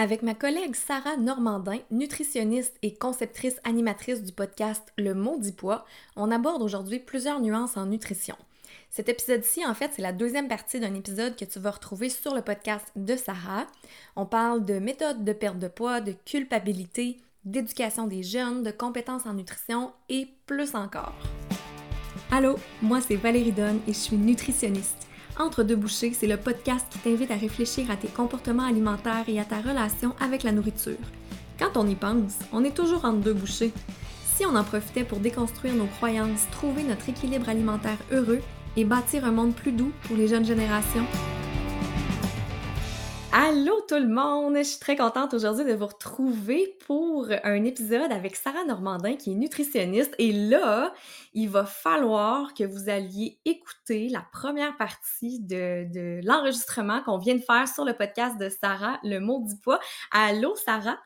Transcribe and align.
Avec 0.00 0.22
ma 0.22 0.34
collègue 0.34 0.76
Sarah 0.76 1.16
Normandin, 1.16 1.80
nutritionniste 1.90 2.78
et 2.82 2.94
conceptrice 2.94 3.56
animatrice 3.64 4.22
du 4.22 4.30
podcast 4.30 4.92
Le 4.96 5.12
Maudit 5.12 5.50
Poids, 5.50 5.84
on 6.14 6.30
aborde 6.30 6.62
aujourd'hui 6.62 7.00
plusieurs 7.00 7.40
nuances 7.40 7.76
en 7.76 7.86
nutrition. 7.86 8.36
Cet 8.90 9.08
épisode-ci, 9.08 9.66
en 9.66 9.74
fait, 9.74 9.90
c'est 9.92 10.02
la 10.02 10.12
deuxième 10.12 10.46
partie 10.46 10.78
d'un 10.78 10.94
épisode 10.94 11.34
que 11.34 11.44
tu 11.44 11.58
vas 11.58 11.72
retrouver 11.72 12.10
sur 12.10 12.32
le 12.32 12.42
podcast 12.42 12.86
de 12.94 13.16
Sarah. 13.16 13.66
On 14.14 14.24
parle 14.24 14.64
de 14.64 14.78
méthodes 14.78 15.24
de 15.24 15.32
perte 15.32 15.58
de 15.58 15.66
poids, 15.66 16.00
de 16.00 16.12
culpabilité, 16.24 17.16
d'éducation 17.44 18.06
des 18.06 18.22
jeunes, 18.22 18.62
de 18.62 18.70
compétences 18.70 19.26
en 19.26 19.34
nutrition 19.34 19.90
et 20.08 20.28
plus 20.46 20.76
encore. 20.76 21.16
Allô, 22.30 22.54
moi 22.82 23.00
c'est 23.00 23.16
Valérie 23.16 23.50
Donne 23.50 23.80
et 23.88 23.92
je 23.92 23.98
suis 23.98 24.16
nutritionniste. 24.16 25.07
Entre 25.38 25.62
deux 25.62 25.76
bouchées, 25.76 26.12
c'est 26.12 26.26
le 26.26 26.36
podcast 26.36 26.84
qui 26.90 26.98
t'invite 26.98 27.30
à 27.30 27.36
réfléchir 27.36 27.92
à 27.92 27.96
tes 27.96 28.08
comportements 28.08 28.64
alimentaires 28.64 29.24
et 29.28 29.38
à 29.38 29.44
ta 29.44 29.60
relation 29.60 30.12
avec 30.20 30.42
la 30.42 30.50
nourriture. 30.50 30.96
Quand 31.60 31.76
on 31.76 31.86
y 31.86 31.94
pense, 31.94 32.34
on 32.52 32.64
est 32.64 32.74
toujours 32.74 33.04
entre 33.04 33.20
deux 33.20 33.34
bouchées. 33.34 33.72
Si 34.34 34.44
on 34.44 34.56
en 34.56 34.64
profitait 34.64 35.04
pour 35.04 35.20
déconstruire 35.20 35.76
nos 35.76 35.86
croyances, 35.86 36.48
trouver 36.50 36.82
notre 36.82 37.08
équilibre 37.08 37.48
alimentaire 37.48 37.98
heureux 38.10 38.40
et 38.76 38.84
bâtir 38.84 39.24
un 39.24 39.30
monde 39.30 39.54
plus 39.54 39.72
doux 39.72 39.92
pour 40.08 40.16
les 40.16 40.26
jeunes 40.26 40.44
générations, 40.44 41.06
Allô 43.30 43.82
tout 43.82 43.96
le 43.96 44.08
monde! 44.08 44.56
Je 44.56 44.62
suis 44.62 44.78
très 44.78 44.96
contente 44.96 45.34
aujourd'hui 45.34 45.66
de 45.66 45.74
vous 45.74 45.86
retrouver 45.86 46.78
pour 46.86 47.28
un 47.44 47.64
épisode 47.64 48.10
avec 48.10 48.36
Sarah 48.36 48.64
Normandin 48.64 49.16
qui 49.16 49.32
est 49.32 49.34
nutritionniste. 49.34 50.14
Et 50.18 50.32
là, 50.32 50.94
il 51.34 51.50
va 51.50 51.66
falloir 51.66 52.54
que 52.54 52.64
vous 52.64 52.88
alliez 52.88 53.38
écouter 53.44 54.08
la 54.08 54.24
première 54.32 54.78
partie 54.78 55.40
de, 55.40 56.24
l'enregistrement 56.26 57.02
qu'on 57.02 57.18
vient 57.18 57.34
de 57.34 57.42
faire 57.42 57.68
sur 57.68 57.84
le 57.84 57.92
podcast 57.92 58.38
de 58.38 58.48
Sarah, 58.48 58.98
Le 59.04 59.18
mot 59.18 59.44
du 59.46 59.58
poids. 59.58 59.78
Allô 60.10 60.56
Sarah! 60.56 60.98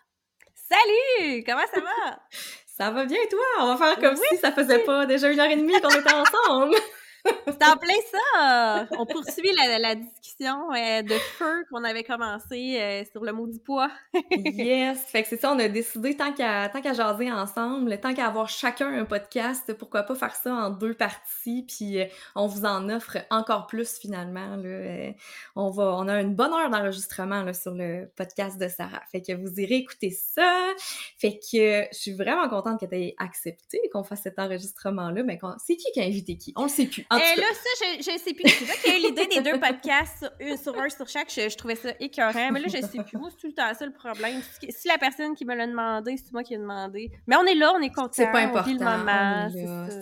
Salut! 0.54 1.42
Comment 1.44 1.66
ça 1.74 1.80
va? 1.80 2.20
ça 2.66 2.90
va 2.92 3.04
bien 3.04 3.18
toi? 3.30 3.44
On 3.58 3.74
va 3.74 3.76
faire 3.76 3.98
comme 3.98 4.16
si 4.16 4.36
ça 4.36 4.52
faisait 4.52 4.84
pas 4.84 5.06
déjà 5.06 5.28
une 5.28 5.40
heure 5.40 5.50
et 5.50 5.56
demie 5.56 5.80
qu'on 5.80 5.88
était 5.88 6.14
ensemble! 6.14 6.76
C'est 7.46 7.64
en 7.64 7.76
plein 7.76 7.94
ça! 8.10 8.86
On 8.98 9.06
poursuit 9.06 9.50
la, 9.78 9.94
discussion 9.94 10.72
euh, 10.72 11.02
de 11.02 11.14
feu 11.38 11.64
qu'on 11.70 11.84
avait 11.84 12.02
commencé 12.02 12.78
euh, 12.80 13.04
sur 13.10 13.22
le 13.22 13.32
mot 13.32 13.46
du 13.46 13.58
poids. 13.58 13.90
yes! 14.30 14.98
Fait 15.06 15.22
que 15.22 15.28
c'est 15.28 15.40
ça, 15.40 15.52
on 15.52 15.58
a 15.58 15.68
décidé, 15.68 16.16
tant 16.16 16.32
qu'à 16.32 16.68
tant 16.68 16.80
qu'à 16.80 16.92
jaser 16.92 17.30
ensemble, 17.30 17.98
tant 18.00 18.14
qu'à 18.14 18.26
avoir 18.26 18.48
chacun 18.48 18.92
un 18.92 19.04
podcast, 19.04 19.72
pourquoi 19.74 20.02
pas 20.02 20.14
faire 20.14 20.34
ça 20.34 20.52
en 20.52 20.70
deux 20.70 20.94
parties, 20.94 21.64
puis 21.68 22.00
euh, 22.00 22.06
on 22.34 22.46
vous 22.46 22.64
en 22.64 22.88
offre 22.88 23.18
encore 23.30 23.66
plus 23.66 23.98
finalement. 23.98 24.56
Là. 24.56 25.12
on, 25.54 25.70
va, 25.70 25.94
on 25.96 26.08
a 26.08 26.20
une 26.20 26.34
bonne 26.34 26.52
heure 26.52 26.70
d'enregistrement 26.70 27.52
sur 27.52 27.74
le 27.74 28.10
podcast 28.16 28.58
de 28.58 28.68
Sarah. 28.68 29.02
Fait 29.10 29.22
que 29.22 29.32
vous 29.32 29.60
irez 29.60 29.76
écouter 29.76 30.10
ça. 30.10 30.72
Fait 31.18 31.38
que 31.38 31.86
je 31.92 31.98
suis 31.98 32.14
vraiment 32.14 32.48
contente 32.48 32.80
que 32.80 32.86
tu 32.86 32.96
aies 32.96 33.14
accepté 33.18 33.80
qu'on 33.92 34.02
fasse 34.02 34.22
cet 34.22 34.38
enregistrement-là. 34.38 35.22
Mais 35.22 35.38
c'est 35.58 35.76
qui 35.76 35.90
qui 35.92 36.00
a 36.00 36.04
invité 36.04 36.36
qui? 36.36 36.52
On 36.56 36.64
le 36.64 36.68
sait 36.68 36.86
plus. 36.86 37.06
Et 37.16 37.40
là, 37.40 37.46
ça, 37.52 37.70
je, 37.80 38.02
je 38.02 38.18
sais 38.18 38.34
plus. 38.34 38.48
C'est 38.48 38.64
toi 38.64 38.74
qui 38.82 38.90
as 38.90 38.96
eu 38.96 39.00
l'idée 39.00 39.26
des 39.26 39.40
deux 39.40 39.58
podcasts 39.58 40.30
sur, 40.40 40.58
sur, 40.58 40.80
un 40.80 40.88
sur 40.88 41.08
chaque. 41.08 41.30
Je, 41.30 41.56
trouvais 41.56 41.76
ça 41.76 41.90
écœurant. 42.00 42.50
Mais 42.52 42.60
là, 42.60 42.66
je 42.68 42.80
sais 42.80 43.02
plus. 43.02 43.18
Moi, 43.18 43.28
c'est 43.30 43.36
tout 43.36 43.46
le 43.46 43.54
temps 43.54 43.72
ça 43.74 43.86
le 43.86 43.92
problème. 43.92 44.40
Si 44.68 44.88
la 44.88 44.98
personne 44.98 45.34
qui 45.34 45.44
me 45.44 45.54
l'a 45.54 45.66
demandé, 45.66 46.16
c'est 46.16 46.32
moi 46.32 46.42
qui 46.42 46.54
ai 46.54 46.58
demandé. 46.58 47.10
Mais 47.26 47.36
on 47.36 47.44
est 47.44 47.54
là, 47.54 47.72
on 47.74 47.80
est 47.80 47.92
content. 47.92 48.10
C'est 48.12 48.30
pas 48.30 48.40
important. 48.40 48.72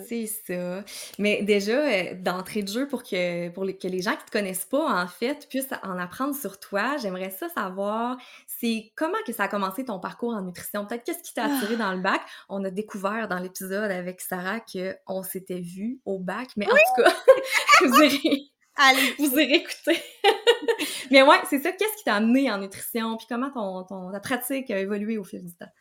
C'est 0.07 0.25
ça. 0.25 0.83
Mais 1.19 1.41
déjà, 1.43 1.71
euh, 1.71 2.13
d'entrée 2.15 2.63
de 2.63 2.67
jeu, 2.67 2.87
pour 2.87 3.03
que, 3.03 3.49
pour 3.49 3.63
les, 3.63 3.77
que 3.77 3.87
les 3.87 4.01
gens 4.01 4.15
qui 4.15 4.25
te 4.25 4.31
connaissent 4.31 4.65
pas, 4.65 5.01
en 5.01 5.07
fait, 5.07 5.47
puissent 5.49 5.73
en 5.83 5.97
apprendre 5.97 6.35
sur 6.35 6.59
toi, 6.59 6.97
j'aimerais 6.97 7.29
ça 7.29 7.49
savoir, 7.49 8.17
c'est 8.47 8.91
comment 8.95 9.17
que 9.25 9.33
ça 9.33 9.43
a 9.43 9.47
commencé 9.47 9.85
ton 9.85 9.99
parcours 9.99 10.33
en 10.33 10.41
nutrition? 10.41 10.85
Peut-être 10.85 11.03
qu'est-ce 11.03 11.23
qui 11.23 11.33
t'a 11.33 11.45
attiré 11.45 11.75
dans 11.77 11.91
le 11.93 11.99
bac? 11.99 12.21
On 12.49 12.63
a 12.63 12.69
découvert 12.69 13.27
dans 13.27 13.39
l'épisode 13.39 13.91
avec 13.91 14.21
Sarah 14.21 14.59
qu'on 15.05 15.23
s'était 15.23 15.59
vu 15.59 15.99
au 16.05 16.19
bac, 16.19 16.49
mais 16.57 16.67
en 16.67 16.69
tout 16.69 17.00
cas, 17.00 17.00
vous 17.81 18.03
irez, 18.03 18.41
Allez. 18.75 19.15
vous 19.19 19.39
irez 19.39 19.55
écouter. 19.55 20.01
Mais 21.11 21.21
ouais, 21.23 21.37
c'est 21.49 21.59
ça. 21.59 21.71
Qu'est-ce 21.71 21.97
qui 21.97 22.03
t'a 22.03 22.15
amené 22.15 22.51
en 22.51 22.57
nutrition? 22.59 23.17
Puis 23.17 23.27
comment 23.27 23.51
ton, 23.51 23.83
ton, 23.83 24.11
ta 24.11 24.19
pratique 24.19 24.71
a 24.71 24.79
évolué 24.79 25.17
au 25.17 25.23
fil 25.23 25.43
du 25.43 25.55
temps? 25.55 25.71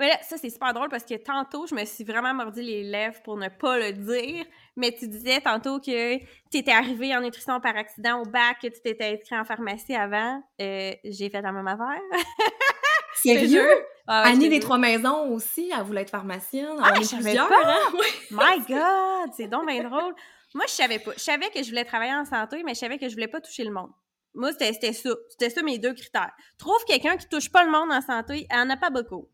Voilà, 0.00 0.16
ça, 0.22 0.38
c'est 0.38 0.48
super 0.48 0.72
drôle 0.72 0.88
parce 0.88 1.04
que 1.04 1.14
tantôt, 1.14 1.66
je 1.66 1.74
me 1.74 1.84
suis 1.84 2.04
vraiment 2.04 2.32
mordu 2.32 2.62
les 2.62 2.82
lèvres 2.82 3.20
pour 3.22 3.36
ne 3.36 3.48
pas 3.48 3.78
le 3.78 3.92
dire. 3.92 4.46
Mais 4.74 4.92
tu 4.92 5.06
disais 5.06 5.42
tantôt 5.42 5.78
que 5.78 6.16
tu 6.16 6.56
étais 6.56 6.72
arrivé 6.72 7.14
en 7.14 7.20
nutrition 7.20 7.60
par 7.60 7.76
accident 7.76 8.22
au 8.22 8.24
bac, 8.24 8.56
que 8.62 8.68
tu 8.68 8.80
t'étais 8.82 9.18
inscrit 9.18 9.38
en 9.38 9.44
pharmacie 9.44 9.94
avant. 9.94 10.42
Euh, 10.58 10.92
j'ai 11.04 11.28
fait 11.28 11.42
la 11.42 11.52
même 11.52 11.66
affaire. 11.66 12.00
Sérieux? 13.14 13.68
Ah, 14.06 14.22
Annie 14.22 14.48
des 14.48 14.60
Trois 14.60 14.78
Maisons 14.78 15.28
aussi, 15.34 15.70
elle 15.76 15.84
voulait 15.84 16.00
être 16.00 16.10
pharmacienne. 16.10 16.78
Ah, 16.82 16.94
je 16.96 17.02
savais 17.02 17.34
pas! 17.34 17.48
Hein? 17.62 17.98
My 18.30 18.58
God! 18.66 19.34
C'est 19.36 19.48
donc 19.48 19.66
bien 19.66 19.84
drôle. 19.86 20.14
Moi, 20.54 20.64
je 20.66 20.72
savais 20.72 20.98
pas. 20.98 21.12
Je 21.14 21.20
savais 21.20 21.50
que 21.50 21.62
je 21.62 21.68
voulais 21.68 21.84
travailler 21.84 22.14
en 22.14 22.24
santé, 22.24 22.62
mais 22.64 22.74
je 22.74 22.80
savais 22.80 22.98
que 22.98 23.08
je 23.08 23.14
voulais 23.14 23.28
pas 23.28 23.40
toucher 23.40 23.64
le 23.64 23.70
monde. 23.70 23.90
Moi, 24.34 24.52
c'était 24.52 24.92
ça. 24.92 25.10
C'était 25.28 25.50
ça 25.50 25.62
mes 25.62 25.78
deux 25.78 25.94
critères. 25.94 26.32
Trouve 26.58 26.84
quelqu'un 26.86 27.16
qui 27.16 27.28
touche 27.28 27.50
pas 27.50 27.64
le 27.64 27.70
monde 27.70 27.90
en 27.90 28.00
santé, 28.00 28.46
elle 28.50 28.60
en 28.60 28.70
a 28.70 28.76
pas 28.76 28.90
beaucoup. 28.90 29.28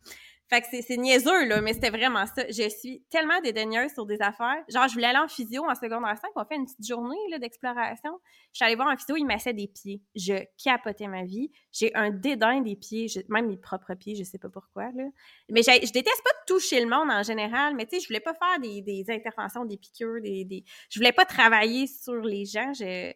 Fait 0.48 0.60
que 0.60 0.66
c'est 0.70 0.96
niaiseux, 0.96 1.46
là, 1.46 1.60
mais 1.60 1.72
c'était 1.72 1.90
vraiment 1.90 2.24
ça. 2.26 2.44
Je 2.48 2.68
suis 2.68 3.02
tellement 3.10 3.40
dédaigneuse 3.40 3.92
sur 3.92 4.06
des 4.06 4.20
affaires. 4.22 4.62
Genre, 4.68 4.86
je 4.86 4.94
voulais 4.94 5.08
aller 5.08 5.18
en 5.18 5.26
physio 5.26 5.64
en 5.64 5.74
secondaire 5.74 6.16
5. 6.16 6.30
On 6.36 6.44
fait 6.44 6.54
une 6.54 6.66
petite 6.66 6.86
journée 6.86 7.16
d'exploration. 7.40 8.12
Je 8.52 8.58
suis 8.58 8.64
allée 8.64 8.76
voir 8.76 8.88
un 8.88 8.96
physio, 8.96 9.16
il 9.16 9.24
m'assait 9.24 9.54
des 9.54 9.66
pieds. 9.66 10.02
Je 10.14 10.34
capotais 10.62 11.08
ma 11.08 11.24
vie. 11.24 11.50
J'ai 11.72 11.92
un 11.96 12.10
dédain 12.10 12.60
des 12.60 12.76
pieds, 12.76 13.08
même 13.28 13.48
mes 13.48 13.56
propres 13.56 13.94
pieds, 13.94 14.14
je 14.14 14.22
sais 14.22 14.38
pas 14.38 14.48
pourquoi. 14.48 14.84
Là. 14.92 15.04
Mais 15.50 15.62
je 15.62 15.92
déteste 15.92 16.22
pas 16.22 16.30
toucher 16.46 16.80
le 16.80 16.88
monde 16.88 17.10
en 17.10 17.24
général, 17.24 17.74
mais 17.74 17.86
tu 17.86 17.96
sais, 17.96 18.02
je 18.02 18.08
voulais 18.08 18.20
pas 18.20 18.34
faire 18.34 18.60
des, 18.60 18.82
des 18.82 19.04
interventions, 19.08 19.64
des 19.64 19.76
piqûres, 19.76 20.20
des, 20.22 20.44
des... 20.44 20.64
Je 20.90 21.00
voulais 21.00 21.12
pas 21.12 21.24
travailler 21.24 21.88
sur 21.88 22.14
les 22.14 22.44
gens. 22.44 22.72
Je 22.72 23.12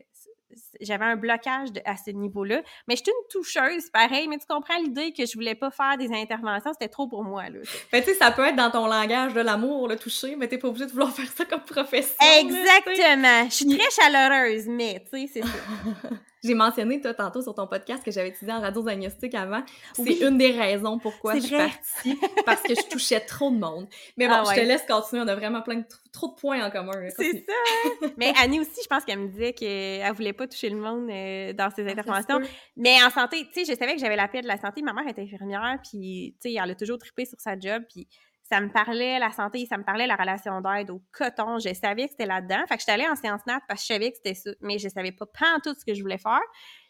j'avais 0.80 1.04
un 1.04 1.16
blocage 1.16 1.68
à 1.84 1.96
ce 1.96 2.10
niveau-là. 2.10 2.62
Mais 2.88 2.96
je 2.96 3.02
suis 3.02 3.10
une 3.10 3.28
toucheuse, 3.28 3.90
pareil, 3.90 4.28
mais 4.28 4.38
tu 4.38 4.46
comprends 4.46 4.76
l'idée 4.78 5.12
que 5.12 5.26
je 5.26 5.34
voulais 5.34 5.54
pas 5.54 5.70
faire 5.70 5.96
des 5.98 6.12
interventions, 6.12 6.72
c'était 6.72 6.88
trop 6.88 7.08
pour 7.08 7.24
moi, 7.24 7.48
là. 7.48 7.60
Ben, 7.92 8.02
tu 8.02 8.10
sais, 8.10 8.14
ça 8.14 8.30
peut 8.30 8.46
être 8.46 8.56
dans 8.56 8.70
ton 8.70 8.86
langage 8.86 9.34
de 9.34 9.40
l'amour, 9.40 9.88
le 9.88 9.96
toucher, 9.96 10.36
mais 10.36 10.48
t'es 10.48 10.58
pas 10.58 10.68
obligé 10.68 10.86
de 10.86 10.92
vouloir 10.92 11.12
faire 11.14 11.30
ça 11.30 11.44
comme 11.44 11.62
profession. 11.62 12.16
Exactement. 12.38 13.44
je 13.48 13.54
suis 13.54 13.76
très 13.76 13.90
chaleureuse, 13.90 14.66
mais, 14.68 15.04
tu 15.12 15.26
sais, 15.26 15.30
c'est 15.34 15.42
ça. 15.42 16.10
J'ai 16.42 16.54
mentionné, 16.54 17.00
toi, 17.00 17.12
tantôt 17.12 17.42
sur 17.42 17.54
ton 17.54 17.66
podcast 17.66 18.02
que 18.02 18.10
j'avais 18.10 18.30
utilisé 18.30 18.52
en 18.52 18.60
radio-diagnostic 18.60 19.34
avant. 19.34 19.62
C'est 19.92 20.20
une 20.20 20.38
des 20.38 20.52
raisons 20.52 20.98
pourquoi 20.98 21.34
je 21.34 21.40
suis 21.40 21.56
partie, 21.56 22.18
parce 22.46 22.62
que 22.62 22.74
je 22.74 22.88
touchais 22.88 23.20
trop 23.20 23.50
de 23.50 23.58
monde. 23.58 23.86
Mais 24.16 24.26
bon, 24.26 24.34
ah 24.38 24.44
je 24.48 24.60
te 24.60 24.64
laisse 24.64 24.84
continuer. 24.86 25.22
On 25.22 25.28
a 25.28 25.34
vraiment 25.34 25.60
plein 25.60 25.76
de 25.76 25.84
trop 26.12 26.28
de 26.28 26.34
points 26.34 26.64
en 26.64 26.70
commun. 26.70 26.92
C'est 27.16 27.44
ça! 27.46 28.06
Mais 28.16 28.32
Annie 28.42 28.60
aussi, 28.60 28.80
je 28.82 28.88
pense 28.88 29.04
qu'elle 29.04 29.18
me 29.18 29.28
disait 29.28 29.52
qu'elle 29.52 30.12
voulait 30.14 30.32
pas 30.32 30.46
toucher 30.46 30.70
le 30.70 30.76
monde 30.76 31.10
euh, 31.10 31.52
dans 31.52 31.70
ses 31.70 31.86
ah, 31.86 31.90
interventions. 31.90 32.40
Mais 32.76 33.02
en 33.02 33.10
santé, 33.10 33.46
tu 33.52 33.64
sais, 33.64 33.72
je 33.72 33.78
savais 33.78 33.94
que 33.94 34.00
j'avais 34.00 34.16
la 34.16 34.28
paix 34.28 34.40
de 34.40 34.48
la 34.48 34.56
santé. 34.56 34.80
Ma 34.82 34.94
mère 34.94 35.06
était 35.08 35.22
infirmière, 35.22 35.78
puis, 35.82 36.36
tu 36.40 36.50
sais, 36.50 36.56
elle 36.62 36.70
a 36.70 36.74
toujours 36.74 36.98
trippé 36.98 37.26
sur 37.26 37.38
sa 37.38 37.58
job, 37.58 37.82
puis 37.88 38.08
ça 38.50 38.60
me 38.60 38.68
parlait 38.68 39.18
la 39.20 39.30
santé, 39.30 39.64
ça 39.66 39.78
me 39.78 39.84
parlait 39.84 40.08
la 40.08 40.16
relation 40.16 40.60
d'aide 40.60 40.90
au 40.90 41.00
coton. 41.12 41.58
Je 41.58 41.72
savais 41.72 42.06
que 42.06 42.10
c'était 42.10 42.26
là-dedans. 42.26 42.64
Fait 42.68 42.74
que 42.74 42.80
j'étais 42.80 42.92
allée 42.92 43.06
en 43.06 43.14
séance 43.14 43.42
nat 43.46 43.60
parce 43.68 43.80
que 43.80 43.86
je 43.86 43.94
savais 43.94 44.10
que 44.10 44.16
c'était 44.16 44.34
ça, 44.34 44.50
mais 44.60 44.78
je 44.78 44.88
savais 44.88 45.12
pas 45.12 45.26
pas 45.26 45.60
tout 45.62 45.72
ce 45.78 45.84
que 45.84 45.94
je 45.94 46.02
voulais 46.02 46.18
faire. 46.18 46.40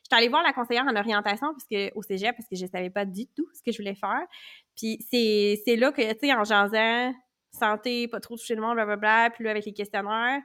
J'étais 0.02 0.16
allée 0.16 0.28
voir 0.28 0.42
la 0.42 0.54
conseillère 0.54 0.84
en 0.84 0.96
orientation 0.96 1.48
parce 1.52 1.66
que, 1.70 1.94
au 1.94 2.02
cégep 2.02 2.34
parce 2.34 2.48
que 2.48 2.56
je 2.56 2.64
savais 2.64 2.88
pas 2.88 3.04
du 3.04 3.26
tout 3.26 3.46
ce 3.52 3.62
que 3.62 3.72
je 3.72 3.76
voulais 3.76 3.94
faire. 3.94 4.22
Puis 4.74 5.06
c'est 5.10 5.76
là 5.76 5.92
que, 5.92 6.00
tu 6.12 6.28
sais, 6.28 6.34
en 6.34 6.44
jasant, 6.44 7.12
santé, 7.52 8.08
pas 8.08 8.20
trop 8.20 8.36
toucher 8.36 8.54
le 8.54 8.62
monde, 8.62 8.74
blablabla, 8.74 9.30
puis 9.30 9.44
là, 9.44 9.50
avec 9.50 9.66
les 9.66 9.74
questionnaires, 9.74 10.40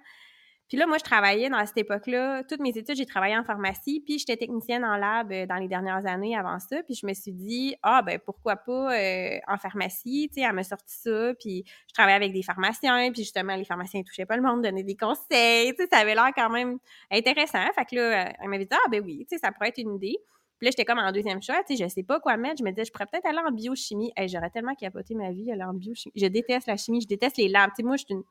puis 0.68 0.78
là, 0.78 0.88
moi, 0.88 0.98
je 0.98 1.04
travaillais 1.04 1.50
dans 1.50 1.64
cette 1.66 1.78
époque-là. 1.78 2.44
Toutes 2.44 2.60
mes 2.60 2.76
études, 2.76 2.96
j'ai 2.96 3.06
travaillé 3.06 3.38
en 3.38 3.44
pharmacie, 3.44 4.02
puis 4.04 4.18
j'étais 4.18 4.36
technicienne 4.36 4.84
en 4.84 4.98
lab 4.98 5.32
euh, 5.32 5.46
dans 5.46 5.58
les 5.58 5.68
dernières 5.68 6.06
années 6.08 6.36
avant 6.36 6.58
ça. 6.58 6.82
Puis 6.84 6.96
je 6.96 7.06
me 7.06 7.14
suis 7.14 7.34
dit, 7.34 7.76
ah, 7.84 8.02
ben 8.02 8.20
pourquoi 8.26 8.56
pas 8.56 8.98
euh, 8.98 9.38
en 9.48 9.58
pharmacie, 9.58 10.28
tu 10.34 10.42
sais, 10.42 10.48
elle 10.48 10.56
m'a 10.56 10.64
sorti 10.64 10.96
ça. 10.96 11.34
Puis 11.40 11.64
je 11.88 11.94
travaillais 11.94 12.16
avec 12.16 12.34
des 12.34 12.42
pharmaciens, 12.42 13.12
puis 13.12 13.22
justement, 13.22 13.56
les 13.56 13.66
pharmaciens 13.66 14.00
ne 14.00 14.06
touchaient 14.06 14.26
pas 14.26 14.38
le 14.38 14.42
monde, 14.42 14.64
donnaient 14.64 14.84
des 14.84 14.98
conseils. 14.98 15.72
Tu 15.76 15.84
sais, 15.84 15.88
ça 15.92 16.00
avait 16.00 16.16
l'air 16.16 16.32
quand 16.36 16.50
même 16.50 16.80
intéressant. 17.12 17.66
Fait 17.76 17.86
que 17.86 17.96
là, 17.96 18.34
elle 18.42 18.50
m'avait 18.50 18.66
dit, 18.66 18.74
ah, 18.74 18.90
ben 18.90 19.04
oui, 19.06 19.28
tu 19.30 19.36
sais, 19.36 19.38
ça 19.38 19.52
pourrait 19.52 19.70
être 19.70 19.78
une 19.78 19.96
idée. 19.96 20.18
Puis 20.58 20.66
là, 20.66 20.72
j'étais 20.72 20.86
comme 20.86 21.00
en 21.00 21.12
deuxième 21.12 21.44
choix, 21.44 21.62
tu 21.68 21.76
sais, 21.76 21.84
je 21.84 21.90
sais 21.90 22.04
pas 22.04 22.20
quoi 22.20 22.38
mettre. 22.38 22.56
Je 22.60 22.64
me 22.64 22.72
disais, 22.72 22.86
je 22.86 22.92
pourrais 22.92 23.06
peut-être 23.06 23.26
aller 23.28 23.42
en 23.46 23.52
biochimie. 23.52 24.12
Hey, 24.16 24.30
J'aurais 24.30 24.50
tellement 24.50 24.74
capoté 24.74 25.14
ma 25.14 25.32
vie, 25.32 25.52
aller 25.52 25.64
en 25.64 25.74
biochimie. 25.74 26.14
Je 26.16 26.26
déteste 26.26 26.68
la 26.68 26.78
chimie, 26.78 27.02
je 27.02 27.08
déteste 27.08 27.38
les 27.38 27.50
labs. 27.50 27.70
Tu 27.72 27.78
sais, 27.78 27.84
moi, 27.84 27.98
je 27.98 28.06
suis 28.06 28.14
une 28.16 28.24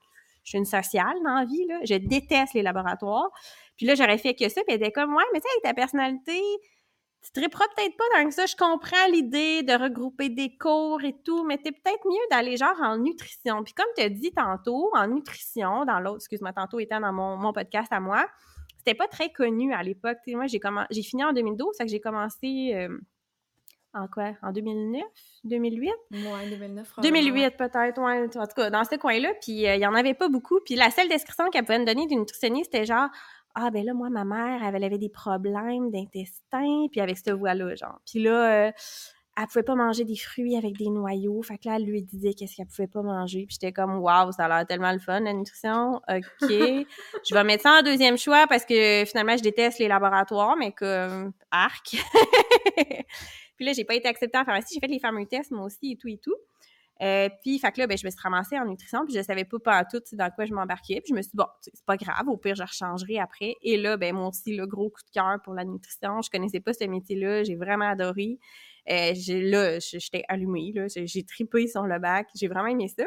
je 0.44 0.50
suis 0.50 0.58
une 0.58 0.64
sociale 0.64 1.16
dans 1.24 1.34
la 1.34 1.44
vie, 1.44 1.66
là. 1.66 1.80
Je 1.84 1.94
déteste 1.94 2.54
les 2.54 2.62
laboratoires. 2.62 3.30
Puis 3.76 3.86
là, 3.86 3.94
j'aurais 3.94 4.18
fait 4.18 4.34
que 4.34 4.48
ça, 4.48 4.62
puis 4.62 4.74
elle 4.74 4.82
était 4.82 4.92
comme, 4.92 5.14
ouais, 5.14 5.24
mais 5.32 5.40
tu 5.40 5.46
sais, 5.46 5.54
avec 5.54 5.62
ta 5.64 5.74
personnalité, 5.74 6.40
tu 7.24 7.32
te 7.32 7.40
peut-être 7.40 7.96
pas 7.96 8.22
dans 8.22 8.30
ça. 8.30 8.44
Je 8.44 8.54
comprends 8.54 9.08
l'idée 9.10 9.62
de 9.62 9.72
regrouper 9.72 10.28
des 10.28 10.56
cours 10.58 11.02
et 11.02 11.16
tout, 11.24 11.44
mais 11.44 11.56
t'es 11.56 11.72
peut-être 11.72 12.06
mieux 12.06 12.26
d'aller 12.30 12.56
genre 12.56 12.76
en 12.82 12.98
nutrition. 12.98 13.64
Puis 13.64 13.72
comme 13.72 13.86
tu 13.96 14.02
as 14.02 14.10
dit 14.10 14.32
tantôt, 14.32 14.90
en 14.94 15.08
nutrition, 15.08 15.86
dans 15.86 16.00
l'autre, 16.00 16.16
excuse-moi, 16.16 16.52
tantôt 16.52 16.80
étant 16.80 17.00
dans 17.00 17.12
mon, 17.12 17.52
podcast 17.54 17.90
à 17.92 18.00
moi, 18.00 18.26
c'était 18.78 18.94
pas 18.94 19.08
très 19.08 19.32
connu 19.32 19.72
à 19.72 19.82
l'époque. 19.82 20.18
Moi, 20.26 20.46
j'ai 20.46 20.60
j'ai 20.90 21.02
fini 21.02 21.24
en 21.24 21.32
2012, 21.32 21.74
ça 21.74 21.84
que 21.84 21.90
j'ai 21.90 22.00
commencé 22.00 22.72
euh, 22.74 22.98
en 23.94 24.08
quoi? 24.08 24.32
En 24.42 24.52
2009? 24.52 25.02
2008? 25.44 25.90
Ouais, 26.12 26.50
2009. 26.50 26.94
2008 27.02 27.56
peut-être, 27.56 28.00
ouais. 28.00 28.24
En 28.36 28.46
tout 28.46 28.54
cas, 28.56 28.70
dans 28.70 28.84
ce 28.84 28.96
coin-là. 28.96 29.32
Puis 29.40 29.66
euh, 29.66 29.76
il 29.76 29.80
y 29.80 29.86
en 29.86 29.94
avait 29.94 30.14
pas 30.14 30.28
beaucoup. 30.28 30.58
Puis 30.64 30.74
la 30.74 30.90
seule 30.90 31.08
description 31.08 31.48
qu'elle 31.50 31.64
pouvait 31.64 31.78
me 31.78 31.86
donner 31.86 32.06
d'une 32.06 32.20
nutritionniste, 32.20 32.70
c'était 32.72 32.86
genre 32.86 33.08
ah 33.54 33.70
ben 33.70 33.84
là 33.84 33.94
moi 33.94 34.10
ma 34.10 34.24
mère 34.24 34.62
elle 34.64 34.82
avait 34.82 34.98
des 34.98 35.08
problèmes 35.08 35.90
d'intestin 35.90 36.86
puis 36.90 37.00
avec 37.00 37.16
cette 37.16 37.30
voix 37.30 37.54
là 37.54 37.74
genre 37.76 38.00
puis 38.04 38.22
là 38.22 38.66
euh, 38.66 38.72
elle 39.36 39.46
pouvait 39.46 39.62
pas 39.62 39.74
manger 39.74 40.04
des 40.04 40.16
fruits 40.16 40.56
avec 40.56 40.76
des 40.76 40.90
noyaux 40.90 41.40
fait 41.42 41.58
que 41.58 41.68
là 41.68 41.76
elle 41.76 41.84
lui 41.84 42.02
disait 42.02 42.34
qu'est-ce 42.34 42.56
qu'elle 42.56 42.66
pouvait 42.66 42.88
pas 42.88 43.02
manger 43.02 43.46
puis 43.46 43.56
j'étais 43.60 43.72
comme 43.72 43.98
waouh 44.00 44.32
ça 44.32 44.46
a 44.46 44.48
l'air 44.48 44.66
tellement 44.66 44.92
le 44.92 44.98
fun 44.98 45.20
la 45.20 45.32
nutrition 45.32 46.00
ok 46.08 46.48
je 46.50 47.34
vais 47.34 47.44
mettre 47.44 47.62
ça 47.62 47.78
en 47.78 47.82
deuxième 47.82 48.18
choix 48.18 48.46
parce 48.48 48.64
que 48.64 49.04
finalement 49.06 49.36
je 49.36 49.42
déteste 49.42 49.78
les 49.78 49.88
laboratoires 49.88 50.56
mais 50.56 50.72
comme 50.72 51.32
arc 51.52 51.94
puis 53.56 53.66
là 53.66 53.72
j'ai 53.72 53.84
pas 53.84 53.94
été 53.94 54.08
acceptée 54.08 54.38
en 54.38 54.44
pharmacie 54.44 54.74
j'ai 54.74 54.80
fait 54.80 54.92
les 54.92 55.00
fameux 55.00 55.26
tests 55.26 55.50
moi 55.50 55.66
aussi 55.66 55.92
et 55.92 55.96
tout 55.96 56.08
et 56.08 56.18
tout 56.18 56.36
euh, 57.02 57.28
puis, 57.42 57.58
fait 57.58 57.72
que 57.72 57.80
là, 57.80 57.86
ben, 57.86 57.98
je 57.98 58.06
me 58.06 58.10
suis 58.10 58.20
ramassée 58.20 58.58
en 58.58 58.66
nutrition, 58.66 59.04
puis 59.04 59.14
je 59.14 59.22
savais 59.22 59.44
pas 59.44 59.58
pas 59.58 59.84
tout 59.84 60.00
dans 60.12 60.30
quoi 60.30 60.44
je 60.44 60.54
m'embarquais. 60.54 61.00
Puis 61.00 61.10
je 61.10 61.14
me 61.14 61.22
suis 61.22 61.30
dit, 61.30 61.36
bon, 61.36 61.46
c'est 61.60 61.84
pas 61.84 61.96
grave, 61.96 62.28
au 62.28 62.36
pire, 62.36 62.54
je 62.54 62.62
rechangerai 62.62 63.18
après. 63.18 63.56
Et 63.62 63.76
là, 63.76 63.96
ben, 63.96 64.14
moi 64.14 64.28
aussi, 64.28 64.54
le 64.54 64.66
gros 64.66 64.90
coup 64.90 65.02
de 65.06 65.10
cœur 65.10 65.38
pour 65.42 65.54
la 65.54 65.64
nutrition. 65.64 66.22
Je 66.22 66.30
connaissais 66.30 66.60
pas 66.60 66.72
ce 66.72 66.84
métier-là, 66.84 67.42
j'ai 67.42 67.56
vraiment 67.56 67.88
adoré. 67.88 68.38
Euh, 68.90 69.12
là, 69.28 69.78
j'étais 69.80 70.24
allumée, 70.28 70.72
là, 70.74 70.86
j'ai 70.88 71.24
tripé 71.24 71.66
sur 71.66 71.84
le 71.84 71.98
bac, 71.98 72.28
j'ai 72.34 72.48
vraiment 72.48 72.68
aimé 72.68 72.86
ça. 72.88 73.04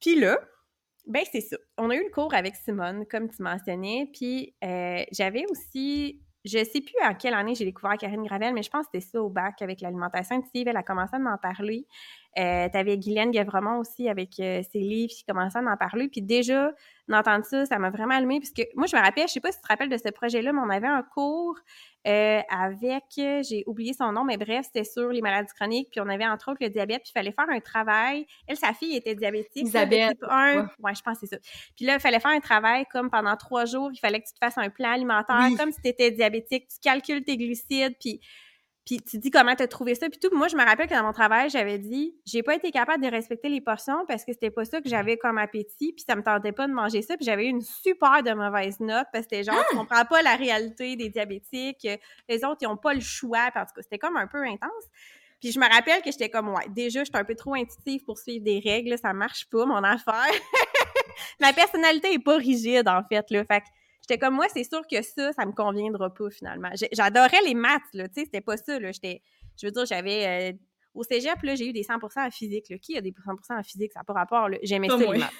Puis 0.00 0.18
là, 0.18 0.38
ben 1.06 1.22
c'est 1.30 1.40
ça. 1.40 1.56
On 1.76 1.90
a 1.90 1.94
eu 1.94 2.02
le 2.04 2.10
cours 2.10 2.34
avec 2.34 2.56
Simone, 2.56 3.06
comme 3.06 3.28
tu 3.30 3.42
mentionnais, 3.42 4.08
puis 4.12 4.54
euh, 4.64 5.04
j'avais 5.12 5.44
aussi 5.50 6.22
je 6.48 6.64
sais 6.64 6.80
plus 6.80 6.96
à 7.02 7.14
quelle 7.14 7.34
année 7.34 7.54
j'ai 7.54 7.64
découvert 7.64 7.96
Karine 7.96 8.24
Gravel, 8.24 8.54
mais 8.54 8.62
je 8.62 8.70
pense 8.70 8.86
que 8.86 8.92
c'était 8.94 9.06
ça 9.06 9.22
au 9.22 9.28
bac 9.28 9.60
avec 9.60 9.80
l'alimentation 9.80 10.36
intuitive. 10.36 10.68
Elle 10.68 10.76
a 10.76 10.82
commencé 10.82 11.14
à 11.14 11.18
m'en 11.18 11.36
parler. 11.36 11.86
Euh, 12.38 12.68
tu 12.68 12.78
avais 12.78 12.96
Guylaine 12.96 13.32
Gavremont 13.32 13.78
aussi 13.78 14.08
avec 14.08 14.38
euh, 14.38 14.62
ses 14.70 14.78
livres 14.78 15.12
qui 15.12 15.24
commençaient 15.24 15.58
à 15.58 15.62
m'en 15.62 15.76
parler. 15.76 16.08
Puis 16.08 16.22
déjà, 16.22 16.72
d'entendre 17.08 17.44
ça, 17.44 17.66
ça 17.66 17.78
m'a 17.78 17.90
vraiment 17.90 18.14
allumé. 18.14 18.38
Puisque 18.38 18.64
moi, 18.76 18.86
je 18.86 18.94
me 18.94 19.02
rappelle, 19.02 19.26
je 19.26 19.32
sais 19.32 19.40
pas 19.40 19.50
si 19.50 19.58
tu 19.58 19.62
te 19.62 19.68
rappelles 19.68 19.88
de 19.88 19.96
ce 19.96 20.08
projet-là, 20.10 20.52
mais 20.52 20.60
on 20.60 20.70
avait 20.70 20.86
un 20.86 21.02
cours 21.02 21.58
euh, 22.06 22.40
avec, 22.48 23.02
j'ai 23.16 23.64
oublié 23.66 23.92
son 23.92 24.12
nom, 24.12 24.22
mais 24.22 24.36
bref, 24.36 24.66
c'était 24.66 24.84
sur 24.84 25.08
les 25.08 25.20
maladies 25.20 25.52
chroniques. 25.52 25.88
Puis 25.90 26.00
on 26.00 26.08
avait 26.08 26.26
entre 26.26 26.52
autres 26.52 26.62
le 26.62 26.68
diabète. 26.68 27.02
Puis 27.02 27.10
il 27.10 27.18
fallait 27.18 27.32
faire 27.32 27.48
un 27.48 27.60
travail. 27.60 28.24
Elle, 28.46 28.56
sa 28.56 28.72
fille 28.72 28.94
était 28.94 29.16
diabétique. 29.16 29.66
Isabelle. 29.66 30.10
Type 30.10 30.24
1. 30.28 30.70
Ouais. 30.78 30.94
je 30.94 31.02
pense 31.02 31.18
que 31.18 31.26
c'est 31.26 31.34
ça. 31.34 31.40
Puis 31.74 31.86
là, 31.86 31.94
il 31.94 32.00
fallait 32.00 32.20
faire 32.20 32.30
un 32.30 32.40
travail 32.40 32.84
comme 32.92 33.10
pendant 33.10 33.36
trois 33.36 33.64
jours. 33.64 33.90
Il 33.92 33.98
fallait 33.98 34.20
que 34.20 34.28
tu 34.28 34.34
te 34.34 34.38
fasses 34.38 34.58
un 34.58 34.70
plan 34.70 34.92
alimentaire 34.92 35.48
comme 35.58 35.72
si 35.72 35.80
tu 35.82 35.88
étais 35.88 36.12
diabétique. 36.12 36.68
Tu 36.68 36.78
calcules 36.80 37.24
tes 37.24 37.36
glucides. 37.36 37.96
Puis 37.98 38.20
puis 38.88 39.02
tu 39.02 39.18
dis 39.18 39.30
comment 39.30 39.54
t'as 39.54 39.66
trouvé 39.66 39.94
ça, 39.94 40.08
puis 40.08 40.18
tout. 40.18 40.34
Moi, 40.34 40.48
je 40.48 40.56
me 40.56 40.64
rappelle 40.64 40.86
que 40.88 40.94
dans 40.94 41.02
mon 41.02 41.12
travail, 41.12 41.50
j'avais 41.50 41.76
dit, 41.76 42.16
j'ai 42.24 42.42
pas 42.42 42.54
été 42.54 42.70
capable 42.70 43.04
de 43.04 43.10
respecter 43.10 43.50
les 43.50 43.60
portions 43.60 44.06
parce 44.08 44.24
que 44.24 44.32
c'était 44.32 44.50
pas 44.50 44.64
ça 44.64 44.80
que 44.80 44.88
j'avais 44.88 45.18
comme 45.18 45.36
appétit, 45.36 45.92
puis 45.92 46.02
ça 46.08 46.16
me 46.16 46.22
tentait 46.22 46.52
pas 46.52 46.66
de 46.66 46.72
manger 46.72 47.02
ça, 47.02 47.18
puis 47.18 47.26
j'avais 47.26 47.44
eu 47.44 47.50
une 47.50 47.60
super 47.60 48.22
de 48.22 48.32
mauvaise 48.32 48.80
note 48.80 49.04
parce 49.12 49.26
que 49.26 49.36
c'était 49.36 49.44
genre, 49.44 49.62
tu 49.68 49.76
ah! 49.76 49.76
comprends 49.76 50.04
pas 50.06 50.22
la 50.22 50.36
réalité 50.36 50.96
des 50.96 51.10
diabétiques, 51.10 51.86
les 52.30 52.44
autres, 52.46 52.60
ils 52.62 52.66
ont 52.66 52.78
pas 52.78 52.94
le 52.94 53.02
choix, 53.02 53.50
parce 53.52 53.74
que 53.74 53.82
c'était 53.82 53.98
comme 53.98 54.16
un 54.16 54.26
peu 54.26 54.42
intense. 54.42 54.84
Puis 55.38 55.52
je 55.52 55.60
me 55.60 55.68
rappelle 55.68 56.00
que 56.00 56.10
j'étais 56.10 56.30
comme, 56.30 56.48
ouais, 56.48 56.64
déjà, 56.70 57.04
j'étais 57.04 57.18
un 57.18 57.24
peu 57.24 57.34
trop 57.34 57.56
intuitive 57.56 58.02
pour 58.04 58.16
suivre 58.16 58.42
des 58.42 58.58
règles, 58.64 58.96
ça 58.96 59.12
marche 59.12 59.50
pas, 59.50 59.66
mon 59.66 59.84
affaire. 59.84 60.32
Ma 61.40 61.52
personnalité 61.52 62.14
est 62.14 62.24
pas 62.24 62.38
rigide, 62.38 62.88
en 62.88 63.02
fait, 63.06 63.26
là. 63.28 63.44
Fait 63.44 63.60
que 63.60 63.66
J'étais 64.08 64.18
comme, 64.18 64.34
moi, 64.34 64.46
c'est 64.52 64.64
sûr 64.64 64.86
que 64.86 65.02
ça, 65.02 65.32
ça 65.32 65.44
me 65.44 65.52
conviendra 65.52 66.12
pas, 66.12 66.30
finalement. 66.30 66.70
J'adorais 66.92 67.42
les 67.44 67.54
maths, 67.54 67.82
là, 67.92 68.08
tu 68.08 68.14
sais, 68.14 68.24
c'était 68.24 68.40
pas 68.40 68.56
ça, 68.56 68.78
là. 68.78 68.90
J'étais, 68.90 69.22
je 69.60 69.66
veux 69.66 69.72
dire, 69.72 69.84
j'avais... 69.84 70.52
Euh, 70.52 70.56
au 70.94 71.02
cégep, 71.04 71.40
là, 71.42 71.54
j'ai 71.54 71.68
eu 71.68 71.72
des 71.72 71.82
100% 71.82 72.26
en 72.26 72.30
physique, 72.30 72.70
là. 72.70 72.78
Qui 72.78 72.96
a 72.96 73.00
des 73.00 73.12
100% 73.12 73.58
en 73.58 73.62
physique? 73.62 73.92
Ça 73.92 74.00
n'a 74.00 74.04
pas 74.04 74.14
rapport, 74.14 74.48
J'aimais 74.62 74.88
ça, 74.88 74.96
les 74.96 75.18
maths. 75.18 75.30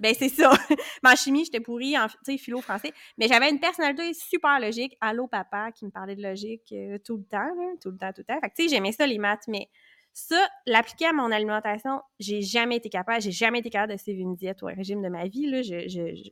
Ben, 0.00 0.14
c'est 0.18 0.28
ça. 0.28 0.50
en 1.04 1.14
chimie, 1.14 1.44
j'étais 1.44 1.60
pourrie, 1.60 1.96
en, 1.96 2.08
tu 2.08 2.16
sais, 2.24 2.38
philo 2.38 2.60
français. 2.60 2.92
Mais 3.18 3.28
j'avais 3.28 3.50
une 3.50 3.60
personnalité 3.60 4.12
super 4.14 4.58
logique. 4.58 4.96
Allô, 5.00 5.28
papa, 5.28 5.70
qui 5.70 5.84
me 5.84 5.90
parlait 5.90 6.16
de 6.16 6.22
logique 6.22 6.72
euh, 6.72 6.98
tout 7.04 7.18
le 7.18 7.24
temps, 7.24 7.54
tout 7.80 7.90
le 7.90 7.98
temps, 7.98 8.12
tout 8.12 8.22
le 8.22 8.24
temps. 8.24 8.40
Fait 8.40 8.50
que, 8.50 8.54
tu 8.56 8.62
sais, 8.64 8.68
j'aimais 8.68 8.92
ça, 8.92 9.06
les 9.06 9.18
maths, 9.18 9.44
mais 9.46 9.68
ça, 10.12 10.44
l'appliquer 10.66 11.06
à 11.06 11.12
mon 11.12 11.30
alimentation, 11.30 12.00
j'ai 12.18 12.42
jamais 12.42 12.76
été 12.76 12.88
capable, 12.88 13.22
j'ai 13.22 13.30
jamais 13.30 13.60
été 13.60 13.70
capable 13.70 13.92
de 13.92 13.98
suivre 13.98 14.20
une 14.20 14.34
diète 14.34 14.60
ou 14.62 14.68
un 14.68 14.74
régime 14.74 15.02
de 15.02 15.08
ma 15.08 15.26
vie, 15.26 15.46
là. 15.46 15.62
Je, 15.62 16.28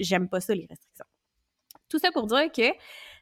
j'aime 0.00 0.28
pas 0.28 0.40
ça, 0.40 0.54
les 0.54 0.66
restrictions. 0.68 1.06
Tout 1.92 1.98
ça 1.98 2.10
pour 2.10 2.26
dire 2.26 2.50
que 2.50 2.74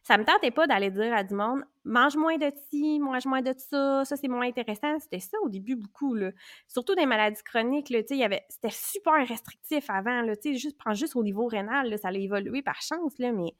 ça 0.04 0.16
me 0.16 0.24
tentait 0.24 0.52
pas 0.52 0.68
d'aller 0.68 0.90
dire 0.90 1.12
à 1.12 1.24
du 1.24 1.34
monde 1.34 1.64
mange 1.84 2.16
moins 2.16 2.38
de 2.38 2.52
ci, 2.70 3.00
mange 3.00 3.26
moins 3.26 3.42
de 3.42 3.52
ça, 3.58 4.04
ça 4.04 4.16
c'est 4.16 4.28
moins 4.28 4.46
intéressant. 4.46 4.96
C'était 5.00 5.18
ça 5.18 5.36
au 5.42 5.48
début 5.48 5.74
beaucoup 5.74 6.14
là. 6.14 6.30
Surtout 6.68 6.94
des 6.94 7.04
maladies 7.04 7.42
chroniques 7.42 7.90
là, 7.90 7.98
c'était 8.06 8.70
super 8.70 9.26
restrictif 9.26 9.90
avant 9.90 10.22
là, 10.22 10.34
juste 10.44 10.78
prends 10.78 10.94
juste 10.94 11.16
au 11.16 11.24
niveau 11.24 11.46
rénal 11.46 11.98
ça 11.98 12.08
allait 12.08 12.22
évoluer 12.22 12.62
par 12.62 12.80
chance 12.80 13.18
là, 13.18 13.32
mais 13.32 13.56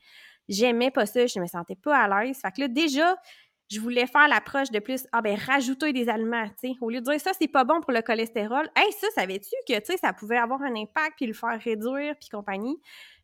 j'aimais 0.49 0.93
pas 0.93 1.07
ça, 1.07 1.27
je 1.27 1.41
me 1.41 1.47
sentais 1.47 1.75
pas 1.75 1.99
à 1.99 2.23
l'aise. 2.23 2.39
Fait 2.41 2.53
que 2.53 2.61
là 2.61 2.69
déjà 2.69 3.17
je 3.69 3.81
voulais 3.81 4.07
faire 4.07 4.29
l'approche 4.29 4.71
de 4.71 4.79
plus, 4.79 5.07
ah 5.13 5.23
ben, 5.23 5.37
rajouter 5.37 5.93
des 5.93 6.09
aliments, 6.09 6.49
tu 6.61 6.71
sais. 6.71 6.75
Au 6.81 6.91
lieu 6.91 7.01
de 7.01 7.05
dire 7.05 7.21
ça, 7.21 7.31
c'est 7.39 7.47
pas 7.47 7.63
bon 7.63 7.81
pour 7.81 7.93
le 7.93 8.03
cholestérol. 8.03 8.69
Hey, 8.75 8.91
ça, 8.93 9.07
savais-tu 9.15 9.55
que, 9.67 9.79
tu 9.81 9.97
ça 9.97 10.13
pouvait 10.13 10.39
avoir 10.39 10.61
un 10.63 10.75
impact 10.75 11.15
puis 11.17 11.27
le 11.27 11.33
faire 11.33 11.61
réduire 11.63 12.17
puis 12.19 12.29
compagnie? 12.31 12.81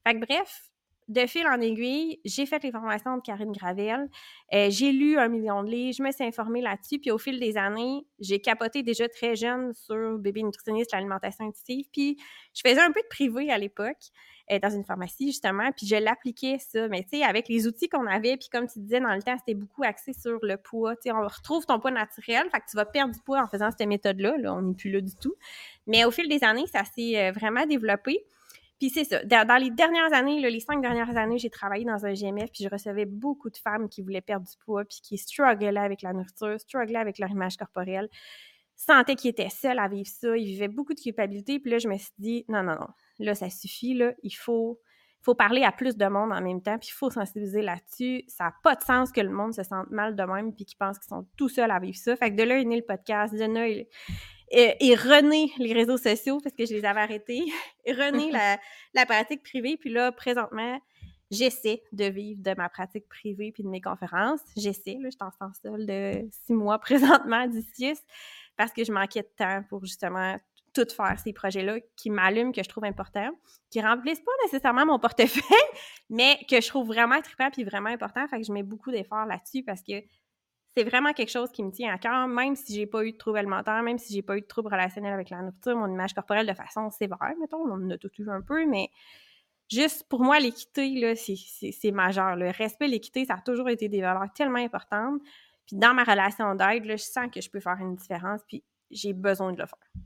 Fait 0.07 0.15
que 0.15 0.25
bref, 0.25 0.71
de 1.09 1.27
fil 1.27 1.47
en 1.47 1.61
aiguille, 1.61 2.21
j'ai 2.25 2.47
fait 2.47 2.63
les 2.65 2.73
formations 2.73 3.17
de 3.17 3.23
Karine 3.23 3.53
Gravel. 3.53 4.09
Euh, 4.53 4.69
j'ai 4.71 4.91
lu 4.91 5.19
un 5.19 5.29
million 5.29 5.63
de 5.63 5.71
livres, 5.71 5.97
je 5.97 6.03
me 6.03 6.11
suis 6.11 6.25
informée 6.25 6.61
là-dessus. 6.61 6.99
Puis 6.99 7.13
au 7.13 7.19
fil 7.19 7.39
des 7.39 7.57
années, 7.57 8.05
j'ai 8.19 8.41
capoté 8.41 8.83
déjà 8.83 9.09
très 9.09 9.37
jeune 9.37 9.73
sur 9.73 10.19
bébé 10.19 10.43
nutritionniste, 10.43 10.93
l'alimentation 10.93 11.47
intuitive. 11.47 11.87
Puis 11.93 12.17
je 12.55 12.63
faisais 12.69 12.81
un 12.81 12.91
peu 12.91 13.01
de 13.01 13.09
privé 13.09 13.53
à 13.53 13.59
l'époque, 13.59 14.11
euh, 14.51 14.59
dans 14.59 14.71
une 14.71 14.85
pharmacie 14.85 15.27
justement. 15.27 15.71
Puis 15.77 15.87
je 15.87 15.95
l'appliquais 15.95 16.59
ça. 16.59 16.89
Mais 16.89 17.05
tu 17.05 17.19
sais, 17.19 17.23
avec 17.23 17.49
les 17.49 17.69
outils 17.69 17.89
qu'on 17.89 18.07
avait, 18.07 18.37
puis 18.37 18.49
comme 18.51 18.67
tu 18.67 18.81
disais 18.81 19.01
dans 19.01 19.15
le 19.15 19.23
temps, 19.23 19.37
c'était 19.39 19.55
beaucoup 19.55 19.85
axé 19.85 20.13
sur 20.13 20.39
le 20.43 20.57
poids. 20.57 20.97
Tu 20.97 21.03
sais, 21.05 21.13
on 21.13 21.23
retrouve 21.23 21.67
ton 21.67 21.79
poids 21.79 21.93
naturel, 21.93 22.49
fait 22.51 22.59
que 22.59 22.67
tu 22.69 22.77
vas 22.77 22.85
perdre 22.85 23.15
du 23.15 23.21
poids 23.21 23.41
en 23.43 23.47
faisant 23.47 23.71
cette 23.71 23.87
méthode-là. 23.87 24.37
Là, 24.39 24.55
on 24.55 24.63
n'est 24.63 24.75
plus 24.75 24.91
là 24.91 25.01
du 25.01 25.15
tout. 25.15 25.35
Mais 25.87 26.05
au 26.05 26.11
fil 26.11 26.29
des 26.29 26.43
années, 26.43 26.67
ça 26.67 26.83
s'est 26.85 27.17
euh, 27.17 27.31
vraiment 27.31 27.65
développé. 27.65 28.25
Puis 28.79 28.91
c'est 28.91 29.05
ça. 29.05 29.25
Dans 29.25 29.61
les 29.61 29.71
dernières 29.71 30.13
années, 30.13 30.39
les 30.39 30.61
cinq 30.61 30.83
dernières 30.83 31.17
années, 31.17 31.39
j'ai 31.39 31.49
travaillé 31.49 31.85
dans 31.85 32.05
un 32.05 32.13
GMF, 32.13 32.51
puis 32.53 32.65
je 32.65 32.69
recevais 32.69 33.07
beaucoup 33.07 33.49
de 33.49 33.57
femmes 33.57 33.89
qui 33.89 34.03
voulaient 34.03 34.21
perdre 34.21 34.47
du 34.47 34.57
poids, 34.65 34.85
puis 34.85 34.99
qui 35.03 35.17
strugglaient 35.17 35.81
avec 35.81 36.03
la 36.03 36.13
nourriture, 36.13 36.61
strugglaient 36.61 36.99
avec 36.99 37.19
leur 37.19 37.31
image 37.31 37.57
corporelle, 37.57 38.09
sentaient 38.75 39.15
qu'ils 39.15 39.31
étaient 39.31 39.49
seuls 39.49 39.79
à 39.79 39.89
vivre 39.89 40.09
ça, 40.09 40.37
ils 40.37 40.45
vivaient 40.45 40.69
beaucoup 40.69 40.93
de 40.93 41.01
culpabilité. 41.01 41.59
Puis 41.59 41.71
là, 41.71 41.79
je 41.79 41.89
me 41.89 41.97
suis 41.97 42.13
dit, 42.19 42.45
non, 42.49 42.63
non, 42.63 42.75
non, 42.75 42.89
là, 43.19 43.35
ça 43.35 43.49
suffit, 43.49 43.95
là, 43.95 44.13
il 44.23 44.35
faut, 44.35 44.79
faut 45.23 45.35
parler 45.35 45.63
à 45.63 45.73
plus 45.73 45.97
de 45.97 46.07
monde 46.07 46.31
en 46.33 46.43
même 46.43 46.61
temps, 46.61 46.79
puis 46.79 46.91
il 46.91 46.97
faut 46.97 47.09
sensibiliser 47.09 47.63
là-dessus. 47.63 48.25
Ça 48.29 48.45
n'a 48.45 48.55
pas 48.63 48.75
de 48.75 48.83
sens 48.83 49.11
que 49.11 49.23
le 49.23 49.31
monde 49.31 49.55
se 49.55 49.63
sente 49.63 49.91
mal 49.91 50.15
de 50.15 50.23
même, 50.23 50.55
puis 50.55 50.67
qu'ils 50.67 50.77
pensent 50.77 50.99
qu'ils 50.99 51.09
sont 51.09 51.27
tout 51.39 51.49
seuls 51.49 51.71
à 51.71 51.79
vivre 51.79 51.97
ça. 51.97 52.15
Fait 52.15 52.31
que 52.31 52.37
de 52.37 52.43
là 52.43 52.61
est 52.61 52.65
né 52.65 52.77
le 52.77 52.85
podcast, 52.85 53.33
de 53.33 53.39
là 53.39 53.85
et, 54.51 54.95
rené 54.95 55.53
les 55.59 55.73
réseaux 55.73 55.97
sociaux 55.97 56.41
parce 56.43 56.55
que 56.55 56.67
je 56.67 56.75
les 56.75 56.85
avais 56.85 57.01
arrêtés, 57.01 57.45
et 57.85 57.93
rené 57.93 58.31
la, 58.95 59.07
pratique 59.07 59.43
privée. 59.43 59.77
Puis 59.77 59.91
là, 59.91 60.13
présentement, 60.13 60.81
j'essaie 61.31 61.83
de 61.93 62.05
vivre 62.05 62.43
de 62.43 62.55
ma 62.57 62.69
pratique 62.69 63.09
privée 63.09 63.53
puis 63.53 63.63
de 63.63 63.69
mes 63.69 63.81
conférences. 63.81 64.41
J'essaie, 64.57 64.97
là, 65.01 65.09
je 65.11 65.17
t'en 65.17 65.31
sens 65.33 65.57
seule 65.63 65.87
de 65.87 66.29
six 66.31 66.53
mois 66.53 66.79
présentement 66.81 67.47
d'ici 67.47 67.95
parce 68.57 68.73
que 68.73 68.85
je 68.85 68.93
manquais 68.93 69.23
de 69.23 69.31
temps 69.37 69.63
pour 69.69 69.85
justement 69.85 70.37
tout 70.73 70.87
faire 70.95 71.19
ces 71.19 71.33
projets-là 71.33 71.79
qui 71.97 72.11
m'allument, 72.11 72.53
que 72.53 72.63
je 72.63 72.69
trouve 72.69 72.85
importants, 72.85 73.31
qui 73.71 73.81
remplissent 73.81 74.21
pas 74.21 74.33
nécessairement 74.45 74.85
mon 74.85 74.99
portefeuille, 74.99 75.43
mais 76.11 76.39
que 76.49 76.61
je 76.61 76.69
trouve 76.69 76.87
vraiment 76.87 77.21
trippant 77.23 77.51
puis 77.51 77.65
vraiment 77.65 77.89
important. 77.89 78.27
Fait 78.29 78.39
que 78.39 78.47
je 78.47 78.53
mets 78.53 78.63
beaucoup 78.63 78.91
d'efforts 78.91 79.25
là-dessus 79.25 79.63
parce 79.63 79.83
que 79.83 79.95
c'est 80.77 80.85
vraiment 80.85 81.15
quelque 81.15 81.31
chose 81.31 81.51
qui 81.53 81.63
me 81.63 81.71
tient 81.71 81.95
à 81.95 81.97
cœur, 81.97 82.29
même 82.29 82.55
si 82.55 82.75
j'ai 82.75 82.87
pas 82.87 83.03
eu 83.07 83.13
de 83.13 83.17
trouble 83.17 83.39
alimentaire, 83.39 83.83
même 83.83 83.97
si 83.97 84.13
j'ai 84.13 84.21
pas 84.21 84.37
eu 84.37 84.43
de 84.43 84.47
trouble 84.47 84.69
relationnel 84.69 85.15
avec 85.15 85.31
la 85.31 85.41
nourriture, 85.41 85.75
mon 85.75 85.91
image 85.91 86.13
corporelle 86.13 86.47
de 86.47 86.53
façon 86.53 86.91
sévère, 86.91 87.33
mettons, 87.41 87.63
on 87.63 87.73
en 87.73 87.91
a 87.91 87.97
tout 87.97 88.11
eu 88.19 88.29
un 88.29 88.43
peu, 88.43 88.67
mais 88.67 88.91
juste 89.71 90.05
pour 90.11 90.21
moi, 90.21 90.39
l'équité, 90.39 91.15
c'est 91.17 91.91
majeur. 91.93 92.37
Le 92.37 92.51
respect, 92.51 92.89
l'équité, 92.89 93.25
ça 93.25 93.35
a 93.35 93.41
toujours 93.41 93.71
été 93.71 93.89
des 93.89 94.03
valeurs 94.03 94.31
tellement 94.35 94.59
importantes. 94.59 95.23
Puis 95.67 95.77
dans 95.77 95.95
ma 95.95 96.05
relation 96.05 96.55
d'aide, 96.55 96.85
je 96.85 96.97
sens 96.97 97.29
que 97.33 97.41
je 97.41 97.49
peux 97.49 97.61
faire 97.61 97.79
une 97.81 97.97
différence, 97.97 98.43
puis 98.47 98.63
j'ai 98.91 99.15
besoin 99.15 99.53
de 99.55 99.59
le 99.59 99.67
faire. 99.67 100.05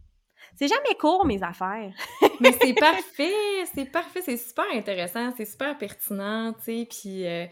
C'est 0.54 0.68
jamais 0.68 0.94
court, 1.00 1.26
mes 1.26 1.42
affaires. 1.42 1.92
Mais 2.40 2.52
c'est 2.62 2.74
parfait, 2.74 3.64
c'est 3.74 3.90
parfait, 3.90 4.22
c'est 4.22 4.36
super 4.36 4.66
intéressant, 4.72 5.32
c'est 5.36 5.44
super 5.46 5.76
pertinent, 5.76 6.52
tu 6.52 6.62
sais, 6.62 6.88
puis... 6.88 7.26
Euh, 7.26 7.46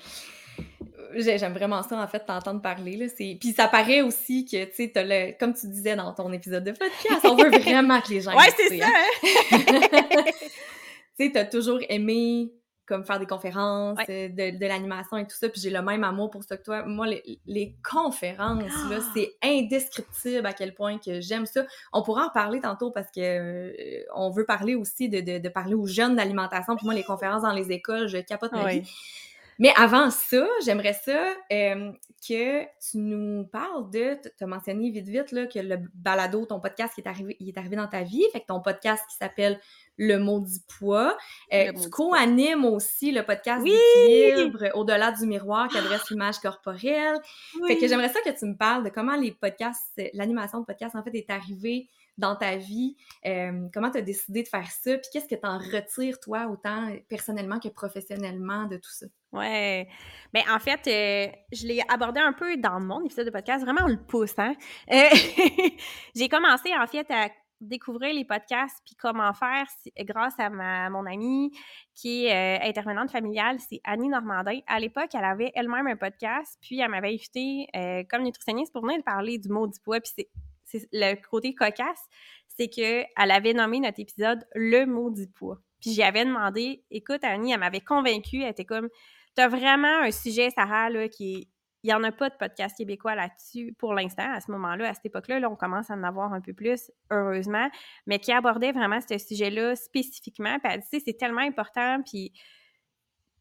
J'aime 1.15 1.55
vraiment 1.55 1.83
ça, 1.83 1.97
en 1.97 2.07
fait, 2.07 2.21
t'entendre 2.21 2.61
parler. 2.61 2.97
Là. 2.97 3.07
Puis 3.17 3.53
ça 3.57 3.67
paraît 3.67 4.03
aussi 4.03 4.45
que, 4.45 4.65
tu 4.67 4.75
sais, 4.75 4.93
le... 4.95 5.38
comme 5.38 5.55
tu 5.55 5.67
disais 5.67 5.97
dans 5.97 6.12
ton 6.12 6.33
épisode 6.33 6.65
de 6.65 6.73
podcast, 6.73 7.25
on 7.25 7.35
veut 7.35 7.50
vraiment 7.50 8.00
que 8.00 8.11
les 8.11 8.21
gens 8.21 8.37
Ouais, 8.37 8.50
c'est 8.57 8.79
ça! 8.79 8.87
Hein? 8.87 9.49
tu 11.19 11.25
sais, 11.25 11.31
t'as 11.33 11.47
toujours 11.47 11.81
aimé 11.88 12.53
comme 12.88 13.05
faire 13.05 13.21
des 13.21 13.27
conférences, 13.27 13.99
euh, 14.09 14.29
de, 14.29 14.67
l'animation 14.67 15.19
et 15.19 15.27
tout 15.27 15.37
ça, 15.37 15.49
puis 15.49 15.61
j'ai 15.61 15.71
le 15.71 15.83
même 15.83 16.03
amour 16.03 16.31
pour 16.31 16.43
ça 16.43 16.57
que 16.57 16.62
toi. 16.62 16.85
Moi, 16.85 17.07
les, 17.47 17.77
conférences, 17.88 18.62
là, 18.91 18.99
ah! 18.99 19.11
c'est 19.15 19.35
indescriptible 19.43 20.47
à 20.47 20.55
quel 20.55 20.75
point 20.75 20.99
que 20.99 21.21
j'aime 21.21 21.45
ça. 21.45 21.67
On 21.93 22.03
pourra 22.03 22.27
en 22.27 22.31
parler 22.31 22.61
tantôt 22.61 22.91
parce 22.91 23.11
que 23.11 23.21
euh, 23.21 24.05
on 24.15 24.31
veut 24.31 24.47
parler 24.47 24.75
aussi 24.75 25.09
de, 25.09 25.38
de, 25.38 25.49
parler 25.50 25.75
aux 25.75 25.87
jeunes 25.87 26.17
d'alimentation, 26.17 26.77
puis 26.77 26.87
moi, 26.87 26.95
les 26.95 27.05
conférences 27.05 27.43
dans 27.43 27.53
les 27.53 27.71
écoles, 27.71 28.09
je 28.09 28.19
capote 28.19 28.53
ma 28.53 28.71
vie. 28.71 28.91
Mais 29.59 29.73
avant 29.77 30.11
ça, 30.11 30.47
j'aimerais 30.65 30.93
ça 30.93 31.35
euh, 31.53 31.93
que 32.27 32.62
tu 32.62 32.99
nous 32.99 33.45
parles 33.47 33.91
de, 33.91 34.15
tu 34.23 34.45
as 34.45 34.47
mentionné 34.47 34.91
vite 34.91 35.09
vite 35.09 35.33
là, 35.33 35.47
que 35.47 35.59
le 35.59 35.79
balado, 35.95 36.47
ton 36.47 36.61
podcast 36.61 36.95
qui 36.95 37.00
est 37.00 37.09
arrivé, 37.09 37.37
il 37.41 37.49
est 37.49 37.59
arrivé 37.59 37.75
dans 37.75 37.88
ta 37.88 38.03
vie, 38.03 38.25
fait 38.33 38.41
que 38.41 38.47
ton 38.47 38.61
podcast 38.61 39.03
qui 39.11 39.17
s'appelle 39.17 39.59
Le 39.97 40.19
Maudit 40.19 40.62
Poids. 40.79 41.17
Euh, 41.53 41.73
tu 41.73 41.91
co-animes 41.91 42.65
aussi 42.65 43.11
le 43.11 43.25
podcast 43.25 43.62
oui! 43.65 43.73
d'équilibre 44.07 44.67
Au-delà 44.75 45.11
du 45.11 45.27
miroir 45.27 45.67
qui 45.69 45.79
adresse 45.79 46.09
l'image 46.11 46.38
corporelle. 46.38 47.17
Fait 47.67 47.77
que 47.79 47.88
j'aimerais 47.88 48.11
ça 48.11 48.21
que 48.21 48.31
tu 48.31 48.47
me 48.47 48.57
parles 48.57 48.85
de 48.85 48.91
comment 48.91 49.17
les 49.17 49.33
podcasts, 49.33 50.00
l'animation 50.15 50.61
de 50.61 50.67
podcast 50.67 50.95
en 50.95 51.03
fait 51.03 51.15
est 51.15 51.31
arrivée 51.31 51.88
dans 52.19 52.35
ta 52.35 52.57
vie? 52.57 52.97
Euh, 53.25 53.69
comment 53.73 53.91
tu 53.91 53.99
as 53.99 54.03
décidé 54.03 54.43
de 54.43 54.49
faire 54.49 54.67
ça? 54.71 54.99
Puis 54.99 55.09
qu'est-ce 55.13 55.29
que 55.29 55.41
tu 55.41 55.47
en 55.47 55.59
retires, 55.59 56.19
toi, 56.21 56.49
autant 56.49 56.93
personnellement 57.09 57.61
que 57.61 57.69
professionnellement 57.69 58.67
de 58.67 58.77
tout 58.77 58.91
ça? 58.91 59.07
Ouais. 59.33 59.89
Bien, 60.35 60.43
en 60.51 60.59
fait, 60.59 60.81
euh, 60.87 61.33
je 61.53 61.67
l'ai 61.67 61.81
abordé 61.89 62.21
un 62.21 62.33
peu 62.33 62.57
dans 62.57 62.81
mon 62.81 63.05
épisode 63.05 63.27
de 63.27 63.31
podcast, 63.31 63.65
vraiment 63.65 63.83
en 63.83 63.89
le 63.89 64.03
poussant. 64.03 64.55
Euh, 64.93 65.03
j'ai 66.15 66.29
commencé, 66.29 66.71
en 66.77 66.87
fait, 66.87 67.09
à 67.11 67.29
découvrir 67.61 68.15
les 68.15 68.25
podcasts 68.25 68.81
puis 68.87 68.95
comment 68.95 69.33
faire 69.33 69.67
grâce 70.05 70.39
à 70.39 70.49
ma, 70.49 70.89
mon 70.91 71.05
amie 71.07 71.51
qui 71.93 72.27
est 72.27 72.61
intervenante 72.63 73.11
familiale, 73.11 73.59
c'est 73.59 73.81
Annie 73.83 74.09
Normandin. 74.09 74.61
À 74.69 74.79
l'époque, 74.79 75.11
elle 75.13 75.25
avait 75.25 75.51
elle-même 75.57 75.89
un 75.89 75.97
podcast, 75.97 76.57
puis 76.61 76.79
elle 76.79 76.89
m'avait 76.89 77.15
invité 77.15 77.67
comme 78.09 78.23
nutritionniste 78.23 78.73
pour 78.73 78.83
venir 78.87 79.03
parler 79.03 79.39
du 79.39 79.49
mot 79.49 79.67
du 79.67 79.81
poids. 79.81 79.99
Puis 80.01 80.13
c'est 80.15 80.29
le 80.93 81.15
côté 81.29 81.55
cocasse, 81.55 82.07
c'est 82.49 82.69
qu'elle 82.69 83.07
avait 83.17 83.55
nommé 83.55 83.81
notre 83.81 84.01
épisode 84.01 84.45
Le 84.55 84.85
maudit 84.85 85.29
poids. 85.29 85.59
Puis 85.81 85.91
j'y 85.91 86.03
avais 86.03 86.25
demandé, 86.25 86.85
écoute, 86.91 87.23
Annie, 87.23 87.53
elle 87.53 87.61
m'avait 87.61 87.81
convaincue, 87.81 88.43
elle 88.43 88.51
était 88.51 88.65
comme, 88.65 88.89
t'as 89.35 89.49
vraiment 89.49 90.03
un 90.03 90.11
sujet, 90.11 90.51
Sarah, 90.51 90.91
là, 90.91 91.09
qui 91.09 91.35
est. 91.35 91.49
Il 91.85 91.87
n'y 91.87 91.95
en 91.95 92.03
a 92.03 92.11
pas 92.11 92.29
de 92.29 92.35
podcast 92.35 92.77
québécois 92.77 93.15
là-dessus 93.15 93.73
pour 93.79 93.95
l'instant, 93.95 94.29
à 94.33 94.41
ce 94.41 94.51
moment-là, 94.51 94.89
à 94.89 94.95
cette 94.95 95.07
époque-là. 95.07 95.39
Là, 95.39 95.49
on 95.49 95.55
commence 95.55 95.93
à 95.93 95.95
en 95.95 96.03
avoir 96.03 96.33
un 96.33 96.41
peu 96.41 96.53
plus, 96.53 96.91
heureusement, 97.13 97.71
mais 98.05 98.19
qui 98.19 98.33
abordait 98.33 98.73
vraiment 98.73 98.99
ce 99.01 99.17
sujet-là 99.17 99.77
spécifiquement. 99.77 100.59
Puis 100.59 100.73
elle 100.73 100.81
dit, 100.81 101.01
c'est 101.01 101.17
tellement 101.17 101.43
important, 101.43 102.03
puis 102.03 102.33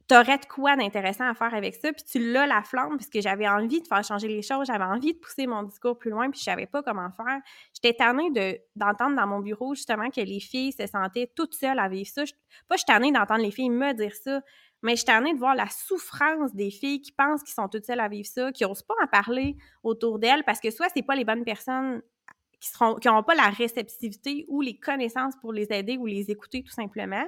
t'aurais 0.07 0.37
de 0.37 0.45
quoi 0.45 0.75
d'intéressant 0.75 1.27
à 1.27 1.33
faire 1.33 1.53
avec 1.53 1.75
ça, 1.75 1.91
puis 1.91 2.03
tu 2.03 2.19
l'as 2.31 2.47
la 2.47 2.63
flamme, 2.63 2.97
puisque 2.97 3.19
j'avais 3.19 3.47
envie 3.47 3.81
de 3.81 3.87
faire 3.87 4.03
changer 4.03 4.27
les 4.27 4.41
choses, 4.41 4.67
j'avais 4.67 4.85
envie 4.85 5.13
de 5.13 5.19
pousser 5.19 5.47
mon 5.47 5.63
discours 5.63 5.97
plus 5.97 6.11
loin, 6.11 6.29
puis 6.29 6.39
je 6.39 6.45
savais 6.45 6.65
pas 6.65 6.81
comment 6.81 7.09
faire. 7.11 7.41
J'étais 7.73 7.93
tannée 7.93 8.31
de, 8.31 8.57
d'entendre 8.75 9.15
dans 9.15 9.27
mon 9.27 9.39
bureau, 9.39 9.75
justement, 9.75 10.09
que 10.09 10.21
les 10.21 10.39
filles 10.39 10.71
se 10.71 10.87
sentaient 10.87 11.31
toutes 11.35 11.53
seules 11.53 11.79
à 11.79 11.89
vivre 11.89 12.09
ça. 12.09 12.23
Pas 12.67 12.75
je 12.75 12.79
suis 12.79 12.85
tannée 12.85 13.11
d'entendre 13.11 13.41
les 13.41 13.51
filles 13.51 13.69
me 13.69 13.93
dire 13.93 14.15
ça, 14.15 14.41
mais 14.81 14.91
je 14.91 14.97
suis 14.97 15.05
tannée 15.05 15.33
de 15.33 15.39
voir 15.39 15.55
la 15.55 15.67
souffrance 15.67 16.53
des 16.53 16.71
filles 16.71 17.01
qui 17.01 17.11
pensent 17.11 17.43
qu'ils 17.43 17.53
sont 17.53 17.67
toutes 17.67 17.85
seules 17.85 17.99
à 17.99 18.07
vivre 18.07 18.27
ça, 18.27 18.51
qui 18.51 18.63
n'osent 18.63 18.83
pas 18.83 18.95
en 19.03 19.07
parler 19.07 19.57
autour 19.83 20.19
d'elles, 20.19 20.43
parce 20.45 20.61
que 20.61 20.71
soit 20.71 20.87
c'est 20.93 21.03
pas 21.03 21.15
les 21.15 21.25
bonnes 21.25 21.43
personnes 21.43 22.01
qui 22.59 22.69
seront 22.69 22.95
qui 22.95 23.07
n'auront 23.07 23.23
pas 23.23 23.35
la 23.35 23.49
réceptivité 23.49 24.45
ou 24.47 24.61
les 24.61 24.79
connaissances 24.79 25.35
pour 25.41 25.53
les 25.53 25.67
aider 25.71 25.97
ou 25.97 26.05
les 26.05 26.31
écouter 26.31 26.63
tout 26.63 26.71
simplement, 26.71 27.25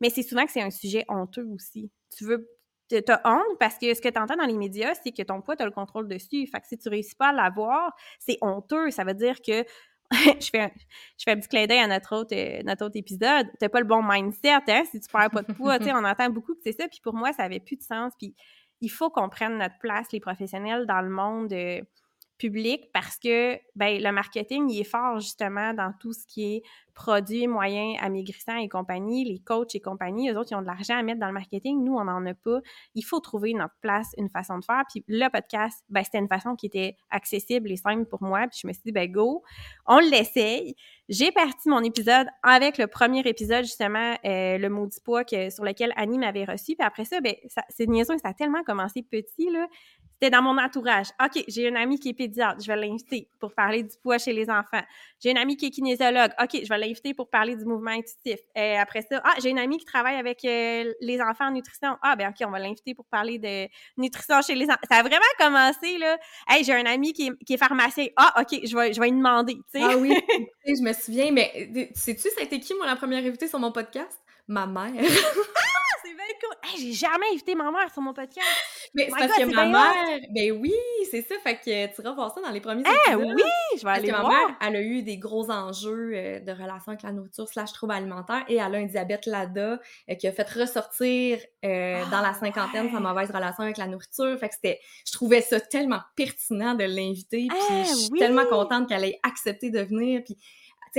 mais 0.00 0.10
c'est 0.10 0.22
souvent 0.22 0.44
que 0.44 0.52
c'est 0.52 0.62
un 0.62 0.70
sujet 0.70 1.04
honteux 1.08 1.46
aussi. 1.52 1.90
Tu 2.16 2.24
veux 2.24 2.48
t'as 2.88 3.20
honte 3.24 3.58
parce 3.58 3.78
que 3.78 3.92
ce 3.94 4.00
que 4.00 4.08
tu 4.08 4.18
entends 4.18 4.36
dans 4.36 4.46
les 4.46 4.56
médias, 4.56 4.94
c'est 5.02 5.12
que 5.12 5.22
ton 5.22 5.40
poids, 5.40 5.56
tu 5.56 5.62
as 5.62 5.66
le 5.66 5.72
contrôle 5.72 6.08
dessus. 6.08 6.46
Fait 6.46 6.60
que 6.60 6.66
si 6.66 6.78
tu 6.78 6.88
réussis 6.88 7.14
pas 7.14 7.28
à 7.28 7.32
l'avoir, 7.32 7.92
c'est 8.18 8.38
honteux. 8.40 8.90
Ça 8.90 9.04
veut 9.04 9.14
dire 9.14 9.40
que 9.42 9.64
je, 10.12 10.50
fais 10.50 10.60
un, 10.60 10.70
je 11.18 11.24
fais 11.24 11.32
un 11.32 11.36
petit 11.36 11.48
clin 11.48 11.66
d'œil 11.66 11.80
à 11.80 11.86
notre 11.86 12.14
autre, 12.14 12.36
euh, 12.36 12.62
notre 12.64 12.84
autre 12.84 12.96
épisode. 12.96 13.46
T'as 13.58 13.68
pas 13.68 13.80
le 13.80 13.86
bon 13.86 14.02
mindset, 14.02 14.50
hein, 14.68 14.84
si 14.90 15.00
tu 15.00 15.08
perds 15.10 15.30
pas 15.30 15.42
de 15.42 15.52
poids. 15.52 15.78
on 15.80 16.04
entend 16.04 16.30
beaucoup 16.30 16.54
que 16.54 16.60
c'est 16.62 16.78
ça. 16.78 16.86
Puis 16.88 17.00
pour 17.02 17.14
moi, 17.14 17.32
ça 17.32 17.44
avait 17.44 17.60
plus 17.60 17.76
de 17.76 17.82
sens. 17.82 18.12
Puis 18.18 18.34
il 18.80 18.90
faut 18.90 19.10
qu'on 19.10 19.28
prenne 19.28 19.58
notre 19.58 19.78
place, 19.80 20.08
les 20.12 20.20
professionnels, 20.20 20.86
dans 20.86 21.00
le 21.00 21.10
monde. 21.10 21.52
Euh, 21.52 21.80
public 22.36 22.90
parce 22.92 23.16
que 23.18 23.58
ben, 23.76 24.02
le 24.02 24.10
marketing, 24.10 24.68
il 24.68 24.80
est 24.80 24.84
fort 24.84 25.20
justement 25.20 25.72
dans 25.72 25.92
tout 26.00 26.12
ce 26.12 26.26
qui 26.26 26.56
est 26.56 26.62
produits, 26.94 27.46
moyens 27.46 27.96
amaigrissants 28.00 28.56
et 28.56 28.68
compagnie, 28.68 29.24
les 29.24 29.40
coachs 29.40 29.74
et 29.74 29.80
compagnie, 29.80 30.30
eux 30.30 30.38
autres, 30.38 30.52
ils 30.52 30.54
ont 30.54 30.62
de 30.62 30.66
l'argent 30.66 30.96
à 30.96 31.02
mettre 31.02 31.20
dans 31.20 31.26
le 31.26 31.32
marketing, 31.32 31.84
nous, 31.84 31.94
on 31.94 32.04
n'en 32.04 32.24
a 32.26 32.34
pas. 32.34 32.60
Il 32.94 33.02
faut 33.02 33.20
trouver 33.20 33.52
notre 33.52 33.74
place, 33.80 34.12
une 34.16 34.30
façon 34.30 34.58
de 34.58 34.64
faire. 34.64 34.82
Puis 34.88 35.04
le 35.08 35.28
podcast, 35.30 35.84
ben, 35.88 36.04
c'était 36.04 36.18
une 36.18 36.28
façon 36.28 36.56
qui 36.56 36.66
était 36.66 36.96
accessible 37.10 37.70
et 37.70 37.76
simple 37.76 38.06
pour 38.06 38.22
moi. 38.22 38.46
Puis 38.48 38.60
je 38.62 38.66
me 38.66 38.72
suis 38.72 38.82
dit, 38.86 38.92
ben 38.92 39.10
go, 39.10 39.42
on 39.86 39.98
l'essaye. 39.98 40.76
J'ai 41.08 41.32
parti 41.32 41.68
mon 41.68 41.82
épisode 41.82 42.28
avec 42.42 42.78
le 42.78 42.86
premier 42.86 43.20
épisode, 43.20 43.64
justement, 43.64 44.16
euh, 44.24 44.56
le 44.56 44.68
maudit 44.68 45.00
poids 45.04 45.24
que, 45.24 45.50
sur 45.50 45.64
lequel 45.64 45.92
Annie 45.96 46.18
m'avait 46.18 46.44
reçu. 46.44 46.76
Puis 46.76 46.86
après 46.86 47.04
ça, 47.04 47.20
ben, 47.20 47.34
ça, 47.48 47.62
c'est 47.68 47.86
ça 48.04 48.14
a 48.24 48.34
tellement 48.34 48.62
commencé 48.62 49.02
petit, 49.02 49.50
là. 49.50 49.66
C'était 50.14 50.30
dans 50.30 50.42
mon 50.42 50.58
entourage. 50.58 51.08
OK, 51.22 51.44
j'ai 51.48 51.66
une 51.66 51.76
amie 51.76 51.98
qui 51.98 52.10
est 52.10 52.14
pédiatre, 52.14 52.62
je 52.62 52.68
vais 52.68 52.76
l'inviter 52.76 53.28
pour 53.40 53.52
parler 53.52 53.82
du 53.82 53.96
poids 54.00 54.16
chez 54.16 54.32
les 54.32 54.48
enfants. 54.48 54.82
J'ai 55.20 55.30
une 55.30 55.38
amie 55.38 55.56
qui 55.56 55.66
est 55.66 55.70
kinésiologue. 55.70 56.30
OK, 56.40 56.60
je 56.62 56.68
vais 56.68 56.78
l'inviter 56.84 57.14
pour 57.14 57.28
parler 57.28 57.56
du 57.56 57.64
mouvement 57.64 57.90
intuitif. 57.90 58.40
Et 58.54 58.76
après 58.76 59.02
ça, 59.02 59.20
ah, 59.24 59.34
j'ai 59.42 59.50
une 59.50 59.58
amie 59.58 59.78
qui 59.78 59.84
travaille 59.84 60.16
avec 60.16 60.44
euh, 60.44 60.92
les 61.00 61.20
enfants 61.20 61.48
en 61.48 61.52
nutrition. 61.52 61.96
Ah, 62.02 62.16
ben 62.16 62.30
OK, 62.30 62.46
on 62.46 62.50
va 62.50 62.58
l'inviter 62.58 62.94
pour 62.94 63.06
parler 63.06 63.38
de 63.38 63.68
nutrition 63.96 64.40
chez 64.42 64.54
les 64.54 64.66
enfants. 64.66 64.80
Ça 64.90 64.98
a 64.98 65.02
vraiment 65.02 65.24
commencé, 65.38 65.98
là. 65.98 66.18
Hey, 66.48 66.64
j'ai 66.64 66.74
un 66.74 66.86
ami 66.86 67.12
qui 67.12 67.30
est, 67.48 67.56
pharmacien. 67.56 68.06
Ah, 68.16 68.40
OK, 68.40 68.60
je 68.64 68.76
vais, 68.76 68.92
je 68.92 69.00
vais 69.00 69.10
lui 69.10 69.16
demander, 69.16 69.56
Ah 69.74 69.96
oui, 69.96 70.14
je 70.66 70.82
me 70.82 70.92
souviens, 70.92 71.30
mais 71.30 71.52
euh, 71.76 71.86
sais-tu, 71.94 72.28
ça 72.30 72.40
a 72.40 72.44
été 72.44 72.60
qui, 72.60 72.74
moi, 72.74 72.86
la 72.86 72.96
première 72.96 73.24
invitée 73.24 73.48
sur 73.48 73.58
mon 73.58 73.72
podcast? 73.72 74.18
Ma 74.48 74.66
mère. 74.66 74.92
c'est 76.04 76.14
bien 76.14 76.24
cool. 76.40 76.78
j'ai 76.78 76.92
jamais 76.92 77.26
invité 77.32 77.54
ma 77.54 77.70
mère 77.70 77.92
sur 77.92 78.02
mon 78.02 78.12
podcast. 78.12 78.46
Mais 78.94 79.08
c'est 79.10 79.26
parce 79.26 79.38
que 79.38 79.54
ma 79.54 79.66
mère, 79.66 80.20
ben 80.30 80.52
oui, 80.52 80.74
c'est 81.10 81.22
ça. 81.22 81.34
Fait 81.42 81.56
que 81.56 81.94
tu 81.94 82.02
vas 82.02 82.12
voir 82.12 82.32
ça 82.32 82.40
dans 82.40 82.50
les 82.50 82.60
premiers 82.60 82.84
eh 82.86 83.12
épisodes. 83.12 83.34
oui, 83.34 83.78
je 83.78 83.84
vais 83.84 83.90
aller 83.90 84.10
voir. 84.10 84.22
ma 84.22 84.28
mère, 84.28 84.56
elle 84.60 84.76
a 84.76 84.82
eu 84.82 85.02
des 85.02 85.18
gros 85.18 85.50
enjeux 85.50 86.12
euh, 86.14 86.40
de 86.40 86.52
relation 86.52 86.92
avec 86.92 87.02
la 87.02 87.12
nourriture 87.12 87.48
slash 87.48 87.72
trouble 87.72 87.92
alimentaire 87.92 88.44
et 88.48 88.56
elle 88.56 88.74
a 88.74 88.78
un 88.78 88.84
diabète 88.84 89.26
LADA 89.26 89.80
euh, 90.10 90.14
qui 90.14 90.28
a 90.28 90.32
fait 90.32 90.48
ressortir 90.48 91.38
euh, 91.64 92.04
dans 92.10 92.20
la 92.20 92.30
ah, 92.30 92.34
cinquantaine 92.34 92.90
sa 92.92 93.00
mauvaise 93.00 93.30
relation 93.30 93.64
avec 93.64 93.78
la 93.78 93.86
nourriture. 93.86 94.38
Fait 94.38 94.48
que 94.48 94.54
c'était, 94.54 94.80
je 95.06 95.12
trouvais 95.12 95.40
ça 95.40 95.60
tellement 95.60 96.00
pertinent 96.16 96.74
de 96.74 96.84
l'inviter. 96.84 97.48
Puis 97.48 97.58
eh 97.70 97.84
je 97.84 97.94
suis 97.94 98.10
tellement 98.18 98.46
contente 98.46 98.88
qu'elle 98.88 99.04
ait 99.04 99.18
accepté 99.22 99.70
de 99.70 99.80
venir. 99.80 100.22
Puis 100.24 100.36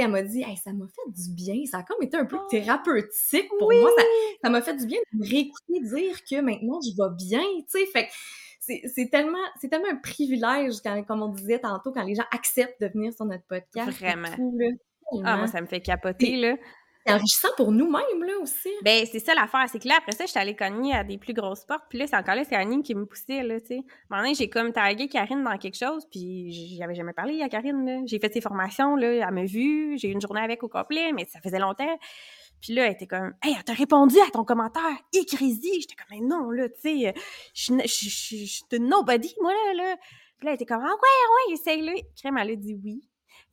elle 0.02 0.12
m'a 0.12 0.22
dit, 0.22 0.44
hey, 0.44 0.58
ça 0.58 0.74
m'a 0.74 0.86
fait 0.88 1.12
du 1.12 1.34
bien. 1.34 1.56
Ça 1.70 1.80
a 1.80 1.84
comme 1.84 2.02
été 2.02 2.18
un 2.18 2.26
peu 2.26 2.38
oh. 2.38 2.48
thérapeutique 2.50 3.50
pour 3.58 3.72
moi. 3.72 3.90
Ça 4.44 4.50
m'a 4.50 4.62
fait 4.62 4.76
du 4.76 4.86
bien 4.86 5.00
de 5.14 5.20
me 5.20 5.30
réécouter 5.30 5.80
dire 5.82 6.18
que 6.30 6.42
maintenant, 6.42 6.80
je 6.82 6.92
vais 6.96 7.16
bien, 7.18 7.44
tu 7.70 7.80
sais. 7.80 7.86
Fait 7.88 8.10
c'est 8.60 9.10
tellement, 9.12 9.38
c'est 9.62 9.70
tellement 9.70 9.90
un 9.92 9.98
privilège, 9.98 10.82
quand, 10.84 11.04
comme 11.04 11.22
on 11.22 11.30
disait 11.30 11.60
tantôt, 11.60 11.92
quand 11.92 12.04
les 12.04 12.16
gens 12.16 12.26
acceptent 12.32 12.82
de 12.82 12.88
venir 12.88 13.14
sur 13.14 13.26
notre 13.26 13.44
podcast. 13.44 13.92
Vraiment. 14.00 14.30
ah, 15.24 15.38
moi, 15.38 15.48
ça 15.48 15.62
me 15.62 15.68
fait 15.68 15.82
capoter, 15.82 16.36
là. 16.38 16.56
C'est 17.06 17.14
enrichissant 17.14 17.50
pour 17.56 17.72
nous-mêmes, 17.72 18.24
là, 18.24 18.34
aussi. 18.42 18.70
Ben, 18.84 19.06
c'est 19.12 19.20
ça 19.20 19.36
l'affaire. 19.36 19.66
C'est 19.72 19.80
que 19.80 19.88
là, 19.88 19.96
après 20.00 20.14
ça, 20.14 20.26
j'étais 20.26 20.40
allée 20.40 20.56
cogner 20.56 20.94
à 20.94 21.04
des 21.04 21.18
plus 21.20 21.34
grosses 21.34 21.64
portes. 21.66 21.84
Puis 21.90 22.00
là, 22.00 22.08
c'est 22.08 22.16
encore 22.16 22.34
là, 22.36 22.44
c'est 22.44 22.56
Annie 22.56 22.82
qui 22.82 22.96
me 22.96 23.06
poussait, 23.06 23.44
là, 23.44 23.60
tu 23.60 23.68
sais. 23.68 23.82
Moment 24.10 24.34
j'ai 24.34 24.50
comme 24.50 24.74
tagué 24.74 25.08
Karine 25.08 25.44
dans 25.44 25.58
quelque 25.58 25.78
chose, 25.78 26.08
puis 26.10 26.76
j'avais 26.78 26.96
jamais 26.96 27.14
parlé 27.14 27.42
à 27.44 27.50
Karine, 27.50 27.86
là. 27.86 28.02
J'ai 28.06 28.20
fait 28.20 28.34
ses 28.34 28.42
formations, 28.42 28.96
là, 28.96 29.28
elle 29.28 29.34
m'a 29.34 29.46
vu. 29.46 29.98
J'ai 30.00 30.08
eu 30.10 30.14
une 30.14 30.22
journée 30.22 30.42
avec 30.42 30.64
au 30.64 30.68
complet, 30.68 31.12
mais 31.14 31.26
ça 31.26 31.40
faisait 31.42 31.60
longtemps. 31.60 32.00
Puis 32.62 32.74
là, 32.74 32.86
elle 32.86 32.94
était 32.94 33.06
comme, 33.06 33.34
hey, 33.44 33.54
elle 33.56 33.64
t'a 33.64 33.74
répondu 33.74 34.16
à 34.28 34.32
ton 34.32 34.44
commentaire, 34.44 34.98
écris-y. 35.14 35.82
J'étais 35.82 35.96
comme, 35.96 36.18
mais 36.18 36.26
non, 36.26 36.50
là, 36.50 36.70
tu 36.70 36.76
sais, 36.82 37.14
je 37.54 38.10
suis 38.10 38.64
nobody, 38.80 39.36
moi, 39.42 39.52
là, 39.54 39.74
là. 39.76 39.98
Puis 40.38 40.46
là, 40.46 40.52
elle 40.52 40.56
était 40.56 40.66
comme, 40.66 40.82
ah 40.84 40.90
ouais, 40.90 41.52
ouais, 41.52 41.54
essaye-le. 41.54 41.94
Crème, 42.20 42.38
elle 42.38 42.52
a 42.52 42.56
dit 42.56 42.76
oui. 42.84 43.04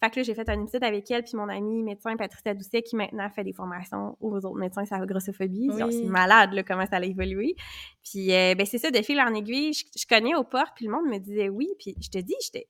Fait 0.02 0.10
que 0.10 0.16
là, 0.16 0.22
j'ai 0.24 0.34
fait 0.34 0.48
un 0.48 0.60
épisode 0.60 0.82
avec 0.82 1.08
elle, 1.12 1.22
puis 1.22 1.36
mon 1.36 1.48
amie 1.48 1.80
médecin 1.84 2.16
Patricia 2.16 2.54
Doucet, 2.54 2.82
qui 2.82 2.96
maintenant 2.96 3.30
fait 3.30 3.44
des 3.44 3.52
formations 3.52 4.16
aux 4.20 4.34
autres 4.34 4.58
médecins 4.58 4.84
sur 4.84 4.96
la 4.96 5.06
grossophobie. 5.06 5.70
C'est 5.78 6.04
malade, 6.06 6.52
là, 6.54 6.64
comment 6.64 6.86
ça 6.86 6.96
a 6.96 7.04
évolué. 7.04 7.54
Puis, 8.02 8.34
euh, 8.34 8.56
ben, 8.56 8.66
c'est 8.66 8.78
ça, 8.78 8.90
de 8.90 9.00
fil 9.00 9.20
en 9.20 9.32
aiguille, 9.32 9.72
je, 9.72 9.84
je 9.96 10.04
cognais 10.08 10.34
aux 10.34 10.42
portes, 10.42 10.72
puis 10.74 10.86
le 10.86 10.90
monde 10.90 11.06
me 11.06 11.18
disait 11.18 11.48
oui, 11.48 11.68
puis 11.78 11.94
je 12.00 12.08
te 12.08 12.18
dis, 12.18 12.34
j'étais 12.42 12.66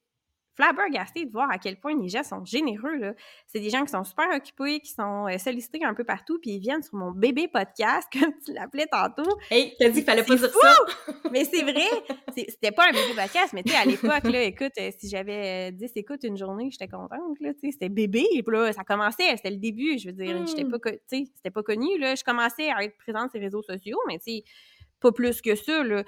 flabbergastée 0.54 1.24
de 1.24 1.30
voir 1.30 1.50
à 1.50 1.58
quel 1.58 1.78
point 1.78 1.98
les 1.98 2.08
gens 2.08 2.22
sont 2.22 2.44
généreux. 2.44 2.96
Là. 2.96 3.14
C'est 3.46 3.60
des 3.60 3.70
gens 3.70 3.84
qui 3.84 3.90
sont 3.90 4.04
super 4.04 4.28
occupés, 4.34 4.80
qui 4.80 4.92
sont 4.92 5.26
euh, 5.28 5.38
sollicités 5.38 5.84
un 5.84 5.94
peu 5.94 6.04
partout, 6.04 6.38
puis 6.40 6.52
ils 6.52 6.58
viennent 6.58 6.82
sur 6.82 6.96
mon 6.96 7.10
bébé 7.10 7.48
podcast, 7.48 8.08
comme 8.18 8.32
tu 8.44 8.52
l'appelais 8.52 8.86
tantôt. 8.86 9.38
Hey, 9.50 9.74
t'as 9.78 9.88
dit 9.88 9.96
qu'il 9.96 10.04
fallait 10.04 10.24
pas 10.24 10.36
dire 10.36 10.50
ça! 10.50 10.76
mais 11.32 11.44
c'est 11.44 11.62
vrai! 11.62 11.88
C'était 12.36 12.72
pas 12.72 12.88
un 12.88 12.92
bébé 12.92 13.14
podcast, 13.16 13.52
mais 13.52 13.62
tu 13.62 13.72
sais, 13.72 13.78
à 13.78 13.84
l'époque, 13.84 14.24
là, 14.24 14.42
écoute, 14.42 14.72
euh, 14.78 14.90
si 14.98 15.08
j'avais 15.08 15.72
10 15.72 15.92
écoutes 15.96 16.24
une 16.24 16.36
journée, 16.36 16.70
j'étais 16.70 16.88
contente, 16.88 17.40
là, 17.40 17.54
tu 17.54 17.60
sais, 17.60 17.70
c'était 17.72 17.88
bébé, 17.88 18.26
puis 18.30 18.56
là, 18.56 18.72
ça 18.72 18.84
commençait, 18.84 19.36
c'était 19.36 19.50
le 19.50 19.56
début, 19.56 19.98
je 19.98 20.08
veux 20.08 20.14
dire, 20.14 20.46
j'étais 20.46 20.64
hmm. 20.64 20.70
pas, 20.70 20.90
tu 20.90 20.98
sais, 21.06 21.24
c'était 21.34 21.50
pas 21.50 21.62
connu, 21.62 21.98
là, 21.98 22.14
je 22.14 22.24
commençais 22.24 22.70
à 22.70 22.84
être 22.84 22.96
présente 22.98 23.30
sur 23.30 23.38
les 23.38 23.46
réseaux 23.46 23.62
sociaux, 23.62 23.98
mais 24.06 24.18
tu 24.18 24.32
sais, 24.32 24.44
pas 25.00 25.12
plus 25.12 25.42
que 25.42 25.54
ça, 25.54 25.82
là. 25.82 26.04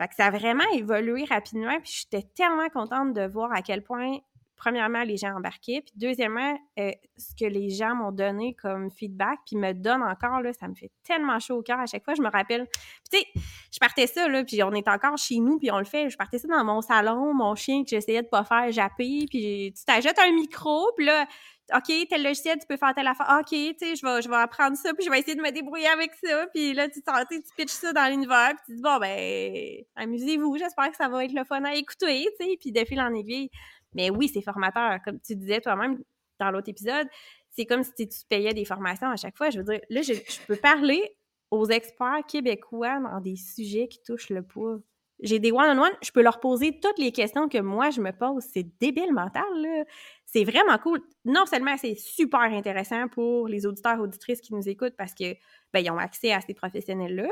Fait 0.00 0.08
que 0.08 0.14
ça 0.14 0.26
a 0.26 0.30
vraiment 0.30 0.64
évolué 0.74 1.24
rapidement, 1.24 1.78
puis 1.80 2.02
j'étais 2.02 2.26
tellement 2.34 2.68
contente 2.68 3.12
de 3.12 3.26
voir 3.26 3.52
à 3.52 3.62
quel 3.62 3.82
point, 3.82 4.18
premièrement, 4.56 5.02
les 5.02 5.16
gens 5.16 5.34
embarquaient, 5.36 5.82
puis 5.82 5.92
deuxièmement, 5.96 6.58
euh, 6.78 6.92
ce 7.16 7.34
que 7.38 7.48
les 7.48 7.70
gens 7.70 7.94
m'ont 7.94 8.12
donné 8.12 8.54
comme 8.54 8.90
feedback, 8.90 9.38
puis 9.46 9.56
me 9.56 9.72
donnent 9.72 10.02
encore, 10.02 10.40
là, 10.40 10.52
ça 10.52 10.68
me 10.68 10.74
fait 10.74 10.90
tellement 11.04 11.38
chaud 11.40 11.58
au 11.58 11.62
cœur 11.62 11.80
à 11.80 11.86
chaque 11.86 12.04
fois, 12.04 12.14
je 12.14 12.22
me 12.22 12.30
rappelle. 12.30 12.66
tu 13.10 13.18
sais, 13.18 13.26
je 13.72 13.78
partais 13.78 14.06
ça, 14.06 14.28
là, 14.28 14.44
puis 14.44 14.62
on 14.62 14.72
est 14.72 14.88
encore 14.88 15.18
chez 15.18 15.38
nous, 15.38 15.58
puis 15.58 15.70
on 15.70 15.78
le 15.78 15.84
fait, 15.84 16.08
je 16.10 16.16
partais 16.16 16.38
ça 16.38 16.48
dans 16.48 16.64
mon 16.64 16.80
salon, 16.80 17.34
mon 17.34 17.54
chien 17.54 17.82
que 17.82 17.90
j'essayais 17.90 18.22
de 18.22 18.28
pas 18.28 18.44
faire 18.44 18.70
japper, 18.70 19.26
puis 19.28 19.72
tu 19.76 19.84
t'ajoutes 19.84 20.18
un 20.18 20.32
micro, 20.32 20.90
puis 20.96 21.06
là, 21.06 21.26
OK, 21.74 22.08
tel 22.08 22.22
logiciel, 22.22 22.58
tu 22.58 22.66
peux 22.66 22.76
faire 22.76 22.94
telle 22.94 23.06
affaire. 23.06 23.38
OK, 23.40 23.50
tu 23.50 23.74
sais, 23.78 23.96
je 23.96 24.04
vais, 24.04 24.20
je 24.20 24.28
vais 24.28 24.36
apprendre 24.36 24.76
ça, 24.76 24.92
puis 24.94 25.04
je 25.04 25.10
vais 25.10 25.20
essayer 25.20 25.36
de 25.36 25.40
me 25.40 25.50
débrouiller 25.50 25.88
avec 25.88 26.12
ça. 26.14 26.46
Puis 26.52 26.74
là, 26.74 26.88
tu, 26.88 27.00
tu 27.02 27.54
pitches 27.56 27.70
ça 27.70 27.92
dans 27.92 28.10
l'univers, 28.10 28.50
puis 28.50 28.64
tu 28.66 28.76
dis, 28.76 28.82
bon, 28.82 28.98
ben, 28.98 29.84
amusez-vous, 29.96 30.56
j'espère 30.58 30.90
que 30.90 30.96
ça 30.96 31.08
va 31.08 31.24
être 31.24 31.32
le 31.32 31.44
fun 31.44 31.62
à 31.64 31.74
écouter, 31.74 32.26
tu 32.38 32.46
sais, 32.46 32.56
puis 32.60 32.72
de 32.72 32.84
fil 32.84 33.00
en 33.00 33.14
aiguille. 33.14 33.50
Mais 33.94 34.10
oui, 34.10 34.28
c'est 34.28 34.42
formateur. 34.42 34.98
Comme 35.04 35.20
tu 35.20 35.36
disais 35.36 35.60
toi-même 35.60 36.02
dans 36.40 36.50
l'autre 36.50 36.68
épisode, 36.68 37.06
c'est 37.50 37.66
comme 37.66 37.84
si 37.84 38.08
tu 38.08 38.18
payais 38.28 38.54
des 38.54 38.64
formations 38.64 39.08
à 39.08 39.16
chaque 39.16 39.36
fois. 39.36 39.50
Je 39.50 39.58
veux 39.58 39.64
dire, 39.64 39.80
là, 39.88 40.02
je, 40.02 40.14
peux 40.46 40.56
parler 40.56 41.16
aux 41.50 41.66
experts 41.66 42.24
québécois 42.26 42.98
dans 43.00 43.20
des 43.20 43.36
sujets 43.36 43.88
qui 43.88 44.02
touchent 44.02 44.30
le 44.30 44.42
poids 44.42 44.78
j'ai 45.22 45.38
des 45.38 45.52
one-on-one, 45.52 45.92
je 46.02 46.10
peux 46.10 46.22
leur 46.22 46.40
poser 46.40 46.78
toutes 46.80 46.98
les 46.98 47.12
questions 47.12 47.48
que 47.48 47.58
moi 47.58 47.90
je 47.90 48.00
me 48.00 48.10
pose. 48.10 48.42
C'est 48.52 48.66
débile 48.80 49.12
mental, 49.12 49.44
là. 49.56 49.84
C'est 50.32 50.44
vraiment 50.44 50.78
cool. 50.78 51.00
Non 51.24 51.44
seulement 51.44 51.76
c'est 51.76 51.94
super 51.94 52.40
intéressant 52.40 53.06
pour 53.08 53.48
les 53.48 53.66
auditeurs 53.66 54.00
auditrices 54.00 54.40
qui 54.40 54.54
nous 54.54 54.66
écoutent 54.66 54.96
parce 54.96 55.12
que 55.14 55.34
ben, 55.72 55.80
ils 55.80 55.90
ont 55.90 55.98
accès 55.98 56.32
à 56.32 56.40
ces 56.40 56.54
professionnels-là, 56.54 57.28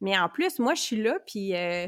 mais 0.00 0.18
en 0.18 0.28
plus, 0.28 0.58
moi, 0.58 0.74
je 0.74 0.82
suis 0.82 1.02
là, 1.02 1.18
puis 1.26 1.56
euh, 1.56 1.86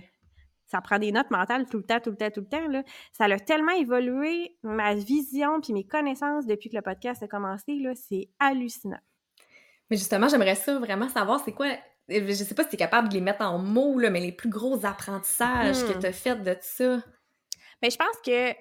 ça 0.66 0.80
prend 0.80 0.98
des 0.98 1.12
notes 1.12 1.30
mentales 1.30 1.66
tout 1.66 1.76
le 1.76 1.82
temps, 1.82 2.00
tout 2.00 2.10
le 2.10 2.16
temps, 2.16 2.30
tout 2.30 2.40
le 2.40 2.48
temps. 2.48 2.68
Là. 2.68 2.82
Ça 3.12 3.24
a 3.24 3.38
tellement 3.38 3.72
évolué, 3.72 4.56
ma 4.62 4.94
vision 4.94 5.60
puis 5.60 5.74
mes 5.74 5.86
connaissances 5.86 6.46
depuis 6.46 6.70
que 6.70 6.76
le 6.76 6.82
podcast 6.82 7.22
a 7.22 7.28
commencé, 7.28 7.74
là, 7.78 7.92
c'est 7.94 8.30
hallucinant. 8.38 9.00
Mais 9.90 9.98
justement, 9.98 10.28
j'aimerais 10.28 10.54
ça 10.54 10.78
vraiment 10.78 11.08
savoir, 11.08 11.40
c'est 11.44 11.52
quoi 11.52 11.68
je 12.08 12.32
sais 12.32 12.54
pas 12.54 12.62
si 12.62 12.68
tu 12.68 12.74
es 12.76 12.78
capable 12.78 13.08
de 13.08 13.14
les 13.14 13.20
mettre 13.20 13.42
en 13.42 13.58
mots, 13.58 13.98
là, 13.98 14.10
mais 14.10 14.20
les 14.20 14.30
plus 14.30 14.48
gros 14.48 14.86
apprentissages 14.86 15.82
que 15.82 15.96
hmm. 15.96 16.00
tu 16.00 16.06
as 16.06 16.12
fait 16.12 16.36
de 16.36 16.56
ça. 16.60 16.96
Mais 17.82 17.88
ben, 17.88 17.90
je 17.90 17.96
pense 17.96 18.16
que 18.24 18.52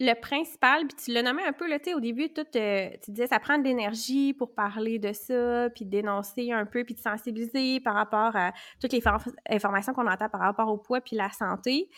le 0.00 0.14
principal, 0.18 0.86
puis 0.86 0.96
tu 1.04 1.12
l'as 1.12 1.22
nommé 1.22 1.42
un 1.44 1.52
peu, 1.52 1.68
là, 1.68 1.76
au 1.94 2.00
début, 2.00 2.32
tout, 2.32 2.46
euh, 2.56 2.88
tu 3.04 3.10
disais, 3.10 3.26
ça 3.26 3.38
prend 3.38 3.58
de 3.58 3.64
l'énergie 3.64 4.32
pour 4.32 4.54
parler 4.54 4.98
de 4.98 5.12
ça, 5.12 5.68
puis 5.74 5.84
dénoncer 5.84 6.52
un 6.52 6.64
peu, 6.64 6.84
puis 6.84 6.94
de 6.94 7.00
sensibiliser 7.00 7.80
par 7.80 7.94
rapport 7.94 8.34
à 8.34 8.52
toutes 8.80 8.92
les 8.92 9.02
informations 9.50 9.92
qu'on 9.92 10.06
entend 10.06 10.30
par 10.30 10.40
rapport 10.40 10.68
au 10.68 10.78
poids 10.78 11.02
puis 11.02 11.16
la 11.16 11.30
santé. 11.30 11.90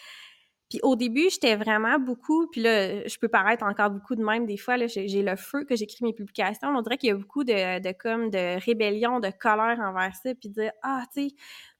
Puis 0.73 0.81
au 0.83 0.97
début, 0.97 1.29
j'étais 1.29 1.55
vraiment 1.55 1.99
beaucoup, 1.99 2.47
puis 2.47 2.63
là, 2.63 3.07
je 3.07 3.19
peux 3.19 3.29
paraître 3.29 3.63
encore 3.63 3.91
beaucoup 3.91 4.17
de 4.17 4.25
même 4.25 4.47
des 4.47 4.57
fois, 4.57 4.79
là, 4.79 4.87
j'ai 4.87 5.23
le 5.23 5.37
feu 5.37 5.65
que 5.65 5.77
j'écris 5.77 6.03
mes 6.03 6.15
publications. 6.15 6.69
On 6.69 6.81
dirait 6.81 6.97
qu'il 6.97 7.11
y 7.11 7.13
a 7.13 7.15
beaucoup 7.15 7.45
de, 7.45 7.79
de, 7.79 7.93
comme 7.93 8.31
de 8.31 8.59
rébellion, 8.65 9.21
de 9.21 9.29
colère 9.39 9.79
envers 9.81 10.17
ça, 10.17 10.35
puis 10.35 10.49
de 10.49 10.71
ah, 10.83 11.05
tu 11.13 11.29
sais. 11.29 11.35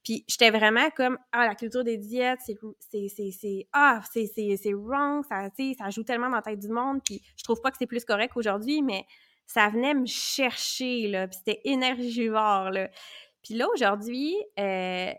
Puis 0.05 0.27
j'étais 0.29 0.51
vraiment 0.51 0.91
comme 0.95 1.17
ah, 1.33 1.47
la 1.47 1.55
culture 1.55 1.83
des 1.85 1.97
diètes, 1.97 2.41
c'est 2.45 2.59
c'est 3.09 3.67
ah, 3.73 4.03
c'est 4.13 4.27
c'est 4.27 4.75
wrong, 4.75 5.25
ça 5.27 5.49
tu 5.57 5.73
ça 5.73 5.89
joue 5.89 6.03
tellement 6.03 6.29
dans 6.29 6.37
la 6.37 6.43
tête 6.43 6.59
du 6.59 6.69
monde, 6.69 7.01
puis 7.03 7.23
je 7.39 7.45
trouve 7.45 7.63
pas 7.63 7.71
que 7.71 7.79
c'est 7.79 7.87
plus 7.87 8.05
correct 8.05 8.37
aujourd'hui, 8.37 8.83
mais 8.83 9.07
ça 9.47 9.71
venait 9.71 9.95
me 9.95 10.05
chercher 10.05 11.09
là, 11.09 11.29
puis 11.29 11.39
c'était 11.39 11.63
énergivore 11.65 12.69
là. 12.69 12.91
Puis 13.43 13.55
là 13.55 13.69
aujourd'hui, 13.73 14.37
euh, 14.61 15.13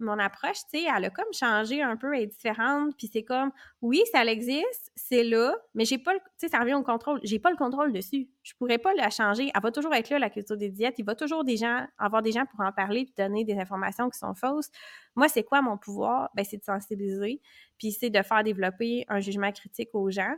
mon 0.00 0.18
approche, 0.18 0.58
tu 0.72 0.80
sais, 0.80 0.84
elle 0.84 1.04
a 1.04 1.10
comme 1.10 1.32
changé 1.32 1.82
un 1.82 1.96
peu, 1.96 2.14
elle 2.14 2.22
est 2.22 2.26
différente, 2.26 2.94
puis 2.96 3.08
c'est 3.12 3.22
comme, 3.22 3.50
oui, 3.80 4.02
ça 4.12 4.24
existe, 4.24 4.90
c'est 4.96 5.22
là, 5.22 5.54
mais 5.74 5.84
j'ai 5.84 5.98
pas, 5.98 6.14
tu 6.14 6.20
sais, 6.36 6.48
ça 6.48 6.58
revient 6.58 6.74
au 6.74 6.82
contrôle, 6.82 7.20
j'ai 7.22 7.38
pas 7.38 7.50
le 7.50 7.56
contrôle 7.56 7.92
dessus. 7.92 8.28
Je 8.42 8.52
pourrais 8.58 8.78
pas 8.78 8.92
la 8.94 9.10
changer. 9.10 9.50
Elle 9.54 9.62
va 9.62 9.70
toujours 9.70 9.94
être 9.94 10.10
là, 10.10 10.18
la 10.18 10.30
culture 10.30 10.56
des 10.56 10.68
diètes. 10.68 10.96
Il 10.98 11.04
va 11.04 11.14
toujours 11.14 11.44
des 11.44 11.56
gens, 11.56 11.86
avoir 11.98 12.22
des 12.22 12.32
gens 12.32 12.44
pour 12.46 12.60
en 12.60 12.72
parler 12.72 13.04
puis 13.04 13.14
donner 13.16 13.44
des 13.44 13.56
informations 13.58 14.10
qui 14.10 14.18
sont 14.18 14.34
fausses. 14.34 14.70
Moi, 15.14 15.28
c'est 15.28 15.44
quoi 15.44 15.62
mon 15.62 15.78
pouvoir? 15.78 16.30
Ben, 16.34 16.44
c'est 16.44 16.58
de 16.58 16.64
sensibiliser, 16.64 17.40
puis 17.78 17.92
c'est 17.92 18.10
de 18.10 18.22
faire 18.22 18.42
développer 18.42 19.04
un 19.08 19.20
jugement 19.20 19.52
critique 19.52 19.90
aux 19.94 20.10
gens. 20.10 20.34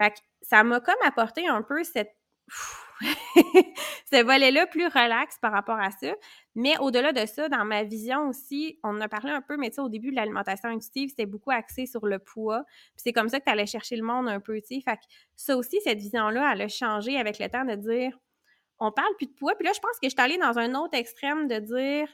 Fait 0.00 0.10
que 0.10 0.16
ça 0.42 0.62
m'a 0.64 0.80
comme 0.80 0.94
apporté 1.04 1.46
un 1.46 1.62
peu 1.62 1.82
cette 1.84 2.15
ce 3.00 4.24
volet-là 4.24 4.66
plus 4.66 4.86
relax 4.86 5.38
par 5.38 5.52
rapport 5.52 5.78
à 5.78 5.90
ça. 5.90 6.14
Mais 6.54 6.78
au-delà 6.78 7.12
de 7.12 7.26
ça, 7.26 7.48
dans 7.48 7.64
ma 7.64 7.84
vision 7.84 8.28
aussi, 8.28 8.78
on 8.82 8.96
en 8.96 9.00
a 9.00 9.08
parlé 9.08 9.30
un 9.30 9.42
peu, 9.42 9.56
mais 9.56 9.68
tu 9.68 9.76
sais, 9.76 9.80
au 9.82 9.88
début 9.88 10.10
de 10.10 10.16
l'alimentation 10.16 10.68
intuitive, 10.68 11.10
c'était 11.10 11.26
beaucoup 11.26 11.50
axé 11.50 11.86
sur 11.86 12.06
le 12.06 12.18
poids. 12.18 12.64
Puis 12.94 13.02
c'est 13.04 13.12
comme 13.12 13.28
ça 13.28 13.38
que 13.38 13.44
tu 13.44 13.50
allais 13.50 13.66
chercher 13.66 13.96
le 13.96 14.04
monde 14.04 14.28
un 14.28 14.40
peu, 14.40 14.60
tu 14.60 14.76
sais. 14.76 14.80
Fait 14.80 14.96
que 14.96 15.02
ça 15.34 15.56
aussi, 15.56 15.78
cette 15.82 15.98
vision-là, 15.98 16.52
elle 16.52 16.62
a 16.62 16.68
changé 16.68 17.18
avec 17.18 17.38
le 17.38 17.48
temps 17.48 17.64
de 17.64 17.74
dire, 17.74 18.18
on 18.78 18.92
parle 18.92 19.14
plus 19.16 19.26
de 19.26 19.34
poids. 19.34 19.54
Puis 19.54 19.66
là, 19.66 19.72
je 19.74 19.80
pense 19.80 19.98
que 20.00 20.08
je 20.08 20.10
suis 20.10 20.20
allée 20.20 20.38
dans 20.38 20.58
un 20.58 20.74
autre 20.74 20.96
extrême 20.96 21.48
de 21.48 21.58
dire, 21.58 22.08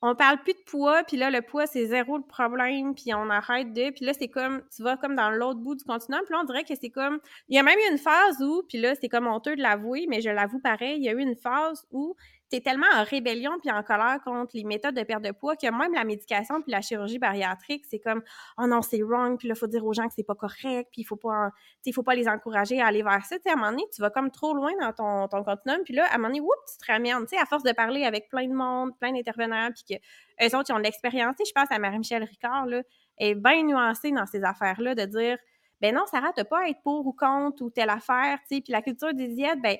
on 0.00 0.14
parle 0.14 0.38
plus 0.42 0.54
de 0.54 0.62
poids, 0.66 1.04
puis 1.04 1.16
là, 1.16 1.30
le 1.30 1.42
poids, 1.42 1.66
c'est 1.66 1.86
zéro 1.86 2.16
le 2.16 2.24
problème, 2.24 2.94
puis 2.94 3.14
on 3.14 3.30
arrête 3.30 3.72
de... 3.72 3.90
Puis 3.90 4.04
là, 4.04 4.12
c'est 4.12 4.28
comme, 4.28 4.62
tu 4.74 4.82
vas 4.82 4.96
comme 4.96 5.14
dans 5.14 5.30
l'autre 5.30 5.60
bout 5.60 5.74
du 5.74 5.84
continent, 5.84 6.18
puis 6.24 6.32
là, 6.32 6.40
on 6.42 6.44
dirait 6.44 6.64
que 6.64 6.74
c'est 6.74 6.90
comme... 6.90 7.20
Il 7.48 7.56
y 7.56 7.58
a 7.58 7.62
même 7.62 7.78
eu 7.78 7.92
une 7.92 7.98
phase 7.98 8.42
où, 8.42 8.62
puis 8.68 8.78
là, 8.78 8.94
c'est 9.00 9.08
comme 9.08 9.26
honteux 9.26 9.56
de 9.56 9.62
l'avouer, 9.62 10.06
mais 10.08 10.20
je 10.20 10.30
l'avoue 10.30 10.60
pareil, 10.60 10.96
il 10.98 11.04
y 11.04 11.08
a 11.08 11.12
eu 11.12 11.20
une 11.20 11.36
phase 11.36 11.86
où 11.90 12.16
tu 12.52 12.62
tellement 12.62 12.86
en 12.94 13.04
rébellion 13.04 13.52
puis 13.60 13.70
en 13.70 13.82
colère 13.82 14.18
contre 14.24 14.52
les 14.54 14.64
méthodes 14.64 14.94
de 14.94 15.02
perte 15.02 15.22
de 15.22 15.30
poids 15.30 15.56
que 15.56 15.66
même 15.66 15.94
la 15.94 16.04
médication 16.04 16.60
puis 16.60 16.70
la 16.70 16.80
chirurgie 16.80 17.18
bariatrique, 17.18 17.84
c'est 17.88 17.98
comme 17.98 18.22
oh 18.58 18.66
non, 18.66 18.82
c'est 18.82 19.02
wrong, 19.02 19.38
puis 19.38 19.48
là 19.48 19.54
faut 19.54 19.66
dire 19.66 19.84
aux 19.84 19.92
gens 19.92 20.06
que 20.06 20.14
c'est 20.14 20.26
pas 20.26 20.34
correct, 20.34 20.88
puis 20.92 21.02
il 21.02 21.04
faut 21.04 21.16
pas 21.16 21.50
il 21.84 21.92
faut 21.92 22.02
pas 22.02 22.14
les 22.14 22.28
encourager 22.28 22.80
à 22.80 22.86
aller 22.86 23.02
vers 23.02 23.24
ça, 23.24 23.38
tu 23.38 23.48
à 23.48 23.52
un 23.52 23.56
moment 23.56 23.70
donné, 23.70 23.84
tu 23.94 24.00
vas 24.00 24.10
comme 24.10 24.30
trop 24.30 24.54
loin 24.54 24.72
dans 24.80 24.92
ton, 24.92 25.28
ton 25.28 25.44
continuum, 25.44 25.82
puis 25.84 25.94
là 25.94 26.04
à 26.06 26.14
un 26.14 26.18
moment 26.18 26.28
donné, 26.28 26.40
oups, 26.40 26.72
tu 26.72 26.86
te 26.86 26.92
ramènes, 26.92 27.20
tu 27.22 27.28
sais 27.28 27.38
à 27.38 27.46
force 27.46 27.62
de 27.62 27.72
parler 27.72 28.04
avec 28.04 28.28
plein 28.28 28.46
de 28.46 28.54
monde, 28.54 28.90
plein 28.98 29.12
d'intervenants 29.12 29.70
puis 29.72 29.96
que 29.96 30.44
eux 30.44 30.56
autres 30.56 30.70
ils 30.70 30.72
ont 30.72 30.78
de 30.78 30.84
l'expérience, 30.84 31.36
je 31.38 31.52
pense 31.52 31.70
à 31.70 31.78
Marie-Michel 31.78 32.24
Ricard 32.24 32.66
là, 32.66 32.82
est 33.18 33.34
bien 33.34 33.62
nuancée 33.64 34.12
dans 34.12 34.26
ces 34.26 34.44
affaires-là 34.44 34.94
de 34.94 35.04
dire 35.04 35.38
ben 35.80 35.92
non, 35.92 36.06
Sarah, 36.06 36.32
t'as 36.32 36.44
pas 36.44 36.60
à 36.60 36.68
être 36.68 36.80
pour 36.84 37.04
ou 37.04 37.12
contre 37.12 37.60
ou 37.62 37.70
telle 37.70 37.90
affaire, 37.90 38.38
tu 38.48 38.60
puis 38.60 38.72
la 38.72 38.82
culture 38.82 39.12
des 39.12 39.26
diètes, 39.26 39.60
ben 39.60 39.76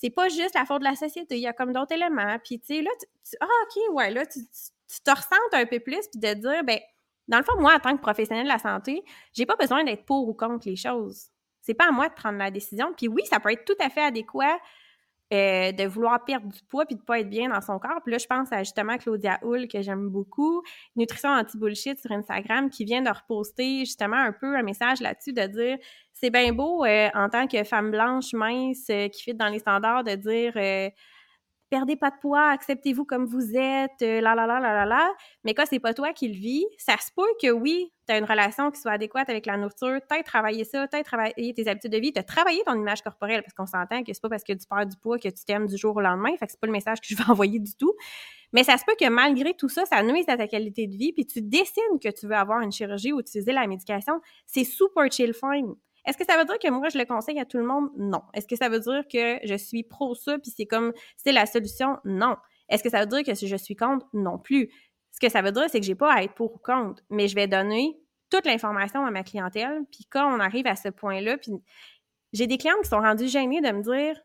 c'est 0.00 0.10
pas 0.10 0.28
juste 0.28 0.54
la 0.54 0.64
faute 0.64 0.80
de 0.80 0.84
la 0.84 0.94
société, 0.94 1.36
il 1.36 1.42
y 1.42 1.46
a 1.46 1.52
comme 1.52 1.72
d'autres 1.72 1.92
éléments. 1.92 2.38
Puis, 2.44 2.60
tu 2.60 2.76
sais, 2.76 2.82
là, 2.82 2.90
tu, 3.00 3.36
ah, 3.40 3.46
OK, 3.46 3.94
ouais, 3.94 4.10
là, 4.10 4.24
tu, 4.26 4.40
te 4.40 5.10
ressentes 5.10 5.52
un 5.52 5.66
peu 5.66 5.80
plus, 5.80 6.06
puis 6.08 6.20
de 6.20 6.34
dire, 6.34 6.62
ben 6.64 6.78
dans 7.26 7.38
le 7.38 7.44
fond, 7.44 7.60
moi, 7.60 7.74
en 7.74 7.80
tant 7.80 7.96
que 7.96 8.00
professionnel 8.00 8.44
de 8.44 8.48
la 8.48 8.58
santé, 8.58 9.02
j'ai 9.34 9.44
pas 9.44 9.56
besoin 9.56 9.84
d'être 9.84 10.06
pour 10.06 10.28
ou 10.28 10.34
contre 10.34 10.68
les 10.68 10.76
choses. 10.76 11.26
C'est 11.60 11.74
pas 11.74 11.88
à 11.88 11.90
moi 11.90 12.08
de 12.08 12.14
prendre 12.14 12.38
la 12.38 12.50
décision. 12.50 12.94
Puis 12.96 13.08
oui, 13.08 13.22
ça 13.26 13.38
peut 13.40 13.52
être 13.52 13.64
tout 13.64 13.76
à 13.80 13.90
fait 13.90 14.02
adéquat 14.02 14.58
euh, 15.32 15.72
de 15.72 15.86
vouloir 15.86 16.24
perdre 16.24 16.48
du 16.48 16.62
poids 16.68 16.86
puis 16.86 16.96
de 16.96 17.02
pas 17.02 17.20
être 17.20 17.28
bien 17.28 17.50
dans 17.50 17.60
son 17.60 17.78
corps. 17.78 18.00
Puis 18.02 18.12
là, 18.12 18.18
je 18.18 18.26
pense 18.26 18.50
à 18.50 18.60
justement 18.60 18.96
Claudia 18.96 19.38
Hull, 19.42 19.68
que 19.68 19.82
j'aime 19.82 20.08
beaucoup, 20.08 20.62
Nutrition 20.96 21.28
Anti-Bullshit 21.28 22.00
sur 22.00 22.10
Instagram, 22.12 22.70
qui 22.70 22.86
vient 22.86 23.02
de 23.02 23.10
reposter 23.10 23.80
justement 23.80 24.16
un 24.16 24.32
peu 24.32 24.56
un 24.56 24.62
message 24.62 25.00
là-dessus 25.00 25.34
de 25.34 25.46
dire 25.46 25.78
c'est 26.14 26.30
bien 26.30 26.52
beau 26.52 26.84
euh, 26.84 27.10
en 27.14 27.28
tant 27.28 27.46
que 27.46 27.62
femme 27.64 27.90
blanche, 27.90 28.32
mince, 28.32 28.86
euh, 28.88 29.08
qui 29.08 29.22
fit 29.22 29.34
dans 29.34 29.48
les 29.48 29.58
standards, 29.58 30.04
de 30.04 30.14
dire 30.14 30.92
perdez 31.70 31.96
pas 31.96 32.10
de 32.10 32.16
poids, 32.22 32.48
acceptez-vous 32.48 33.04
comme 33.04 33.26
vous 33.26 33.54
êtes, 33.54 34.00
la 34.00 34.34
la 34.34 34.46
la 34.46 34.60
la 34.60 34.72
la 34.72 34.86
la. 34.86 35.12
Mais 35.44 35.52
quand 35.52 35.64
c'est 35.68 35.78
pas 35.78 35.92
toi 35.92 36.14
qui 36.14 36.28
le 36.28 36.38
vis, 36.38 36.64
ça 36.78 36.96
se 36.96 37.10
peut 37.14 37.28
que 37.42 37.50
oui, 37.50 37.92
tu 38.08 38.14
as 38.14 38.18
une 38.18 38.24
relation 38.24 38.70
qui 38.70 38.80
soit 38.80 38.92
adéquate 38.92 39.28
avec 39.28 39.46
la 39.46 39.56
nourriture, 39.56 40.00
tu 40.08 40.16
as 40.16 40.22
travaillé 40.22 40.64
ça, 40.64 40.88
tu 40.88 40.96
as 40.96 41.04
travaillé 41.04 41.52
tes 41.54 41.68
habitudes 41.68 41.92
de 41.92 41.98
vie, 41.98 42.12
tu 42.12 42.18
as 42.18 42.22
travaillé 42.22 42.62
ton 42.64 42.74
image 42.74 43.02
corporelle, 43.02 43.42
parce 43.42 43.54
qu'on 43.54 43.66
s'entend 43.66 44.02
que 44.02 44.12
c'est 44.12 44.22
pas 44.22 44.28
parce 44.28 44.44
que 44.44 44.52
tu 44.52 44.66
perds 44.66 44.86
du 44.86 44.96
poids 44.96 45.18
que 45.18 45.28
tu 45.28 45.44
t'aimes 45.44 45.66
du 45.66 45.76
jour 45.76 45.96
au 45.96 46.00
lendemain, 46.00 46.30
fait 46.38 46.46
que 46.46 46.52
c'est 46.52 46.60
pas 46.60 46.66
le 46.66 46.72
message 46.72 47.00
que 47.00 47.06
je 47.08 47.16
vais 47.16 47.24
envoyer 47.30 47.58
du 47.58 47.74
tout. 47.74 47.94
Mais 48.52 48.64
ça 48.64 48.78
se 48.78 48.84
peut 48.84 48.94
que 48.98 49.08
malgré 49.08 49.52
tout 49.54 49.68
ça, 49.68 49.84
ça 49.84 50.02
nuise 50.02 50.24
à 50.28 50.36
ta 50.36 50.48
qualité 50.48 50.86
de 50.86 50.96
vie, 50.96 51.12
puis 51.12 51.26
tu 51.26 51.42
décides 51.42 52.00
que 52.02 52.08
tu 52.08 52.26
veux 52.26 52.36
avoir 52.36 52.60
une 52.60 52.72
chirurgie 52.72 53.12
ou 53.12 53.20
utiliser 53.20 53.52
la 53.52 53.66
médication, 53.66 54.20
c'est 54.46 54.64
super 54.64 55.10
chill 55.12 55.34
fine. 55.34 55.74
Est-ce 56.06 56.16
que 56.16 56.24
ça 56.24 56.38
veut 56.38 56.46
dire 56.46 56.58
que 56.58 56.70
moi, 56.70 56.88
je 56.88 56.96
le 56.96 57.04
conseille 57.04 57.38
à 57.38 57.44
tout 57.44 57.58
le 57.58 57.66
monde? 57.66 57.90
Non. 57.98 58.22
Est-ce 58.32 58.46
que 58.46 58.56
ça 58.56 58.70
veut 58.70 58.80
dire 58.80 59.02
que 59.12 59.46
je 59.46 59.54
suis 59.56 59.82
pro 59.82 60.14
ça, 60.14 60.38
puis 60.38 60.50
c'est 60.56 60.64
comme, 60.64 60.92
c'est 61.18 61.32
la 61.32 61.44
solution? 61.44 61.98
Non. 62.04 62.36
Est-ce 62.70 62.82
que 62.82 62.90
ça 62.90 63.00
veut 63.00 63.06
dire 63.06 63.22
que 63.24 63.34
je 63.34 63.56
suis 63.56 63.76
contre? 63.76 64.06
Non 64.12 64.38
plus. 64.38 64.70
Ce 65.18 65.26
que 65.26 65.32
ça 65.32 65.42
veut 65.42 65.50
dire, 65.50 65.64
c'est 65.68 65.80
que 65.80 65.84
j'ai 65.84 65.96
pas 65.96 66.14
à 66.14 66.22
être 66.22 66.34
pour 66.34 66.54
ou 66.54 66.58
contre, 66.58 67.02
mais 67.10 67.26
je 67.26 67.34
vais 67.34 67.48
donner 67.48 67.98
toute 68.30 68.46
l'information 68.46 69.04
à 69.04 69.10
ma 69.10 69.24
clientèle. 69.24 69.80
Puis 69.90 70.06
quand 70.08 70.32
on 70.32 70.38
arrive 70.38 70.68
à 70.68 70.76
ce 70.76 70.90
point-là, 70.90 71.38
puis 71.38 71.54
j'ai 72.32 72.46
des 72.46 72.56
clientes 72.56 72.82
qui 72.84 72.88
sont 72.88 73.00
rendues 73.00 73.26
gênées 73.26 73.60
de 73.60 73.72
me 73.72 73.82
dire 73.82 74.16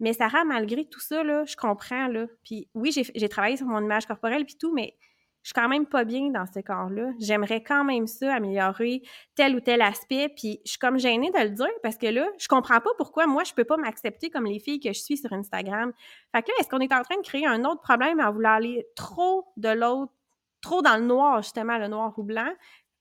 Mais 0.00 0.12
Sarah, 0.12 0.44
malgré 0.44 0.86
tout 0.86 1.00
ça, 1.00 1.24
là, 1.24 1.46
je 1.46 1.56
comprends. 1.56 2.08
Là. 2.08 2.26
Puis 2.44 2.68
oui, 2.74 2.92
j'ai 2.92 3.28
travaillé 3.30 3.56
sur 3.56 3.66
mon 3.66 3.80
image 3.80 4.04
corporelle, 4.04 4.44
puis 4.44 4.58
tout, 4.60 4.74
mais 4.74 4.98
je 5.42 5.54
suis 5.54 5.54
quand 5.54 5.68
même 5.70 5.86
pas 5.86 6.04
bien 6.04 6.28
dans 6.28 6.44
ce 6.44 6.60
corps-là. 6.60 7.12
J'aimerais 7.20 7.62
quand 7.62 7.82
même 7.82 8.06
ça, 8.06 8.34
améliorer 8.34 9.00
tel 9.34 9.56
ou 9.56 9.60
tel 9.60 9.80
aspect. 9.80 10.28
Puis 10.36 10.60
je 10.66 10.72
suis 10.72 10.78
comme 10.78 10.98
gênée 10.98 11.30
de 11.30 11.38
le 11.38 11.50
dire 11.50 11.70
parce 11.82 11.96
que 11.96 12.06
là, 12.06 12.28
je 12.38 12.48
comprends 12.48 12.80
pas 12.80 12.90
pourquoi 12.98 13.26
moi, 13.26 13.44
je 13.44 13.54
peux 13.54 13.64
pas 13.64 13.78
m'accepter 13.78 14.28
comme 14.28 14.44
les 14.44 14.58
filles 14.58 14.78
que 14.78 14.92
je 14.92 15.00
suis 15.00 15.16
sur 15.16 15.32
Instagram. 15.32 15.90
Fait 16.34 16.42
que 16.42 16.48
là, 16.48 16.54
est-ce 16.60 16.68
qu'on 16.68 16.80
est 16.80 16.92
en 16.92 17.00
train 17.00 17.16
de 17.16 17.26
créer 17.26 17.46
un 17.46 17.64
autre 17.64 17.80
problème 17.80 18.20
à 18.20 18.30
vouloir 18.30 18.56
aller 18.56 18.84
trop 18.94 19.46
de 19.56 19.70
l'autre, 19.70 20.12
trop 20.60 20.82
dans 20.82 20.96
le 20.96 21.04
noir, 21.04 21.42
justement, 21.42 21.78
le 21.78 21.88
noir 21.88 22.12
ou 22.18 22.22
blanc? 22.22 22.50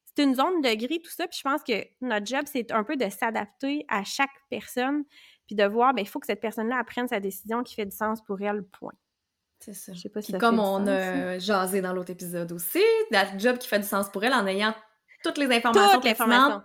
C'est 0.05 0.23
une 0.23 0.35
zone 0.35 0.61
de 0.61 0.73
gris, 0.73 1.01
tout 1.01 1.11
ça. 1.11 1.27
Puis 1.27 1.39
je 1.39 1.43
pense 1.43 1.63
que 1.63 1.85
notre 2.01 2.25
job, 2.25 2.45
c'est 2.45 2.71
un 2.71 2.83
peu 2.83 2.95
de 2.97 3.09
s'adapter 3.09 3.85
à 3.87 4.03
chaque 4.03 4.31
personne 4.49 5.03
puis 5.47 5.55
de 5.55 5.63
voir, 5.63 5.93
bien, 5.93 6.03
il 6.03 6.07
faut 6.07 6.19
que 6.19 6.27
cette 6.27 6.41
personne-là 6.41 6.77
apprenne 6.77 7.07
sa 7.07 7.19
décision 7.19 7.63
qui 7.63 7.73
fait 7.73 7.85
du 7.85 7.95
sens 7.95 8.21
pour 8.21 8.41
elle, 8.41 8.63
point. 8.63 8.93
C'est 9.59 9.73
ça. 9.73 9.93
Je 9.93 10.01
sais 10.01 10.09
pas 10.09 10.21
si 10.21 10.33
comme 10.33 10.59
on 10.59 10.85
a 10.85 11.39
jasé 11.39 11.81
dans 11.81 11.93
l'autre 11.93 12.11
épisode 12.11 12.51
aussi, 12.51 12.83
la 13.09 13.37
job 13.37 13.57
qui 13.57 13.67
fait 13.67 13.79
du 13.79 13.87
sens 13.87 14.09
pour 14.09 14.23
elle 14.23 14.33
en 14.33 14.45
ayant 14.45 14.75
toutes 15.23 15.37
les 15.37 15.49
informations, 15.55 16.01
toutes 16.01 16.63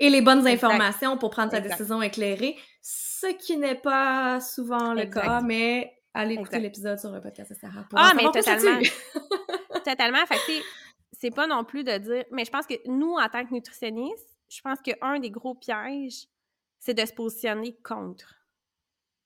et 0.00 0.10
les 0.10 0.20
bonnes 0.20 0.46
informations 0.46 1.16
pour 1.16 1.30
prendre 1.30 1.52
sa 1.52 1.60
décision 1.60 2.02
éclairée, 2.02 2.56
ce 2.82 3.28
qui 3.34 3.56
n'est 3.56 3.76
pas 3.76 4.40
souvent 4.40 4.94
le 4.94 5.04
cas, 5.06 5.42
mais 5.42 5.94
allez 6.14 6.34
écouter 6.34 6.60
l'épisode 6.60 6.98
sur 6.98 7.10
le 7.10 7.20
podcast 7.20 7.50
de 7.52 7.56
Sarah 7.56 7.84
pour 7.88 7.98
Ah, 7.98 8.12
mais 8.14 8.24
totalement. 8.24 8.80
totalement. 9.84 10.26
Fait 10.26 10.62
c'est 11.12 11.30
pas 11.30 11.46
non 11.46 11.64
plus 11.64 11.84
de 11.84 11.96
dire. 11.98 12.24
Mais 12.30 12.44
je 12.44 12.50
pense 12.50 12.66
que 12.66 12.74
nous, 12.86 13.12
en 13.12 13.28
tant 13.28 13.44
que 13.44 13.52
nutritionnistes, 13.52 14.38
je 14.48 14.60
pense 14.60 14.78
qu'un 14.80 15.18
des 15.18 15.30
gros 15.30 15.54
pièges, 15.54 16.26
c'est 16.78 16.94
de 16.94 17.04
se 17.04 17.12
positionner 17.12 17.76
contre. 17.82 18.34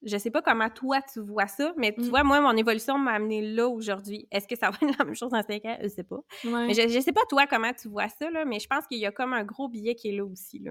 Je 0.03 0.17
sais 0.17 0.31
pas 0.31 0.43
comment 0.43 0.71
toi 0.71 1.01
tu 1.13 1.19
vois 1.21 1.49
ça, 1.49 1.73
mais 1.77 1.93
tu 1.93 2.03
mm. 2.03 2.09
vois, 2.09 2.23
moi, 2.23 2.41
mon 2.41 2.57
évolution 2.57 2.99
m'a 2.99 3.13
amené 3.13 3.43
là 3.43 3.67
aujourd'hui. 3.69 4.29
Est-ce 4.31 4.47
que 4.47 4.57
ça 4.57 4.71
va 4.71 4.77
être 4.81 4.97
la 4.97 5.05
même 5.05 5.17
chose 5.17 5.31
dans 5.31 5.43
5 5.43 5.65
ans? 5.65 5.79
Je 5.83 5.89
sais 5.89 6.05
pas. 6.05 6.21
Mais 6.45 6.73
je, 6.73 6.89
je 6.89 7.01
sais 7.01 7.13
pas 7.13 7.23
toi 7.29 7.49
comment 7.49 7.73
tu 7.73 7.89
vois 7.89 8.09
ça, 8.09 8.31
là, 8.31 8.45
mais 8.45 8.61
je 8.61 8.69
pense 8.69 8.87
qu'il 8.87 8.99
y 8.99 9.07
a 9.07 9.11
comme 9.11 9.33
un 9.33 9.43
gros 9.43 9.69
billet 9.69 9.97
qui 9.97 10.11
est 10.11 10.17
là 10.17 10.25
aussi. 10.25 10.61
Là. 10.61 10.71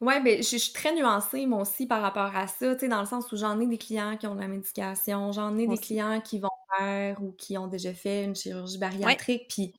Oui, 0.00 0.14
ben, 0.22 0.38
je, 0.38 0.56
suis 0.56 0.72
très 0.72 0.94
nuancée, 0.94 1.46
moi 1.46 1.62
aussi, 1.62 1.86
par 1.86 2.02
rapport 2.02 2.34
à 2.36 2.46
ça, 2.46 2.74
tu 2.74 2.80
sais, 2.80 2.88
dans 2.88 3.00
le 3.00 3.06
sens 3.06 3.30
où 3.32 3.36
j'en 3.36 3.58
ai 3.60 3.66
des 3.66 3.78
clients 3.78 4.16
qui 4.16 4.26
ont 4.26 4.34
de 4.34 4.40
la 4.40 4.48
médication, 4.48 5.32
j'en 5.32 5.56
ai 5.56 5.66
des 5.66 5.78
clients 5.78 6.20
qui 6.20 6.38
vont 6.38 6.48
faire 6.76 7.22
ou 7.22 7.32
qui 7.32 7.56
ont 7.56 7.68
déjà 7.68 7.94
fait 7.94 8.24
une 8.24 8.34
chirurgie 8.34 8.78
bariatrique, 8.78 9.46
puis 9.48 9.72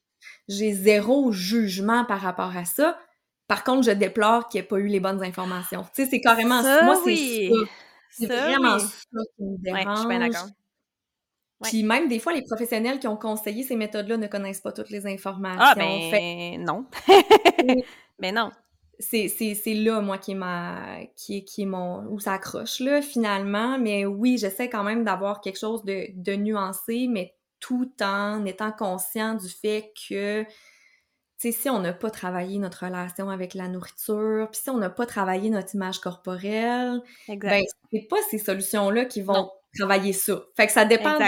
j'ai 0.47 0.73
zéro 0.73 1.31
jugement 1.31 2.05
par 2.05 2.21
rapport 2.21 2.55
à 2.55 2.65
ça. 2.65 2.97
Par 3.47 3.63
contre, 3.63 3.83
je 3.83 3.91
déplore 3.91 4.47
qu'il 4.47 4.59
n'y 4.59 4.65
ait 4.65 4.67
pas 4.67 4.77
eu 4.77 4.87
les 4.87 4.99
bonnes 4.99 5.23
informations. 5.23 5.83
Tu 5.93 6.03
sais, 6.03 6.09
c'est 6.09 6.21
carrément 6.21 6.63
ça. 6.63 6.83
Moi, 6.83 6.99
c'est 7.03 7.49
ça. 7.49 7.55
C'est 8.17 8.25
vraiment 8.27 8.79
ça 8.79 9.19
qui 9.35 9.43
me 9.43 9.57
dérange. 9.61 9.95
je 9.95 9.99
suis 9.99 10.07
bien 10.07 10.19
d'accord. 10.19 10.47
Puis 11.63 11.83
même 11.83 12.07
des 12.07 12.19
fois, 12.19 12.33
les 12.33 12.41
professionnels 12.41 12.99
qui 12.99 13.07
ont 13.07 13.17
conseillé 13.17 13.63
ces 13.63 13.75
méthodes-là 13.75 14.17
ne 14.17 14.27
connaissent 14.27 14.61
pas 14.61 14.71
toutes 14.71 14.89
les 14.89 15.05
informations. 15.07 15.61
Ah 15.61 15.73
ben 15.75 16.11
fait... 16.11 16.57
non. 16.57 16.85
Mais 18.19 18.31
non. 18.31 18.51
C'est 18.99 19.73
là, 19.73 20.01
moi, 20.01 20.17
qui 20.17 20.31
est 20.31 20.35
ma. 20.35 20.99
qui 21.15 21.37
est, 21.37 21.43
qui 21.43 21.63
est 21.63 21.67
mon. 21.67 22.05
où 22.07 22.19
ça 22.19 22.33
accroche, 22.33 22.79
là, 22.79 23.01
finalement. 23.01 23.77
Mais 23.77 24.05
oui, 24.05 24.37
j'essaie 24.37 24.69
quand 24.69 24.83
même 24.83 25.03
d'avoir 25.03 25.41
quelque 25.41 25.59
chose 25.59 25.83
de, 25.83 26.07
de 26.13 26.35
nuancé, 26.35 27.07
mais 27.09 27.35
tout 27.59 27.91
en 28.01 28.45
étant 28.45 28.71
conscient 28.71 29.35
du 29.35 29.49
fait 29.49 29.91
que 30.09 30.45
sais, 31.37 31.51
si 31.51 31.69
on 31.69 31.79
n'a 31.79 31.93
pas 31.93 32.09
travaillé 32.09 32.59
notre 32.59 32.85
relation 32.85 33.29
avec 33.29 33.53
la 33.53 33.67
nourriture, 33.67 34.47
puis 34.51 34.61
si 34.61 34.69
on 34.69 34.77
n'a 34.77 34.89
pas 34.89 35.05
travaillé 35.05 35.49
notre 35.49 35.75
image 35.75 35.99
corporelle, 35.99 37.01
ben, 37.27 37.63
c'est 37.91 38.07
pas 38.09 38.17
ces 38.29 38.37
solutions-là 38.37 39.05
qui 39.05 39.21
vont 39.21 39.51
travailler 39.77 40.13
ça. 40.13 40.41
Fait 40.55 40.67
que 40.67 40.71
ça 40.71 40.85
dépend 40.85 41.17
de 41.19 41.25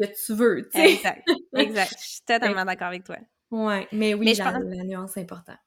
ce 0.00 0.06
que 0.06 0.26
tu 0.26 0.34
veux, 0.34 0.68
tu 0.72 0.78
sais. 0.78 0.92
Exact, 0.94 1.28
exact. 1.56 1.94
Je 1.98 2.08
suis 2.08 2.22
totalement 2.26 2.64
d'accord 2.64 2.88
avec 2.88 3.04
toi. 3.04 3.16
Ouais, 3.50 3.86
mais 3.92 4.14
oui, 4.14 4.32
la, 4.34 4.58
nuance 4.60 5.16
est 5.16 5.22
importante. 5.22 5.58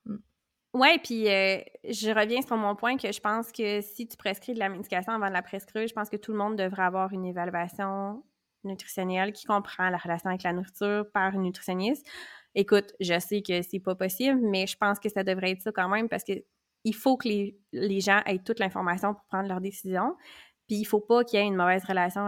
Oui, 0.73 0.97
puis 1.03 1.29
euh, 1.29 1.59
je 1.87 2.09
reviens 2.09 2.41
sur 2.41 2.57
mon 2.57 2.75
point 2.75 2.97
que 2.97 3.11
je 3.11 3.19
pense 3.19 3.51
que 3.51 3.81
si 3.81 4.07
tu 4.07 4.17
prescris 4.17 4.55
de 4.55 4.59
la 4.59 4.69
médication 4.69 5.13
avant 5.13 5.27
de 5.27 5.33
la 5.33 5.43
prescrire, 5.43 5.87
je 5.87 5.93
pense 5.93 6.09
que 6.09 6.17
tout 6.17 6.31
le 6.31 6.37
monde 6.39 6.55
devrait 6.55 6.83
avoir 6.83 7.13
une 7.13 7.25
évaluation 7.25 8.23
nutritionnelle 8.63 9.33
qui 9.33 9.45
comprend 9.45 9.89
la 9.89 9.97
relation 9.97 10.29
avec 10.29 10.41
la 10.41 10.51
nourriture 10.53 11.05
par 11.13 11.33
une 11.35 11.43
nutritionniste. 11.43 12.07
Écoute, 12.55 12.93
je 12.99 13.19
sais 13.19 13.43
que 13.43 13.61
c'est 13.61 13.79
pas 13.79 13.93
possible, 13.93 14.39
mais 14.41 14.65
je 14.65 14.75
pense 14.75 14.99
que 14.99 15.09
ça 15.09 15.23
devrait 15.23 15.51
être 15.51 15.61
ça 15.61 15.71
quand 15.71 15.89
même 15.89 16.09
parce 16.09 16.23
que 16.23 16.33
il 16.85 16.95
faut 16.95 17.17
que 17.17 17.27
les, 17.27 17.57
les 17.71 18.01
gens 18.01 18.21
aient 18.25 18.39
toute 18.39 18.59
l'information 18.59 19.13
pour 19.13 19.23
prendre 19.25 19.47
leurs 19.47 19.61
décisions. 19.61 20.15
Puis 20.67 20.77
il 20.77 20.85
faut 20.85 21.01
pas 21.01 21.23
qu'il 21.23 21.39
y 21.39 21.43
ait 21.43 21.45
une 21.45 21.55
mauvaise 21.55 21.83
relation 21.83 22.25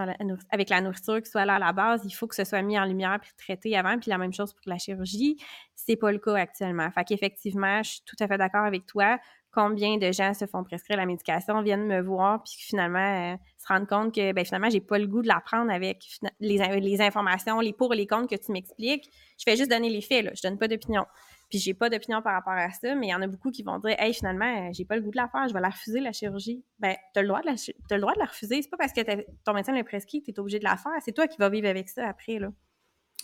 avec 0.50 0.70
la 0.70 0.82
nourriture 0.82 1.22
qui 1.22 1.30
soit 1.30 1.46
là 1.46 1.56
à 1.56 1.60
la 1.60 1.72
base. 1.72 2.02
Il 2.06 2.12
faut 2.12 2.28
que 2.28 2.36
ce 2.36 2.44
soit 2.44 2.62
mis 2.62 2.78
en 2.78 2.86
lumière 2.86 3.20
puis 3.22 3.32
traité 3.38 3.78
avant. 3.78 3.98
Puis 3.98 4.10
la 4.10 4.18
même 4.18 4.34
chose 4.34 4.54
pour 4.54 4.64
la 4.66 4.78
chirurgie. 4.78 5.38
C'est 5.86 5.95
pas 5.95 6.12
le 6.12 6.19
cas 6.19 6.36
actuellement. 6.36 6.89
Fait 6.91 7.04
qu'effectivement, 7.04 7.84
je 7.84 7.91
suis 7.91 8.02
tout 8.06 8.15
à 8.19 8.28
fait 8.28 8.38
d'accord 8.38 8.65
avec 8.65 8.86
toi 8.86 9.19
combien 9.56 9.98
de 9.98 10.12
gens 10.12 10.34
se 10.34 10.45
font 10.45 10.63
prescrire 10.63 10.98
la 10.98 11.06
médication, 11.06 11.62
viennent 11.62 11.88
me 11.88 12.02
voir, 12.02 12.43
puis 12.43 12.54
finalement 12.58 13.34
euh, 13.34 13.38
se 13.58 13.67
rendent 13.67 13.88
compte 13.88 14.13
que 14.13 14.34
ben, 14.34 14.43
finalement, 14.43 14.69
j'ai 14.69 14.82
pas 14.82 15.00
le 15.00 15.08
goût 15.08 15.21
de 15.21 15.30
la 15.30 15.39
prendre 15.39 15.71
avec 15.71 16.06
les, 16.41 16.58
les, 16.82 17.02
informations, 17.02 17.62
les 17.62 17.71
pour 17.71 17.93
et 17.93 17.98
les 17.98 18.06
contre 18.06 18.28
que 18.28 18.36
tu 18.36 18.52
m'expliques. 18.52 19.10
Je 19.38 19.43
fais 19.48 19.56
juste 19.56 19.71
donner 19.71 19.89
les 19.89 20.02
faits, 20.02 20.26
là. 20.26 20.32
je 20.36 20.41
donne 20.41 20.58
pas 20.58 20.67
d'opinion. 20.67 21.06
Puis 21.50 21.60
j'ai 21.60 21.74
pas 21.74 21.89
d'opinion 21.89 22.21
par 22.21 22.34
rapport 22.34 22.54
à 22.54 22.69
ça, 22.71 22.95
mais 22.95 23.08
il 23.08 23.10
y 23.12 23.15
en 23.15 23.21
a 23.21 23.28
beaucoup 23.28 23.50
qui 23.50 23.63
vont 23.63 23.80
dire 23.80 23.95
Hey, 23.98 24.13
finalement, 24.13 24.71
j'ai 24.74 24.84
pas 24.84 24.98
le 24.98 25.02
goût 25.02 25.12
de 25.12 25.17
la 25.17 25.30
faire, 25.30 25.48
je 25.48 25.54
vais 25.54 25.62
la 25.62 25.69
refuser, 25.69 26.02
la 26.02 26.12
chirurgie. 26.12 26.63
Ben, 26.80 26.95
t'as 27.13 27.21
le 27.21 27.30
droit 27.30 27.41
de 27.41 27.45
la, 27.45 27.54
as 27.54 27.95
le 27.95 28.02
droit 28.02 28.13
de 28.13 28.19
la 28.19 28.26
refuser. 28.26 28.62
C'est 28.62 28.69
pas 28.69 28.78
parce 28.78 28.91
que 28.91 29.02
ton 29.45 29.54
médecin 29.54 29.74
l'a 29.74 29.84
prescrit 29.84 30.21
t'es 30.21 30.38
obligé 30.38 30.60
de 30.60 30.65
la 30.65 30.76
faire. 30.76 30.93
C'est 31.00 31.13
toi 31.13 31.28
qui 31.28 31.38
vas 31.38 31.50
vivre 31.50 31.69
avec 31.69 31.88
ça 31.88 32.08
après, 32.08 32.39
là. 32.39 32.52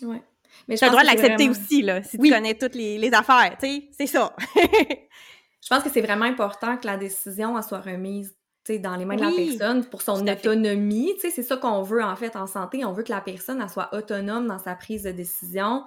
Ouais. 0.02 0.21
Mais 0.68 0.78
tu 0.78 0.84
as 0.84 0.88
le 0.88 0.92
droit 0.92 1.04
de 1.04 1.08
l'accepter 1.08 1.50
aussi, 1.50 1.82
là, 1.82 2.04
si 2.04 2.18
tu 2.18 2.30
connais 2.30 2.56
toutes 2.56 2.76
les, 2.76 2.98
les 2.98 3.14
affaires, 3.14 3.58
tu 3.60 3.68
sais, 3.68 3.90
c'est 3.98 4.08
ça. 4.08 4.36
Je 4.56 5.68
pense 5.70 5.84
que 5.84 5.90
c'est 5.90 6.02
vraiment 6.02 6.26
important 6.26 6.78
que 6.78 6.88
la 6.88 6.98
décision 6.98 7.60
soit 7.62 7.82
remise 7.82 8.36
dans 8.80 8.96
les 8.96 9.06
mains 9.06 9.16
de 9.16 9.22
la 9.22 9.32
personne 9.32 9.84
pour 9.86 10.02
son 10.02 10.26
autonomie. 10.28 11.14
C'est 11.20 11.44
ça 11.44 11.58
qu'on 11.58 11.82
veut 11.82 12.04
en 12.04 12.16
fait 12.16 12.36
en 12.36 12.48
santé. 12.48 12.86
On 12.86 12.94
veut 12.94 13.04
que 13.04 13.12
la 13.12 13.22
personne 13.22 13.62
elle 13.62 13.70
soit 13.70 13.94
autonome 13.94 14.48
dans 14.48 14.60
sa 14.60 14.76
prise 14.76 15.04
de 15.04 15.12
décision, 15.12 15.84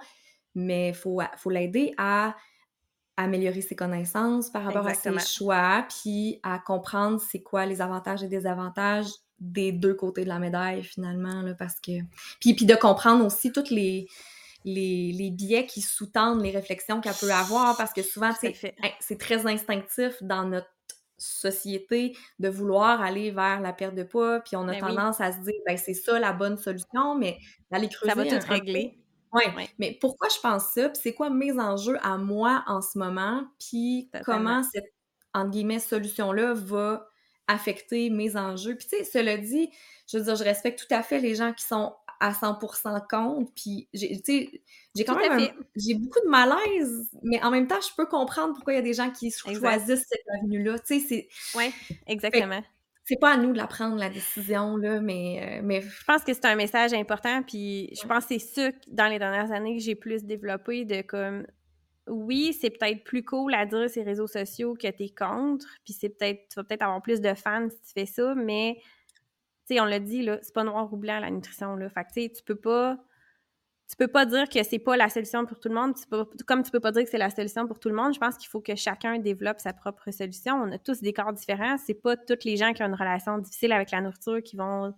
mais 0.53 0.89
il 0.89 0.95
faut, 0.95 1.21
faut 1.37 1.49
l'aider 1.49 1.93
à 1.97 2.35
améliorer 3.17 3.61
ses 3.61 3.75
connaissances 3.75 4.49
par 4.49 4.65
rapport 4.65 4.85
à 4.85 4.93
ses 4.93 5.17
choix, 5.19 5.85
puis 5.89 6.39
à 6.43 6.59
comprendre 6.59 7.21
c'est 7.21 7.41
quoi 7.41 7.65
les 7.65 7.81
avantages 7.81 8.23
et 8.23 8.27
désavantages 8.27 9.07
des 9.39 9.71
deux 9.71 9.93
côtés 9.93 10.23
de 10.23 10.29
la 10.29 10.39
médaille 10.39 10.83
finalement, 10.83 11.41
là, 11.41 11.53
parce 11.53 11.79
que... 11.79 11.91
Puis, 12.41 12.53
puis 12.53 12.65
de 12.65 12.75
comprendre 12.75 13.25
aussi 13.25 13.53
toutes 13.53 13.69
les 13.69 14.07
les, 14.65 15.13
les 15.13 15.29
biais 15.29 15.65
qui 15.65 15.81
sous-tendent 15.81 16.41
les 16.41 16.51
réflexions 16.51 16.99
qu'elle 16.99 17.13
peut 17.13 17.31
avoir 17.31 17.77
parce 17.77 17.93
que 17.93 18.01
souvent, 18.01 18.31
c'est 18.99 19.17
très 19.17 19.45
instinctif 19.45 20.21
dans 20.21 20.43
notre 20.43 20.67
société 21.17 22.17
de 22.39 22.49
vouloir 22.49 23.01
aller 23.01 23.31
vers 23.31 23.61
la 23.61 23.71
perte 23.71 23.95
de 23.95 24.03
poids, 24.03 24.41
puis 24.41 24.57
on 24.57 24.67
a 24.67 24.73
ben 24.73 24.79
tendance 24.79 25.21
à 25.21 25.31
se 25.31 25.39
dire, 25.39 25.53
ben 25.65 25.77
c'est 25.77 25.93
ça 25.93 26.19
la 26.19 26.33
bonne 26.33 26.57
solution, 26.57 27.15
mais 27.15 27.37
d'aller 27.71 27.87
creuser. 27.87 28.09
Ça 28.09 28.15
va 28.15 28.25
tout 28.25 28.47
régler. 28.51 28.99
Oui, 29.31 29.43
ouais. 29.55 29.69
mais 29.79 29.97
pourquoi 29.99 30.27
je 30.29 30.39
pense 30.39 30.71
ça, 30.73 30.89
puis 30.89 30.99
c'est 31.01 31.13
quoi 31.13 31.29
mes 31.29 31.57
enjeux 31.59 31.97
à 32.01 32.17
moi 32.17 32.63
en 32.67 32.81
ce 32.81 32.97
moment, 32.97 33.43
puis 33.59 34.09
comment 34.25 34.63
cette, 34.63 34.93
entre 35.33 35.51
guillemets, 35.51 35.79
solution-là 35.79 36.53
va 36.53 37.07
affecter 37.47 38.09
mes 38.09 38.35
enjeux? 38.35 38.75
Puis 38.75 38.87
tu 38.87 38.97
sais, 38.97 39.03
cela 39.03 39.37
dit, 39.37 39.69
je 40.07 40.17
veux 40.17 40.23
dire, 40.23 40.35
je 40.35 40.43
respecte 40.43 40.85
tout 40.85 40.93
à 40.93 41.03
fait 41.03 41.19
les 41.19 41.35
gens 41.35 41.53
qui 41.53 41.65
sont 41.65 41.93
à 42.25 42.31
100% 42.31 43.07
compte. 43.07 43.51
Puis, 43.55 43.87
j'ai, 43.93 44.21
j'ai 44.95 45.05
quand 45.05 45.17
même 45.17 45.49
j'ai 45.75 45.93
beaucoup 45.93 46.19
de 46.23 46.29
malaise, 46.29 47.09
mais 47.23 47.41
en 47.43 47.51
même 47.51 47.67
temps, 47.67 47.79
je 47.81 47.93
peux 47.95 48.05
comprendre 48.05 48.53
pourquoi 48.53 48.73
il 48.73 48.77
y 48.77 48.79
a 48.79 48.83
des 48.83 48.93
gens 48.93 49.11
qui 49.11 49.31
choisissent 49.31 50.05
cette 50.07 50.25
avenue-là. 50.39 50.79
Tu 50.79 50.99
sais, 50.99 51.05
c'est... 51.07 51.57
Oui, 51.57 51.73
exactement. 52.07 52.61
c'est 53.03 53.19
pas 53.19 53.33
à 53.33 53.37
nous 53.37 53.53
de 53.53 53.57
la 53.57 53.67
prendre, 53.67 53.97
la 53.97 54.09
décision, 54.09 54.77
là, 54.77 54.99
mais... 54.99 55.59
Euh, 55.59 55.61
mais... 55.63 55.81
Je 55.81 56.03
pense 56.05 56.23
que 56.23 56.33
c'est 56.33 56.45
un 56.45 56.55
message 56.55 56.93
important, 56.93 57.43
puis 57.43 57.89
je 57.93 58.07
pense 58.07 58.25
que 58.25 58.39
c'est 58.39 58.71
ça, 58.71 58.71
dans 58.87 59.07
les 59.07 59.19
dernières 59.19 59.51
années, 59.51 59.77
que 59.77 59.83
j'ai 59.83 59.95
plus 59.95 60.23
développé, 60.23 60.85
de 60.85 61.01
comme... 61.01 61.45
Oui, 62.07 62.55
c'est 62.59 62.69
peut-être 62.69 63.03
plus 63.03 63.23
cool 63.23 63.55
à 63.55 63.65
dire 63.65 63.89
ces 63.89 64.03
réseaux 64.03 64.27
sociaux 64.27 64.75
que 64.75 64.87
t'es 64.87 65.09
contre, 65.09 65.65
puis 65.83 65.93
c'est 65.93 66.09
peut-être... 66.09 66.47
Tu 66.49 66.55
vas 66.55 66.63
peut-être 66.63 66.83
avoir 66.83 67.01
plus 67.01 67.19
de 67.19 67.33
fans 67.33 67.67
si 67.69 67.77
tu 67.77 67.99
fais 67.99 68.05
ça, 68.05 68.33
mais 68.35 68.77
sais, 69.67 69.79
on 69.79 69.85
l'a 69.85 69.99
dit, 69.99 70.23
là, 70.23 70.39
c'est 70.41 70.53
pas 70.53 70.63
noir 70.63 70.91
ou 70.93 70.97
blanc 70.97 71.19
la 71.19 71.31
nutrition, 71.31 71.75
là. 71.75 71.89
Fait 71.89 72.03
que, 72.03 72.35
tu 72.35 72.43
peux 72.43 72.55
pas... 72.55 72.97
Tu 73.87 73.95
peux 73.95 74.07
pas 74.07 74.25
dire 74.25 74.49
que 74.49 74.63
c'est 74.63 74.79
pas 74.79 74.97
la 74.97 75.09
solution 75.09 75.45
pour 75.45 75.59
tout 75.59 75.69
le 75.69 75.75
monde, 75.75 75.93
comme 76.47 76.63
tu 76.63 76.71
peux 76.71 76.79
pas 76.79 76.91
dire 76.91 77.03
que 77.03 77.09
c'est 77.11 77.19
la 77.19 77.29
solution 77.29 77.67
pour 77.67 77.79
tout 77.79 77.87
le 77.87 77.93
monde. 77.93 78.15
Je 78.15 78.19
pense 78.19 78.35
qu'il 78.35 78.49
faut 78.49 78.59
que 78.59 78.75
chacun 78.75 79.19
développe 79.19 79.59
sa 79.59 79.73
propre 79.73 80.09
solution. 80.09 80.55
On 80.55 80.71
a 80.71 80.79
tous 80.79 81.01
des 81.01 81.13
corps 81.13 81.31
différents. 81.33 81.77
C'est 81.77 81.93
pas 81.93 82.17
toutes 82.17 82.45
les 82.45 82.57
gens 82.57 82.73
qui 82.73 82.81
ont 82.81 82.87
une 82.87 82.95
relation 82.95 83.37
difficile 83.37 83.71
avec 83.71 83.91
la 83.91 84.01
nourriture 84.01 84.41
qui 84.41 84.55
vont 84.55 84.91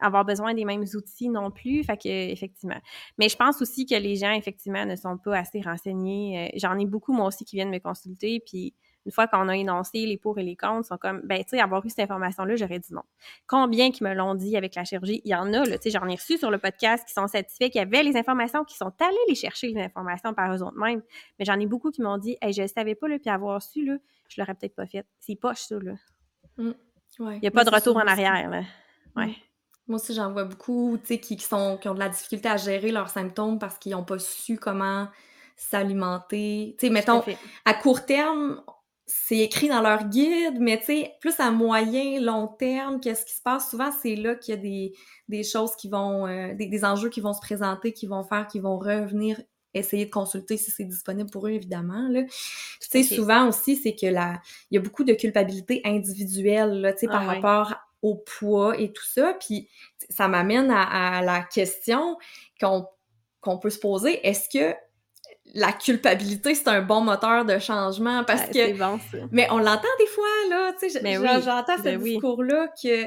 avoir 0.00 0.24
besoin 0.24 0.54
des 0.54 0.64
mêmes 0.64 0.86
outils 0.94 1.28
non 1.28 1.50
plus. 1.50 1.84
Effectivement. 2.02 2.80
Mais 3.18 3.28
je 3.28 3.36
pense 3.36 3.60
aussi 3.60 3.84
que 3.84 3.96
les 3.96 4.16
gens, 4.16 4.32
effectivement, 4.32 4.86
ne 4.86 4.96
sont 4.96 5.18
pas 5.18 5.36
assez 5.36 5.60
renseignés. 5.60 6.46
Euh, 6.46 6.58
j'en 6.58 6.78
ai 6.78 6.86
beaucoup, 6.86 7.12
moi 7.12 7.26
aussi, 7.26 7.44
qui 7.44 7.56
viennent 7.56 7.68
me 7.68 7.80
consulter, 7.80 8.42
puis 8.46 8.72
une 9.04 9.12
fois 9.12 9.26
qu'on 9.26 9.48
a 9.48 9.56
énoncé 9.56 10.06
les 10.06 10.16
pour 10.16 10.38
et 10.38 10.42
les 10.42 10.56
contre, 10.56 10.86
sont 10.86 10.96
comme, 10.96 11.20
ben, 11.24 11.42
tu 11.42 11.50
sais, 11.50 11.60
avoir 11.60 11.84
eu 11.84 11.90
cette 11.90 12.00
information-là, 12.00 12.56
j'aurais 12.56 12.78
dit 12.78 12.92
non. 12.92 13.02
Combien 13.46 13.90
qui 13.90 14.04
me 14.04 14.14
l'ont 14.14 14.34
dit 14.34 14.56
avec 14.56 14.74
la 14.74 14.84
chirurgie? 14.84 15.20
Il 15.24 15.30
y 15.30 15.34
en 15.34 15.52
a, 15.52 15.64
là, 15.64 15.78
tu 15.78 15.90
sais, 15.90 15.98
j'en 15.98 16.06
ai 16.08 16.14
reçu 16.14 16.38
sur 16.38 16.50
le 16.50 16.58
podcast 16.58 17.06
qui 17.06 17.12
sont 17.12 17.26
satisfaits, 17.26 17.70
qui 17.70 17.78
avaient 17.78 18.02
les 18.02 18.16
informations, 18.16 18.64
qui 18.64 18.76
sont 18.76 18.92
allés 19.00 19.16
les 19.28 19.34
chercher, 19.34 19.68
les 19.68 19.82
informations 19.82 20.34
par 20.34 20.54
eux 20.54 20.62
autres 20.62 20.78
mêmes. 20.78 21.02
Mais 21.38 21.44
j'en 21.44 21.58
ai 21.58 21.66
beaucoup 21.66 21.90
qui 21.90 22.02
m'ont 22.02 22.18
dit, 22.18 22.36
hey, 22.40 22.52
je 22.52 22.66
savais 22.66 22.94
pas, 22.94 23.08
là, 23.08 23.18
puis 23.18 23.30
avoir 23.30 23.60
su, 23.62 23.84
là, 23.84 23.96
je 24.28 24.40
l'aurais 24.40 24.54
peut-être 24.54 24.74
pas 24.74 24.86
fait. 24.86 25.06
C'est 25.20 25.36
poche, 25.36 25.60
ça, 25.60 25.76
là. 25.80 25.94
Mmh. 26.56 26.72
Il 27.18 27.40
n'y 27.40 27.48
a 27.48 27.50
pas 27.50 27.64
de 27.64 27.70
retour 27.70 27.96
en 27.96 28.06
arrière, 28.06 28.48
là. 28.48 28.62
Ouais. 29.16 29.26
Mmh. 29.26 29.34
Moi 29.88 29.96
aussi, 29.96 30.14
j'en 30.14 30.32
vois 30.32 30.44
beaucoup, 30.44 30.96
tu 31.00 31.08
sais, 31.08 31.18
qui, 31.18 31.38
sont, 31.38 31.76
qui 31.76 31.88
ont 31.88 31.94
de 31.94 31.98
la 31.98 32.08
difficulté 32.08 32.48
à 32.48 32.56
gérer 32.56 32.92
leurs 32.92 33.10
symptômes 33.10 33.58
parce 33.58 33.78
qu'ils 33.78 33.92
n'ont 33.92 34.04
pas 34.04 34.18
su 34.18 34.56
comment 34.56 35.08
s'alimenter. 35.56 36.76
Tu 36.78 36.86
sais, 36.86 36.92
mettons, 36.92 37.22
à 37.64 37.74
court 37.74 38.06
terme, 38.06 38.62
c'est 39.14 39.38
écrit 39.38 39.68
dans 39.68 39.82
leur 39.82 40.08
guide, 40.08 40.58
mais 40.58 40.78
tu 40.78 40.86
sais, 40.86 41.14
plus 41.20 41.38
à 41.38 41.50
moyen, 41.50 42.20
long 42.20 42.48
terme, 42.48 43.00
qu'est-ce 43.00 43.24
qui 43.24 43.34
se 43.34 43.42
passe? 43.42 43.70
Souvent, 43.70 43.90
c'est 44.02 44.16
là 44.16 44.34
qu'il 44.34 44.54
y 44.54 44.58
a 44.58 44.60
des, 44.60 44.92
des 45.28 45.42
choses 45.42 45.76
qui 45.76 45.88
vont, 45.88 46.26
euh, 46.26 46.54
des, 46.54 46.84
enjeux 46.84 47.08
qui 47.10 47.20
vont 47.20 47.32
se 47.32 47.40
présenter, 47.40 47.92
qui 47.92 48.06
vont 48.06 48.24
faire, 48.24 48.46
qui 48.46 48.58
vont 48.58 48.78
revenir 48.78 49.40
essayer 49.74 50.04
de 50.06 50.10
consulter 50.10 50.56
si 50.56 50.70
c'est 50.70 50.84
disponible 50.84 51.30
pour 51.30 51.46
eux, 51.46 51.50
évidemment. 51.50 52.08
Là. 52.08 52.22
Tu 52.24 52.32
sais, 52.80 53.02
souvent 53.02 53.48
aussi, 53.48 53.76
c'est 53.76 53.94
que 53.94 54.06
la, 54.06 54.40
il 54.70 54.74
y 54.74 54.78
a 54.78 54.80
beaucoup 54.80 55.04
de 55.04 55.14
culpabilité 55.14 55.80
individuelle, 55.84 56.80
là, 56.80 56.92
tu 56.92 57.00
sais, 57.00 57.06
par 57.06 57.22
ah 57.22 57.34
rapport 57.34 57.74
au 58.02 58.16
poids 58.16 58.78
et 58.78 58.92
tout 58.92 59.04
ça. 59.04 59.34
Puis 59.34 59.68
ça 60.10 60.28
m'amène 60.28 60.70
à, 60.70 61.22
la 61.22 61.42
question 61.42 62.18
qu'on 62.60 62.86
qu'on 63.40 63.58
peut 63.58 63.70
se 63.70 63.78
poser. 63.78 64.24
Est-ce 64.26 64.48
que 64.48 64.76
la 65.54 65.72
culpabilité, 65.72 66.54
c'est 66.54 66.68
un 66.68 66.82
bon 66.82 67.00
moteur 67.02 67.44
de 67.44 67.58
changement 67.58 68.24
parce 68.24 68.42
que. 68.48 68.78
Bon, 68.78 68.98
mais 69.30 69.46
on 69.50 69.58
l'entend 69.58 69.88
des 69.98 70.06
fois, 70.06 70.24
là, 70.50 70.72
tu 70.80 70.90
sais, 70.90 71.00
j'entends 71.00 71.76
ce 71.76 71.82
ben 71.82 71.98
discours-là 72.00 72.68
que 72.82 73.06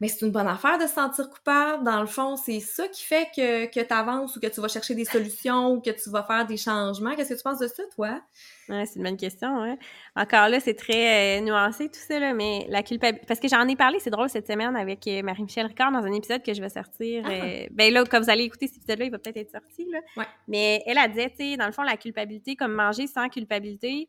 mais 0.00 0.08
c'est 0.08 0.26
une 0.26 0.32
bonne 0.32 0.46
affaire 0.46 0.76
de 0.78 0.86
se 0.86 0.94
sentir 0.94 1.30
coupable. 1.30 1.82
Dans 1.84 2.00
le 2.00 2.06
fond, 2.06 2.36
c'est 2.36 2.60
ça 2.60 2.86
qui 2.88 3.02
fait 3.02 3.28
que, 3.34 3.64
que 3.66 3.80
tu 3.80 3.92
avances 3.94 4.36
ou 4.36 4.40
que 4.40 4.46
tu 4.46 4.60
vas 4.60 4.68
chercher 4.68 4.94
des 4.94 5.06
solutions 5.06 5.72
ou 5.72 5.80
que 5.80 5.90
tu 5.90 6.10
vas 6.10 6.22
faire 6.22 6.46
des 6.46 6.58
changements. 6.58 7.14
Qu'est-ce 7.14 7.30
que 7.30 7.38
tu 7.38 7.42
penses 7.42 7.60
de 7.60 7.66
ça, 7.66 7.82
toi? 7.94 8.20
Ouais, 8.68 8.84
c'est 8.84 8.96
une 8.96 9.04
bonne 9.04 9.16
question. 9.16 9.62
Ouais. 9.62 9.78
Encore 10.14 10.48
là, 10.48 10.60
c'est 10.60 10.74
très 10.74 11.38
euh, 11.38 11.40
nuancé 11.40 11.88
tout 11.88 12.00
ça, 12.06 12.18
là, 12.18 12.34
mais 12.34 12.66
la 12.68 12.82
culpabilité. 12.82 13.24
Parce 13.26 13.40
que 13.40 13.48
j'en 13.48 13.66
ai 13.66 13.76
parlé, 13.76 13.98
c'est 13.98 14.10
drôle, 14.10 14.28
cette 14.28 14.46
semaine 14.46 14.76
avec 14.76 15.06
euh, 15.06 15.22
Marie-Michel 15.22 15.66
Ricard 15.66 15.92
dans 15.92 16.04
un 16.04 16.12
épisode 16.12 16.42
que 16.42 16.52
je 16.52 16.60
vais 16.60 16.68
sortir. 16.68 17.24
Ah. 17.24 17.30
Euh, 17.30 17.66
ben 17.70 17.90
là, 17.92 18.04
quand 18.04 18.20
vous 18.20 18.28
allez 18.28 18.44
écouter 18.44 18.66
cet 18.66 18.78
épisode-là, 18.78 19.06
il 19.06 19.10
va 19.10 19.18
peut-être 19.18 19.38
être 19.38 19.52
sorti. 19.52 19.86
Là. 19.90 20.00
Ouais. 20.18 20.26
Mais 20.46 20.82
elle 20.84 20.98
a 20.98 21.08
dit, 21.08 21.20
tu 21.30 21.52
sais, 21.52 21.56
dans 21.56 21.66
le 21.66 21.72
fond, 21.72 21.82
la 21.82 21.96
culpabilité, 21.96 22.54
comme 22.54 22.72
manger 22.72 23.06
sans 23.06 23.28
culpabilité, 23.30 24.08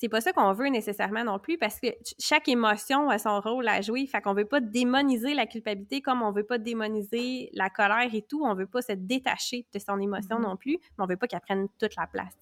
c'est 0.00 0.08
pas 0.08 0.22
ça 0.22 0.32
qu'on 0.32 0.54
veut 0.54 0.68
nécessairement 0.68 1.24
non 1.24 1.38
plus 1.38 1.58
parce 1.58 1.78
que 1.78 1.88
chaque 2.18 2.48
émotion 2.48 3.10
a 3.10 3.18
son 3.18 3.38
rôle 3.38 3.68
à 3.68 3.82
jouer. 3.82 4.06
Fait 4.06 4.22
qu'on 4.22 4.32
veut 4.32 4.46
pas 4.46 4.60
démoniser 4.60 5.34
la 5.34 5.44
culpabilité 5.44 6.00
comme 6.00 6.22
on 6.22 6.32
veut 6.32 6.46
pas 6.46 6.56
démoniser 6.56 7.50
la 7.52 7.68
colère 7.68 8.08
et 8.10 8.22
tout. 8.22 8.42
On 8.42 8.54
veut 8.54 8.66
pas 8.66 8.80
se 8.80 8.92
détacher 8.92 9.66
de 9.74 9.78
son 9.78 10.00
émotion 10.00 10.38
mm-hmm. 10.38 10.42
non 10.42 10.56
plus, 10.56 10.78
mais 10.80 11.04
on 11.04 11.06
veut 11.06 11.18
pas 11.18 11.26
qu'elle 11.26 11.42
prenne 11.42 11.68
toute 11.78 11.96
la 11.96 12.06
place, 12.06 12.34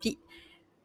Puis 0.00 0.18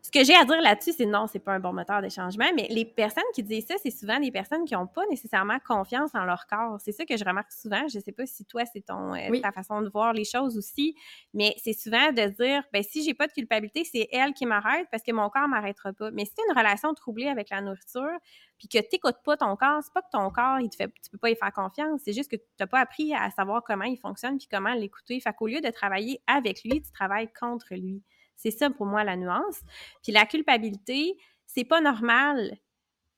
ce 0.08 0.12
que 0.12 0.24
j'ai 0.24 0.36
à 0.36 0.46
dire 0.46 0.62
là-dessus, 0.62 0.93
c'est 0.93 1.06
non, 1.06 1.28
c'est 1.28 1.39
pas 1.39 1.52
un 1.52 1.60
bon 1.60 1.74
moteur 1.74 2.02
de 2.02 2.08
changement, 2.08 2.50
mais 2.56 2.67
les 2.70 2.86
personnes 2.86 3.26
qui 3.36 3.43
disent 3.43 3.65
ça, 3.67 3.76
c'est 3.84 3.91
souvent 3.91 4.22
des 4.22 4.32
personnes 4.32 4.63
qui 4.63 4.74
n'ont 4.74 4.88
pas 4.88 5.06
nécessairement 5.10 5.58
confiance 5.60 6.12
en 6.15 6.24
leur 6.24 6.48
corps. 6.48 6.78
C'est 6.80 6.93
ça 6.93 7.04
que 7.04 7.17
je 7.17 7.26
remarque 7.26 7.52
souvent. 7.52 7.86
Je 7.89 8.00
sais 8.00 8.13
pas 8.13 8.26
si 8.26 8.46
toi, 8.46 8.63
c'est 8.72 8.86
ton 8.86 9.13
euh, 9.13 9.41
ta 9.41 9.52
façon 9.52 9.82
de 9.82 9.89
voir 9.89 10.13
les 10.13 10.24
choses 10.24 10.58
aussi, 10.58 10.96
mais 11.34 11.54
c'est 11.62 11.74
souvent 11.74 12.13
de 12.13 12.30
dire, 12.41 12.63
ben 12.72 12.84
si 12.84 13.04
j'ai 13.04 13.13
pas 13.13 13.28
de 13.28 13.34
culpabilité, 13.34 13.84
c'est 13.84 14.08
elle 14.13 14.34
qui 14.34 14.46
m'arrête 14.46 14.88
parce 14.91 15.04
que 15.04 15.12
mon 15.12 15.30
corps 15.30 15.50
m'arrêtera 15.50 15.91
pas. 15.91 16.10
Mais 16.12 16.24
si 16.24 16.34
tu 16.36 16.41
une 16.50 16.58
relation 16.58 16.93
troublée 16.93 17.28
avec 17.28 17.50
la 17.50 17.60
nourriture, 17.60 18.17
puis 18.58 18.70
que 18.70 18.78
tu 18.78 18.88
n'écoutes 18.93 19.22
pas 19.26 19.36
ton 19.36 19.58
corps, 19.58 19.82
c'est 19.84 19.93
pas 19.93 20.02
que 20.02 20.12
ton 20.13 20.30
corps, 20.30 20.62
il 20.62 20.70
te 20.70 20.78
fait, 20.78 20.88
tu 21.04 21.10
peux 21.12 21.17
pas 21.17 21.32
y 21.32 21.36
faire 21.36 21.52
confiance, 21.52 22.00
c'est 22.06 22.13
juste 22.13 22.32
que 22.32 22.38
tu 22.38 22.43
n'as 22.62 22.67
pas 22.67 22.80
appris 22.80 23.13
à 23.13 23.30
savoir 23.32 23.62
comment 23.62 23.84
il 23.84 23.98
fonctionne 23.98 24.38
puis 24.38 24.48
comment 24.50 24.74
l'écouter. 24.74 25.20
Fait 25.20 25.34
qu'au 25.34 25.48
lieu 25.48 25.60
de 25.60 25.70
travailler 25.70 26.22
avec 26.28 26.63
lui, 26.63 26.82
tu 26.82 26.93
travailles 26.93 27.30
contre 27.38 27.76
lui. 27.76 28.02
C'est 28.38 28.52
ça 28.52 28.69
pour 28.69 28.86
moi 28.86 29.04
la 29.04 29.17
nuance. 29.17 29.62
Puis 30.04 30.12
la 30.13 30.26
culpabilité, 30.26 31.17
c'est 31.45 31.65
pas 31.65 31.82
normal 31.82 32.58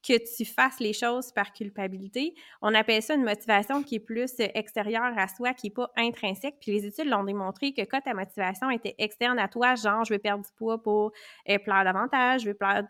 que 0.01 0.13
tu 0.35 0.45
fasses 0.45 0.79
les 0.79 0.93
choses 0.93 1.31
par 1.31 1.51
culpabilité. 1.51 2.33
On 2.61 2.73
appelle 2.73 3.03
ça 3.03 3.15
une 3.15 3.23
motivation 3.23 3.83
qui 3.83 3.95
est 3.95 3.99
plus 3.99 4.33
extérieure 4.39 5.11
à 5.17 5.27
soi, 5.27 5.53
qui 5.53 5.67
n'est 5.67 5.73
pas 5.73 5.91
intrinsèque. 5.97 6.55
Puis 6.61 6.71
les 6.71 6.85
études 6.85 7.07
l'ont 7.07 7.23
démontré 7.23 7.73
que 7.73 7.81
quand 7.81 8.01
ta 8.01 8.13
motivation 8.13 8.69
était 8.69 8.95
externe 8.97 9.37
à 9.39 9.47
toi, 9.47 9.75
genre 9.75 10.05
je 10.05 10.13
vais 10.13 10.19
perdre 10.19 10.43
du 10.43 10.51
poids 10.55 10.81
pour 10.81 11.11
euh, 11.49 11.57
plaire 11.59 11.83
davantage, 11.83 12.41
je 12.41 12.51
vais 12.51 12.53
perdre, 12.53 12.87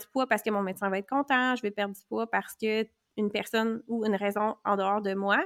du 0.00 0.06
poids 0.12 0.28
parce 0.28 0.42
que 0.42 0.50
mon 0.50 0.62
médecin 0.62 0.88
va 0.90 0.98
être 0.98 1.08
content, 1.08 1.56
je 1.56 1.62
vais 1.62 1.72
perdre 1.72 1.94
du 1.94 2.04
poids 2.08 2.30
parce 2.30 2.54
que 2.54 2.86
une 3.16 3.30
personne 3.30 3.82
ou 3.88 4.04
une 4.04 4.16
raison 4.16 4.56
en 4.64 4.76
dehors 4.76 5.00
de 5.00 5.14
moi, 5.14 5.44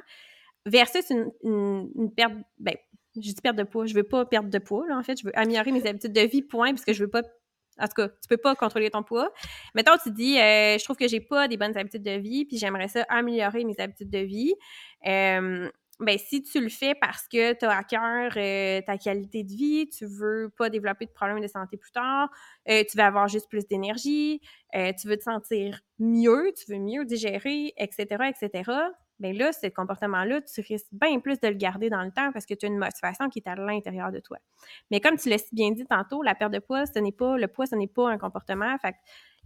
versus 0.66 1.10
une, 1.10 1.30
une 1.42 2.12
perte, 2.14 2.32
ben, 2.58 2.74
je 3.22 3.32
dis 3.32 3.40
perte 3.42 3.56
de 3.56 3.62
poids. 3.64 3.86
Je 3.86 3.94
veux 3.94 4.02
pas 4.02 4.24
perdre 4.24 4.50
de 4.50 4.58
poids, 4.58 4.86
là, 4.86 4.96
en 4.96 5.02
fait. 5.02 5.18
Je 5.18 5.26
veux 5.26 5.38
améliorer 5.38 5.72
mes 5.72 5.86
habitudes 5.86 6.12
de 6.12 6.20
vie, 6.20 6.42
point, 6.42 6.70
parce 6.70 6.84
que 6.84 6.92
je 6.92 7.04
veux 7.04 7.10
pas. 7.10 7.22
En 7.80 7.86
tout 7.86 7.94
cas, 7.94 8.08
tu 8.08 8.28
peux 8.28 8.36
pas 8.36 8.56
contrôler 8.56 8.90
ton 8.90 9.04
poids. 9.04 9.32
Mettons, 9.74 9.96
tu 10.02 10.10
dis, 10.10 10.36
euh, 10.38 10.76
je 10.78 10.84
trouve 10.84 10.96
que 10.96 11.06
j'ai 11.06 11.20
pas 11.20 11.46
des 11.46 11.56
bonnes 11.56 11.76
habitudes 11.78 12.02
de 12.02 12.18
vie, 12.18 12.44
puis 12.44 12.58
j'aimerais 12.58 12.88
ça 12.88 13.04
améliorer 13.08 13.64
mes 13.64 13.78
habitudes 13.78 14.10
de 14.10 14.18
vie. 14.18 14.54
Euh, 15.06 15.70
ben, 16.00 16.18
si 16.18 16.42
tu 16.42 16.60
le 16.60 16.68
fais 16.68 16.94
parce 17.00 17.28
que 17.28 17.52
tu 17.54 17.64
as 17.64 17.76
à 17.76 17.84
cœur 17.84 18.32
euh, 18.36 18.80
ta 18.84 18.98
qualité 18.98 19.44
de 19.44 19.52
vie, 19.52 19.88
tu 19.88 20.06
veux 20.06 20.50
pas 20.56 20.70
développer 20.70 21.06
de 21.06 21.12
problèmes 21.12 21.40
de 21.40 21.46
santé 21.46 21.76
plus 21.76 21.90
tard, 21.92 22.30
tu 22.66 22.96
veux 22.96 23.02
avoir 23.02 23.28
juste 23.28 23.48
plus 23.48 23.66
d'énergie, 23.66 24.40
tu 24.72 25.08
veux 25.08 25.16
te 25.16 25.24
sentir 25.24 25.80
mieux, 25.98 26.52
tu 26.56 26.72
veux 26.72 26.78
mieux 26.78 27.04
digérer, 27.04 27.74
etc., 27.76 28.06
etc., 28.28 28.70
bien 29.20 29.32
là, 29.32 29.52
ce 29.52 29.66
comportement-là, 29.66 30.40
tu 30.42 30.60
risques 30.60 30.88
bien 30.92 31.18
plus 31.20 31.40
de 31.40 31.48
le 31.48 31.54
garder 31.54 31.90
dans 31.90 32.02
le 32.02 32.10
temps 32.10 32.32
parce 32.32 32.46
que 32.46 32.54
tu 32.54 32.66
as 32.66 32.68
une 32.68 32.78
motivation 32.78 33.28
qui 33.28 33.40
est 33.40 33.48
à 33.48 33.54
l'intérieur 33.54 34.12
de 34.12 34.20
toi. 34.20 34.38
Mais 34.90 35.00
comme 35.00 35.16
tu 35.16 35.28
l'as 35.28 35.38
si 35.38 35.54
bien 35.54 35.70
dit 35.72 35.86
tantôt, 35.86 36.22
la 36.22 36.34
perte 36.34 36.52
de 36.52 36.58
poids, 36.58 36.86
ce 36.86 36.98
n'est 36.98 37.12
pas, 37.12 37.36
le 37.36 37.48
poids, 37.48 37.66
ce 37.66 37.74
n'est 37.74 37.86
pas 37.86 38.10
un 38.10 38.18
comportement. 38.18 38.76
Fait 38.78 38.94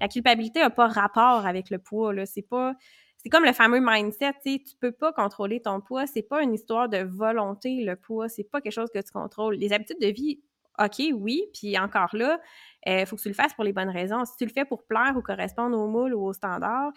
la 0.01 0.09
culpabilité 0.09 0.61
n'a 0.61 0.71
pas 0.71 0.89
rapport 0.89 1.47
avec 1.47 1.71
le 1.71 1.79
poids, 1.79 2.13
là. 2.13 2.27
C'est 2.27 2.43
pas, 2.43 2.75
c'est 3.19 3.29
comme 3.29 3.45
le 3.45 3.53
fameux 3.53 3.81
mindset, 3.81 4.35
tu 4.45 4.63
tu 4.63 4.75
peux 4.81 4.93
pas 4.93 5.13
contrôler 5.13 5.61
ton 5.63 5.81
poids. 5.81 6.07
C'est 6.07 6.23
pas 6.23 6.43
une 6.43 6.55
histoire 6.55 6.89
de 6.89 6.99
volonté, 6.99 7.85
le 7.85 7.97
poids. 7.97 8.29
C'est 8.29 8.45
pas 8.45 8.61
quelque 8.61 8.73
chose 8.73 8.91
que 8.93 9.01
tu 9.01 9.13
contrôles. 9.13 9.55
Les 9.57 9.73
habitudes 9.73 10.01
de 10.01 10.09
vie, 10.09 10.41
OK, 10.79 11.03
oui, 11.15 11.45
puis 11.53 11.79
encore 11.79 12.15
là, 12.15 12.41
il 12.87 12.93
euh, 12.93 13.07
faut 13.07 13.17
que 13.17 13.23
tu 13.23 13.29
le 13.29 13.35
fasses 13.35 13.55
pour 13.55 13.65
les 13.65 13.73
bonnes 13.73 13.91
raisons. 13.91 14.25
Si 14.25 14.37
tu 14.37 14.45
le 14.45 14.51
fais 14.51 14.65
pour 14.65 14.85
plaire 14.87 15.15
ou 15.17 15.23
correspondre 15.23 15.79
au 15.79 15.87
moule 15.87 16.15
ou 16.15 16.25
au 16.25 16.33
standard, 16.33 16.93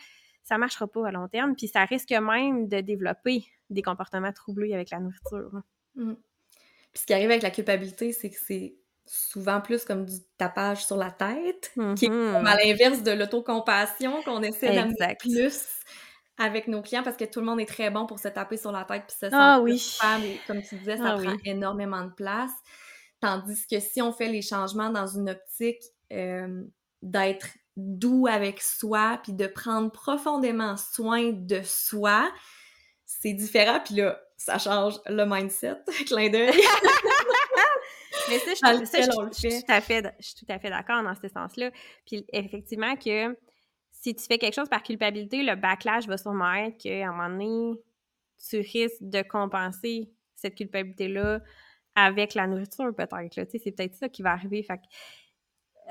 ça 0.45 0.57
marchera 0.57 0.87
pas 0.87 1.07
à 1.07 1.11
long 1.11 1.27
terme, 1.27 1.55
puis 1.55 1.67
ça 1.67 1.83
risque 1.85 2.11
même 2.11 2.67
de 2.67 2.79
développer 2.79 3.45
des 3.69 3.81
comportements 3.81 4.31
troublés 4.31 4.73
avec 4.73 4.91
la 4.91 4.99
nourriture. 4.99 5.51
Mmh. 5.95 6.13
Puis 6.93 7.01
ce 7.01 7.05
qui 7.05 7.13
arrive 7.13 7.31
avec 7.31 7.41
la 7.41 7.49
culpabilité, 7.49 8.13
c'est 8.13 8.29
que 8.29 8.37
c'est 8.39 8.75
souvent 9.05 9.59
plus 9.59 9.83
comme 9.83 10.05
du 10.05 10.15
tapage 10.37 10.85
sur 10.85 10.97
la 10.97 11.11
tête, 11.11 11.73
qui 11.97 12.05
est 12.05 12.09
comme 12.09 12.47
à 12.47 12.55
l'inverse 12.55 13.03
de 13.03 13.11
l'autocompassion 13.11 14.21
qu'on 14.23 14.41
essaie 14.43 14.73
d'amener 14.73 15.15
plus 15.19 15.83
avec 16.37 16.67
nos 16.67 16.81
clients 16.81 17.03
parce 17.03 17.17
que 17.17 17.25
tout 17.25 17.39
le 17.39 17.45
monde 17.45 17.61
est 17.61 17.67
très 17.67 17.89
bon 17.89 18.05
pour 18.05 18.19
se 18.19 18.27
taper 18.27 18.57
sur 18.57 18.71
la 18.71 18.83
tête 18.83 19.03
puis 19.07 19.15
se 19.17 19.27
ah, 19.31 19.59
oui. 19.61 19.81
et 20.23 20.39
comme 20.47 20.61
tu 20.61 20.75
disais, 20.75 20.97
ça 20.97 21.15
ah 21.15 21.17
prend 21.17 21.35
énormément 21.45 22.03
de 22.03 22.11
place. 22.11 22.51
Tandis 23.21 23.65
que 23.67 23.79
si 23.79 24.01
on 24.01 24.11
fait 24.11 24.27
les 24.27 24.41
changements 24.41 24.89
dans 24.89 25.07
une 25.07 25.29
optique 25.29 25.81
euh, 26.11 26.63
d'être 27.01 27.47
doux 27.75 28.27
avec 28.27 28.61
soi, 28.61 29.19
puis 29.23 29.33
de 29.33 29.47
prendre 29.47 29.91
profondément 29.91 30.77
soin 30.77 31.31
de 31.31 31.61
soi, 31.63 32.31
c'est 33.05 33.33
différent. 33.33 33.79
Puis 33.83 33.95
là, 33.95 34.19
ça 34.37 34.57
change 34.57 34.95
le 35.07 35.25
mindset, 35.25 35.77
clin 36.07 36.29
d'œil. 36.29 36.51
Mais 38.29 38.39
ça, 38.39 38.51
je, 38.53 38.85
suis 39.33 39.61
tout 39.61 39.71
à 39.71 39.81
fait, 39.81 40.15
je 40.19 40.25
suis 40.25 40.35
tout 40.35 40.45
à 40.51 40.57
fait 40.57 40.69
d'accord 40.69 41.03
dans 41.03 41.13
ce 41.13 41.27
sens-là. 41.27 41.69
Puis 42.07 42.25
effectivement 42.33 42.95
que 42.95 43.37
si 43.91 44.15
tu 44.15 44.23
fais 44.25 44.37
quelque 44.37 44.55
chose 44.55 44.69
par 44.69 44.81
culpabilité, 44.81 45.43
le 45.43 45.55
backlash 45.55 46.07
va 46.07 46.17
sûrement 46.17 46.53
être 46.53 46.77
qu'à 46.77 47.07
un 47.07 47.11
moment 47.11 47.29
donné, 47.29 47.79
tu 48.49 48.57
risques 48.57 49.01
de 49.01 49.21
compenser 49.21 50.09
cette 50.35 50.55
culpabilité-là 50.55 51.41
avec 51.95 52.33
la 52.33 52.47
nourriture, 52.47 52.93
peut-être. 52.95 53.47
C'est 53.51 53.71
peut-être 53.71 53.95
ça 53.95 54.09
qui 54.09 54.21
va 54.21 54.31
arriver. 54.31 54.63
Fait 54.63 54.79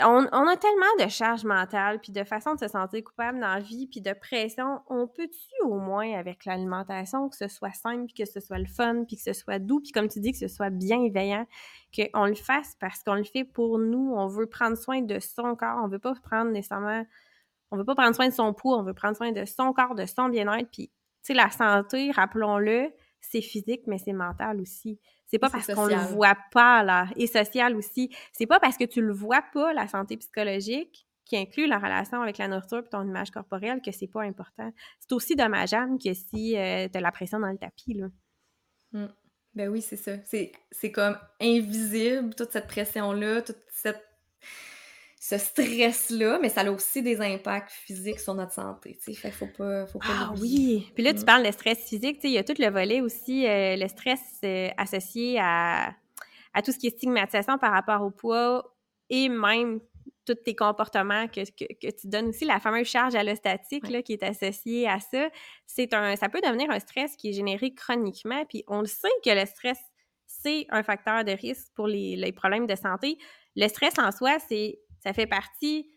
on, 0.00 0.48
a 0.48 0.56
tellement 0.56 1.04
de 1.04 1.08
charge 1.08 1.44
mentale, 1.44 2.00
puis 2.00 2.10
de 2.10 2.24
façon 2.24 2.54
de 2.54 2.58
se 2.58 2.68
sentir 2.68 3.04
coupable 3.04 3.38
dans 3.38 3.54
la 3.54 3.60
vie, 3.60 3.86
puis 3.86 4.00
de 4.00 4.12
pression. 4.12 4.80
On 4.88 5.06
peut-tu 5.06 5.64
au 5.64 5.78
moins, 5.78 6.12
avec 6.14 6.44
l'alimentation, 6.44 7.28
que 7.28 7.36
ce 7.36 7.46
soit 7.46 7.72
simple, 7.72 8.12
que 8.16 8.24
ce 8.24 8.40
soit 8.40 8.58
le 8.58 8.66
fun, 8.66 9.04
puis 9.04 9.16
que 9.16 9.22
ce 9.22 9.32
soit 9.32 9.60
doux, 9.60 9.80
puis 9.80 9.92
comme 9.92 10.08
tu 10.08 10.20
dis, 10.20 10.32
que 10.32 10.38
ce 10.38 10.48
soit 10.48 10.70
bienveillant, 10.70 11.46
qu'on 11.96 12.26
le 12.26 12.34
fasse 12.34 12.74
parce 12.80 13.02
qu'on 13.04 13.14
le 13.14 13.24
fait 13.24 13.44
pour 13.44 13.78
nous. 13.78 14.14
On 14.16 14.26
veut 14.26 14.46
prendre 14.46 14.76
soin 14.76 15.00
de 15.00 15.18
son 15.20 15.54
corps. 15.54 15.80
On 15.84 15.88
veut 15.88 16.00
pas 16.00 16.14
prendre 16.22 16.50
nécessairement... 16.50 17.04
On 17.70 17.76
veut 17.76 17.84
pas 17.84 17.94
prendre 17.94 18.14
soin 18.14 18.28
de 18.28 18.34
son 18.34 18.52
poids. 18.52 18.78
On 18.78 18.82
veut 18.82 18.94
prendre 18.94 19.16
soin 19.16 19.32
de 19.32 19.44
son 19.44 19.72
corps, 19.72 19.94
de 19.94 20.06
son 20.06 20.28
bien-être. 20.28 20.70
Puis, 20.70 20.88
tu 20.88 20.94
sais, 21.22 21.34
la 21.34 21.50
santé, 21.50 22.10
rappelons-le, 22.10 22.92
c'est 23.30 23.40
physique, 23.40 23.82
mais 23.86 23.98
c'est 23.98 24.12
mental 24.12 24.60
aussi. 24.60 24.98
C'est 25.26 25.38
pas 25.38 25.50
parce 25.50 25.66
qu'on 25.66 25.86
le 25.86 25.96
voit 25.96 26.36
pas, 26.52 26.82
là, 26.82 27.08
et 27.16 27.26
social 27.26 27.76
aussi. 27.76 28.14
C'est 28.32 28.46
pas 28.46 28.60
parce 28.60 28.76
que 28.76 28.84
tu 28.84 29.00
le 29.00 29.12
vois 29.12 29.42
pas, 29.52 29.72
la 29.72 29.88
santé 29.88 30.16
psychologique, 30.16 31.06
qui 31.24 31.36
inclut 31.36 31.66
la 31.66 31.78
relation 31.78 32.20
avec 32.20 32.38
la 32.38 32.48
nourriture 32.48 32.78
et 32.84 32.88
ton 32.88 33.02
image 33.02 33.30
corporelle, 33.30 33.80
que 33.82 33.90
c'est 33.90 34.06
pas 34.06 34.22
important. 34.22 34.72
C'est 35.00 35.12
aussi 35.12 35.34
dommageable 35.34 35.98
que 35.98 36.12
si 36.12 36.56
euh, 36.56 36.86
tu 36.88 36.98
as 36.98 37.00
la 37.00 37.12
pression 37.12 37.40
dans 37.40 37.50
le 37.50 37.58
tapis, 37.58 37.94
là. 37.94 38.08
Mmh. 38.92 39.06
Ben 39.54 39.68
oui, 39.68 39.82
c'est 39.82 39.96
ça. 39.96 40.12
C'est 40.24 40.92
comme 40.92 41.16
invisible, 41.40 42.34
toute 42.34 42.50
cette 42.50 42.66
pression-là, 42.66 43.42
toute 43.42 43.62
cette 43.70 44.02
ce 45.26 45.38
stress-là, 45.38 46.38
mais 46.38 46.50
ça 46.50 46.60
a 46.60 46.70
aussi 46.70 47.00
des 47.00 47.18
impacts 47.22 47.70
physiques 47.70 48.20
sur 48.20 48.34
notre 48.34 48.52
santé, 48.52 48.98
tu 49.02 49.14
sais, 49.14 49.18
fait 49.18 49.30
faut 49.30 49.46
pas, 49.46 49.86
faut 49.86 49.98
pas 49.98 50.08
Ah 50.10 50.34
oui! 50.38 50.92
Puis 50.94 51.02
là, 51.02 51.14
tu 51.14 51.24
parles 51.24 51.46
de 51.46 51.50
stress 51.50 51.78
physique, 51.78 52.20
il 52.24 52.32
y 52.32 52.36
a 52.36 52.44
tout 52.44 52.52
le 52.58 52.68
volet 52.68 53.00
aussi, 53.00 53.46
euh, 53.46 53.74
le 53.74 53.88
stress 53.88 54.20
euh, 54.44 54.68
associé 54.76 55.38
à, 55.40 55.94
à 56.52 56.60
tout 56.60 56.72
ce 56.72 56.78
qui 56.78 56.88
est 56.88 56.96
stigmatisation 56.98 57.56
par 57.56 57.72
rapport 57.72 58.02
au 58.02 58.10
poids 58.10 58.70
et 59.08 59.30
même 59.30 59.80
tous 60.26 60.34
tes 60.34 60.54
comportements 60.54 61.26
que, 61.28 61.40
que, 61.40 61.90
tu 61.90 62.06
donnes 62.06 62.28
aussi, 62.28 62.44
la 62.44 62.60
fameuse 62.60 62.86
charge 62.86 63.14
allostatique 63.14 63.88
là, 63.88 64.02
qui 64.02 64.12
est 64.12 64.22
associée 64.22 64.86
à 64.86 65.00
ça, 65.00 65.30
c'est 65.66 65.94
un, 65.94 66.16
ça 66.16 66.28
peut 66.28 66.42
devenir 66.44 66.70
un 66.70 66.80
stress 66.80 67.16
qui 67.16 67.30
est 67.30 67.32
généré 67.32 67.72
chroniquement. 67.72 68.44
Puis 68.44 68.62
on 68.68 68.80
le 68.80 68.86
sait 68.86 69.08
que 69.24 69.30
le 69.30 69.46
stress, 69.46 69.78
c'est 70.26 70.66
un 70.68 70.82
facteur 70.82 71.24
de 71.24 71.32
risque 71.32 71.68
pour 71.74 71.86
les, 71.86 72.14
les 72.14 72.32
problèmes 72.32 72.66
de 72.66 72.76
santé. 72.76 73.16
Le 73.56 73.68
stress 73.68 73.98
en 73.98 74.10
soi, 74.10 74.38
c'est, 74.48 74.80
ça 75.04 75.12
fait 75.12 75.26
partie 75.26 75.90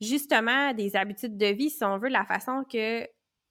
justement 0.00 0.72
des 0.74 0.96
habitudes 0.96 1.36
de 1.36 1.46
vie, 1.46 1.70
si 1.70 1.84
on 1.84 1.98
veut, 1.98 2.08
la 2.08 2.24
façon 2.24 2.64
que 2.70 3.06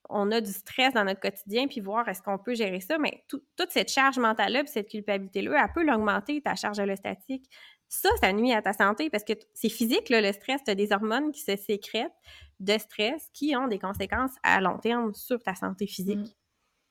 on 0.09 0.31
a 0.31 0.39
du 0.39 0.51
stress 0.51 0.93
dans 0.93 1.03
notre 1.03 1.19
quotidien, 1.19 1.67
puis 1.67 1.81
voir 1.81 2.07
est-ce 2.07 2.21
qu'on 2.21 2.37
peut 2.37 2.55
gérer 2.55 2.79
ça. 2.79 2.97
Mais 2.97 3.25
toute 3.27 3.71
cette 3.71 3.91
charge 3.91 4.17
mentale-là, 4.17 4.63
puis 4.63 4.71
cette 4.71 4.89
culpabilité-là, 4.89 5.61
elle 5.61 5.73
peut 5.73 5.83
l'augmenter, 5.83 6.41
ta 6.41 6.55
charge 6.55 6.79
allostatique. 6.79 7.49
Ça, 7.89 8.09
ça 8.21 8.33
nuit 8.33 8.53
à 8.53 8.61
ta 8.61 8.73
santé 8.73 9.09
parce 9.09 9.23
que 9.23 9.33
c'est 9.53 9.69
physique, 9.69 10.09
le 10.09 10.31
stress. 10.31 10.61
Tu 10.63 10.71
as 10.71 10.75
des 10.75 10.91
hormones 10.91 11.31
qui 11.31 11.41
se 11.41 11.55
sécrètent 11.55 12.11
de 12.59 12.77
stress 12.77 13.29
qui 13.33 13.55
ont 13.55 13.67
des 13.67 13.79
conséquences 13.79 14.31
à 14.43 14.59
long 14.61 14.77
terme 14.77 15.13
sur 15.13 15.41
ta 15.41 15.55
santé 15.55 15.87
physique. 15.87 16.19
Mm. 16.19 16.31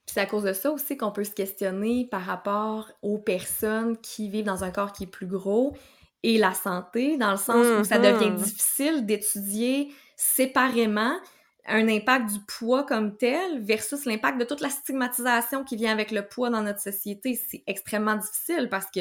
c'est 0.06 0.20
à 0.20 0.26
cause 0.26 0.44
de 0.44 0.52
ça 0.52 0.70
aussi 0.70 0.96
qu'on 0.96 1.12
peut 1.12 1.24
se 1.24 1.34
questionner 1.34 2.06
par 2.10 2.22
rapport 2.22 2.90
aux 3.02 3.18
personnes 3.18 3.96
qui 3.98 4.28
vivent 4.28 4.44
dans 4.44 4.64
un 4.64 4.70
corps 4.70 4.92
qui 4.92 5.04
est 5.04 5.08
plus 5.08 5.26
gros 5.26 5.74
et 6.26 6.38
la 6.38 6.54
santé, 6.54 7.16
dans 7.16 7.30
le 7.30 7.36
sens 7.36 7.64
où 7.80 7.84
ça 7.84 7.98
devient 8.00 8.30
mm-hmm. 8.30 8.42
difficile 8.42 9.06
d'étudier 9.06 9.94
séparément 10.16 11.16
un 11.68 11.88
impact 11.88 12.32
du 12.32 12.40
poids 12.48 12.82
comme 12.82 13.16
tel 13.16 13.62
versus 13.62 14.04
l'impact 14.06 14.38
de 14.40 14.44
toute 14.44 14.60
la 14.60 14.68
stigmatisation 14.68 15.62
qui 15.62 15.76
vient 15.76 15.92
avec 15.92 16.10
le 16.10 16.26
poids 16.26 16.50
dans 16.50 16.62
notre 16.62 16.80
société. 16.80 17.40
C'est 17.48 17.62
extrêmement 17.68 18.16
difficile 18.16 18.68
parce 18.68 18.86
que 18.86 19.00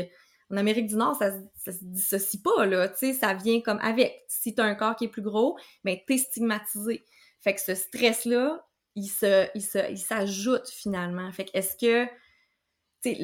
en 0.51 0.57
Amérique 0.57 0.85
du 0.85 0.95
Nord, 0.95 1.15
ça, 1.15 1.31
ça 1.63 1.71
se 1.71 1.79
dissocie 1.81 2.39
pas, 2.43 2.67
là, 2.67 2.87
tu 2.89 2.97
sais, 2.97 3.13
ça 3.13 3.33
vient 3.33 3.59
comme 3.61 3.79
avec. 3.81 4.23
Si 4.27 4.53
t'as 4.53 4.63
un 4.63 4.75
corps 4.75 4.95
qui 4.95 5.05
est 5.05 5.09
plus 5.09 5.23
gros, 5.23 5.57
ben 5.83 5.97
t'es 6.05 6.19
stigmatisé. 6.19 7.03
Fait 7.41 7.55
que 7.55 7.61
ce 7.61 7.73
stress-là, 7.73 8.63
il 8.93 9.07
se, 9.07 9.47
il 9.55 9.63
se, 9.63 9.79
il 9.89 9.97
s'ajoute 9.97 10.69
finalement. 10.69 11.31
Fait 11.31 11.45
que 11.45 11.51
est-ce 11.55 11.75
que, 11.75 12.07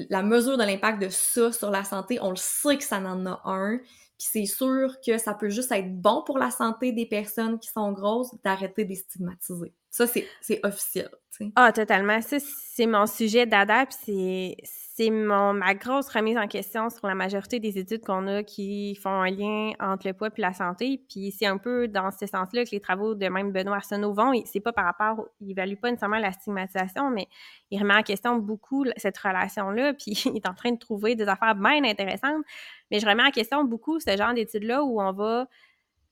la 0.10 0.24
mesure 0.24 0.58
de 0.58 0.64
l'impact 0.64 1.02
de 1.02 1.10
ça 1.10 1.52
sur 1.52 1.72
la 1.72 1.84
santé, 1.84 2.20
on 2.22 2.32
le 2.32 2.36
sait 2.36 2.78
que 2.78 2.84
ça 2.84 2.98
en 2.98 3.26
a 3.26 3.42
un, 3.46 3.78
puis 3.78 4.28
c'est 4.32 4.46
sûr 4.46 4.96
que 5.06 5.18
ça 5.18 5.34
peut 5.34 5.50
juste 5.50 5.72
être 5.72 5.92
bon 6.00 6.24
pour 6.24 6.38
la 6.38 6.52
santé 6.52 6.92
des 6.92 7.06
personnes 7.06 7.58
qui 7.60 7.70
sont 7.70 7.92
grosses 7.92 8.36
d'arrêter 8.44 8.86
de 8.86 8.94
stigmatiser. 8.94 9.74
Ça, 9.90 10.06
c'est 10.08 10.60
officiel. 10.64 11.10
Ah, 11.56 11.72
totalement. 11.72 12.22
Ça, 12.22 12.38
c'est 12.40 12.86
mon 12.86 13.08
sujet 13.08 13.46
d'ada, 13.46 13.86
c'est 14.06 14.56
c'est 14.94 15.10
ma 15.10 15.74
grosse 15.74 16.10
remise 16.10 16.38
en 16.38 16.48
question 16.48 16.90
sur 16.90 17.08
la 17.08 17.16
majorité 17.16 17.62
des 17.62 17.78
études 17.78 18.04
qu'on 18.04 18.28
a 18.28 18.44
qui 18.44 18.94
font 18.96 19.22
un 19.22 19.30
lien 19.30 19.72
entre 19.80 20.06
le 20.06 20.14
poids 20.14 20.28
et 20.36 20.42
la 20.42 20.52
santé. 20.52 21.02
Puis 21.10 21.32
c'est 21.32 21.46
un 21.46 21.58
peu 21.58 21.88
dans 21.88 22.12
ce 22.12 22.26
sens-là 22.26 22.66
que 22.66 22.72
les 22.72 22.82
travaux 22.82 23.16
de 23.16 23.26
même 23.28 23.54
Benoît 23.54 23.78
Arsenault 23.78 24.14
vont. 24.14 24.34
C'est 24.44 24.60
pas 24.60 24.74
par 24.74 24.84
rapport, 24.84 25.30
il 25.40 25.52
évalue 25.52 25.76
pas 25.76 25.92
nécessairement 25.92 26.20
la 26.20 26.34
stigmatisation, 26.34 27.10
mais 27.10 27.30
il 27.70 27.80
remet 27.80 27.96
en 27.96 28.04
question 28.04 28.36
beaucoup 28.36 28.84
cette 28.98 29.18
relation-là. 29.18 29.94
Puis 29.98 30.24
il 30.26 30.36
est 30.36 30.48
en 30.48 30.54
train 30.54 30.74
de 30.74 30.80
trouver 30.80 31.16
des 31.16 31.28
affaires 31.30 31.56
bien 31.56 31.86
intéressantes. 31.86 32.44
Mais 32.92 33.00
je 33.00 33.08
remets 33.08 33.24
en 33.24 33.32
question 33.32 33.64
beaucoup 33.64 34.02
ce 34.02 34.18
genre 34.18 34.34
d'études-là 34.34 34.84
où 34.84 35.02
on 35.02 35.14
va 35.14 35.48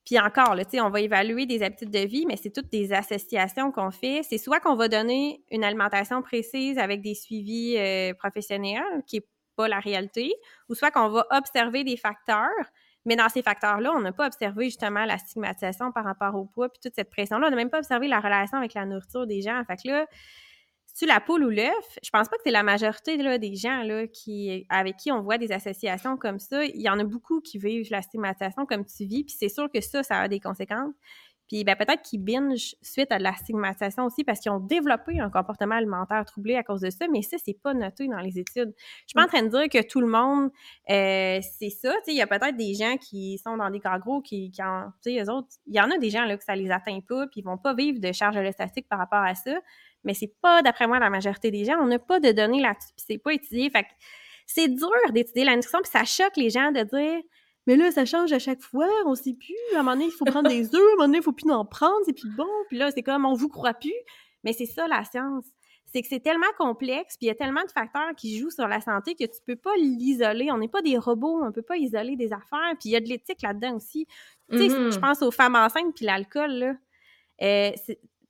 puis 0.09 0.17
encore, 0.17 0.55
on 0.81 0.89
va 0.89 1.01
évaluer 1.01 1.45
des 1.45 1.61
habitudes 1.61 1.91
de 1.91 1.99
vie, 1.99 2.25
mais 2.25 2.35
c'est 2.35 2.49
toutes 2.49 2.71
des 2.71 2.93
associations 2.93 3.71
qu'on 3.71 3.91
fait. 3.91 4.21
C'est 4.27 4.39
soit 4.39 4.59
qu'on 4.59 4.73
va 4.73 4.87
donner 4.87 5.43
une 5.51 5.63
alimentation 5.63 6.23
précise 6.23 6.79
avec 6.79 7.03
des 7.03 7.13
suivis 7.13 7.77
euh, 7.77 8.15
professionnels, 8.15 8.81
qui 9.05 9.17
n'est 9.17 9.25
pas 9.55 9.67
la 9.67 9.79
réalité, 9.79 10.33
ou 10.67 10.73
soit 10.73 10.89
qu'on 10.89 11.09
va 11.09 11.27
observer 11.29 11.83
des 11.83 11.95
facteurs, 11.95 12.49
mais 13.05 13.15
dans 13.15 13.29
ces 13.29 13.43
facteurs-là, 13.43 13.91
on 13.95 13.99
n'a 14.01 14.11
pas 14.11 14.25
observé 14.25 14.65
justement 14.65 15.05
la 15.05 15.19
stigmatisation 15.19 15.91
par 15.91 16.05
rapport 16.05 16.33
au 16.33 16.45
poids, 16.45 16.69
puis 16.69 16.79
toute 16.81 16.95
cette 16.95 17.11
pression-là. 17.11 17.45
On 17.45 17.51
n'a 17.51 17.55
même 17.55 17.69
pas 17.69 17.77
observé 17.77 18.07
la 18.07 18.19
relation 18.19 18.57
avec 18.57 18.73
la 18.73 18.87
nourriture 18.87 19.27
des 19.27 19.43
gens. 19.43 19.61
Fait 19.67 19.75
que 19.75 19.89
là, 19.89 20.07
tu 20.99 21.05
la 21.05 21.21
poule 21.21 21.45
ou 21.45 21.49
l'œuf, 21.49 21.97
je 22.03 22.09
pense 22.09 22.27
pas 22.27 22.35
que 22.35 22.41
c'est 22.43 22.51
la 22.51 22.61
majorité 22.61 23.15
là, 23.15 23.37
des 23.37 23.55
gens 23.55 23.83
là, 23.83 24.05
qui, 24.07 24.65
avec 24.67 24.97
qui 24.97 25.13
on 25.13 25.21
voit 25.21 25.37
des 25.37 25.53
associations 25.53 26.17
comme 26.17 26.39
ça. 26.39 26.65
Il 26.65 26.81
y 26.81 26.89
en 26.89 26.99
a 26.99 27.05
beaucoup 27.05 27.39
qui 27.39 27.57
vivent 27.57 27.87
la 27.89 28.01
stigmatisation 28.01 28.65
comme 28.65 28.83
tu 28.83 29.05
vis, 29.05 29.23
puis 29.23 29.35
c'est 29.39 29.47
sûr 29.47 29.69
que 29.71 29.79
ça, 29.79 30.03
ça 30.03 30.19
a 30.19 30.27
des 30.27 30.41
conséquences. 30.41 30.93
Puis 31.47 31.63
ben, 31.63 31.75
peut-être 31.77 32.03
qu'ils 32.03 32.21
binge 32.21 32.75
suite 32.81 33.11
à 33.13 33.17
de 33.17 33.23
la 33.23 33.33
stigmatisation 33.33 34.05
aussi 34.05 34.25
parce 34.25 34.41
qu'ils 34.41 34.51
ont 34.51 34.59
développé 34.59 35.19
un 35.21 35.29
comportement 35.29 35.75
alimentaire 35.75 36.23
troublé 36.25 36.55
à 36.55 36.63
cause 36.63 36.81
de 36.81 36.89
ça, 36.89 37.07
mais 37.07 37.21
ça, 37.21 37.37
c'est 37.43 37.57
pas 37.63 37.73
noté 37.73 38.07
dans 38.07 38.19
les 38.19 38.37
études. 38.37 38.73
Je 38.75 39.07
suis 39.07 39.15
pas 39.15 39.23
en 39.23 39.27
train 39.27 39.41
de 39.41 39.47
dire 39.47 39.69
que 39.69 39.87
tout 39.87 40.01
le 40.01 40.07
monde, 40.07 40.51
euh, 40.89 41.39
c'est 41.57 41.69
ça. 41.71 41.93
Il 42.07 42.15
y 42.15 42.21
a 42.21 42.27
peut-être 42.27 42.57
des 42.57 42.75
gens 42.75 42.97
qui 42.97 43.39
sont 43.39 43.55
dans 43.55 43.69
des 43.71 43.79
cas 43.79 43.97
gros 43.99 44.21
qui, 44.21 44.51
qui 44.51 44.61
en, 44.61 44.91
eux 45.07 45.31
autres, 45.31 45.47
il 45.65 45.75
y 45.75 45.81
en 45.81 45.89
a 45.89 45.97
des 45.97 46.09
gens 46.09 46.25
là, 46.25 46.37
que 46.37 46.43
ça 46.43 46.55
les 46.55 46.69
atteint 46.69 46.99
pas, 47.07 47.25
puis 47.27 47.39
ils 47.39 47.45
vont 47.45 47.57
pas 47.57 47.73
vivre 47.73 47.99
de 47.99 48.11
charge 48.11 48.37
statique 48.51 48.87
par 48.89 48.99
rapport 48.99 49.23
à 49.23 49.33
ça 49.33 49.59
mais 50.03 50.13
c'est 50.13 50.33
pas, 50.41 50.61
d'après 50.61 50.87
moi, 50.87 50.99
la 50.99 51.09
majorité 51.09 51.51
des 51.51 51.65
gens. 51.65 51.77
On 51.81 51.87
n'a 51.87 51.99
pas 51.99 52.19
de 52.19 52.31
données 52.31 52.61
là-dessus, 52.61 52.93
puis 52.95 53.05
c'est 53.07 53.17
pas 53.17 53.33
étudié. 53.33 53.69
Fait 53.69 53.85
c'est 54.45 54.67
dur 54.67 54.89
d'étudier 55.11 55.45
la 55.45 55.55
nutrition, 55.55 55.79
puis 55.81 55.91
ça 55.91 56.05
choque 56.05 56.35
les 56.37 56.49
gens 56.49 56.71
de 56.71 56.81
dire 56.81 57.21
mais 57.69 57.75
là, 57.75 57.91
ça 57.91 58.03
change 58.03 58.31
à 58.31 58.39
chaque 58.39 58.63
fois, 58.63 58.89
on 59.05 59.13
sait 59.13 59.35
plus. 59.35 59.75
À 59.75 59.79
un 59.79 59.83
moment 59.83 59.91
donné, 59.91 60.05
il 60.05 60.11
faut 60.11 60.25
prendre 60.25 60.49
des 60.49 60.65
œufs, 60.75 60.81
à 60.81 60.93
un 60.93 60.95
moment 60.95 61.05
donné, 61.05 61.17
il 61.19 61.23
faut 61.23 61.33
plus 61.33 61.51
en 61.51 61.65
prendre, 61.65 61.99
c'est 62.03 62.13
plus 62.13 62.31
bon. 62.35 62.47
Puis 62.67 62.79
là, 62.79 62.89
c'est 62.89 63.03
comme, 63.03 63.25
on 63.25 63.35
vous 63.35 63.47
croit 63.47 63.75
plus. 63.75 63.93
Mais 64.43 64.53
c'est 64.53 64.65
ça, 64.65 64.87
la 64.87 65.03
science. 65.03 65.45
C'est 65.85 66.01
que 66.01 66.07
c'est 66.07 66.19
tellement 66.19 66.51
complexe, 66.57 67.15
puis 67.17 67.25
il 67.25 67.27
y 67.27 67.31
a 67.31 67.35
tellement 67.35 67.63
de 67.63 67.71
facteurs 67.71 68.15
qui 68.17 68.39
jouent 68.39 68.49
sur 68.49 68.67
la 68.67 68.81
santé 68.81 69.13
que 69.13 69.23
tu 69.23 69.39
peux 69.45 69.55
pas 69.55 69.75
l'isoler. 69.77 70.51
On 70.51 70.57
n'est 70.57 70.67
pas 70.67 70.81
des 70.81 70.97
robots, 70.97 71.43
on 71.43 71.51
peut 71.51 71.61
pas 71.61 71.77
isoler 71.77 72.15
des 72.15 72.33
affaires. 72.33 72.73
Puis 72.79 72.89
il 72.89 72.91
y 72.91 72.95
a 72.95 73.01
de 73.01 73.07
l'éthique 73.07 73.43
là-dedans 73.43 73.75
aussi. 73.75 74.07
Tu 74.51 74.57
sais, 74.57 74.67
mm-hmm. 74.67 74.91
je 74.91 74.99
pense 74.99 75.21
aux 75.21 75.31
femmes 75.31 75.55
enceintes 75.55 75.93
puis 75.95 76.05
l'alcool, 76.05 76.51
là. 76.51 76.73
Euh, 77.41 77.71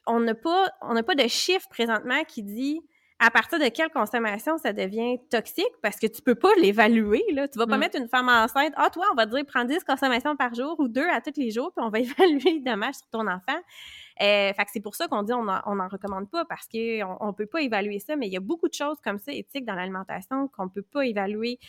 on 0.09 0.19
n'a 0.19 0.35
pas, 0.35 0.69
on 0.81 1.01
pas 1.03 1.15
de 1.15 1.27
chiffre 1.27 1.67
présentement 1.69 2.23
qui 2.27 2.43
dit 2.43 2.81
à 3.19 3.29
partir 3.31 3.59
de 3.59 3.67
quelle 3.67 3.89
consommation 3.89 4.57
ça 4.57 4.71
devient 4.71 5.17
toxique 5.29 5.73
parce 5.81 5.97
que 5.97 6.07
tu 6.07 6.21
peux 6.21 6.35
pas 6.35 6.49
l'évaluer. 6.55 7.21
Là. 7.33 7.49
Tu 7.49 7.59
vas 7.59 7.67
pas 7.67 7.75
mm. 7.75 7.79
mettre 7.79 7.99
une 7.99 8.07
femme 8.07 8.29
enceinte, 8.29 8.73
ah, 8.77 8.89
toi, 8.89 9.05
on 9.11 9.15
va 9.15 9.25
te 9.25 9.35
dire 9.35 9.45
prends 9.45 9.65
10 9.65 9.83
consommations 9.83 10.37
par 10.37 10.53
jour 10.53 10.79
ou 10.79 10.87
deux 10.87 11.07
à 11.07 11.19
tous 11.19 11.37
les 11.37 11.51
jours, 11.51 11.71
puis 11.75 11.85
on 11.85 11.89
va 11.89 11.99
évaluer 11.99 12.53
les 12.53 12.59
dommages 12.61 12.95
sur 12.95 13.09
ton 13.11 13.27
enfant. 13.27 13.59
Euh, 14.21 14.53
fait 14.53 14.65
que 14.65 14.71
c'est 14.71 14.81
pour 14.81 14.95
ça 14.95 15.07
qu'on 15.07 15.23
dit 15.23 15.33
on 15.33 15.43
n'en 15.43 15.87
recommande 15.87 16.29
pas 16.29 16.45
parce 16.45 16.67
qu'on 16.67 17.17
on 17.19 17.33
peut 17.33 17.45
pas 17.45 17.61
évaluer 17.61 17.99
ça, 17.99 18.15
mais 18.15 18.27
il 18.27 18.33
y 18.33 18.37
a 18.37 18.41
beaucoup 18.41 18.69
de 18.69 18.73
choses 18.73 18.97
comme 19.03 19.19
ça 19.19 19.31
éthiques 19.33 19.65
dans 19.65 19.75
l'alimentation 19.75 20.47
qu'on 20.49 20.69
peut 20.69 20.81
pas 20.81 21.05
évaluer. 21.05 21.59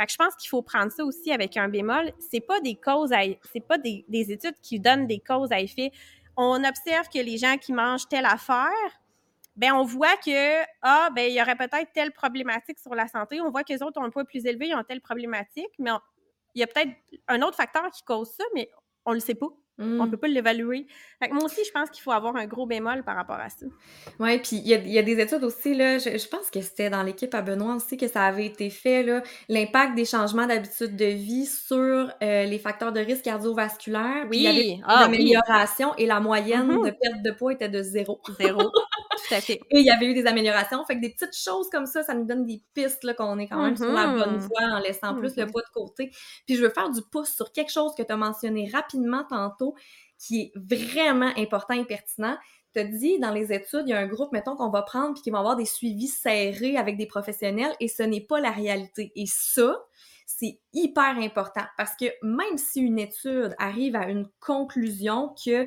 Fait 0.00 0.06
que 0.06 0.12
je 0.12 0.16
pense 0.16 0.34
qu'il 0.36 0.48
faut 0.48 0.62
prendre 0.62 0.90
ça 0.90 1.04
aussi 1.04 1.32
avec 1.32 1.56
un 1.56 1.68
bémol. 1.68 2.12
C'est 2.18 2.40
pas 2.40 2.60
des 2.60 2.76
causes 2.76 3.12
à, 3.12 3.20
c'est 3.52 3.66
pas 3.66 3.78
des, 3.78 4.04
des 4.08 4.32
études 4.32 4.56
qui 4.62 4.80
donnent 4.80 5.06
des 5.06 5.20
causes 5.20 5.52
à 5.52 5.60
effet 5.60 5.92
on 6.36 6.64
observe 6.64 7.08
que 7.08 7.18
les 7.18 7.38
gens 7.38 7.56
qui 7.58 7.72
mangent 7.72 8.08
telle 8.08 8.26
affaire, 8.26 8.70
ben 9.56 9.72
on 9.72 9.84
voit 9.84 10.16
que 10.16 10.62
ah 10.82 11.10
ben 11.14 11.30
il 11.30 11.34
y 11.34 11.42
aurait 11.42 11.56
peut-être 11.56 11.92
telle 11.92 12.12
problématique 12.12 12.78
sur 12.78 12.94
la 12.94 13.06
santé, 13.06 13.40
on 13.40 13.50
voit 13.50 13.64
que 13.64 13.72
les 13.72 13.82
autres 13.82 14.00
ont 14.00 14.04
un 14.04 14.10
poids 14.10 14.24
plus 14.24 14.46
élevé, 14.46 14.68
ils 14.68 14.74
ont 14.74 14.82
telle 14.82 15.00
problématique, 15.00 15.72
mais 15.78 15.90
il 16.54 16.60
y 16.60 16.62
a 16.62 16.66
peut-être 16.66 16.92
un 17.28 17.42
autre 17.42 17.56
facteur 17.56 17.90
qui 17.90 18.02
cause 18.02 18.30
ça, 18.30 18.44
mais 18.54 18.70
on 19.04 19.12
le 19.12 19.20
sait 19.20 19.34
pas. 19.34 19.48
On 19.82 20.04
ne 20.04 20.06
mm. 20.06 20.10
peut 20.10 20.16
pas 20.16 20.28
l'évaluer. 20.28 20.86
moi 21.30 21.44
aussi, 21.44 21.64
je 21.64 21.72
pense 21.72 21.90
qu'il 21.90 22.02
faut 22.02 22.12
avoir 22.12 22.36
un 22.36 22.46
gros 22.46 22.66
bémol 22.66 23.02
par 23.02 23.16
rapport 23.16 23.38
à 23.38 23.48
ça. 23.48 23.66
Oui, 24.18 24.38
puis 24.38 24.62
il 24.64 24.68
y 24.68 24.98
a, 24.98 25.02
des 25.02 25.20
études 25.20 25.44
aussi, 25.44 25.74
là, 25.74 25.98
je, 25.98 26.28
pense 26.28 26.50
que 26.50 26.60
c'était 26.60 26.90
dans 26.90 27.02
l'équipe 27.02 27.34
à 27.34 27.42
Benoît 27.42 27.74
aussi 27.74 27.96
que 27.96 28.08
ça 28.08 28.24
avait 28.24 28.46
été 28.46 28.70
fait, 28.70 29.04
l'impact 29.48 29.94
des 29.94 30.04
changements 30.04 30.46
d'habitude 30.46 30.96
de 30.96 31.06
vie 31.06 31.46
sur 31.46 31.78
euh, 31.78 32.44
les 32.44 32.58
facteurs 32.58 32.92
de 32.92 33.00
risque 33.00 33.22
cardiovasculaire. 33.22 34.26
Oui, 34.30 34.38
il 34.38 34.42
y 34.42 34.46
avait 34.48 34.62
des 34.62 34.80
ah, 34.86 35.08
et 35.98 36.06
la 36.06 36.20
moyenne 36.20 36.68
mm-hmm. 36.68 36.86
de 36.86 36.90
perte 36.90 37.22
de 37.22 37.30
poids 37.30 37.52
était 37.52 37.68
de 37.68 37.82
zéro. 37.82 38.20
Zéro. 38.38 38.62
Tout 38.62 39.34
à 39.34 39.40
fait. 39.40 39.60
Et 39.70 39.80
il 39.80 39.84
y 39.84 39.90
avait 39.90 40.06
eu 40.06 40.14
des 40.14 40.26
améliorations. 40.26 40.84
Fait 40.84 40.96
que 40.96 41.00
des 41.00 41.10
petites 41.10 41.36
choses 41.36 41.68
comme 41.70 41.86
ça, 41.86 42.02
ça 42.02 42.14
nous 42.14 42.24
donne 42.24 42.44
des 42.44 42.62
pistes 42.74 43.14
qu'on 43.16 43.38
est 43.38 43.46
quand 43.46 43.62
même 43.62 43.76
sur 43.76 43.92
la 43.92 44.06
bonne 44.06 44.38
mm-hmm. 44.38 44.48
voie 44.48 44.76
en 44.76 44.78
laissant 44.80 45.14
plus 45.14 45.36
le 45.36 45.46
poids 45.46 45.62
de 45.62 45.72
côté. 45.72 46.10
Puis 46.46 46.56
je 46.56 46.62
veux 46.62 46.70
faire 46.70 46.90
du 46.90 47.00
pouce 47.02 47.34
sur 47.34 47.52
quelque 47.52 47.70
chose 47.70 47.92
que 47.96 48.02
tu 48.02 48.12
as 48.12 48.16
mentionné 48.16 48.70
rapidement 48.72 49.24
tantôt 49.28 49.71
qui 50.18 50.40
est 50.40 50.52
vraiment 50.54 51.32
important 51.36 51.74
et 51.74 51.84
pertinent. 51.84 52.36
te 52.74 52.80
dit 52.80 53.18
dans 53.18 53.32
les 53.32 53.52
études, 53.52 53.82
il 53.86 53.90
y 53.90 53.92
a 53.92 53.98
un 53.98 54.06
groupe, 54.06 54.32
mettons, 54.32 54.56
qu'on 54.56 54.70
va 54.70 54.82
prendre 54.82 55.14
puis 55.14 55.22
qui 55.22 55.30
va 55.30 55.38
avoir 55.38 55.56
des 55.56 55.64
suivis 55.64 56.08
serrés 56.08 56.76
avec 56.76 56.96
des 56.96 57.06
professionnels 57.06 57.74
et 57.80 57.88
ce 57.88 58.02
n'est 58.02 58.20
pas 58.20 58.40
la 58.40 58.50
réalité. 58.50 59.12
Et 59.14 59.26
ça, 59.26 59.76
c'est 60.26 60.58
hyper 60.72 61.18
important 61.18 61.64
parce 61.76 61.94
que 61.96 62.06
même 62.22 62.56
si 62.56 62.80
une 62.80 62.98
étude 62.98 63.54
arrive 63.58 63.96
à 63.96 64.08
une 64.08 64.28
conclusion 64.40 65.34
que, 65.44 65.64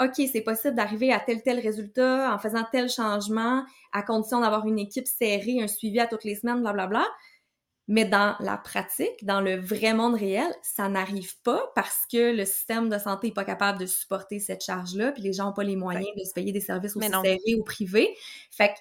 OK, 0.00 0.28
c'est 0.32 0.40
possible 0.40 0.74
d'arriver 0.74 1.12
à 1.12 1.20
tel 1.20 1.42
tel 1.42 1.60
résultat 1.60 2.32
en 2.34 2.38
faisant 2.38 2.64
tel 2.70 2.88
changement 2.88 3.64
à 3.92 4.02
condition 4.02 4.40
d'avoir 4.40 4.66
une 4.66 4.78
équipe 4.78 5.06
serrée, 5.06 5.60
un 5.60 5.68
suivi 5.68 6.00
à 6.00 6.06
toutes 6.06 6.24
les 6.24 6.36
semaines, 6.36 6.60
blablabla, 6.60 6.88
bla, 6.88 7.00
bla, 7.00 7.08
mais 7.88 8.04
dans 8.04 8.34
la 8.40 8.56
pratique, 8.56 9.24
dans 9.24 9.40
le 9.40 9.56
vrai 9.56 9.94
monde 9.94 10.14
réel, 10.14 10.52
ça 10.62 10.88
n'arrive 10.88 11.40
pas 11.42 11.62
parce 11.74 12.04
que 12.10 12.36
le 12.36 12.44
système 12.44 12.88
de 12.88 12.98
santé 12.98 13.28
n'est 13.28 13.32
pas 13.32 13.44
capable 13.44 13.78
de 13.78 13.86
supporter 13.86 14.40
cette 14.40 14.64
charge-là, 14.64 15.12
puis 15.12 15.22
les 15.22 15.32
gens 15.32 15.46
n'ont 15.46 15.52
pas 15.52 15.62
les 15.62 15.76
moyens 15.76 16.06
de 16.16 16.24
se 16.24 16.32
payer 16.32 16.52
des 16.52 16.60
services 16.60 16.96
aussi 16.96 17.08
serrés 17.08 17.54
ou 17.56 17.62
privés. 17.62 18.16
Fait 18.50 18.68
que 18.68 18.78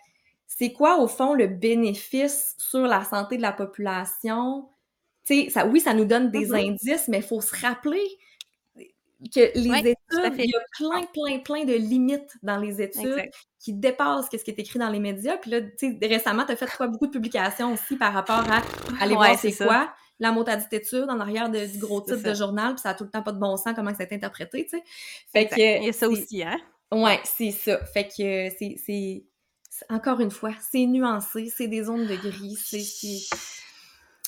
c'est 0.48 0.72
quoi, 0.72 1.00
au 1.00 1.08
fond, 1.08 1.34
le 1.34 1.48
bénéfice 1.48 2.56
sur 2.58 2.82
la 2.82 3.04
santé 3.04 3.38
de 3.38 3.42
la 3.44 3.52
population? 3.52 4.70
Tu 5.26 5.44
sais, 5.44 5.50
ça, 5.50 5.68
oui, 5.68 5.80
ça 5.80 5.94
nous 5.94 6.06
donne 6.06 6.32
des 6.32 6.48
mm-hmm. 6.48 6.70
indices, 6.72 7.08
mais 7.08 7.18
il 7.18 7.24
faut 7.24 7.42
se 7.42 7.56
rappeler 7.62 8.06
que 9.30 9.58
les 9.58 9.92
études, 9.92 10.34
il 10.38 10.50
y 10.50 10.56
a 10.56 10.60
plein, 10.78 11.04
plein, 11.14 11.40
plein 11.40 11.64
de 11.66 11.74
limites 11.74 12.32
dans 12.44 12.58
les 12.58 12.82
études 12.82 13.30
qui 13.60 13.74
dépassent 13.74 14.28
ce 14.32 14.38
qui 14.38 14.52
est 14.52 14.60
écrit 14.60 14.80
dans 14.80 14.90
les 14.90 15.00
médias. 15.00 15.38
Puis 15.38 15.52
là, 15.52 15.62
tu 15.62 15.98
sais, 16.00 16.08
récemment, 16.08 16.46
tu 16.46 16.52
as 16.52 16.56
fait 16.56 16.70
quoi, 16.76 16.88
beaucoup 16.88 17.08
de 17.08 17.12
publications 17.12 17.74
aussi 17.74 17.96
par 17.96 18.14
rapport 18.14 18.44
à 18.50 18.62
aller 19.02 19.16
voir 19.16 19.38
c'est 19.38 19.56
quoi 19.56 19.94
la 20.20 20.32
motadite 20.32 20.72
étude 20.72 21.08
en 21.10 21.20
arrière 21.20 21.50
de, 21.50 21.66
du 21.66 21.78
gros 21.78 22.02
titre 22.02 22.24
de 22.24 22.34
journal, 22.34 22.76
puis 22.76 22.82
ça 22.82 22.92
a 22.92 22.94
tout 22.94 23.04
le 23.04 23.10
temps 23.10 23.22
pas 23.22 23.34
de 23.34 23.40
bon 23.40 23.58
sens 23.58 23.74
comment 23.76 23.92
ça 23.92 24.04
a 24.04 24.06
été 24.06 24.16
interprété, 24.16 24.66
tu 24.66 24.78
sais. 24.78 24.84
Fait 25.32 25.48
que... 25.48 25.80
Il 25.80 25.86
y 25.86 25.90
a 25.90 25.94
ça 25.94 26.08
aussi, 26.08 26.42
hein? 26.42 26.58
Ouais, 26.92 27.20
c'est 27.26 27.52
ça. 27.52 27.84
Fait 27.86 28.08
que 28.08 28.50
c'est... 28.58 29.26
Encore 29.90 30.22
une 30.22 30.32
fois, 30.32 30.54
c'est 30.72 30.86
nuancé, 30.86 31.52
c'est 31.54 31.68
des 31.68 31.84
zones 31.84 32.08
de 32.08 32.16
gris, 32.16 32.56
c'est 32.56 32.80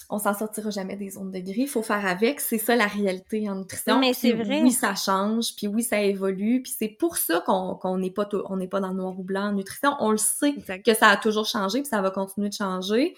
on 0.10 0.20
s'en 0.20 0.34
sortira 0.34 0.70
jamais 0.70 0.96
des 0.96 1.12
zones 1.12 1.32
de 1.32 1.40
gris. 1.40 1.64
Il 1.64 1.68
faut 1.68 1.82
faire 1.82 2.06
avec. 2.06 2.40
C'est 2.40 2.58
ça 2.58 2.76
la 2.76 2.88
réalité 2.88 3.50
en 3.50 3.56
nutrition. 3.56 4.00
Mais 4.00 4.14
c'est 4.14 4.32
vrai. 4.32 4.62
Oui, 4.62 4.72
ça 4.72 4.96
change, 4.96 5.56
puis 5.56 5.68
oui, 5.68 5.84
ça 5.84 6.02
évolue, 6.02 6.62
puis 6.62 6.74
c'est 6.78 6.88
pour 6.88 7.18
ça 7.18 7.44
qu'on 7.46 7.98
n'est 7.98 8.12
pas 8.12 8.28
on 8.50 8.58
n'est 8.58 8.68
pas 8.68 8.80
dans 8.80 8.90
le 8.90 8.96
noir 8.96 9.20
ou 9.20 9.24
blanc 9.24 9.50
en 9.50 9.54
nutrition. 9.54 9.96
On 10.00 10.12
le 10.12 10.18
sait 10.18 10.54
que 10.86 10.94
ça 10.94 11.10
a 11.10 11.18
toujours 11.18 11.46
changé, 11.46 11.82
puis 11.82 11.90
ça 11.90 12.02
va 12.02 12.12
continuer 12.12 12.50
de 12.50 12.54
changer 12.54 13.16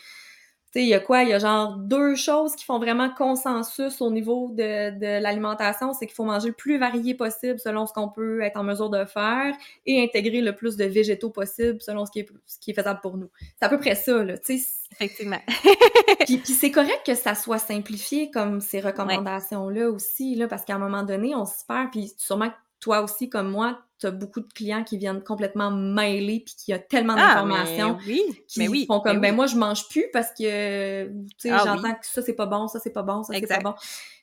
il 0.76 0.88
y 0.88 0.94
a 0.94 1.00
quoi? 1.00 1.24
Il 1.24 1.30
y 1.30 1.34
a 1.34 1.40
genre 1.40 1.78
deux 1.78 2.16
choses 2.16 2.56
qui 2.56 2.64
font 2.64 2.78
vraiment 2.78 3.10
consensus 3.10 4.02
au 4.02 4.12
niveau 4.12 4.50
de, 4.52 4.98
de 4.98 5.22
l'alimentation. 5.22 5.94
C'est 5.94 6.06
qu'il 6.06 6.16
faut 6.16 6.26
manger 6.26 6.50
le 6.50 6.54
plus 6.54 6.78
varié 6.78 7.16
possible 7.16 7.60
selon 7.60 7.88
ce 7.88 7.94
qu'on 7.94 8.10
peut 8.10 8.42
être 8.42 8.58
en 8.58 8.64
mesure 8.64 8.90
de 8.90 9.06
faire 9.06 9.56
et 9.86 10.04
intégrer 10.04 10.42
le 10.42 10.56
plus 10.56 10.76
de 10.76 10.86
végétaux 10.86 11.30
possible 11.30 11.82
selon 11.82 12.06
ce 12.06 12.12
qui 12.12 12.20
est, 12.20 12.30
ce 12.46 12.60
qui 12.60 12.72
est 12.72 12.74
faisable 12.76 13.00
pour 13.02 13.18
nous. 13.18 13.30
C'est 13.60 13.66
à 13.66 13.70
peu 13.70 13.80
près 13.80 13.96
ça, 13.96 14.24
là. 14.24 14.38
Tu 14.38 14.60
sais. 14.60 14.68
Effectivement. 14.92 15.40
puis, 16.26 16.38
puis 16.38 16.54
c'est 16.54 16.72
correct 16.72 17.02
que 17.06 17.16
ça 17.16 17.36
soit 17.36 17.60
simplifié 17.60 18.32
comme 18.32 18.60
ces 18.60 18.80
recommandations-là 18.80 19.90
aussi, 19.90 20.36
là, 20.36 20.48
parce 20.48 20.66
qu'à 20.66 20.76
un 20.76 20.80
moment 20.80 21.04
donné, 21.04 21.36
on 21.36 21.46
se 21.46 21.64
perd, 21.68 21.92
puis 21.92 22.12
sûrement 22.18 22.52
toi 22.80 23.02
aussi, 23.02 23.30
comme 23.30 23.50
moi, 23.50 23.80
tu 24.00 24.08
as 24.08 24.12
beaucoup 24.12 24.40
de 24.40 24.52
clients 24.54 24.84
qui 24.84 24.98
viennent 24.98 25.24
complètement 25.24 25.72
mêlés 25.72 26.42
puis 26.46 26.56
qui 26.58 26.74
a 26.74 26.80
tellement 26.80 27.16
ah, 27.18 27.36
d'informations 27.36 27.98
oui, 28.08 28.22
qui 28.48 28.68
oui, 28.68 28.86
font 28.88 29.00
comme 29.02 29.20
ben 29.20 29.36
moi 29.36 29.46
je 29.46 29.56
mange 29.56 29.88
plus 29.90 30.06
parce 30.14 30.30
que 30.30 31.08
tu 31.08 31.14
sais 31.38 31.50
ah 31.52 31.64
j'entends 31.66 31.94
que 31.94 32.06
ça 32.06 32.22
c'est 32.22 32.34
pas 32.34 32.46
bon, 32.46 32.68
ça 32.68 32.80
c'est 32.80 32.94
pas 32.94 33.04
bon, 33.04 33.24
ça 33.24 33.34
c'est 33.34 33.48
pas 33.48 33.60
bon. 33.60 33.74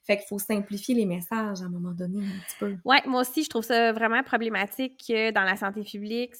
Fait 0.04 0.18
qu'il 0.18 0.26
faut 0.28 0.38
simplifier 0.38 0.94
les 0.94 1.04
messages 1.04 1.62
à 1.62 1.64
un 1.64 1.68
moment 1.68 1.90
donné 1.90 2.20
un 2.20 2.46
petit 2.46 2.56
peu. 2.60 2.76
Ouais, 2.84 3.02
moi 3.06 3.22
aussi 3.22 3.42
je 3.42 3.50
trouve 3.50 3.64
ça 3.64 3.92
vraiment 3.92 4.22
problématique 4.22 5.02
que 5.08 5.32
dans 5.32 5.42
la 5.42 5.56
santé 5.56 5.82
publique 5.82 6.32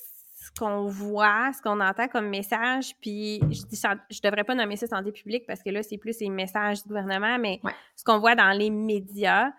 ce 0.47 0.51
qu'on 0.59 0.87
voit, 0.87 1.51
ce 1.57 1.61
qu'on 1.61 1.81
entend 1.81 2.09
comme 2.09 2.29
message, 2.29 2.95
puis 3.01 3.41
je 3.51 3.63
dis 3.67 3.81
je 4.11 4.21
devrais 4.23 4.45
pas 4.45 4.55
nommer 4.55 4.77
ça 4.77 4.87
santé 4.87 5.11
publique 5.11 5.45
parce 5.47 5.63
que 5.63 5.71
là 5.71 5.83
c'est 5.83 5.99
plus 5.99 6.21
les 6.21 6.31
messages 6.31 6.83
du 6.83 6.89
gouvernement, 6.89 7.39
mais 7.39 7.61
ce 7.97 8.05
qu'on 8.05 8.19
voit 8.19 8.35
dans 8.35 8.57
les 8.57 8.71
médias, 8.71 9.51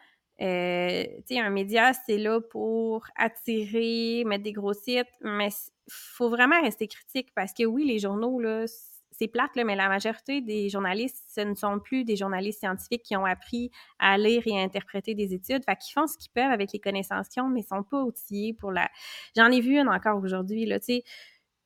euh, 0.42 1.04
un 1.32 1.50
média, 1.50 1.92
c'est 1.94 2.18
là 2.18 2.40
pour 2.42 3.06
attirer, 3.16 4.24
mettre 4.26 4.44
des 4.44 4.54
gros 4.54 4.74
sites, 4.74 5.08
mais 5.22 5.50
faut 5.90 6.30
vraiment 6.30 6.62
rester 6.62 6.88
critique 6.88 7.30
parce 7.36 7.54
que 7.54 7.64
oui, 7.64 7.86
les 7.86 8.00
journaux, 8.00 8.40
là, 8.40 8.66
c'est 9.12 9.28
plate, 9.28 9.56
là, 9.56 9.64
mais 9.64 9.76
la 9.76 9.90
majorité 9.90 10.42
des 10.42 10.70
journalistes, 10.70 11.24
ce 11.34 11.42
ne 11.42 11.56
sont 11.56 11.80
plus 11.80 12.04
des 12.04 12.16
journalistes 12.16 12.60
scientifiques 12.60 13.02
qui 13.02 13.16
ont 13.16 13.26
appris 13.26 13.72
à 13.98 14.18
lire 14.18 14.44
et 14.46 14.60
à 14.60 14.62
interpréter 14.62 15.16
des 15.16 15.34
études. 15.34 15.64
Fait 15.66 15.76
qu'ils 15.76 15.94
font 15.94 16.06
ce 16.06 16.18
qu'ils 16.18 16.32
peuvent 16.32 16.52
avec 16.52 16.72
les 16.72 16.80
connaissances 16.80 17.28
qu'ils 17.28 17.42
ont, 17.42 17.50
mais 17.50 17.62
ils 17.62 17.68
sont 17.68 17.84
pas 17.84 18.04
outillés 18.04 18.54
pour 18.54 18.72
la... 18.72 18.90
J'en 19.36 19.50
ai 19.52 19.60
vu 19.60 19.80
une 19.80 19.90
encore 19.90 20.22
aujourd'hui, 20.24 20.66
là, 20.66 20.80
tu 20.80 20.86
sais 20.86 21.04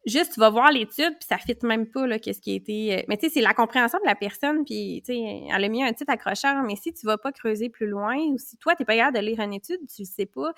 juste 0.06 0.34
tu 0.34 0.40
vas 0.40 0.50
voir 0.50 0.72
l'étude 0.72 1.16
puis 1.20 1.28
ça 1.28 1.38
fit 1.38 1.58
même 1.64 1.86
pas 1.86 2.08
là 2.08 2.18
qu'est-ce 2.18 2.42
qui 2.42 2.54
a 2.54 2.56
été 2.56 3.00
euh, 3.00 3.04
mais 3.08 3.18
tu 3.18 3.28
sais 3.28 3.34
c'est 3.36 3.42
la 3.42 3.54
compréhension 3.54 4.00
de 4.00 4.08
la 4.08 4.16
personne 4.16 4.66
puis 4.66 5.04
tu 5.06 5.14
sais 5.14 5.44
elle 5.54 5.64
a 5.64 5.70
mis 5.70 5.84
un 5.84 5.94
titre 5.94 6.12
accrocheur 6.12 6.64
mais 6.64 6.76
si 6.76 6.94
tu 6.94 7.06
vas 7.06 7.18
pas 7.18 7.32
creuser 7.32 7.70
plus 7.70 7.88
loin 7.88 8.18
ou 8.18 8.38
si 8.38 8.58
toi 8.58 8.76
t'es 8.76 8.86
pas 8.86 8.96
capable 8.96 9.18
de 9.18 9.22
lire 9.24 9.40
une 9.40 9.54
étude 9.54 9.80
tu 9.88 10.02
le 10.02 10.08
sais 10.08 10.26
pas 10.26 10.54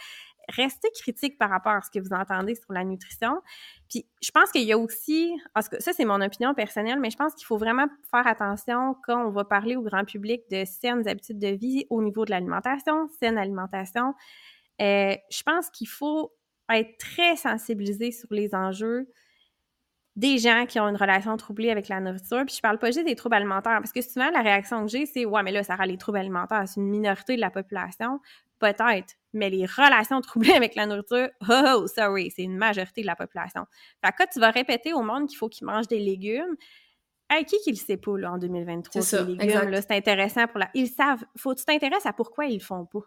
restez 0.50 0.89
critique 0.94 1.38
par 1.38 1.50
rapport 1.50 1.74
à 1.74 1.82
ce 1.82 1.89
que 1.89 2.00
vous 2.00 2.14
entendez 2.14 2.56
sur 2.56 2.72
la 2.74 2.84
nutrition. 2.84 3.41
Puis 3.89 4.06
je 4.22 4.32
pense 4.32 4.52
qu'il 4.52 4.64
y 4.64 4.72
a 4.72 4.78
aussi 4.78 5.34
parce 5.54 5.70
que 5.70 5.82
ça 5.82 5.94
c'est 5.94 6.06
mon 6.06 6.22
opinion 6.22 6.54
personnelle 6.54 7.00
mais 7.00 7.10
je 7.10 7.18
pense 7.18 7.34
qu'il 7.36 7.46
faut 7.46 7.58
vraiment 7.58 7.88
faire 8.12 8.28
attention 8.28 8.96
quand 9.06 9.26
on 9.26 9.32
va 9.32 9.44
parler 9.46 9.76
au 9.76 9.82
grand 9.82 10.06
public 10.06 10.41
de 10.52 10.66
saines 10.66 11.08
habitudes 11.08 11.39
de 11.39 11.50
vie 11.50 11.86
au 11.89 12.02
niveau 12.02 12.26
de 12.26 12.32
l'alimentation 12.32 13.08
saine 13.20 13.38
alimentation. 13.38 14.14
Euh, 14.82 15.16
je 15.30 15.44
pense 15.44 15.70
qu'il 15.70 15.88
faut 15.88 16.34
être 16.70 16.98
très 16.98 17.36
sensibilisé 17.36 18.12
sur 18.12 18.28
les 18.32 18.56
enjeux 18.56 19.08
des 20.16 20.38
gens 20.38 20.66
qui 20.68 20.80
ont 20.80 20.88
une 20.88 20.95
relation 20.95 21.36
troublée 21.38 21.72
avec 21.72 21.88
la 21.88 21.99
nourriture. 21.99 22.43
Puis 22.45 22.55
je 22.55 22.61
parle 22.61 22.78
pas 22.78 22.91
juste 22.91 23.05
des 23.05 23.16
troubles 23.16 23.36
alimentaires, 23.36 23.80
parce 23.80 23.91
que 23.91 24.01
souvent, 24.01 24.30
la 24.30 24.41
réaction 24.41 24.86
que 24.86 24.91
j'ai, 24.91 25.05
c'est 25.05 25.26
«Ouais, 25.28 25.41
mais 25.41 25.51
là, 25.51 25.64
ça 25.64 25.76
rend 25.76 25.86
les 25.86 25.97
troubles 25.97 26.20
alimentaires, 26.20 26.64
c'est 26.68 26.80
une 26.80 26.89
minorité 26.89 27.36
de 27.36 27.41
la 27.41 27.49
population.» 27.49 28.20
Peut-être, 28.59 29.16
mais 29.34 29.49
les 29.49 29.66
relations 29.66 30.22
troublées 30.22 30.53
avec 30.53 30.76
la 30.76 30.86
nourriture, 30.86 31.28
oh, 31.49 31.80
oh 31.80 31.88
sorry, 31.88 32.32
c'est 32.32 32.43
une 32.43 32.55
majorité 32.55 33.01
de 33.01 33.07
la 33.07 33.16
population. 33.16 33.66
Fait 34.01 34.11
que 34.11 34.18
quand 34.20 34.28
tu 34.32 34.39
vas 34.39 34.51
répéter 34.51 34.93
au 34.93 35.01
monde 35.01 35.28
qu'il 35.28 35.38
faut 35.38 35.49
qu'ils 35.49 35.66
mangent 35.66 35.89
des 35.89 35.99
légumes, 35.99 36.55
hey, 37.30 37.43
qui 37.43 37.57
qui 37.57 37.72
le 37.72 37.76
sait 37.76 37.97
pas, 37.97 38.18
là, 38.18 38.32
en 38.32 38.38
2023, 38.38 39.01
c'est 39.01 39.26
les 39.26 39.36
légumes, 39.36 39.70
là, 39.70 39.82
c'est 39.82 39.91
intéressant 39.91 40.47
pour 40.47 40.59
la... 40.59 40.70
Ils 40.76 40.88
savent, 40.88 41.26
faut 41.36 41.53
que 41.53 41.59
tu 41.59 41.66
t'intéresses 41.66 42.05
à 42.05 42.14
pourquoi 42.14 42.45
ils 42.45 42.53
le 42.53 42.64
font 42.64 42.86
pas. 42.86 43.01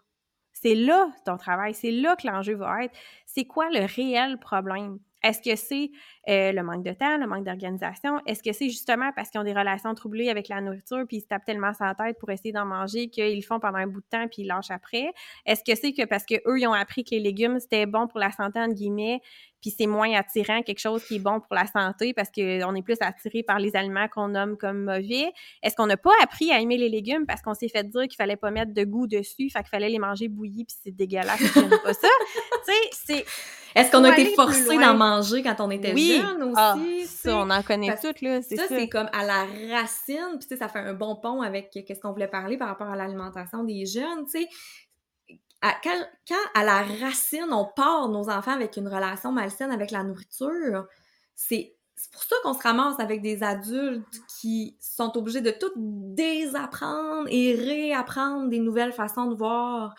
C'est 0.52 0.74
là 0.74 1.10
ton 1.24 1.38
travail, 1.38 1.72
c'est 1.72 1.90
là 1.90 2.16
que 2.16 2.26
l'enjeu 2.26 2.54
va 2.54 2.84
être. 2.84 2.94
C'est 3.24 3.44
quoi 3.44 3.70
le 3.70 3.86
réel 3.86 4.38
problème? 4.38 4.98
Est-ce 5.26 5.40
que 5.42 5.56
c'est 5.56 5.90
euh, 6.28 6.52
le 6.52 6.62
manque 6.62 6.84
de 6.84 6.92
temps, 6.92 7.18
le 7.18 7.26
manque 7.26 7.44
d'organisation? 7.44 8.20
Est-ce 8.26 8.44
que 8.44 8.52
c'est 8.52 8.68
justement 8.68 9.10
parce 9.16 9.28
qu'ils 9.28 9.40
ont 9.40 9.44
des 9.44 9.52
relations 9.52 9.92
troublées 9.92 10.28
avec 10.28 10.46
la 10.46 10.60
nourriture 10.60 11.04
puis 11.08 11.16
ils 11.16 11.20
se 11.22 11.26
tapent 11.26 11.44
tellement 11.44 11.72
sa 11.72 11.96
tête 11.96 12.16
pour 12.20 12.30
essayer 12.30 12.52
d'en 12.52 12.64
manger 12.64 13.08
qu'ils 13.08 13.34
le 13.34 13.42
font 13.42 13.58
pendant 13.58 13.78
un 13.78 13.88
bout 13.88 14.02
de 14.02 14.06
temps 14.08 14.28
puis 14.28 14.42
ils 14.42 14.46
lâchent 14.46 14.70
après? 14.70 15.12
Est-ce 15.44 15.64
que 15.64 15.76
c'est 15.76 15.92
que 15.92 16.04
parce 16.04 16.24
qu'eux, 16.24 16.60
ils 16.60 16.68
ont 16.68 16.72
appris 16.72 17.02
que 17.02 17.10
les 17.10 17.20
légumes, 17.20 17.58
c'était 17.58 17.86
bon 17.86 18.06
pour 18.06 18.20
la 18.20 18.30
santé, 18.30 18.60
entre 18.60 18.74
guillemets, 18.74 19.20
puis 19.66 19.74
c'est 19.76 19.88
moins 19.88 20.12
attirant 20.12 20.62
quelque 20.62 20.78
chose 20.78 21.04
qui 21.04 21.16
est 21.16 21.18
bon 21.18 21.40
pour 21.40 21.52
la 21.56 21.66
santé 21.66 22.14
parce 22.14 22.30
qu'on 22.30 22.74
est 22.76 22.82
plus 22.82 22.98
attiré 23.00 23.42
par 23.42 23.58
les 23.58 23.74
aliments 23.74 24.06
qu'on 24.06 24.28
nomme 24.28 24.56
comme 24.56 24.84
mauvais? 24.84 25.32
Est-ce 25.60 25.74
qu'on 25.74 25.88
n'a 25.88 25.96
pas 25.96 26.12
appris 26.22 26.52
à 26.52 26.60
aimer 26.60 26.76
les 26.76 26.88
légumes 26.88 27.26
parce 27.26 27.42
qu'on 27.42 27.52
s'est 27.52 27.68
fait 27.68 27.82
dire 27.82 28.02
qu'il 28.02 28.14
fallait 28.14 28.36
pas 28.36 28.52
mettre 28.52 28.72
de 28.72 28.84
goût 28.84 29.08
dessus, 29.08 29.50
fait 29.50 29.58
qu'il 29.58 29.68
fallait 29.68 29.88
les 29.88 29.98
manger 29.98 30.28
bouillis 30.28 30.66
puis 30.66 30.76
c'est 30.84 30.92
dégueulasse, 30.92 31.40
pas 31.82 31.94
ça? 31.94 32.08
tu 32.64 32.72
sais, 32.72 32.90
c'est 32.92 33.24
est-ce 33.74 33.90
qu'on 33.90 34.04
a 34.04 34.16
été 34.16 34.34
forcé 34.36 34.78
d'en 34.78 34.94
manger 34.94 35.42
quand 35.42 35.56
on 35.58 35.70
était 35.70 35.96
jeune 35.96 36.52
ah, 36.56 36.76
aussi? 36.76 37.06
ça, 37.08 37.36
on 37.36 37.50
en 37.50 37.62
connaît 37.62 37.94
toutes, 38.00 38.20
là, 38.20 38.40
c'est 38.42 38.56
ça. 38.56 38.68
c'est 38.68 38.88
comme 38.88 39.10
à 39.12 39.24
la 39.24 39.46
racine, 39.74 40.38
puis 40.38 40.56
ça 40.56 40.68
fait 40.68 40.78
un 40.78 40.94
bon 40.94 41.16
pont 41.16 41.42
avec 41.42 41.70
qu'est-ce 41.70 42.00
qu'on 42.00 42.12
voulait 42.12 42.28
parler 42.28 42.56
par 42.56 42.68
rapport 42.68 42.88
à 42.88 42.96
l'alimentation 42.96 43.64
des 43.64 43.84
jeunes, 43.84 44.24
tu 44.24 44.42
sais. 44.42 44.48
Quand, 45.62 46.06
quand, 46.28 46.34
à 46.54 46.64
la 46.64 46.82
racine, 46.82 47.48
on 47.50 47.64
part 47.64 48.08
nos 48.08 48.28
enfants 48.30 48.52
avec 48.52 48.76
une 48.76 48.88
relation 48.88 49.32
malsaine 49.32 49.72
avec 49.72 49.90
la 49.90 50.04
nourriture, 50.04 50.86
c'est 51.34 51.76
pour 52.12 52.22
ça 52.22 52.36
qu'on 52.42 52.54
se 52.54 52.62
ramasse 52.62 53.00
avec 53.00 53.22
des 53.22 53.42
adultes 53.42 54.20
qui 54.38 54.76
sont 54.80 55.16
obligés 55.16 55.40
de 55.40 55.50
tout 55.50 55.72
désapprendre 55.76 57.26
et 57.30 57.54
réapprendre 57.54 58.48
des 58.48 58.60
nouvelles 58.60 58.92
façons 58.92 59.26
de 59.26 59.34
voir 59.34 59.94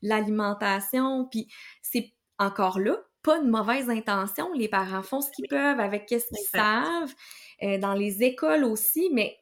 l'alimentation. 0.00 1.26
Puis 1.30 1.48
c'est 1.82 2.12
encore 2.38 2.80
là, 2.80 2.96
pas 3.22 3.38
de 3.38 3.48
mauvaise 3.48 3.90
intention. 3.90 4.52
Les 4.54 4.68
parents 4.68 5.02
font 5.02 5.20
ce 5.20 5.30
qu'ils 5.30 5.48
peuvent 5.48 5.78
avec 5.78 6.08
ce 6.08 6.26
qu'ils 6.26 6.48
savent. 6.50 7.14
Euh, 7.62 7.78
dans 7.78 7.94
les 7.94 8.24
écoles 8.24 8.64
aussi, 8.64 9.08
mais 9.12 9.38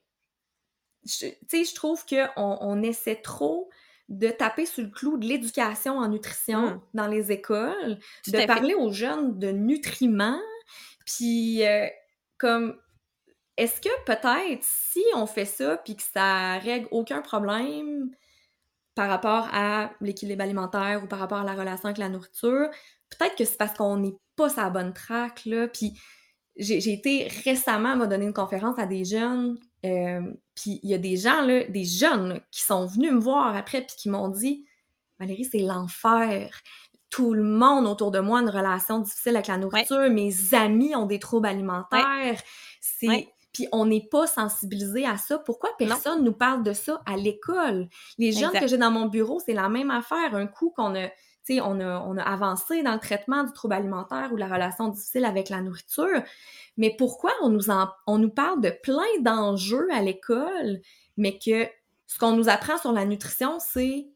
tu 1.07 1.27
sais, 1.49 1.65
je 1.65 1.75
trouve 1.75 2.05
qu'on 2.05 2.29
on 2.37 2.83
essaie 2.83 3.17
trop 3.17 3.71
de 4.11 4.29
taper 4.29 4.67
sur 4.67 4.83
le 4.83 4.91
clou 4.91 5.17
de 5.17 5.27
l'éducation 5.27 5.97
en 5.99 6.09
nutrition 6.09 6.75
mmh. 6.75 6.81
dans 6.95 7.07
les 7.07 7.33
écoles, 7.33 7.99
de 8.27 8.47
parler 8.47 8.75
aux 8.75 8.93
jeunes 8.93 9.39
de 9.39 9.51
nutriments, 9.53 10.41
puis 11.07 11.65
euh, 11.65 11.87
comme 12.37 12.77
est-ce 13.57 13.81
que 13.81 14.05
peut-être 14.05 14.63
si 14.63 15.03
on 15.15 15.27
fait 15.27 15.45
ça 15.45 15.77
puis 15.77 15.97
que 15.97 16.03
ça 16.03 16.59
règle 16.59 16.89
aucun 16.91 17.23
problème 17.23 18.11
par 18.95 19.09
rapport 19.09 19.49
à 19.53 19.93
l'équilibre 20.01 20.43
alimentaire 20.43 21.03
ou 21.05 21.07
par 21.07 21.21
rapport 21.21 21.39
à 21.39 21.45
la 21.45 21.53
relation 21.55 21.87
avec 21.87 21.99
la 21.99 22.09
nourriture, 22.09 22.69
peut-être 23.11 23.37
que 23.37 23.45
c'est 23.45 23.57
parce 23.57 23.75
qu'on 23.75 23.97
n'est 23.97 24.17
pas 24.35 24.49
sa 24.49 24.71
bonne 24.71 24.93
traque, 24.93 25.45
là. 25.47 25.69
Puis 25.69 25.99
j'ai 26.57 26.93
été 26.93 27.29
récemment, 27.45 27.97
m'a 27.97 28.07
donné 28.07 28.25
une 28.25 28.35
conférence 28.35 28.79
à 28.79 28.87
des 28.87 29.05
jeunes, 29.05 29.59
euh, 29.85 30.21
puis 30.55 30.81
il 30.83 30.91
y 30.91 30.95
a 30.95 30.99
des 30.99 31.17
gens, 31.17 31.43
là, 31.43 31.65
des 31.65 31.85
jeunes, 31.85 32.41
qui 32.51 32.63
sont 32.63 32.87
venus 32.87 33.13
me 33.13 33.21
voir 33.21 33.57
après, 33.57 33.83
puis 33.83 33.97
qui 33.97 34.09
m'ont 34.09 34.29
dit 34.29 34.67
Valérie, 35.19 35.45
c'est 35.45 35.59
l'enfer. 35.59 36.61
Tout 37.11 37.35
le 37.35 37.43
monde 37.43 37.87
autour 37.87 38.11
de 38.11 38.21
moi 38.21 38.39
a 38.39 38.43
une 38.43 38.49
relation 38.49 39.01
difficile 39.01 39.37
avec 39.37 39.49
la 39.49 39.59
nourriture. 39.59 40.09
Mes 40.11 40.33
amis 40.55 40.95
ont 40.95 41.07
des 41.07 41.19
troubles 41.19 41.49
alimentaires. 41.49 42.41
C'est 42.81 43.29
puis 43.53 43.67
on 43.73 43.85
n'est 43.85 44.07
pas 44.09 44.27
sensibilisé 44.27 45.05
à 45.05 45.17
ça. 45.17 45.39
Pourquoi 45.39 45.71
personne 45.77 46.23
nous 46.23 46.33
parle 46.33 46.63
de 46.63 46.73
ça 46.73 47.03
à 47.05 47.17
l'école? 47.17 47.89
Les 48.17 48.33
jeunes 48.33 48.53
que 48.53 48.69
j'ai 48.69 48.79
dans 48.79 48.93
mon 48.93 49.07
bureau, 49.07 49.41
c'est 49.45 49.55
la 49.55 49.69
même 49.69 49.91
affaire. 49.91 50.35
Un 50.35 50.47
coup 50.47 50.73
qu'on 50.77 50.95
a, 50.95 51.09
on 51.49 51.81
a, 51.81 52.01
on 52.01 52.17
a 52.17 52.23
avancé 52.23 52.83
dans 52.83 52.93
le 52.93 53.01
traitement 53.01 53.45
du 53.45 53.53
trouble 53.53 53.75
alimentaire 53.75 54.31
ou 54.33 54.37
la 54.37 54.47
relation 54.47 54.89
difficile 54.89 55.25
avec 55.25 55.49
la 55.49 55.61
nourriture, 55.61 56.23
mais 56.77 56.95
pourquoi 56.97 57.33
on 57.43 57.49
nous, 57.49 57.67
on 58.07 58.19
nous 58.19 58.31
parle 58.31 58.61
de 58.61 58.71
plein 58.83 59.21
d'enjeux 59.21 59.89
à 59.93 60.03
l'école, 60.03 60.81
mais 61.17 61.39
que 61.39 61.67
ce 62.07 62.19
qu'on 62.19 62.33
nous 62.33 62.49
apprend 62.49 62.79
sur 62.79 62.93
la 62.93 63.05
nutrition, 63.05 63.59
c'est 63.61 64.07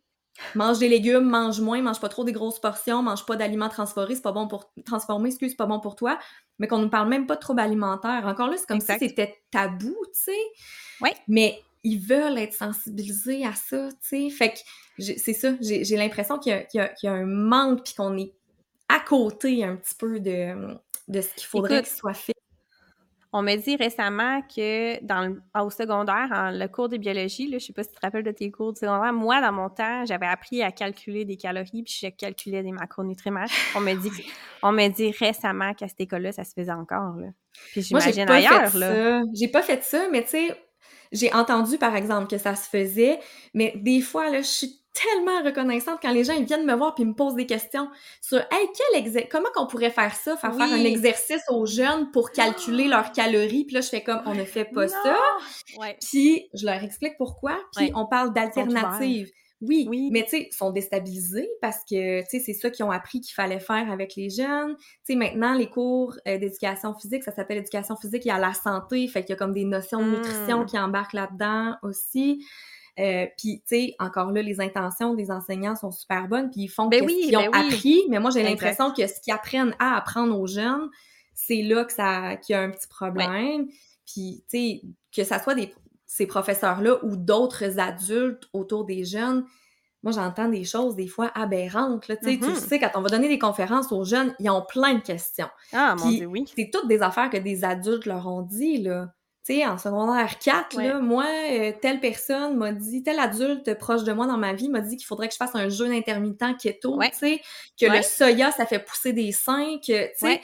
mange 0.54 0.78
des 0.78 0.88
légumes, 0.88 1.28
mange 1.28 1.60
moins, 1.60 1.80
mange 1.80 2.00
pas 2.00 2.08
trop 2.08 2.24
des 2.24 2.32
grosses 2.32 2.58
portions, 2.58 3.02
mange 3.02 3.24
pas 3.24 3.36
d'aliments 3.36 3.68
transformés, 3.68 4.14
c'est 4.14 4.22
pas 4.22 4.32
bon 4.32 4.48
pour 4.48 4.72
transformer, 4.84 5.28
excuse, 5.28 5.50
c'est 5.50 5.56
pas 5.56 5.66
bon 5.66 5.80
pour 5.80 5.94
toi, 5.94 6.18
mais 6.58 6.66
qu'on 6.66 6.78
nous 6.78 6.90
parle 6.90 7.08
même 7.08 7.26
pas 7.26 7.36
de 7.36 7.40
troubles 7.40 7.60
alimentaires. 7.60 8.26
Encore 8.26 8.48
là, 8.48 8.56
c'est 8.56 8.66
comme 8.66 8.80
si 8.80 8.92
c'était 8.98 9.36
tabou, 9.50 9.96
tu 10.12 10.20
sais. 10.20 10.44
Oui. 11.00 11.10
Mais 11.28 11.62
ils 11.84 11.98
veulent 11.98 12.38
être 12.38 12.54
sensibilisés 12.54 13.46
à 13.46 13.52
ça, 13.52 13.88
tu 13.92 13.96
sais. 14.00 14.30
Fait 14.30 14.50
que 14.50 14.58
c'est 15.02 15.34
ça, 15.34 15.52
j'ai 15.60 15.96
l'impression 15.96 16.38
qu'il 16.38 16.66
y, 16.74 16.78
y, 16.78 17.08
a 17.08 17.12
un 17.12 17.26
manque 17.26 17.84
puis 17.84 17.94
qu'on 17.94 18.16
est 18.16 18.32
à 18.88 19.00
côté 19.00 19.64
un 19.64 19.76
petit 19.76 19.94
peu 19.94 20.18
de, 20.18 20.76
de 21.08 21.20
ce 21.20 21.34
qu'il 21.34 21.46
faudrait 21.46 21.82
qu'il 21.82 21.92
soit 21.92 22.14
fait. 22.14 22.32
On 23.36 23.42
m'a 23.42 23.56
dit 23.56 23.74
récemment 23.74 24.42
que 24.42 25.04
dans 25.04 25.22
le, 25.22 25.42
au 25.60 25.68
secondaire, 25.68 26.28
en, 26.30 26.52
le 26.52 26.68
cours 26.68 26.88
de 26.88 26.96
biologie, 26.96 27.48
là, 27.48 27.58
je 27.58 27.66
sais 27.66 27.72
pas 27.72 27.82
si 27.82 27.88
tu 27.88 27.96
te 27.96 28.00
rappelles 28.00 28.22
de 28.22 28.30
tes 28.30 28.48
cours 28.52 28.72
de 28.72 28.78
secondaire, 28.78 29.12
moi, 29.12 29.40
dans 29.40 29.50
mon 29.50 29.68
temps, 29.68 30.06
j'avais 30.06 30.26
appris 30.26 30.62
à 30.62 30.70
calculer 30.70 31.24
des 31.24 31.36
calories, 31.36 31.82
puis 31.82 31.98
je 32.00 32.06
calculais 32.10 32.62
des 32.62 32.70
macronutriments. 32.70 33.46
On 33.74 33.80
m'a 33.80 33.96
dit, 33.96 34.10
on 34.62 34.72
dit 34.72 35.10
récemment 35.10 35.74
qu'à 35.74 35.88
cette 35.88 36.00
école-là, 36.00 36.30
ça 36.30 36.44
se 36.44 36.52
faisait 36.54 36.70
encore. 36.70 37.16
Là. 37.16 37.26
Puis 37.72 37.82
j'imagine 37.82 38.30
ailleurs. 38.30 38.70
J'ai 39.34 39.48
pas 39.48 39.62
fait 39.62 39.82
ça, 39.82 40.08
mais 40.12 40.22
tu 40.22 40.30
sais, 40.30 40.56
j'ai 41.14 41.32
entendu, 41.32 41.78
par 41.78 41.96
exemple, 41.96 42.28
que 42.28 42.38
ça 42.38 42.54
se 42.54 42.68
faisait, 42.68 43.20
mais 43.54 43.72
des 43.76 44.00
fois, 44.00 44.28
là, 44.28 44.42
je 44.42 44.46
suis 44.46 44.80
tellement 44.92 45.42
reconnaissante 45.42 45.98
quand 46.00 46.12
les 46.12 46.22
gens 46.22 46.34
ils 46.34 46.44
viennent 46.44 46.64
me 46.64 46.74
voir 46.74 46.94
puis 46.94 47.04
me 47.04 47.14
posent 47.14 47.34
des 47.34 47.46
questions 47.46 47.88
sur 48.20 48.38
hey 48.38 48.68
quel 49.02 49.28
comment 49.28 49.48
qu'on 49.52 49.66
pourrait 49.66 49.90
faire 49.90 50.14
ça? 50.14 50.36
Faire 50.36 50.54
faire 50.54 50.72
un 50.72 50.84
exercice 50.84 51.42
aux 51.48 51.66
jeunes 51.66 52.12
pour 52.12 52.30
calculer 52.30 52.86
leurs 52.86 53.10
calories 53.10 53.64
puis 53.64 53.74
là 53.74 53.80
je 53.80 53.88
fais 53.88 54.04
comme 54.04 54.22
on 54.24 54.36
ne 54.36 54.44
fait 54.44 54.66
pas 54.66 54.86
ça 54.86 55.18
puis 56.00 56.48
je 56.54 56.64
leur 56.64 56.82
explique 56.84 57.16
pourquoi 57.18 57.58
puis 57.76 57.90
on 57.96 58.06
parle 58.06 58.32
d'alternatives 58.32 59.32
oui, 59.66 59.86
oui, 59.88 60.08
mais 60.12 60.22
tu 60.24 60.30
sais, 60.30 60.48
sont 60.52 60.70
déstabilisés 60.70 61.48
parce 61.60 61.78
que, 61.78 62.20
tu 62.20 62.26
sais, 62.28 62.38
c'est 62.40 62.52
ça 62.52 62.70
qu'ils 62.70 62.84
ont 62.84 62.90
appris 62.90 63.20
qu'il 63.20 63.34
fallait 63.34 63.60
faire 63.60 63.90
avec 63.90 64.16
les 64.16 64.30
jeunes. 64.30 64.76
Tu 64.76 64.84
sais, 65.04 65.14
maintenant, 65.14 65.54
les 65.54 65.68
cours 65.68 66.16
euh, 66.28 66.38
d'éducation 66.38 66.94
physique, 66.94 67.24
ça 67.24 67.32
s'appelle 67.32 67.58
éducation 67.58 67.96
physique, 67.96 68.24
il 68.24 68.28
y 68.28 68.30
a 68.30 68.38
la 68.38 68.54
santé, 68.54 69.06
fait 69.08 69.22
qu'il 69.22 69.30
y 69.30 69.32
a 69.34 69.36
comme 69.36 69.52
des 69.52 69.64
notions 69.64 70.04
de 70.04 70.10
nutrition 70.10 70.62
mmh. 70.62 70.66
qui 70.66 70.78
embarquent 70.78 71.14
là-dedans 71.14 71.76
aussi. 71.82 72.44
Euh, 73.00 73.26
puis, 73.36 73.62
tu 73.68 73.76
sais, 73.76 73.94
encore 73.98 74.30
là, 74.30 74.42
les 74.42 74.60
intentions 74.60 75.14
des 75.14 75.30
enseignants 75.30 75.74
sont 75.74 75.90
super 75.90 76.28
bonnes, 76.28 76.50
puis 76.50 76.62
ils 76.62 76.68
font 76.68 76.86
ben 76.86 77.08
ce 77.08 77.14
qu'ils 77.14 77.36
ont 77.36 77.50
ben 77.50 77.66
appris, 77.66 78.02
mais 78.08 78.20
moi, 78.20 78.30
j'ai 78.30 78.42
l'impression 78.42 78.92
que 78.92 79.06
ce 79.06 79.20
qu'ils 79.20 79.34
apprennent 79.34 79.74
à 79.78 79.96
apprendre 79.96 80.38
aux 80.38 80.46
jeunes, 80.46 80.88
c'est 81.32 81.62
là 81.62 81.84
que 81.84 81.92
ça 81.92 82.36
qu'il 82.36 82.54
y 82.54 82.56
a 82.56 82.62
un 82.62 82.70
petit 82.70 82.86
problème. 82.88 83.66
Puis, 84.06 84.44
tu 84.48 84.58
sais, 84.58 84.82
que 85.14 85.24
ça 85.24 85.42
soit 85.42 85.54
des, 85.54 85.74
ces 86.14 86.28
professeurs-là 86.28 86.98
ou 87.02 87.16
d'autres 87.16 87.80
adultes 87.80 88.48
autour 88.52 88.84
des 88.84 89.04
jeunes, 89.04 89.44
moi, 90.04 90.12
j'entends 90.12 90.48
des 90.48 90.62
choses 90.62 90.94
des 90.94 91.08
fois 91.08 91.32
aberrantes. 91.34 92.06
Là, 92.06 92.16
Tu 92.16 92.28
mm-hmm. 92.28 92.54
sais, 92.54 92.78
quand 92.78 92.90
on 92.94 93.00
va 93.00 93.08
donner 93.08 93.26
des 93.26 93.38
conférences 93.40 93.90
aux 93.90 94.04
jeunes, 94.04 94.32
ils 94.38 94.48
ont 94.48 94.62
plein 94.62 94.94
de 94.94 95.00
questions. 95.00 95.48
Ah, 95.72 95.96
mon 95.98 96.08
Dieu, 96.10 96.26
oui. 96.26 96.44
C'est 96.54 96.70
toutes 96.72 96.86
des 96.86 97.02
affaires 97.02 97.30
que 97.30 97.38
des 97.38 97.64
adultes 97.64 98.06
leur 98.06 98.28
ont 98.28 98.42
dit, 98.42 98.78
là 98.78 99.08
tu 99.44 99.56
sais, 99.56 99.66
en 99.66 99.76
secondaire 99.76 100.38
4, 100.38 100.80
là, 100.80 101.00
moi, 101.00 101.26
euh, 101.50 101.72
telle 101.82 102.00
personne 102.00 102.56
m'a 102.56 102.72
dit, 102.72 103.02
tel 103.02 103.18
adulte 103.18 103.74
proche 103.74 104.02
de 104.02 104.12
moi 104.12 104.26
dans 104.26 104.38
ma 104.38 104.54
vie 104.54 104.70
m'a 104.70 104.80
dit 104.80 104.96
qu'il 104.96 105.04
faudrait 105.04 105.28
que 105.28 105.34
je 105.34 105.36
fasse 105.36 105.54
un 105.54 105.68
jeûne 105.68 105.92
intermittent 105.92 106.56
keto, 106.58 106.98
tu 106.98 107.10
sais, 107.12 107.42
que 107.78 107.84
le 107.84 108.00
soya, 108.00 108.52
ça 108.52 108.64
fait 108.64 108.78
pousser 108.78 109.12
des 109.12 109.32
seins, 109.32 109.76
que, 109.86 110.06
tu 110.12 110.12
sais, 110.16 110.40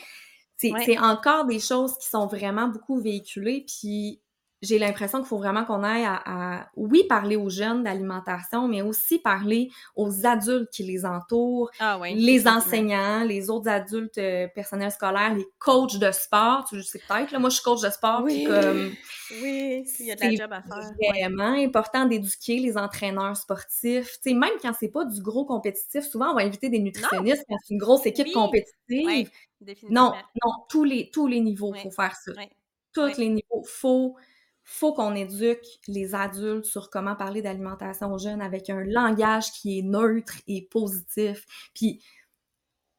c'est 0.59 0.99
encore 0.99 1.47
des 1.47 1.61
choses 1.61 1.97
qui 1.97 2.09
sont 2.09 2.27
vraiment 2.27 2.69
beaucoup 2.69 3.01
véhiculées, 3.01 3.65
puis 3.67 4.21
j'ai 4.63 4.79
l'impression 4.79 5.19
qu'il 5.19 5.27
faut 5.27 5.39
vraiment 5.39 5.65
qu'on 5.65 5.83
aille 5.83 6.05
à, 6.05 6.71
oui, 6.77 7.05
parler 7.09 7.37
aux 7.37 7.49
jeunes 7.49 7.83
d'alimentation, 7.83 8.69
mais 8.69 8.83
aussi 8.83 9.19
parler 9.19 9.71
aux 9.97 10.27
adultes 10.27 10.69
qui 10.71 10.83
les 10.83 11.07
entourent, 11.07 11.71
ah 11.79 11.99
les 12.15 12.47
enseignants, 12.47 13.25
les 13.25 13.49
autres 13.49 13.71
adultes 13.71 14.19
euh, 14.19 14.49
personnels 14.55 14.93
scolaires, 14.93 15.35
les 15.35 15.47
coachs 15.59 15.99
de 15.99 16.11
sport. 16.11 16.67
Tu 16.69 16.83
sais 16.83 16.99
peut-être, 16.99 17.31
là, 17.31 17.39
moi, 17.39 17.49
je 17.49 17.55
suis 17.55 17.65
coach 17.65 17.81
de 17.81 17.89
sport, 17.89 18.23
oui. 18.23 18.45
comme... 18.45 18.93
Oui, 19.43 19.85
il 20.01 20.07
y 20.07 20.13
a 20.13 20.17
de 20.17 20.21
la 20.21 20.35
job 20.35 20.53
à 20.53 20.63
faire. 20.63 20.91
C'est 21.01 21.09
vraiment 21.09 21.53
important 21.53 22.05
d'éduquer 22.05 22.59
les 22.59 22.77
entraîneurs 22.77 23.37
sportifs. 23.37 24.19
Tu 24.23 24.31
sais, 24.31 24.35
même 24.35 24.51
quand 24.61 24.73
c'est 24.79 24.89
pas 24.89 25.05
du 25.05 25.23
gros 25.23 25.45
compétitif, 25.45 26.03
souvent, 26.03 26.33
on 26.33 26.35
va 26.35 26.43
inviter 26.43 26.69
des 26.69 26.81
nutritionnistes 26.81 27.45
quand 27.49 27.57
c'est 27.65 27.75
une 27.75 27.81
grosse 27.81 28.05
équipe 28.07 28.33
compétitive. 28.33 29.31
non, 29.89 30.13
non, 30.45 30.53
tous 30.69 30.85
les, 30.85 31.11
tous 31.11 31.27
les 31.27 31.41
niveaux, 31.41 31.73
il 31.75 31.81
faut 31.81 31.91
faire 31.91 32.15
ça. 32.17 32.33
Tous 32.93 33.17
les 33.19 33.29
niveaux, 33.29 33.63
faut 33.65 34.17
faut 34.73 34.93
qu'on 34.93 35.17
éduque 35.17 35.67
les 35.89 36.15
adultes 36.15 36.65
sur 36.65 36.91
comment 36.91 37.17
parler 37.17 37.43
d'alimentation 37.43 38.13
aux 38.13 38.19
jeunes 38.19 38.41
avec 38.41 38.71
un 38.71 38.85
langage 38.85 39.51
qui 39.51 39.81
est 39.81 39.83
neutre 39.83 40.35
et 40.47 40.69
positif. 40.71 41.45
Puis 41.75 42.01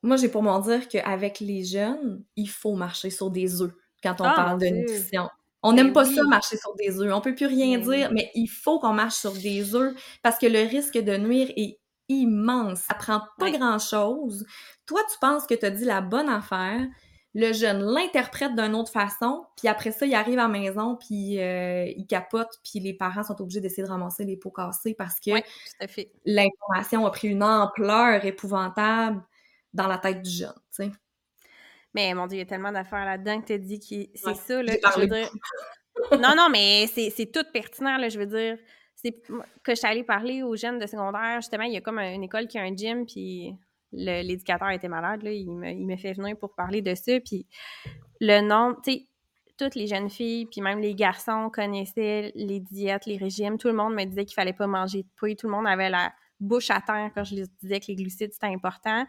moi, 0.04 0.18
j'ai 0.18 0.28
pour 0.28 0.44
m'en 0.44 0.60
dire 0.60 0.90
qu'avec 0.90 1.40
les 1.40 1.64
jeunes, 1.64 2.26
il 2.36 2.50
faut 2.50 2.76
marcher 2.76 3.10
sur 3.10 3.30
des 3.30 3.62
œufs 3.62 3.72
quand 4.04 4.20
on 4.20 4.26
ah, 4.26 4.34
parle 4.36 4.60
de 4.60 4.66
nutrition. 4.66 5.30
On 5.64 5.72
n'aime 5.72 5.94
pas 5.94 6.04
ça 6.04 6.24
marcher 6.24 6.58
sur 6.58 6.76
des 6.76 7.00
œufs. 7.00 7.14
On 7.14 7.22
peut 7.22 7.36
plus 7.36 7.46
rien 7.46 7.78
dire, 7.78 8.12
mais 8.12 8.30
il 8.36 8.48
faut 8.48 8.80
qu'on 8.80 8.94
marche 8.94 9.16
sur 9.16 9.32
des 9.32 9.74
œufs 9.74 9.94
parce 10.24 10.38
que 10.38 10.48
le 10.48 10.68
risque 10.68 10.98
de 10.98 11.16
nuire 11.16 11.54
est 11.56 11.80
immense. 12.10 12.80
Ça 12.80 12.96
prend 12.96 13.22
pas 13.38 13.50
grand-chose. 13.50 14.46
Toi, 14.86 15.00
tu 15.10 15.18
penses 15.22 15.48
que 15.48 15.54
tu 15.54 15.66
as 15.66 15.70
dit 15.70 15.86
la 15.86 16.02
bonne 16.02 16.28
affaire, 16.28 16.86
le 17.34 17.54
jeune 17.54 17.82
l'interprète 17.82 18.56
d'une 18.56 18.76
autre 18.76 18.92
façon, 18.92 19.46
puis 19.56 19.68
après 19.68 19.92
ça, 19.92 20.06
il 20.06 20.14
arrive 20.14 20.38
à 20.40 20.44
la 20.44 20.48
maison, 20.50 20.98
puis 20.98 21.40
euh, 21.40 21.86
il 21.96 22.06
capote, 22.06 22.50
puis 22.64 22.80
les 22.80 22.94
parents 22.94 23.24
sont 23.24 23.42
obligés 23.42 23.62
d'essayer 23.62 23.84
de 23.84 23.88
ramasser 23.88 24.26
les 24.26 24.36
pots 24.36 24.52
cassés 24.52 24.94
parce 24.94 25.20
que 25.20 25.32
l'information 26.26 27.06
a 27.06 27.12
pris 27.12 27.30
une 27.30 27.44
ampleur 27.44 28.26
épouvantable 28.26 29.24
dans 29.74 29.88
la 29.88 29.98
tête 29.98 30.22
du 30.22 30.30
jeune, 30.30 30.54
tu 30.76 30.84
sais. 30.84 30.92
Mais 31.94 32.14
mon 32.14 32.28
Dieu, 32.28 32.38
il 32.38 32.40
y 32.40 32.44
a 32.44 32.46
tellement 32.46 32.72
d'affaires 32.72 33.06
là-dedans 33.06 33.42
que 33.42 33.48
tu 33.48 33.54
as 33.54 33.58
dit 33.58 33.80
que 33.80 34.10
c'est 34.16 34.36
ça, 34.36 34.64
là, 34.64 34.74
je 34.96 35.00
veux 35.00 35.08
dire... 35.08 35.30
non, 36.12 36.36
non, 36.36 36.50
mais 36.50 36.88
c'est 36.88 37.32
tout 37.32 37.46
pertinent, 37.54 37.98
là, 37.98 38.10
je 38.10 38.20
veux 38.20 38.26
dire. 38.26 38.58
C'est 38.96 39.14
que 39.14 39.72
je 39.72 39.76
suis 39.76 39.88
allée 39.88 40.04
parler 40.04 40.44
aux 40.44 40.56
jeunes 40.56 40.80
de 40.80 40.86
secondaire, 40.86 41.38
justement, 41.38 41.64
il 41.64 41.74
y 41.74 41.78
a 41.78 41.82
comme 41.82 41.98
une 41.98 42.24
école 42.24 42.48
qui 42.48 42.60
a 42.60 42.62
un 42.62 42.76
gym, 42.76 43.06
puis 43.06 43.56
l'éducateur 43.92 44.70
était 44.70 44.88
malade, 44.88 45.22
il, 45.24 45.50
me, 45.52 45.96
fait 45.98 46.14
venir 46.14 46.38
pour 46.38 46.54
parler 46.54 46.82
de 46.82 46.96
ça. 46.96 47.20
Puis 47.20 47.46
le 48.20 48.42
nom, 48.42 48.76
tu 48.84 48.92
sais, 48.92 49.08
toutes 49.58 49.76
les 49.76 49.88
jeunes 49.88 50.10
filles, 50.10 50.48
puis 50.48 50.62
même 50.62 50.80
les 50.80 50.96
garçons 50.96 51.50
connaissaient 51.54 52.32
les 52.36 52.60
diètes, 52.60 53.06
les 53.06 53.18
régimes. 53.18 53.58
Tout 53.58 53.68
le 53.68 53.76
monde 53.76 53.94
me 53.94 54.04
disait 54.06 54.26
qu'il 54.26 54.34
fallait 54.34 54.54
pas 54.54 54.68
manger 54.68 55.04
de 55.04 55.08
pouille. 55.18 55.36
Tout 55.36 55.48
le 55.48 55.54
monde 55.54 55.68
avait 55.68 55.90
la 55.90 56.12
bouche 56.40 56.72
à 56.72 56.82
terre 56.82 57.12
quand 57.14 57.24
je 57.24 57.36
leur 57.36 57.48
disais 57.62 57.80
que 57.80 57.86
les 57.88 57.96
glucides, 57.96 58.34
c'était 58.34 58.48
important. 58.48 59.06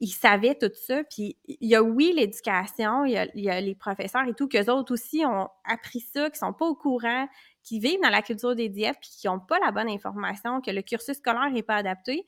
Ils 0.00 0.08
savaient 0.08 0.56
tout 0.56 0.70
ça. 0.74 1.04
Puis 1.04 1.36
il 1.46 1.68
y 1.68 1.74
a, 1.74 1.82
oui, 1.82 2.12
l'éducation, 2.16 3.04
il, 3.04 3.12
y 3.34 3.50
a, 3.50 3.60
les 3.60 3.74
professeurs 3.74 4.26
et 4.26 4.34
tout, 4.34 4.48
qu'eux 4.48 4.70
autres 4.70 4.94
aussi 4.94 5.24
ont 5.26 5.48
appris 5.64 6.00
ça, 6.00 6.30
qui 6.30 6.38
sont 6.38 6.52
pas 6.52 6.66
au 6.66 6.74
courant, 6.74 7.28
qui 7.62 7.78
vivent 7.78 8.00
dans 8.02 8.10
la 8.10 8.22
culture 8.22 8.56
des 8.56 8.68
diètes, 8.68 8.96
puis 9.00 9.10
qui 9.10 9.26
n'ont 9.26 9.40
pas 9.40 9.58
la 9.60 9.70
bonne 9.70 9.88
information, 9.88 10.60
que 10.60 10.70
le 10.70 10.82
cursus 10.82 11.18
scolaire 11.18 11.50
n'est 11.50 11.62
pas 11.62 11.76
adapté. 11.76 12.24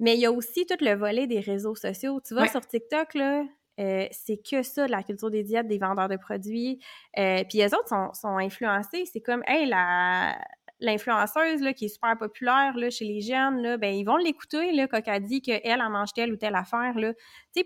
Mais 0.00 0.14
il 0.14 0.20
y 0.20 0.26
a 0.26 0.32
aussi 0.32 0.66
tout 0.66 0.76
le 0.80 0.94
volet 0.94 1.26
des 1.26 1.40
réseaux 1.40 1.74
sociaux. 1.74 2.20
Tu 2.26 2.34
vois, 2.34 2.48
sur 2.48 2.66
TikTok, 2.66 3.14
là, 3.14 3.44
euh, 3.80 4.06
c'est 4.10 4.38
que 4.38 4.62
ça, 4.62 4.86
la 4.86 5.02
culture 5.02 5.30
des 5.30 5.42
diètes, 5.42 5.68
des 5.68 5.78
vendeurs 5.78 6.08
de 6.08 6.16
produits. 6.16 6.80
Euh, 7.18 7.42
puis 7.48 7.58
les 7.58 7.74
autres 7.74 7.88
sont, 7.88 8.12
sont 8.12 8.36
influencés. 8.38 9.04
C'est 9.06 9.20
comme, 9.20 9.42
hey, 9.46 9.66
la, 9.66 10.36
l'influenceuse 10.80 11.60
là, 11.60 11.72
qui 11.72 11.86
est 11.86 11.88
super 11.88 12.16
populaire 12.18 12.76
là, 12.76 12.90
chez 12.90 13.04
les 13.04 13.20
jeunes, 13.20 13.62
là, 13.62 13.76
ben, 13.76 13.94
ils 13.94 14.04
vont 14.04 14.16
l'écouter 14.16 14.72
là, 14.72 14.86
quand 14.86 15.00
elle 15.06 15.22
dit 15.22 15.40
qu'elle 15.40 15.80
en 15.80 15.90
mange 15.90 16.12
telle 16.12 16.32
ou 16.32 16.36
telle 16.36 16.54
affaire. 16.54 16.94
Là. 16.96 17.12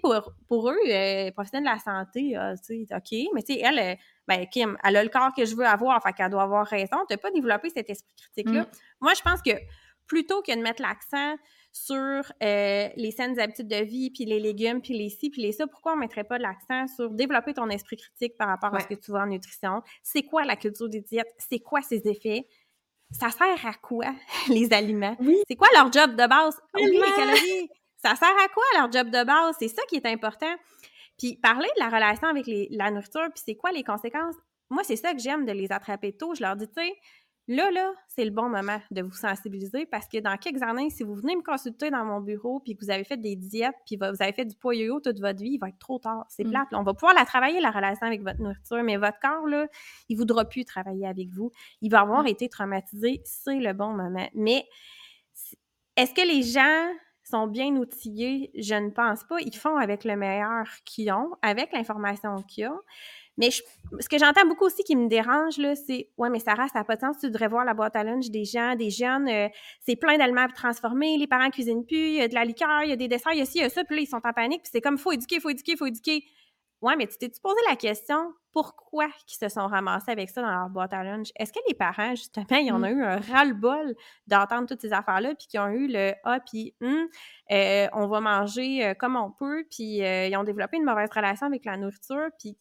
Pour, 0.03 0.33
pour 0.47 0.71
eux, 0.71 0.77
euh, 0.89 1.31
professionnels 1.33 1.71
de 1.71 1.75
la 1.75 1.79
santé, 1.79 2.37
euh, 2.37 2.55
OK, 2.97 3.31
mais 3.35 3.43
elle, 3.61 3.79
euh, 3.79 3.95
ben, 4.27 4.47
Kim, 4.47 4.77
elle 4.85 4.97
a 4.97 5.03
le 5.03 5.09
corps 5.09 5.33
que 5.37 5.45
je 5.45 5.57
veux 5.57 5.67
avoir, 5.67 6.03
fait 6.03 6.13
qu'elle 6.13 6.31
doit 6.31 6.43
avoir 6.43 6.67
raison. 6.67 6.97
Tu 7.09 7.15
n'as 7.15 7.19
pas 7.19 7.31
développé 7.31 7.71
cet 7.71 7.91
esprit 7.91 8.15
critique-là. 8.17 8.63
Mm. 8.63 8.69
Moi, 9.01 9.13
je 9.15 9.23
pense 9.23 9.43
que 9.43 9.53
plutôt 10.07 10.43
que 10.43 10.55
de 10.55 10.63
mettre 10.63 10.83
l'accent 10.83 11.37
sur 11.73 11.97
euh, 11.97 12.89
les 12.97 13.11
saines 13.11 13.39
habitudes 13.39 13.69
de 13.69 13.85
vie, 13.85 14.11
puis 14.11 14.25
les 14.25 14.41
légumes, 14.41 14.81
puis 14.81 14.97
les 14.97 15.11
ci, 15.11 15.31
puis 15.31 15.43
les 15.43 15.53
ça, 15.53 15.67
pourquoi 15.67 15.93
on 15.93 15.97
ne 15.97 16.01
mettrait 16.01 16.25
pas 16.25 16.39
l'accent 16.39 16.87
sur 16.89 17.11
développer 17.11 17.55
ton 17.55 17.69
esprit 17.69 17.97
critique 17.97 18.37
par 18.37 18.49
rapport 18.49 18.75
à 18.75 18.81
ce 18.81 18.87
que 18.87 18.95
tu 18.95 19.11
vois 19.11 19.23
en 19.23 19.27
nutrition? 19.27 19.83
C'est 20.03 20.23
quoi 20.23 20.45
la 20.45 20.57
culture 20.57 20.89
des 20.89 21.01
diètes? 21.01 21.33
C'est 21.39 21.61
quoi 21.61 21.83
ses 21.83 22.07
effets? 22.09 22.47
Ça 23.11 23.31
sert 23.31 23.67
à 23.67 23.75
quoi, 23.75 24.07
les 24.49 24.73
aliments? 24.73 25.17
C'est 25.49 25.57
quoi 25.57 25.69
leur 25.75 25.93
job 25.93 26.13
de 26.13 26.27
base? 26.27 26.61
Oui, 26.75 26.91
les 26.93 27.01
calories! 27.01 27.71
Ça 27.97 28.15
sert 28.15 28.29
à 28.29 28.49
quoi, 28.49 28.65
leur 28.77 28.93
job 28.93 29.11
de 29.11 29.25
base? 29.25 29.57
C'est 29.59 29.69
ça 29.69 29.83
qui 29.89 29.97
est 29.97 30.07
important. 30.07 30.55
Puis 31.19 31.37
parler 31.37 31.69
de 31.77 31.81
la 31.81 31.89
relation 31.89 32.29
avec 32.29 32.45
la 32.71 32.91
nourriture, 32.91 33.29
puis 33.35 33.43
c'est 33.45 33.57
quoi 33.57 33.73
les 33.73 33.83
conséquences? 33.83 34.37
Moi, 34.71 34.85
c'est 34.85 34.97
ça 34.97 35.13
que 35.15 35.19
j'aime 35.19 35.47
de 35.47 35.53
les 35.53 35.73
attraper 35.73 36.13
tôt. 36.13 36.35
Je 36.35 36.43
leur 36.43 36.55
dis, 36.55 36.69
tu 36.69 36.75
sais, 36.75 36.95
Là, 37.51 37.71
là, 37.71 37.95
c'est 38.09 38.27
le 38.27 38.31
bon 38.31 38.51
moment 38.51 38.79
de 38.91 39.01
vous 39.01 39.15
sensibiliser 39.15 39.87
parce 39.87 40.07
que 40.07 40.19
dans 40.19 40.37
quelques 40.37 40.63
années, 40.63 40.91
si 40.91 41.03
vous 41.03 41.15
venez 41.15 41.35
me 41.35 41.43
consulter 41.43 41.91
dans 41.91 42.05
mon 42.05 42.21
bureau 42.21 42.61
puis 42.61 42.77
que 42.77 42.85
vous 42.85 42.91
avez 42.91 43.05
fait 43.05 43.17
des 43.17 43.37
diètes 43.37 43.75
puis 43.87 43.97
vous 43.97 44.05
avez 44.05 44.33
fait 44.35 44.45
du 44.45 44.55
poids 44.55 44.75
yo 44.75 45.01
toute 45.01 45.19
votre 45.19 45.43
vie, 45.43 45.53
il 45.53 45.59
va 45.59 45.71
être 45.71 45.79
trop 45.79 45.99
tard. 45.99 46.27
C'est 46.29 46.45
mm. 46.45 46.51
plate. 46.51 46.69
On 46.73 46.83
va 46.83 46.93
pouvoir 46.93 47.15
la 47.15 47.25
travailler, 47.25 47.59
la 47.61 47.71
relation 47.71 48.07
avec 48.07 48.23
votre 48.23 48.39
nourriture, 48.39 48.83
mais 48.83 48.99
votre 48.99 49.19
corps, 49.19 49.47
là, 49.47 49.67
il 50.11 50.17
ne 50.17 50.19
voudra 50.19 50.45
plus 50.45 50.67
travailler 50.67 51.07
avec 51.07 51.31
vous. 51.31 51.51
Il 51.81 51.91
va 51.91 52.01
avoir 52.01 52.25
mm. 52.25 52.29
été 52.29 52.51
traumatisé. 52.51 53.23
C'est 53.25 53.59
le 53.59 53.73
bon 53.73 53.95
moment. 53.95 54.29
Mais 54.35 54.67
est-ce 55.97 56.13
que 56.13 56.29
les 56.29 56.43
gens 56.43 56.93
sont 57.25 57.47
bien 57.47 57.75
outillés? 57.77 58.51
Je 58.59 58.75
ne 58.75 58.91
pense 58.91 59.25
pas. 59.25 59.41
Ils 59.41 59.57
font 59.57 59.79
avec 59.79 60.05
le 60.05 60.17
meilleur 60.17 60.67
qu'ils 60.85 61.11
ont, 61.13 61.31
avec 61.41 61.73
l'information 61.73 62.43
qu'ils 62.43 62.69
ont. 62.69 62.81
Mais 63.39 63.51
ce 63.51 64.09
que 64.09 64.19
j'entends 64.19 64.45
beaucoup 64.47 64.67
aussi 64.67 64.83
qui 64.83 64.97
me 64.97 65.09
dérange, 65.09 65.59
là, 65.59 65.75
c'est 65.77 66.11
Ouais, 66.19 66.29
mais 66.29 66.41
Sarah, 66.41 66.67
ça 66.69 66.81
n'a 66.81 66.85
pas 66.85 66.97
de 66.97 67.01
sens, 67.01 67.19
tu 67.21 67.31
devrais 67.31 67.49
voir 67.49 67.65
la 67.65 67.73
boîte 67.73 67.95
à 67.95 68.03
lunch 68.03 68.29
des 68.31 68.45
gens, 68.45 68.75
des 68.75 68.91
jeunes, 68.91 69.29
euh, 69.29 69.49
c'est 69.87 69.97
plein 69.97 70.19
d'aliments 70.19 70.49
transformés, 70.49 71.17
les 71.17 71.29
parents 71.29 71.49
cuisinent 71.51 71.87
plus, 71.87 71.97
il 71.97 72.15
y 72.15 72.21
a 72.21 72.29
de 72.29 72.35
la 72.35 72.45
liqueur, 72.45 72.83
il 72.83 72.91
y 72.91 72.93
a 72.93 72.97
des 72.97 73.09
desserts, 73.09 73.33
il 73.33 73.39
y 73.39 73.43
a 73.43 73.47
ci, 73.47 73.59
il 73.59 73.63
y 73.63 73.65
a 73.65 73.71
ça, 73.71 73.85
puis 73.85 73.97
là, 73.97 74.03
ils 74.03 74.07
sont 74.07 74.21
en 74.25 74.33
panique, 74.33 74.63
puis 74.63 74.71
c'est 74.73 74.81
comme 74.81 74.99
faut 74.99 75.13
éduquer, 75.13 75.39
faut 75.39 75.51
éduquer, 75.51 75.77
faut 75.77 75.87
éduquer. 75.87 76.25
Ouais, 76.81 76.95
mais 76.97 77.07
tu 77.09 77.19
t'es-tu 77.19 77.41
posé 77.41 77.59
la 77.69 77.75
question 77.75 78.33
pourquoi 78.53 79.07
ils 79.07 79.35
se 79.35 79.49
sont 79.49 79.67
ramassés 79.67 80.13
avec 80.13 80.31
ça 80.31 80.43
dans 80.43 80.51
leur 80.51 80.69
boîte 80.69 80.93
à 80.93 81.03
lunch? 81.05 81.29
Est-ce 81.37 81.53
que 81.53 81.59
les 81.69 81.75
parents, 81.75 82.15
justement, 82.15 82.47
ils 82.51 82.73
en 82.73 82.83
ont 82.83 82.89
mmh. 82.89 82.99
eu 82.99 83.05
un 83.05 83.17
ras-le-bol 83.19 83.95
d'entendre 84.27 84.69
toutes 84.69 84.81
ces 84.81 84.93
affaires-là, 84.93 85.35
puis 85.35 85.47
qu'ils 85.49 85.61
ont 85.61 85.69
eu 85.69 85.89
le 85.89 86.13
Ah, 86.25 86.41
puis 86.41 86.75
hum, 86.81 87.09
euh, 87.51 87.87
on 87.93 88.07
va 88.09 88.21
manger 88.21 88.85
euh, 88.85 88.95
comme 88.95 89.17
on 89.17 89.31
peut, 89.31 89.65
puis 89.71 89.99
ils 89.99 90.37
ont 90.37 90.45
développé 90.45 90.77
une 90.77 90.85
mauvaise 90.85 91.11
relation 91.15 91.47
avec 91.47 91.65
la 91.65 91.77
nourriture, 91.77 92.29
puis 92.39 92.57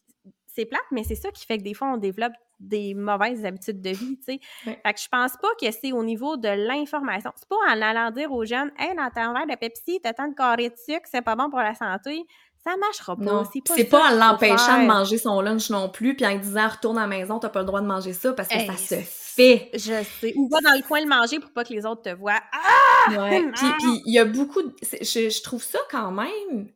c'est 0.54 0.66
plate, 0.66 0.82
mais 0.90 1.04
c'est 1.04 1.14
ça 1.14 1.30
qui 1.30 1.44
fait 1.46 1.58
que 1.58 1.62
des 1.62 1.74
fois, 1.74 1.88
on 1.88 1.96
développe 1.96 2.32
des 2.58 2.94
mauvaises 2.94 3.44
habitudes 3.44 3.80
de 3.80 3.90
vie, 3.90 4.18
tu 4.18 4.32
sais. 4.34 4.40
Fait 4.64 4.92
que 4.92 5.00
je 5.00 5.08
pense 5.08 5.32
pas 5.40 5.48
que 5.60 5.70
c'est 5.70 5.92
au 5.92 6.02
niveau 6.02 6.36
de 6.36 6.48
l'information. 6.48 7.30
C'est 7.36 7.48
pas 7.48 7.56
en 7.68 7.80
allant 7.80 8.10
dire 8.10 8.32
aux 8.32 8.44
jeunes, 8.44 8.72
«Hey, 8.78 8.96
dans 8.96 9.10
ton 9.10 9.32
verre 9.32 9.46
de 9.46 9.54
Pepsi, 9.54 10.00
t'as 10.02 10.12
tant 10.12 10.26
de 10.26 10.34
carré 10.34 10.70
de 10.70 10.76
sucre, 10.76 11.06
c'est 11.10 11.22
pas 11.22 11.36
bon 11.36 11.50
pour 11.50 11.60
la 11.60 11.74
santé.» 11.74 12.24
Ça 12.64 12.76
marchera 12.76 13.14
pas. 13.14 13.44
C'est 13.76 13.84
pas, 13.84 14.10
en 14.12 14.16
l'empêchant 14.16 14.82
de 14.82 14.86
manger 14.86 15.16
son 15.16 15.40
lunch 15.40 15.70
non 15.70 15.88
plus, 15.88 16.16
puis 16.16 16.26
en 16.26 16.36
disant 16.36 16.68
«Retourne 16.68 16.98
à 16.98 17.02
la 17.02 17.06
maison, 17.06 17.38
t'as 17.38 17.48
pas 17.48 17.60
le 17.60 17.66
droit 17.66 17.80
de 17.80 17.86
manger 17.86 18.12
ça, 18.12 18.32
parce 18.32 18.48
que 18.48 18.58
ça 18.58 18.76
se 18.76 18.96
fait.» 18.96 19.70
Je 19.74 20.02
sais. 20.20 20.32
Ou 20.34 20.48
va 20.48 20.60
dans 20.60 20.74
le 20.76 20.82
coin 20.82 21.00
le 21.00 21.06
manger 21.06 21.38
pour 21.38 21.52
pas 21.52 21.62
que 21.62 21.72
les 21.72 21.86
autres 21.86 22.02
te 22.02 22.14
voient. 22.14 22.42
Ah! 22.52 23.30
Ouais. 23.30 23.52
puis 23.52 24.02
il 24.06 24.12
y 24.12 24.18
a 24.18 24.24
beaucoup... 24.24 24.62
De... 24.62 24.74
Je, 24.82 25.30
je 25.30 25.42
trouve 25.42 25.62
ça 25.62 25.78
quand 25.88 26.10
même 26.10 26.68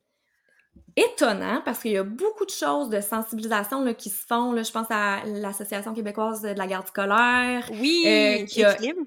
étonnant 0.96 1.62
parce 1.64 1.80
qu'il 1.80 1.92
y 1.92 1.96
a 1.96 2.04
beaucoup 2.04 2.44
de 2.44 2.50
choses 2.50 2.88
de 2.88 3.00
sensibilisation 3.00 3.82
là, 3.82 3.94
qui 3.94 4.10
se 4.10 4.26
font. 4.26 4.52
Là, 4.52 4.62
je 4.62 4.70
pense 4.70 4.86
à 4.90 5.24
l'Association 5.24 5.94
québécoise 5.94 6.42
de 6.42 6.48
la 6.48 6.66
garde 6.66 6.86
scolaire. 6.86 7.68
Oui, 7.80 8.02
euh, 8.06 8.44
qui 8.44 8.62
équilibre. 8.62 9.02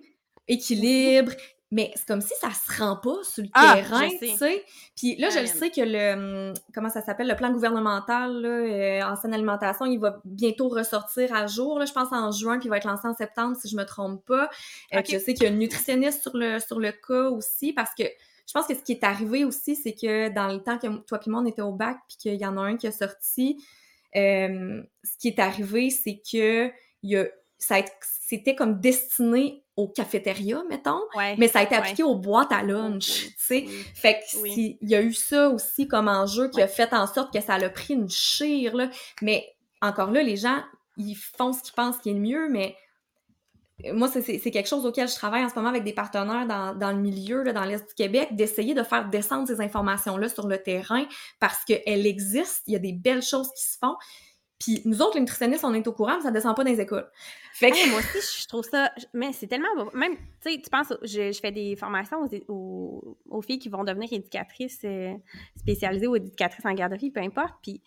équilibre. 0.48 1.32
Mais 1.72 1.92
c'est 1.96 2.08
comme 2.08 2.22
si 2.22 2.34
ça 2.40 2.50
se 2.52 2.80
rend 2.80 2.96
pas 2.96 3.18
sur 3.24 3.44
le 3.44 3.50
ah, 3.54 3.74
terrain, 3.76 4.08
tu 4.20 4.28
sais. 4.38 4.64
Puis 4.96 5.16
là, 5.16 5.30
je 5.30 5.40
le 5.40 5.48
sais 5.48 5.72
que 5.72 5.82
le, 5.82 6.50
hum, 6.50 6.54
comment 6.74 6.90
ça 6.90 7.02
s'appelle, 7.02 7.28
le 7.28 7.36
plan 7.36 7.52
gouvernemental 7.52 8.40
là, 8.40 8.50
euh, 8.50 9.02
en 9.02 9.16
saine 9.16 9.34
alimentation, 9.34 9.86
il 9.86 10.00
va 10.00 10.22
bientôt 10.26 10.70
ressortir 10.70 11.34
à 11.34 11.48
jour, 11.48 11.80
là, 11.80 11.86
je 11.86 11.92
pense 11.92 12.12
en 12.12 12.32
juin, 12.32 12.60
puis 12.60 12.68
il 12.68 12.70
va 12.70 12.78
être 12.78 12.88
lancé 12.88 13.08
en 13.08 13.16
septembre, 13.16 13.58
si 13.60 13.68
je 13.68 13.76
me 13.76 13.84
trompe 13.84 14.24
pas. 14.26 14.50
Euh, 14.94 15.02
je 15.04 15.18
sais 15.18 15.34
qu'il 15.34 15.44
y 15.44 15.48
a 15.48 15.50
une 15.50 15.58
nutritionniste 15.58 16.22
sur 16.22 16.38
le, 16.38 16.60
sur 16.60 16.80
le 16.80 16.92
cas 16.92 17.30
aussi, 17.30 17.74
parce 17.74 17.94
que 17.98 18.04
je 18.48 18.54
pense 18.54 18.68
que 18.68 18.76
ce 18.76 18.82
qui 18.82 18.92
est 18.94 19.04
arrivé 19.04 19.44
aussi, 19.44 19.76
c'est 19.76 19.94
que 19.94 20.30
dans 20.30 20.48
le 20.48 20.62
temps 20.62 20.78
que 20.78 20.88
toi 21.04 21.20
et 21.26 21.30
moi, 21.30 21.42
on 21.42 21.46
était 21.46 21.62
au 21.62 21.72
bac, 21.72 21.98
puis 22.08 22.18
qu'il 22.18 22.36
y 22.36 22.46
en 22.46 22.58
a 22.58 22.62
un 22.62 22.78
qui 22.78 22.88
est 22.88 22.92
sorti, 22.92 23.64
euh, 24.16 24.82
ce 25.04 25.18
qui 25.20 25.30
est 25.30 25.40
arrivé, 25.40 25.90
c'est 25.90 26.22
que 26.32 26.72
y 27.04 27.18
a, 27.18 27.26
ça 27.58 27.78
c'était 28.28 28.56
comme 28.56 28.80
destiné 28.80 29.64
aux 29.76 29.88
cafétérias, 29.88 30.64
mettons, 30.70 31.02
mais 31.38 31.48
ça 31.48 31.60
a 31.60 31.64
été 31.64 31.76
appliqué 31.76 32.04
aux 32.04 32.16
boîtes 32.16 32.52
à 32.52 32.64
lunch, 32.64 33.28
tu 33.28 33.34
sais. 33.38 33.66
Fait 33.94 34.20
que 34.20 34.48
il 34.48 34.78
y 34.82 34.96
a 34.96 35.02
eu 35.02 35.14
ça 35.14 35.50
aussi 35.50 35.88
comme 35.88 36.08
enjeu 36.08 36.50
qui 36.50 36.62
a 36.62 36.68
fait 36.68 36.94
en 36.94 37.08
sorte 37.08 37.34
que 37.34 37.42
ça 37.42 37.56
a 37.56 37.70
pris 37.70 37.94
une 37.94 38.10
chire, 38.10 38.76
là. 38.76 38.90
Mais 39.22 39.46
encore 39.82 40.12
là, 40.12 40.24
les 40.24 40.38
gens, 40.38 40.64
ils 40.98 41.16
font 41.16 41.52
ce 41.52 41.62
qu'ils 41.62 41.74
pensent 41.74 41.98
qui 41.98 42.10
est 42.10 42.14
le 42.14 42.20
mieux, 42.20 42.50
mais 42.50 42.76
moi, 43.94 44.10
c'est 44.10 44.52
quelque 44.52 44.70
chose 44.70 44.86
auquel 44.86 45.10
je 45.10 45.16
travaille 45.16 45.44
en 45.44 45.50
ce 45.50 45.56
moment 45.56 45.68
avec 45.68 45.84
des 45.84 45.94
partenaires 45.94 46.48
dans, 46.48 46.92
le 46.92 46.98
milieu, 46.98 47.44
là, 47.44 47.52
dans 47.52 47.66
l'Est 47.66 47.86
du 47.88 47.94
Québec, 47.94 48.30
d'essayer 48.32 48.74
de 48.74 48.84
faire 48.84 49.10
descendre 49.10 49.48
ces 49.48 49.60
informations-là 49.60 50.30
sur 50.30 50.48
le 50.48 50.58
terrain 50.58 51.06
parce 51.40 51.64
qu'elles 51.66 52.08
existent, 52.08 52.64
il 52.68 52.74
y 52.74 52.76
a 52.78 52.80
des 52.80 52.94
belles 52.94 53.22
choses 53.22 53.52
qui 53.54 53.64
se 53.64 53.78
font. 53.78 53.96
Puis 54.60 54.82
nous 54.86 55.02
autres, 55.02 55.16
les 55.16 55.20
nutritionnistes, 55.20 55.66
on 55.66 55.74
est 55.74 55.86
au 55.86 55.92
courant, 55.92 56.16
mais 56.16 56.24
ça 56.24 56.32
descend 56.32 56.56
pas 56.56 56.64
dans 56.64 56.72
les 56.72 56.80
écoles. 56.80 57.10
Fait 57.54 57.72
que... 57.72 57.90
moi 57.90 58.00
aussi, 58.00 58.42
je 58.42 58.48
trouve 58.48 58.64
ça... 58.64 58.90
Mais 59.14 59.34
c'est 59.34 59.48
tellement... 59.48 59.68
Même, 59.94 60.16
tu 60.42 60.54
sais, 60.54 60.62
tu 60.62 60.70
penses, 60.70 60.94
je, 61.04 61.38
fais 61.42 61.52
des 61.52 61.76
formations 61.76 62.30
aux, 62.48 63.18
aux, 63.30 63.42
filles 63.42 63.60
qui 63.60 63.68
vont 63.68 63.84
devenir 63.84 64.08
éducatrices 64.14 64.80
euh, 64.86 65.14
spécialisées 65.58 66.08
ou 66.08 66.16
éducatrices 66.16 66.66
en 66.66 66.74
garderie, 66.74 67.12
peu 67.12 67.20
importe, 67.20 67.56
puis 67.62 67.82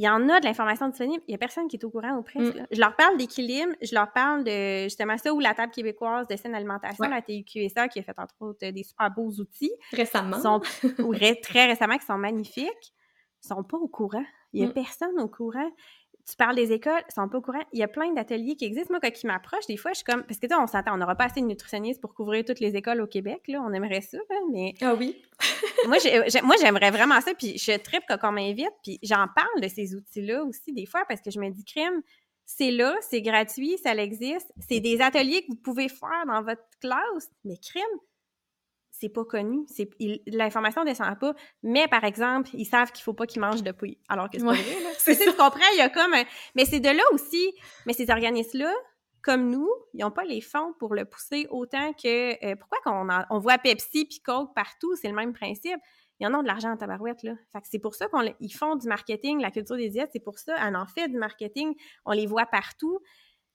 il 0.00 0.04
y 0.04 0.08
en 0.08 0.30
a 0.30 0.40
de 0.40 0.46
l'information 0.46 0.88
disponible. 0.88 1.22
Il 1.28 1.32
n'y 1.32 1.34
a 1.34 1.38
personne 1.38 1.68
qui 1.68 1.76
est 1.76 1.84
au 1.84 1.90
courant 1.90 2.16
ou 2.16 2.22
presque. 2.22 2.56
Mm. 2.56 2.66
Je 2.70 2.80
leur 2.80 2.96
parle 2.96 3.18
d'équilibre, 3.18 3.74
je 3.82 3.94
leur 3.94 4.10
parle 4.12 4.44
de 4.44 4.84
justement 4.84 5.18
ça 5.18 5.30
ou 5.30 5.40
la 5.40 5.52
table 5.52 5.70
québécoise 5.70 6.26
de 6.26 6.36
saine 6.36 6.54
alimentation, 6.54 7.04
la 7.06 7.20
TUQSA, 7.20 7.88
qui 7.88 7.98
a 7.98 8.02
fait 8.02 8.18
entre 8.18 8.34
autres 8.40 8.66
des 8.70 8.82
super 8.82 9.10
beaux 9.10 9.28
outils. 9.28 9.72
Récemment. 9.92 10.40
Sont, 10.40 10.60
très 11.42 11.66
récemment, 11.66 11.98
qui 11.98 12.06
sont 12.06 12.16
magnifiques. 12.16 12.94
Ils 13.44 13.48
sont 13.48 13.62
pas 13.62 13.76
au 13.76 13.88
courant. 13.88 14.24
Il 14.54 14.60
n'y 14.60 14.66
a 14.66 14.70
mm. 14.70 14.72
personne 14.72 15.20
au 15.20 15.28
courant 15.28 15.70
tu 16.28 16.36
parles 16.36 16.56
des 16.56 16.72
écoles, 16.72 17.02
ils 17.08 17.12
sont 17.12 17.28
pas 17.28 17.38
au 17.38 17.40
courant. 17.40 17.62
Il 17.72 17.78
y 17.78 17.82
a 17.82 17.88
plein 17.88 18.12
d'ateliers 18.12 18.56
qui 18.56 18.64
existent. 18.64 18.92
Moi, 18.92 19.00
quand 19.00 19.22
ils 19.22 19.26
m'approchent, 19.26 19.66
des 19.66 19.76
fois, 19.76 19.92
je 19.92 19.96
suis 19.96 20.04
comme. 20.04 20.22
Parce 20.24 20.38
que, 20.38 20.46
tu 20.46 20.54
on 20.54 20.66
s'entend, 20.66 20.94
on 20.94 20.96
n'aura 20.98 21.14
pas 21.14 21.24
assez 21.24 21.40
de 21.40 21.46
nutritionnistes 21.46 22.00
pour 22.00 22.14
couvrir 22.14 22.44
toutes 22.44 22.60
les 22.60 22.76
écoles 22.76 23.00
au 23.00 23.06
Québec, 23.06 23.42
là. 23.48 23.62
On 23.62 23.72
aimerait 23.72 24.00
ça, 24.00 24.18
mais. 24.52 24.74
Ah 24.80 24.94
oui. 24.94 25.22
moi, 25.86 25.98
j'aimerais 26.60 26.90
vraiment 26.90 27.20
ça. 27.20 27.34
Puis 27.34 27.58
je 27.58 27.76
tripe 27.78 28.04
quand 28.08 28.18
on 28.22 28.32
m'invite. 28.32 28.72
Puis 28.82 28.98
j'en 29.02 29.26
parle 29.34 29.60
de 29.60 29.68
ces 29.68 29.94
outils-là 29.94 30.44
aussi, 30.44 30.72
des 30.72 30.86
fois, 30.86 31.04
parce 31.08 31.20
que 31.20 31.30
je 31.30 31.38
me 31.38 31.48
dis, 31.50 31.64
crime, 31.64 32.02
c'est 32.46 32.70
là, 32.70 32.96
c'est 33.00 33.22
gratuit, 33.22 33.78
ça 33.78 33.94
existe. 33.94 34.52
C'est 34.68 34.80
des 34.80 35.00
ateliers 35.00 35.42
que 35.42 35.52
vous 35.52 35.60
pouvez 35.62 35.88
faire 35.88 36.24
dans 36.26 36.42
votre 36.42 36.64
classe. 36.80 37.30
Mais 37.44 37.56
crime, 37.56 37.82
c'est 39.00 39.08
pas 39.08 39.24
connu. 39.24 39.64
L'information 40.26 40.84
descend 40.84 41.18
pas. 41.18 41.34
Mais 41.62 41.88
par 41.88 42.04
exemple, 42.04 42.50
ils 42.52 42.66
savent 42.66 42.92
qu'il 42.92 43.02
faut 43.02 43.14
pas 43.14 43.26
qu'ils 43.26 43.40
mangent 43.40 43.62
de 43.62 43.72
pouille. 43.72 43.98
Alors 44.08 44.28
que 44.28 44.38
c'est 44.38 44.44
pas 44.44 44.52
vrai. 44.52 44.82
Là. 44.82 44.90
c'est 44.98 45.16
tu 45.16 45.30
comprends? 45.30 45.60
Il 45.72 45.78
y 45.78 45.80
a 45.80 45.88
comme 45.88 46.14
Mais 46.54 46.64
c'est 46.66 46.80
de 46.80 46.88
là 46.88 47.02
aussi. 47.12 47.54
Mais 47.86 47.94
ces 47.94 48.10
organismes-là, 48.10 48.72
comme 49.22 49.50
nous, 49.50 49.68
ils 49.94 50.00
n'ont 50.00 50.10
pas 50.10 50.24
les 50.24 50.40
fonds 50.40 50.74
pour 50.78 50.94
le 50.94 51.06
pousser 51.06 51.46
autant 51.50 51.92
que. 51.94 52.44
Euh, 52.44 52.56
pourquoi 52.56 52.78
qu'on 52.84 53.08
on 53.30 53.38
voit 53.38 53.58
Pepsi 53.58 54.04
puis 54.04 54.20
Coke 54.20 54.54
partout? 54.54 54.94
C'est 54.96 55.08
le 55.08 55.14
même 55.14 55.32
principe. 55.32 55.80
Ils 56.20 56.26
en 56.26 56.34
ont 56.34 56.42
de 56.42 56.46
l'argent 56.46 56.70
en 56.70 56.76
tabarouette, 56.76 57.22
là. 57.22 57.32
Fait 57.50 57.62
que 57.62 57.66
c'est 57.70 57.78
pour 57.78 57.94
ça 57.94 58.06
qu'ils 58.38 58.54
font 58.54 58.76
du 58.76 58.86
marketing, 58.86 59.40
la 59.40 59.50
culture 59.50 59.76
des 59.76 59.88
diètes, 59.88 60.10
c'est 60.12 60.22
pour 60.22 60.38
ça. 60.38 60.54
On 60.60 60.74
en 60.74 60.86
fait 60.86 61.08
du 61.08 61.16
marketing, 61.16 61.74
on 62.04 62.12
les 62.12 62.26
voit 62.26 62.44
partout. 62.44 62.98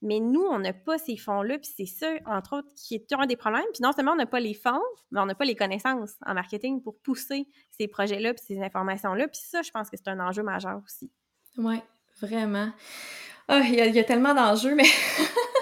Mais 0.02 0.20
nous, 0.20 0.42
on 0.42 0.60
n'a 0.60 0.74
pas 0.74 0.98
ces 0.98 1.18
fonds-là, 1.18 1.58
puis 1.58 1.72
c'est 1.76 1.86
ça, 1.86 2.12
entre 2.26 2.58
autres, 2.58 2.68
qui 2.76 2.96
est 2.96 3.12
un 3.14 3.26
des 3.26 3.36
problèmes. 3.36 3.66
Puis 3.74 3.82
non 3.82 3.92
seulement 3.92 4.12
on 4.12 4.18
n'a 4.18 4.26
pas 4.26 4.40
les 4.40 4.54
fonds, 4.54 4.82
mais 5.12 5.20
on 5.20 5.26
n'a 5.26 5.36
pas 5.36 5.46
les 5.46 5.56
connaissances 5.56 6.16
en 6.26 6.34
marketing 6.34 6.82
pour 6.82 7.00
pousser 7.00 7.48
ces 7.72 7.88
projets-là, 7.88 8.34
puis 8.34 8.44
ces 8.46 8.62
informations-là. 8.62 9.28
Puis 9.28 9.42
ça, 9.44 9.62
je 9.62 9.72
pense 9.72 9.90
que 9.90 9.98
c'est 9.98 10.10
un 10.10 10.20
enjeu 10.20 10.44
majeur 10.44 10.80
aussi. 10.86 11.12
Oui, 11.58 11.80
vraiment. 12.22 12.72
Ah, 13.48 13.60
il 13.60 13.76
y, 13.76 14.00
a 14.00 14.04
tellement 14.04 14.34
d'enjeux, 14.34 14.74
mais 14.74 14.88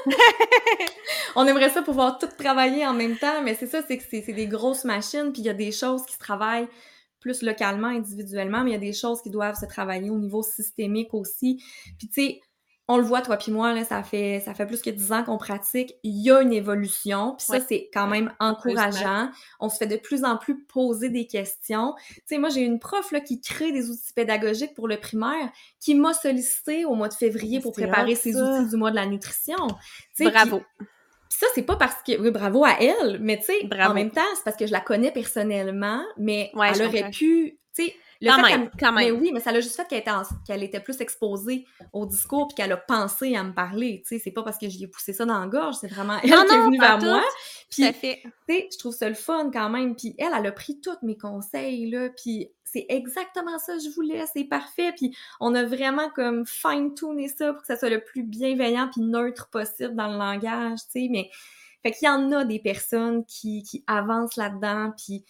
on 1.35 1.45
aimerait 1.45 1.69
ça 1.69 1.81
pouvoir 1.81 2.17
tout 2.17 2.27
travailler 2.27 2.87
en 2.87 2.93
même 2.93 3.17
temps, 3.17 3.41
mais 3.43 3.55
c'est 3.55 3.67
ça, 3.67 3.81
c'est 3.85 3.97
que 3.97 4.03
c'est 4.09 4.21
des 4.31 4.47
grosses 4.47 4.85
machines, 4.85 5.33
puis 5.33 5.41
il 5.41 5.45
y 5.45 5.49
a 5.49 5.53
des 5.53 5.73
choses 5.73 6.05
qui 6.05 6.13
se 6.13 6.19
travaillent 6.19 6.69
plus 7.19 7.41
localement, 7.41 7.87
individuellement, 7.87 8.63
mais 8.63 8.71
il 8.71 8.73
y 8.73 8.77
a 8.77 8.79
des 8.79 8.93
choses 8.93 9.21
qui 9.21 9.29
doivent 9.29 9.59
se 9.59 9.65
travailler 9.65 10.09
au 10.09 10.17
niveau 10.17 10.43
systémique 10.43 11.13
aussi. 11.13 11.61
Puis 11.97 12.07
tu 12.07 12.13
sais, 12.13 12.41
on 12.87 12.97
le 12.97 13.03
voit, 13.03 13.21
toi 13.21 13.37
puis 13.37 13.51
moi, 13.51 13.73
là, 13.73 13.85
ça 13.85 14.03
fait 14.03 14.41
ça 14.43 14.53
fait 14.53 14.65
plus 14.65 14.81
que 14.81 14.89
dix 14.89 15.11
ans 15.11 15.23
qu'on 15.23 15.37
pratique. 15.37 15.93
Il 16.03 16.21
y 16.21 16.29
a 16.29 16.41
une 16.41 16.51
évolution, 16.51 17.35
puis 17.37 17.45
ça, 17.45 17.59
c'est 17.59 17.89
quand 17.93 18.07
même 18.07 18.33
encourageant. 18.39 19.29
On 19.59 19.69
se 19.69 19.77
fait 19.77 19.87
de 19.87 19.95
plus 19.95 20.23
en 20.25 20.37
plus 20.37 20.63
poser 20.65 21.09
des 21.09 21.25
questions. 21.25 21.93
Tu 22.07 22.21
sais, 22.25 22.37
moi, 22.37 22.49
j'ai 22.49 22.61
une 22.61 22.79
prof 22.79 23.11
là, 23.11 23.21
qui 23.21 23.39
crée 23.39 23.71
des 23.71 23.89
outils 23.89 24.13
pédagogiques 24.13 24.73
pour 24.73 24.87
le 24.87 24.97
primaire, 24.97 25.49
qui 25.79 25.95
m'a 25.95 26.13
sollicité 26.13 26.85
au 26.85 26.95
mois 26.95 27.07
de 27.07 27.13
février 27.13 27.61
pour 27.61 27.71
préparer 27.71 28.15
ses 28.15 28.35
outils 28.35 28.69
du 28.69 28.75
mois 28.75 28.91
de 28.91 28.95
la 28.95 29.05
nutrition. 29.05 29.67
Bravo! 30.19 30.61
ça, 31.29 31.47
c'est 31.55 31.63
pas 31.63 31.75
parce 31.75 32.01
que. 32.05 32.19
Oui, 32.19 32.31
bravo 32.31 32.63
à 32.63 32.77
elle, 32.79 33.19
mais 33.19 33.37
tu 33.37 33.45
sais, 33.45 33.67
en 33.81 33.93
même 33.93 34.11
temps, 34.11 34.21
c'est 34.35 34.43
parce 34.43 34.57
que 34.57 34.67
je 34.67 34.71
la 34.71 34.81
connais 34.81 35.11
personnellement, 35.11 36.03
mais 36.17 36.51
elle 36.55 36.81
aurait 36.83 37.09
pu. 37.09 37.59
Tu 37.75 37.85
sais, 37.85 37.95
quand, 38.23 38.41
même, 38.41 38.69
quand 38.79 38.91
même. 38.91 39.05
Mais 39.05 39.11
oui, 39.11 39.31
mais 39.33 39.39
ça 39.39 39.51
l'a 39.51 39.61
juste 39.61 39.75
fait 39.75 39.87
qu'elle 39.87 39.99
était, 39.99 40.11
qu'elle 40.45 40.63
était 40.63 40.79
plus 40.79 40.99
exposée 41.01 41.65
au 41.91 42.05
discours 42.05 42.47
puis 42.47 42.55
qu'elle 42.55 42.71
a 42.71 42.77
pensé 42.77 43.35
à 43.35 43.43
me 43.43 43.53
parler. 43.53 44.01
Tu 44.07 44.15
sais, 44.15 44.21
c'est 44.23 44.31
pas 44.31 44.43
parce 44.43 44.57
que 44.57 44.69
j'y 44.69 44.83
ai 44.83 44.87
poussé 44.87 45.13
ça 45.13 45.25
dans 45.25 45.39
la 45.39 45.47
gorge, 45.47 45.75
c'est 45.81 45.87
vraiment 45.87 46.17
elle 46.23 46.29
qui 46.29 46.35
est 46.35 46.63
venue 46.63 46.79
vers 46.79 46.99
moi. 46.99 47.21
Puis, 47.69 47.83
tu 47.83 47.99
sais, 47.99 48.21
je 48.71 48.77
trouve 48.77 48.93
ça 48.93 49.09
le 49.09 49.15
fun 49.15 49.49
quand 49.51 49.69
même. 49.69 49.95
Puis 49.95 50.15
elle, 50.17 50.31
elle 50.37 50.45
a 50.45 50.51
pris 50.51 50.79
tous 50.79 50.97
mes 51.01 51.17
conseils, 51.17 51.89
là. 51.89 52.09
Puis 52.09 52.49
c'est 52.63 52.85
exactement 52.89 53.59
ça 53.59 53.75
que 53.75 53.83
je 53.83 53.89
voulais, 53.89 54.23
c'est 54.33 54.45
parfait. 54.45 54.93
Puis 54.95 55.15
on 55.39 55.53
a 55.55 55.63
vraiment 55.63 56.09
comme 56.09 56.45
fine-tuné 56.45 57.27
ça 57.27 57.53
pour 57.53 57.61
que 57.61 57.67
ça 57.67 57.77
soit 57.77 57.89
le 57.89 58.03
plus 58.03 58.23
bienveillant 58.23 58.89
puis 58.91 59.01
neutre 59.01 59.49
possible 59.49 59.95
dans 59.95 60.07
le 60.07 60.17
langage, 60.17 60.79
tu 60.91 61.01
sais. 61.01 61.07
Mais 61.09 61.29
fait 61.83 61.91
qu'il 61.91 62.07
y 62.07 62.09
en 62.09 62.31
a 62.31 62.45
des 62.45 62.59
personnes 62.59 63.25
qui, 63.25 63.61
qui 63.63 63.83
avancent 63.87 64.37
là-dedans, 64.37 64.93
puis 64.97 65.25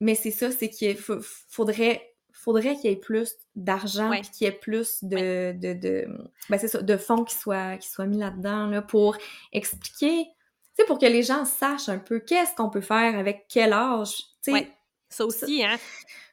mais 0.00 0.14
c'est 0.14 0.30
ça, 0.30 0.50
c'est 0.52 0.70
qu'il 0.70 0.96
faudrait 0.96 2.07
faudrait 2.38 2.76
qu'il 2.76 2.90
y 2.90 2.92
ait 2.92 2.96
plus 2.96 3.34
d'argent 3.56 4.10
puis 4.10 4.30
qu'il 4.30 4.46
y 4.46 4.48
ait 4.48 4.52
plus 4.52 5.02
de, 5.02 5.52
de, 5.52 5.72
de 5.74 6.06
ben 6.48 6.58
c'est 6.58 6.68
ça, 6.68 6.80
de 6.80 6.96
fonds 6.96 7.24
qui 7.24 7.34
soient, 7.34 7.76
qui 7.76 7.88
soient 7.88 8.06
mis 8.06 8.18
là-dedans 8.18 8.66
là, 8.66 8.80
pour 8.80 9.16
expliquer, 9.52 10.24
tu 10.24 10.30
sais, 10.76 10.84
pour 10.84 10.98
que 10.98 11.06
les 11.06 11.22
gens 11.22 11.44
sachent 11.44 11.88
un 11.88 11.98
peu 11.98 12.20
qu'est-ce 12.20 12.54
qu'on 12.54 12.70
peut 12.70 12.80
faire 12.80 13.18
avec 13.18 13.46
quel 13.48 13.72
âge, 13.72 14.16
tu 14.42 14.52
sais. 14.52 14.72
Ça 15.10 15.24
aussi, 15.24 15.64
hein? 15.64 15.76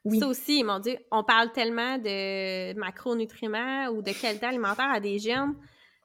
Oui. 0.04 0.20
Ça 0.20 0.28
aussi, 0.28 0.64
mon 0.64 0.80
Dieu, 0.80 0.98
on 1.10 1.24
parle 1.24 1.52
tellement 1.54 1.98
de 1.98 2.78
macronutriments 2.78 3.88
ou 3.88 4.02
de 4.02 4.12
qualité 4.12 4.46
alimentaire 4.46 4.92
à 4.92 5.00
des 5.00 5.18
jeunes. 5.18 5.56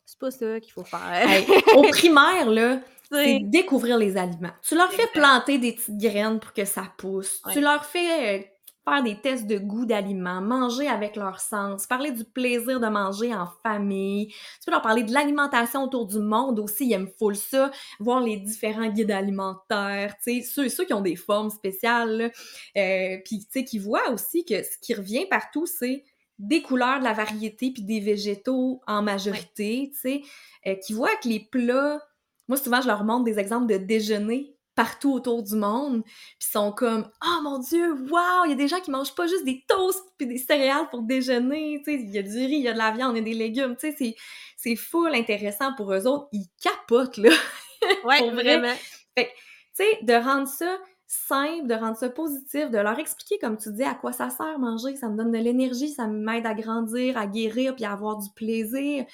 C'est 0.06 0.18
pas 0.18 0.30
ça 0.30 0.60
qu'il 0.60 0.72
faut 0.72 0.84
faire. 0.84 1.28
au 1.76 1.82
primaire, 1.82 2.48
là, 2.48 2.80
c'est 3.12 3.40
découvrir 3.42 3.98
les 3.98 4.16
aliments. 4.16 4.52
Tu 4.62 4.76
leur 4.76 4.90
fais 4.92 5.08
planter 5.08 5.58
des 5.58 5.72
petites 5.72 5.98
graines 5.98 6.38
pour 6.40 6.52
que 6.52 6.64
ça 6.64 6.84
pousse. 6.96 7.42
Tu 7.52 7.60
leur 7.60 7.84
fais 7.84 8.38
euh, 8.38 8.42
faire 8.84 9.02
des 9.02 9.20
tests 9.20 9.46
de 9.46 9.58
goût 9.58 9.86
d'aliments, 9.86 10.40
manger 10.40 10.88
avec 10.88 11.16
leur 11.16 11.40
sens, 11.40 11.86
parler 11.86 12.12
du 12.12 12.24
plaisir 12.24 12.80
de 12.80 12.86
manger 12.86 13.34
en 13.34 13.46
famille. 13.62 14.28
Tu 14.28 14.64
peux 14.66 14.72
leur 14.72 14.82
parler 14.82 15.02
de 15.02 15.12
l'alimentation 15.12 15.84
autour 15.84 16.06
du 16.06 16.18
monde 16.18 16.58
aussi, 16.58 16.86
ils 16.86 16.92
aiment 16.94 17.10
full 17.18 17.36
ça, 17.36 17.70
voir 17.98 18.20
les 18.20 18.36
différents 18.36 18.88
guides 18.88 19.10
alimentaires, 19.10 20.14
tu 20.22 20.40
sais, 20.40 20.42
ceux, 20.42 20.68
ceux 20.68 20.84
qui 20.84 20.94
ont 20.94 21.02
des 21.02 21.16
formes 21.16 21.50
spéciales, 21.50 22.32
euh, 22.76 23.16
puis 23.24 23.40
tu 23.40 23.46
sais, 23.50 23.64
qui 23.64 23.78
voient 23.78 24.10
aussi 24.10 24.44
que 24.44 24.62
ce 24.62 24.78
qui 24.80 24.94
revient 24.94 25.26
partout, 25.28 25.66
c'est 25.66 26.04
des 26.38 26.62
couleurs, 26.62 27.00
de 27.00 27.04
la 27.04 27.12
variété, 27.12 27.70
puis 27.70 27.82
des 27.82 28.00
végétaux 28.00 28.80
en 28.86 29.02
majorité, 29.02 29.90
tu 29.92 30.00
sais, 30.00 30.22
euh, 30.66 30.74
qui 30.74 30.94
voient 30.94 31.16
que 31.22 31.28
les 31.28 31.40
plats... 31.40 32.00
Moi, 32.48 32.56
souvent, 32.56 32.80
je 32.80 32.88
leur 32.88 33.04
montre 33.04 33.24
des 33.24 33.38
exemples 33.38 33.66
de 33.66 33.76
déjeuner 33.76 34.56
partout 34.80 35.12
autour 35.12 35.42
du 35.42 35.56
monde, 35.56 36.02
puis 36.38 36.48
sont 36.50 36.72
comme 36.72 37.06
«Oh 37.22 37.42
mon 37.42 37.58
Dieu, 37.58 37.92
wow! 37.92 38.46
Il 38.46 38.48
y 38.48 38.52
a 38.52 38.54
des 38.54 38.66
gens 38.66 38.80
qui 38.80 38.90
mangent 38.90 39.14
pas 39.14 39.26
juste 39.26 39.44
des 39.44 39.62
toasts 39.68 40.06
puis 40.16 40.26
des 40.26 40.38
céréales 40.38 40.88
pour 40.88 41.02
déjeuner, 41.02 41.82
tu 41.84 41.92
sais, 41.92 42.00
il 42.00 42.08
y 42.08 42.16
a 42.16 42.22
du 42.22 42.30
riz, 42.30 42.56
il 42.56 42.62
y 42.62 42.68
a 42.68 42.72
de 42.72 42.78
la 42.78 42.90
viande, 42.90 43.14
il 43.14 43.18
y 43.18 43.20
a 43.20 43.24
des 43.24 43.34
légumes, 43.34 43.76
tu 43.78 43.92
sais, 43.92 44.16
c'est 44.56 44.76
full 44.76 45.14
intéressant 45.14 45.74
pour 45.74 45.92
eux 45.92 46.06
autres. 46.06 46.28
Ils 46.32 46.46
capotent, 46.62 47.18
là! 47.18 47.28
Ouais, 48.04 48.30
vraiment! 48.30 48.74
Fait 49.14 49.26
tu 49.76 49.84
sais, 49.84 49.98
de 50.02 50.14
rendre 50.14 50.48
ça 50.48 50.78
simple, 51.06 51.66
de 51.66 51.74
rendre 51.74 51.98
ça 51.98 52.08
positif, 52.08 52.70
de 52.70 52.78
leur 52.78 52.98
expliquer, 52.98 53.38
comme 53.38 53.58
tu 53.58 53.70
dis, 53.72 53.82
à 53.82 53.94
quoi 53.94 54.12
ça 54.12 54.30
sert 54.30 54.58
manger, 54.58 54.96
ça 54.96 55.10
me 55.10 55.16
donne 55.18 55.32
de 55.32 55.38
l'énergie, 55.38 55.90
ça 55.90 56.06
m'aide 56.06 56.46
à 56.46 56.54
grandir, 56.54 57.18
à 57.18 57.26
guérir, 57.26 57.74
puis 57.74 57.84
à 57.84 57.92
avoir 57.92 58.16
du 58.16 58.30
plaisir. 58.34 59.04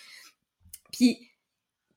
Puis 0.93 1.19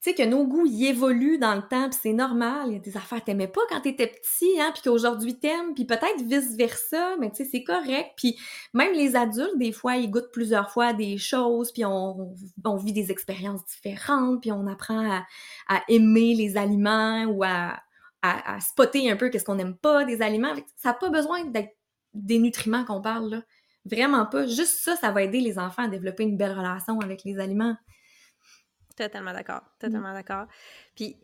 tu 0.02 0.12
sais, 0.12 0.16
que 0.16 0.24
nos 0.24 0.48
goûts 0.48 0.66
y 0.66 0.86
évoluent 0.86 1.40
dans 1.40 1.56
le 1.56 1.62
temps, 1.62 1.90
puis 1.90 2.00
c'est 2.02 2.14
normal. 2.14 2.68
Il 2.68 2.74
y 2.74 2.76
a 2.78 2.80
des 2.80 2.96
affaires 2.96 3.20
que 3.20 3.26
t'aimais 3.26 3.50
pas 3.50 3.60
quand 3.68 3.82
t'étais 3.82 4.08
petit, 4.08 4.60
hein, 4.62 4.72
puis 4.74 4.82
qu'aujourd'hui 4.84 5.38
t'aimes, 5.38 5.74
puis 5.74 5.84
peut-être 5.84 6.22
vice-versa, 6.22 7.18
mais 7.20 7.30
tu 7.32 7.44
sais, 7.44 7.50
c'est 7.52 7.64
correct. 7.64 8.12
Puis 8.16 8.38
même 8.74 8.94
les 8.94 9.18
adultes, 9.18 9.58
des 9.58 9.74
fois, 9.74 9.98
ils 9.98 10.10
goûtent 10.10 10.32
plusieurs 10.32 10.72
fois 10.72 10.94
des 10.94 11.18
choses, 11.18 11.74
puis 11.74 11.84
on, 11.84 12.34
vit 12.78 12.94
des 12.94 13.12
expériences 13.12 13.66
différentes, 13.66 14.40
puis 14.40 14.54
on 14.54 14.68
apprend 14.68 15.22
à, 15.68 15.84
aimer 15.90 16.34
les 16.34 16.56
aliments 16.56 17.26
ou 17.26 17.44
à, 17.44 17.82
à, 18.22 18.58
spotter 18.62 19.12
un 19.12 19.18
peu 19.18 19.28
qu'est-ce 19.28 19.44
qu'on 19.44 19.56
n'aime 19.56 19.76
pas 19.76 20.06
des 20.06 20.22
aliments. 20.22 20.54
Ça 20.78 20.90
n'a 20.90 20.94
pas 20.94 21.10
besoin 21.10 21.44
d'être 21.44 21.76
des 22.14 22.40
nutriments 22.40 22.86
qu'on 22.86 23.02
parle, 23.02 23.30
là. 23.30 23.42
Vraiment 23.86 24.26
pas. 24.26 24.46
Juste 24.46 24.80
ça, 24.80 24.96
ça 24.96 25.12
va 25.12 25.24
aider 25.24 25.40
les 25.40 25.58
enfants 25.58 25.84
à 25.84 25.88
développer 25.88 26.24
une 26.24 26.38
belle 26.38 26.52
relation 26.52 27.00
avec 27.00 27.24
les 27.24 27.40
aliments. 27.40 27.76
Totalement 29.00 29.32
d'accord. 29.32 29.62
Mmh. 29.62 29.80
Totalement 29.80 30.14
d'accord. 30.14 30.46
Puis, 30.96 31.16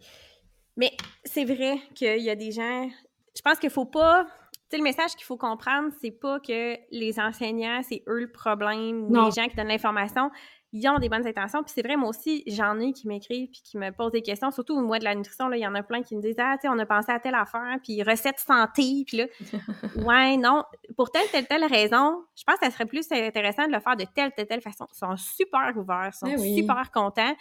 mais 0.77 0.91
c'est 1.25 1.43
vrai 1.43 1.79
qu'il 1.93 2.21
y 2.21 2.29
a 2.29 2.35
des 2.35 2.51
gens. 2.51 2.89
Je 3.35 3.41
pense 3.41 3.59
qu'il 3.59 3.69
faut 3.69 3.85
pas. 3.85 4.23
Tu 4.23 4.71
sais, 4.71 4.77
le 4.77 4.83
message 4.83 5.11
qu'il 5.15 5.25
faut 5.25 5.37
comprendre, 5.37 5.91
c'est 6.01 6.11
pas 6.11 6.39
que 6.39 6.77
les 6.89 7.19
enseignants, 7.19 7.81
c'est 7.83 8.01
eux 8.07 8.21
le 8.21 8.31
problème, 8.31 9.03
ou 9.03 9.25
les 9.25 9.31
gens 9.31 9.47
qui 9.47 9.55
donnent 9.55 9.67
l'information. 9.67 10.31
Ils 10.71 10.85
ont 10.89 10.99
des 10.99 11.07
bonnes 11.07 11.25
intentions. 11.25 11.63
Puis 11.63 11.71
c'est 11.73 11.83
vrai, 11.83 11.95
moi 11.95 12.09
aussi, 12.09 12.43
j'en 12.47 12.79
ai 12.79 12.91
qui 12.91 13.07
m'écrivent 13.07 13.49
puis 13.49 13.61
qui 13.63 13.77
me 13.77 13.91
posent 13.91 14.11
des 14.11 14.21
questions. 14.21 14.51
Surtout, 14.51 14.81
moi, 14.81 14.99
de 14.99 15.05
la 15.05 15.15
nutrition, 15.15 15.51
il 15.53 15.59
y 15.59 15.67
en 15.67 15.75
a 15.75 15.83
plein 15.83 16.01
qui 16.01 16.15
me 16.15 16.21
disent 16.21 16.35
Ah, 16.39 16.55
tu 16.55 16.61
sais, 16.61 16.73
on 16.73 16.79
a 16.79 16.85
pensé 16.85 17.11
à 17.11 17.19
telle 17.19 17.35
affaire, 17.35 17.77
puis 17.83 18.01
recette 18.03 18.39
santé. 18.39 19.03
Puis 19.05 19.17
là, 19.17 19.25
ouais, 20.05 20.37
non. 20.37 20.63
Pour 20.97 21.11
telle, 21.11 21.27
telle, 21.31 21.47
telle 21.47 21.65
raison, 21.65 22.23
je 22.35 22.43
pense 22.43 22.57
que 22.57 22.65
ça 22.65 22.71
serait 22.71 22.85
plus 22.85 23.05
intéressant 23.11 23.67
de 23.67 23.73
le 23.73 23.79
faire 23.79 23.95
de 23.95 24.05
telle, 24.15 24.31
telle, 24.33 24.47
telle 24.47 24.61
façon. 24.61 24.87
Ils 24.91 24.97
sont 24.97 25.15
super 25.17 25.73
ouverts, 25.77 26.11
ils 26.13 26.17
sont 26.17 26.27
ben 26.27 26.55
super 26.55 26.91
contents 26.91 27.35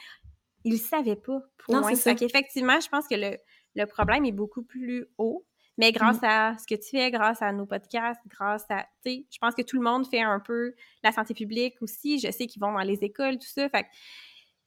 ils 0.65 0.75
ne 0.75 0.79
savaient 0.79 1.17
pas. 1.17 1.41
Pour 1.59 1.75
non, 1.75 1.83
c'est 1.95 2.23
Effectivement, 2.23 2.81
je 2.81 2.89
pense 2.89 3.07
que 3.07 3.15
le, 3.15 3.87
problème 3.87 4.25
est 4.25 4.33
beaucoup 4.33 4.62
plus 4.62 5.07
haut. 5.19 5.47
Mais 5.77 5.91
grâce 5.91 6.23
mmh. 6.23 6.27
à 6.27 6.57
ce 6.57 6.67
que 6.67 6.81
tu 6.81 6.91
fais, 6.91 7.11
grâce 7.11 7.43
à 7.43 7.51
nos 7.51 7.67
podcasts, 7.67 8.21
grâce 8.29 8.65
à, 8.71 8.87
tu 9.05 9.11
sais, 9.11 9.27
je 9.29 9.39
pense 9.39 9.57
que 9.57 9.62
tout 9.62 9.77
le 9.77 9.83
monde 9.83 10.07
fait 10.09 10.21
un 10.21 10.39
peu 10.39 10.73
la 11.03 11.11
santé 11.11 11.35
publique 11.35 11.75
aussi. 11.81 12.21
Je 12.21 12.31
sais 12.31 12.47
qu'ils 12.47 12.62
vont 12.62 12.73
dans 12.73 12.79
les 12.79 13.03
écoles, 13.03 13.39
tout 13.39 13.49
ça. 13.49 13.69
Fait 13.69 13.87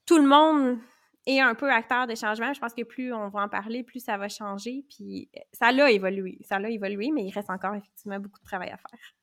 tout 0.06 0.18
le 0.18 0.28
monde 0.28 0.80
est 1.26 1.39
un 1.39 1.56
peu 1.56 1.72
acteur 1.72 2.08
de 2.08 2.16
changement. 2.16 2.54
Je 2.54 2.60
pense 2.60 2.74
que 2.74 2.84
plus 2.84 3.14
on 3.14 3.30
va 3.30 3.43
en 3.43 3.48
parler, 3.48 3.84
plus 3.84 4.02
ça 4.02 4.18
va 4.18 4.28
changer. 4.28 4.84
Puis 4.89 5.30
ça 5.54 5.72
l'a 5.72 5.89
évolué. 5.91 6.39
Ça 6.41 6.60
l'a 6.60 6.70
évolué, 6.70 7.12
mais 7.12 7.24
il 7.24 7.32
reste 7.32 7.50
encore 7.50 7.76
effectivement 7.76 8.20
beaucoup 8.20 8.39
de 8.39 8.45
travail 8.45 8.70
à 8.70 8.78
faire. 8.78 9.14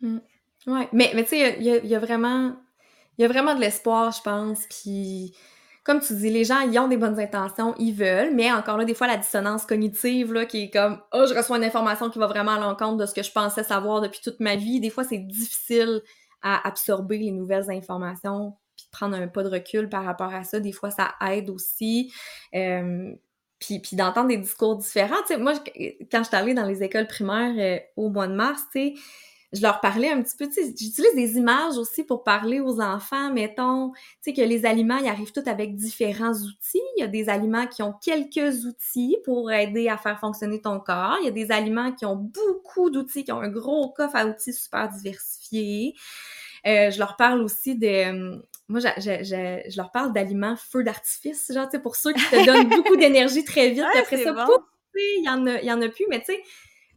Mmh. 0.00 0.18
Oui, 0.68 0.82
mais, 0.92 1.12
mais 1.14 1.22
tu 1.24 1.30
sais, 1.30 1.58
il 1.58 1.66
y, 1.66 1.94
a, 1.94 1.98
vraiment... 1.98 2.56
Il 3.18 3.22
y 3.22 3.24
a 3.26 3.28
vraiment 3.28 3.54
de 3.54 3.60
l'espoir, 3.60 4.10
je 4.10 4.22
pense. 4.22 4.66
Puis 4.68 5.36
comme 5.86 6.00
tu 6.00 6.14
dis, 6.16 6.30
les 6.30 6.42
gens, 6.42 6.60
ils 6.62 6.76
ont 6.80 6.88
des 6.88 6.96
bonnes 6.96 7.20
intentions, 7.20 7.72
ils 7.78 7.92
veulent, 7.92 8.34
mais 8.34 8.50
encore 8.50 8.76
là, 8.76 8.84
des 8.84 8.92
fois, 8.92 9.06
la 9.06 9.16
dissonance 9.16 9.64
cognitive, 9.64 10.32
là, 10.32 10.44
qui 10.44 10.64
est 10.64 10.70
comme, 10.70 11.00
oh, 11.12 11.26
je 11.28 11.32
reçois 11.32 11.58
une 11.58 11.64
information 11.64 12.10
qui 12.10 12.18
va 12.18 12.26
vraiment 12.26 12.52
à 12.52 12.58
l'encontre 12.58 12.96
de 12.96 13.06
ce 13.06 13.14
que 13.14 13.22
je 13.22 13.30
pensais 13.30 13.62
savoir 13.62 14.00
depuis 14.00 14.18
toute 14.20 14.40
ma 14.40 14.56
vie. 14.56 14.80
Des 14.80 14.90
fois, 14.90 15.04
c'est 15.04 15.18
difficile 15.18 16.02
à 16.42 16.66
absorber 16.66 17.18
les 17.18 17.30
nouvelles 17.30 17.70
informations, 17.70 18.54
puis 18.76 18.88
prendre 18.90 19.16
un 19.16 19.28
pas 19.28 19.44
de 19.44 19.48
recul 19.48 19.88
par 19.88 20.04
rapport 20.04 20.34
à 20.34 20.42
ça. 20.42 20.58
Des 20.58 20.72
fois, 20.72 20.90
ça 20.90 21.14
aide 21.24 21.50
aussi. 21.50 22.12
Euh, 22.56 23.12
puis, 23.60 23.78
puis 23.78 23.94
d'entendre 23.94 24.26
des 24.26 24.38
discours 24.38 24.76
différents. 24.76 25.22
Tu 25.24 25.34
sais, 25.34 25.36
moi, 25.38 25.54
quand 26.10 26.24
je 26.24 26.28
suis 26.28 26.36
allée 26.36 26.54
dans 26.54 26.66
les 26.66 26.82
écoles 26.82 27.06
primaires 27.06 27.54
euh, 27.56 27.80
au 27.96 28.10
mois 28.10 28.26
de 28.26 28.34
mars, 28.34 28.60
tu 28.72 28.80
sais, 28.80 28.94
je 29.52 29.62
leur 29.62 29.80
parlais 29.80 30.10
un 30.10 30.22
petit 30.22 30.36
peu, 30.36 30.46
tu 30.46 30.54
sais, 30.54 30.66
j'utilise 30.66 31.14
des 31.14 31.36
images 31.36 31.76
aussi 31.76 32.02
pour 32.02 32.24
parler 32.24 32.60
aux 32.60 32.80
enfants, 32.80 33.32
mettons, 33.32 33.92
tu 33.92 33.98
sais, 34.22 34.32
que 34.32 34.42
les 34.42 34.66
aliments, 34.66 34.98
ils 34.98 35.08
arrivent 35.08 35.32
tous 35.32 35.48
avec 35.48 35.76
différents 35.76 36.32
outils. 36.32 36.82
Il 36.96 37.00
y 37.00 37.02
a 37.02 37.06
des 37.06 37.28
aliments 37.28 37.66
qui 37.66 37.82
ont 37.82 37.92
quelques 37.92 38.64
outils 38.64 39.16
pour 39.24 39.52
aider 39.52 39.88
à 39.88 39.96
faire 39.96 40.18
fonctionner 40.18 40.60
ton 40.60 40.80
corps. 40.80 41.16
Il 41.20 41.26
y 41.26 41.28
a 41.28 41.32
des 41.32 41.52
aliments 41.52 41.92
qui 41.92 42.04
ont 42.06 42.16
beaucoup 42.16 42.90
d'outils, 42.90 43.24
qui 43.24 43.32
ont 43.32 43.40
un 43.40 43.48
gros 43.48 43.90
coffre 43.90 44.16
à 44.16 44.26
outils 44.26 44.52
super 44.52 44.88
diversifié. 44.88 45.94
Euh, 46.66 46.90
je 46.90 46.98
leur 46.98 47.16
parle 47.16 47.40
aussi 47.42 47.76
de... 47.76 48.40
Moi, 48.68 48.80
je, 48.80 48.88
je, 48.98 49.70
je, 49.70 49.76
leur 49.76 49.92
parle 49.92 50.12
d'aliments 50.12 50.56
feu 50.56 50.82
d'artifice, 50.82 51.52
genre, 51.54 51.68
tu 51.68 51.76
sais, 51.76 51.82
pour 51.82 51.94
ceux 51.94 52.12
qui 52.12 52.24
te 52.28 52.44
donnent 52.44 52.68
beaucoup 52.68 52.96
d'énergie 52.96 53.44
très 53.44 53.70
vite. 53.70 53.84
après 53.96 54.24
ça, 54.24 54.34
il 54.96 55.24
y 55.24 55.28
en 55.28 55.46
a, 55.46 55.60
il 55.60 55.66
y 55.66 55.72
en 55.72 55.80
a 55.80 55.88
plus, 55.88 56.06
mais 56.08 56.18
tu 56.20 56.26
sais, 56.26 56.42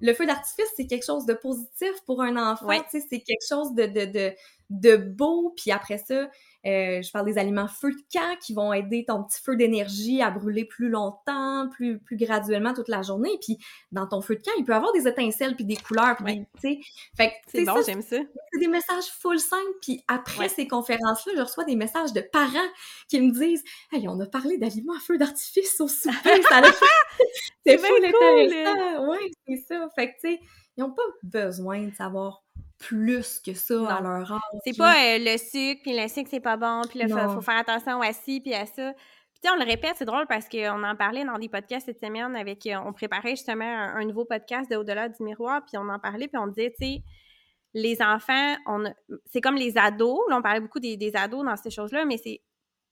le 0.01 0.13
feu 0.13 0.25
d'artifice, 0.25 0.67
c'est 0.77 0.87
quelque 0.87 1.05
chose 1.05 1.25
de 1.25 1.33
positif 1.33 1.91
pour 2.05 2.21
un 2.21 2.37
enfant, 2.37 2.69
tu 2.89 2.99
sais, 2.99 3.05
c'est 3.09 3.19
quelque 3.21 3.47
chose 3.47 3.73
de, 3.75 3.85
de, 3.85 4.05
de, 4.05 4.33
de 4.69 4.95
beau, 4.97 5.53
puis 5.57 5.71
après 5.71 5.97
ça, 5.97 6.29
euh, 6.65 7.01
je 7.01 7.11
parle 7.11 7.25
des 7.25 7.37
aliments 7.37 7.67
feu 7.67 7.91
de 7.91 8.01
camp 8.11 8.37
qui 8.41 8.53
vont 8.53 8.73
aider 8.73 9.05
ton 9.07 9.23
petit 9.23 9.41
feu 9.41 9.55
d'énergie 9.55 10.21
à 10.21 10.29
brûler 10.29 10.65
plus 10.65 10.89
longtemps, 10.89 11.69
plus, 11.69 11.99
plus 11.99 12.17
graduellement 12.17 12.73
toute 12.73 12.89
la 12.89 13.01
journée. 13.01 13.37
Puis 13.41 13.57
dans 13.91 14.07
ton 14.07 14.21
feu 14.21 14.35
de 14.35 14.41
camp, 14.41 14.51
il 14.57 14.65
peut 14.65 14.73
y 14.73 14.75
avoir 14.75 14.91
des 14.91 15.07
étincelles 15.07 15.55
puis 15.55 15.63
des 15.63 15.77
couleurs. 15.77 16.17
Puis 16.17 16.45
sais. 16.59 16.79
fait 17.15 17.33
c'est 17.47 17.63
bon, 17.63 17.81
j'aime 17.85 18.01
ça. 18.01 18.17
C'est 18.51 18.59
des 18.59 18.67
messages 18.67 19.05
full 19.19 19.39
simples. 19.39 19.63
Puis 19.81 20.03
après 20.07 20.49
ces 20.49 20.67
conférences-là, 20.67 21.33
je 21.37 21.41
reçois 21.41 21.63
des 21.63 21.77
messages 21.77 22.11
de 22.11 22.21
parents 22.21 22.59
qui 23.07 23.21
me 23.21 23.31
disent 23.31 23.63
«Hey, 23.91 24.07
on 24.09 24.19
a 24.19 24.25
parlé 24.25 24.57
d'aliments 24.57 24.95
à 24.95 24.99
feu 24.99 25.17
d'artifice 25.17 25.79
au 25.79 25.87
souper. 25.87 26.41
ça 26.49 26.61
C'est 27.65 27.77
full 27.77 28.05
intéressant. 28.05 29.07
Oui, 29.09 29.31
c'est 29.47 29.63
ça. 29.67 29.87
Fait 29.95 30.07
que 30.07 30.13
tu 30.19 30.31
sais, 30.33 30.39
ils 30.77 30.81
n'ont 30.81 30.91
pas 30.91 31.03
besoin 31.23 31.87
de 31.87 31.93
savoir 31.93 32.43
plus 32.79 33.39
que 33.39 33.53
ça 33.53 33.97
à 33.97 34.01
leur 34.01 34.31
âge. 34.31 34.41
C'est 34.65 34.77
pas 34.77 34.93
euh, 34.93 35.17
le 35.19 35.37
sucre, 35.37 35.81
puis 35.83 35.95
le 35.95 36.07
sucre, 36.07 36.29
c'est 36.31 36.39
pas 36.39 36.57
bon, 36.57 36.81
puis 36.89 36.99
il 36.99 37.09
faut, 37.09 37.41
faire 37.41 37.57
attention 37.57 38.01
à 38.01 38.13
ci, 38.13 38.39
puis 38.39 38.53
à 38.55 38.65
ça. 38.65 38.93
sais, 39.43 39.51
on 39.51 39.57
le 39.57 39.65
répète, 39.65 39.95
c'est 39.97 40.05
drôle 40.05 40.25
parce 40.27 40.47
qu'on 40.47 40.83
en 40.83 40.95
parlait 40.95 41.25
dans 41.25 41.37
des 41.37 41.49
podcasts 41.49 41.85
cette 41.85 41.99
semaine 41.99 42.35
avec, 42.35 42.65
euh, 42.65 42.77
on 42.85 42.93
préparait 42.93 43.31
justement 43.31 43.65
un, 43.65 44.05
nouveau 44.05 44.25
podcast 44.25 44.71
de 44.71 44.77
Au-delà 44.77 45.09
du 45.09 45.21
miroir, 45.23 45.61
puis 45.65 45.77
on 45.77 45.89
en 45.89 45.99
parlait, 45.99 46.27
puis 46.27 46.37
on 46.37 46.47
disait, 46.47 46.73
tu 46.79 46.85
sais, 46.85 47.03
les 47.73 48.01
enfants, 48.01 48.55
on 48.65 48.85
c'est 49.25 49.41
comme 49.41 49.55
les 49.55 49.77
ados, 49.77 50.19
là, 50.29 50.37
on 50.37 50.41
parlait 50.41 50.61
beaucoup 50.61 50.79
des, 50.79 50.97
des 50.97 51.15
ados 51.15 51.45
dans 51.45 51.55
ces 51.55 51.69
choses-là, 51.69 52.05
mais 52.05 52.17
c'est 52.17 52.41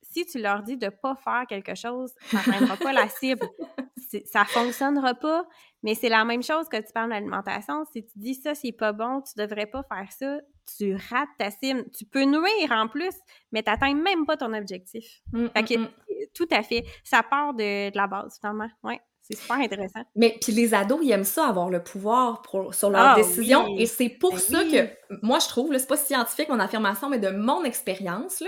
si 0.03 0.25
tu 0.25 0.39
leur 0.39 0.63
dis 0.63 0.77
de 0.77 0.85
ne 0.85 0.91
pas 0.91 1.15
faire 1.15 1.45
quelque 1.47 1.75
chose, 1.75 2.13
ça 2.31 2.37
n'atteindra 2.37 2.77
pas 2.77 2.93
la 2.93 3.09
cible. 3.09 3.47
Ça 4.25 4.45
fonctionnera 4.45 5.15
pas. 5.15 5.45
Mais 5.83 5.95
c'est 5.95 6.09
la 6.09 6.25
même 6.25 6.43
chose 6.43 6.67
que 6.69 6.77
tu 6.77 6.91
parles 6.93 7.09
d'alimentation. 7.09 7.85
Si 7.91 8.03
tu 8.03 8.11
dis 8.15 8.33
ça, 8.33 8.55
c'est 8.55 8.71
pas 8.71 8.93
bon, 8.93 9.21
tu 9.21 9.33
devrais 9.37 9.67
pas 9.67 9.83
faire 9.83 10.11
ça, 10.11 10.39
tu 10.77 10.95
rates 11.09 11.29
ta 11.37 11.51
cible. 11.51 11.85
Tu 11.97 12.05
peux 12.05 12.23
nuire 12.23 12.71
en 12.71 12.87
plus, 12.87 13.13
mais 13.51 13.63
tu 13.63 13.69
n'atteins 13.69 13.93
même 13.93 14.25
pas 14.25 14.37
ton 14.37 14.53
objectif. 14.53 15.21
Mmh, 15.31 15.47
fait 15.55 15.63
que, 15.63 15.77
mmh, 15.77 15.83
mmh. 15.83 16.25
tout 16.33 16.47
à 16.51 16.63
fait. 16.63 16.83
Ça 17.03 17.23
part 17.23 17.53
de, 17.53 17.95
la 17.95 18.07
base, 18.07 18.37
finalement. 18.39 18.69
Ouais. 18.83 18.99
C'est 19.21 19.37
super 19.37 19.57
intéressant. 19.57 20.03
Mais 20.15 20.37
puis 20.41 20.53
les 20.53 20.73
ados, 20.73 20.99
ils 21.03 21.11
aiment 21.11 21.25
ça, 21.25 21.47
avoir 21.47 21.69
le 21.69 21.83
pouvoir 21.83 22.41
sur 22.71 22.89
leurs 22.89 23.07
ah 23.07 23.15
décisions. 23.15 23.77
Et 23.77 23.85
c'est 23.85 24.07
pour 24.07 24.31
ben 24.31 24.39
ça 24.39 24.63
que, 24.63 24.87
moi, 25.21 25.39
je 25.39 25.47
trouve, 25.49 25.77
c'est 25.77 25.87
pas 25.87 25.97
scientifique 25.97 26.47
mon 26.47 26.59
affirmation, 26.61 27.09
mais 27.09 27.19
de 27.19 27.29
mon 27.29 27.65
expérience, 27.65 28.41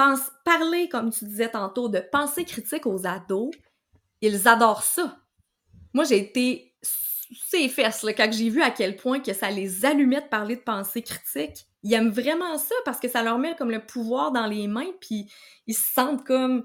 pense, 0.00 0.32
parler, 0.44 0.88
comme 0.88 1.10
tu 1.10 1.26
disais 1.26 1.50
tantôt, 1.50 1.88
de 1.88 2.00
pensée 2.00 2.44
critique 2.44 2.86
aux 2.86 3.06
ados, 3.06 3.50
ils 4.20 4.48
adorent 4.48 4.82
ça. 4.82 5.18
Moi, 5.92 6.04
j'ai 6.04 6.18
été 6.18 6.74
ces 7.48 7.68
fesses 7.68 8.02
là, 8.02 8.12
quand 8.12 8.30
j'ai 8.32 8.50
vu 8.50 8.62
à 8.62 8.70
quel 8.70 8.96
point 8.96 9.20
que 9.20 9.32
ça 9.32 9.50
les 9.50 9.84
allumait 9.84 10.20
de 10.20 10.26
parler 10.26 10.56
de 10.56 10.60
pensée 10.60 11.02
critique. 11.02 11.66
Ils 11.82 11.94
aiment 11.94 12.10
vraiment 12.10 12.58
ça 12.58 12.74
parce 12.84 12.98
que 12.98 13.08
ça 13.08 13.22
leur 13.22 13.38
met 13.38 13.54
comme 13.56 13.70
le 13.70 13.84
pouvoir 13.84 14.32
dans 14.32 14.46
les 14.46 14.68
mains, 14.68 14.90
puis 15.00 15.30
ils 15.66 15.74
se 15.74 15.92
sentent 15.92 16.24
comme 16.24 16.64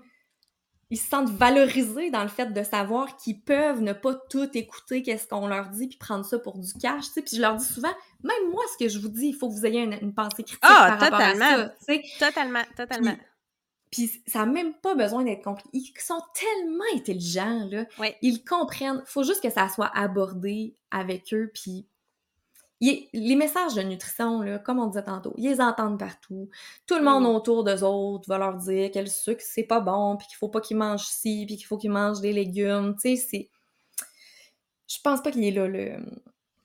ils 0.92 0.98
se 0.98 1.10
sentent 1.10 1.30
valorisés 1.30 2.12
dans 2.12 2.22
le 2.22 2.30
fait 2.30 2.54
de 2.54 2.64
savoir 2.64 3.18
qu'ils 3.18 3.42
peuvent 3.42 3.82
ne 3.82 3.94
pas 3.94 4.14
tout 4.30 4.48
écouter 4.56 5.02
qu'est-ce 5.02 5.28
qu'on 5.28 5.48
leur 5.48 5.70
dit 5.70 5.88
puis 5.88 5.98
prendre 5.98 6.24
ça 6.24 6.38
pour 6.38 6.60
du 6.60 6.72
cash, 6.74 7.06
tu 7.06 7.14
sais. 7.14 7.22
Puis 7.22 7.38
je 7.38 7.42
leur 7.42 7.56
dis 7.56 7.66
souvent, 7.66 7.94
même 8.24 8.52
moi, 8.52 8.64
ce 8.74 8.84
que 8.84 8.90
je 8.90 9.00
vous 9.00 9.10
dis, 9.10 9.28
il 9.28 9.34
faut 9.34 9.50
que 9.50 9.56
vous 9.56 9.66
ayez 9.66 9.82
une, 9.82 10.14
pensée 10.14 10.44
critique 10.44 10.60
ah, 10.62 10.96
par 10.98 11.10
totalement. 11.10 11.18
rapport 11.18 11.42
à 11.42 11.58
ça, 11.58 11.70
tu 11.70 11.86
sais. 11.86 12.04
Totalement, 12.20 12.64
totalement. 12.78 13.16
Puis, 13.16 13.26
ça 14.28 14.40
n'a 14.40 14.46
même 14.46 14.74
pas 14.76 14.96
besoin 14.96 15.24
d'être 15.24 15.44
compliqué. 15.44 15.70
Ils 15.74 15.92
sont 16.00 16.22
tellement 16.34 16.84
intelligents, 16.94 17.68
là. 17.70 17.86
Ils 18.22 18.44
comprennent. 18.44 19.02
faut 19.06 19.24
juste 19.24 19.42
que 19.42 19.50
ça 19.50 19.70
soit 19.70 19.92
abordé 19.96 20.76
avec 20.92 21.34
eux, 21.34 21.52
puis 21.54 21.88
les 22.82 23.36
messages 23.36 23.74
de 23.74 23.82
nutrition, 23.82 24.42
là, 24.42 24.60
comme 24.60 24.80
on 24.80 24.88
disait 24.88 25.04
tantôt, 25.04 25.34
ils 25.38 25.50
les 25.50 25.62
entendent 25.62 26.00
partout. 26.00 26.50
Tout 26.86 26.96
le 26.96 27.04
monde 27.04 27.26
autour 27.26 27.64
d'eux 27.64 27.84
autres 27.84 28.28
va 28.28 28.38
leur 28.38 28.56
dire 28.56 28.92
que 28.92 29.00
le 29.00 29.06
sucre, 29.06 29.42
c'est 29.44 29.64
pas 29.64 29.80
bon, 29.80 30.18
puis 30.18 30.28
qu'il 30.28 30.38
faut 30.38 30.50
pas 30.50 30.62
qu'ils 30.62 30.78
mangent 30.78 31.08
ci, 31.08 31.46
puis 31.48 31.58
qu'il 31.58 31.66
faut 31.66 31.78
qu'ils 31.78 31.92
mangent 31.92 32.22
des 32.22 32.34
légumes. 32.34 32.96
Tu 33.02 33.16
sais, 33.16 33.28
c'est... 33.30 33.50
Je 34.88 34.98
pense 35.04 35.22
pas 35.24 35.32
qu'il 35.32 35.44
est 35.46 35.52
là, 35.52 35.68
le... 35.68 35.98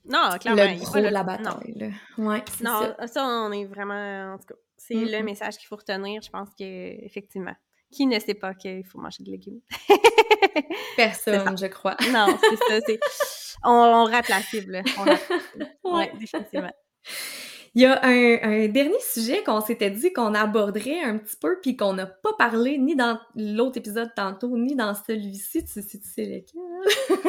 Non, 0.07 0.37
clairement. 0.41 0.63
Le 0.63 0.79
gros 0.79 0.99
de 0.99 1.09
la 1.09 1.23
bataille, 1.23 1.93
non. 2.17 2.27
Ouais, 2.27 2.43
non, 2.63 2.95
ça. 3.07 3.25
on 3.25 3.53
est 3.53 3.67
vraiment... 3.67 4.35
En 4.35 4.39
tout 4.39 4.47
cas, 4.49 4.55
c'est 4.81 4.95
le 4.95 5.23
message 5.23 5.59
qu'il 5.59 5.67
faut 5.67 5.77
retenir. 5.77 6.23
Je 6.23 6.31
pense 6.31 6.49
que 6.59 7.05
effectivement 7.05 7.55
qui 7.91 8.07
ne 8.07 8.19
sait 8.19 8.35
pas 8.35 8.55
qu'il 8.55 8.85
faut 8.85 8.99
manger 8.99 9.25
de 9.25 9.31
légumes? 9.31 9.61
Personne, 10.97 11.59
je 11.59 11.67
crois. 11.67 11.97
Non, 12.13 12.27
c'est 12.41 12.81
ça. 12.81 12.97
On, 13.65 14.05
rate 14.05 14.29
la 14.29 14.41
cible. 14.41 14.83
Oui, 15.85 16.05
définitivement. 16.19 16.73
Il 17.75 17.83
y 17.83 17.87
a 17.87 18.01
un, 18.03 18.69
dernier 18.69 19.01
sujet 19.01 19.43
qu'on 19.45 19.61
s'était 19.61 19.91
dit 19.91 20.13
qu'on 20.13 20.35
aborderait 20.35 21.03
un 21.03 21.19
petit 21.19 21.37
peu, 21.37 21.59
puis 21.61 21.77
qu'on 21.77 21.93
n'a 21.93 22.07
pas 22.07 22.33
parlé 22.39 22.79
ni 22.79 22.97
dans 22.97 23.21
l'autre 23.37 23.77
épisode 23.77 24.11
tantôt, 24.17 24.57
ni 24.57 24.75
dans 24.75 24.95
celui-ci. 24.95 25.65
Tu 25.65 25.83
sais, 25.83 25.99
tu 25.99 26.09
sais 26.09 26.25
lequel? 26.25 27.21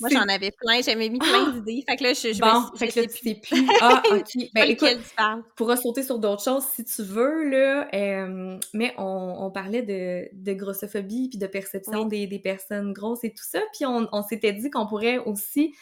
Moi, 0.00 0.10
j'en 0.10 0.28
avais 0.28 0.50
plein. 0.50 0.80
J'avais 0.82 1.08
mis 1.08 1.18
plein 1.18 1.48
ah! 1.48 1.52
d'idées. 1.52 1.84
Fait 1.88 1.96
que 1.96 2.02
là, 2.02 2.12
je, 2.12 2.32
je 2.32 2.40
bon, 2.40 2.76
fait 2.76 2.88
que 2.88 3.00
là, 3.00 3.06
tu 3.06 3.18
sais 3.18 3.34
plus. 3.34 3.66
Ah, 3.80 4.02
OK. 4.12 4.50
Ben, 4.54 4.68
écoute, 4.68 4.98
tu 4.98 5.54
pourras 5.56 5.76
sauter 5.76 6.02
sur 6.02 6.18
d'autres 6.18 6.42
choses 6.42 6.64
si 6.74 6.84
tu 6.84 7.02
veux, 7.02 7.48
là. 7.48 7.88
Euh, 7.94 8.58
mais 8.72 8.94
on, 8.98 9.36
on, 9.38 9.50
parlait 9.50 9.82
de, 9.82 10.28
de 10.32 10.52
grossophobie 10.52 11.28
puis 11.28 11.38
de 11.38 11.46
perception 11.46 12.04
des, 12.04 12.26
des, 12.26 12.38
personnes 12.38 12.92
grosses 12.92 13.24
et 13.24 13.30
tout 13.30 13.44
ça. 13.44 13.60
Puis 13.74 13.84
on, 13.86 14.08
on 14.12 14.22
s'était 14.22 14.52
dit 14.52 14.70
qu'on 14.70 14.86
pourrait 14.86 15.18
aussi 15.18 15.74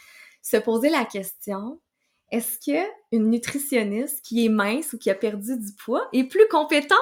se 0.42 0.56
poser 0.56 0.90
la 0.90 1.04
question 1.04 1.78
est-ce 2.30 2.58
que 2.58 2.86
une 3.10 3.30
nutritionniste 3.30 4.22
qui 4.22 4.44
est 4.44 4.50
mince 4.50 4.92
ou 4.92 4.98
qui 4.98 5.08
a 5.08 5.14
perdu 5.14 5.56
du 5.56 5.72
poids 5.82 6.08
est 6.12 6.24
plus 6.24 6.46
compétente 6.50 6.98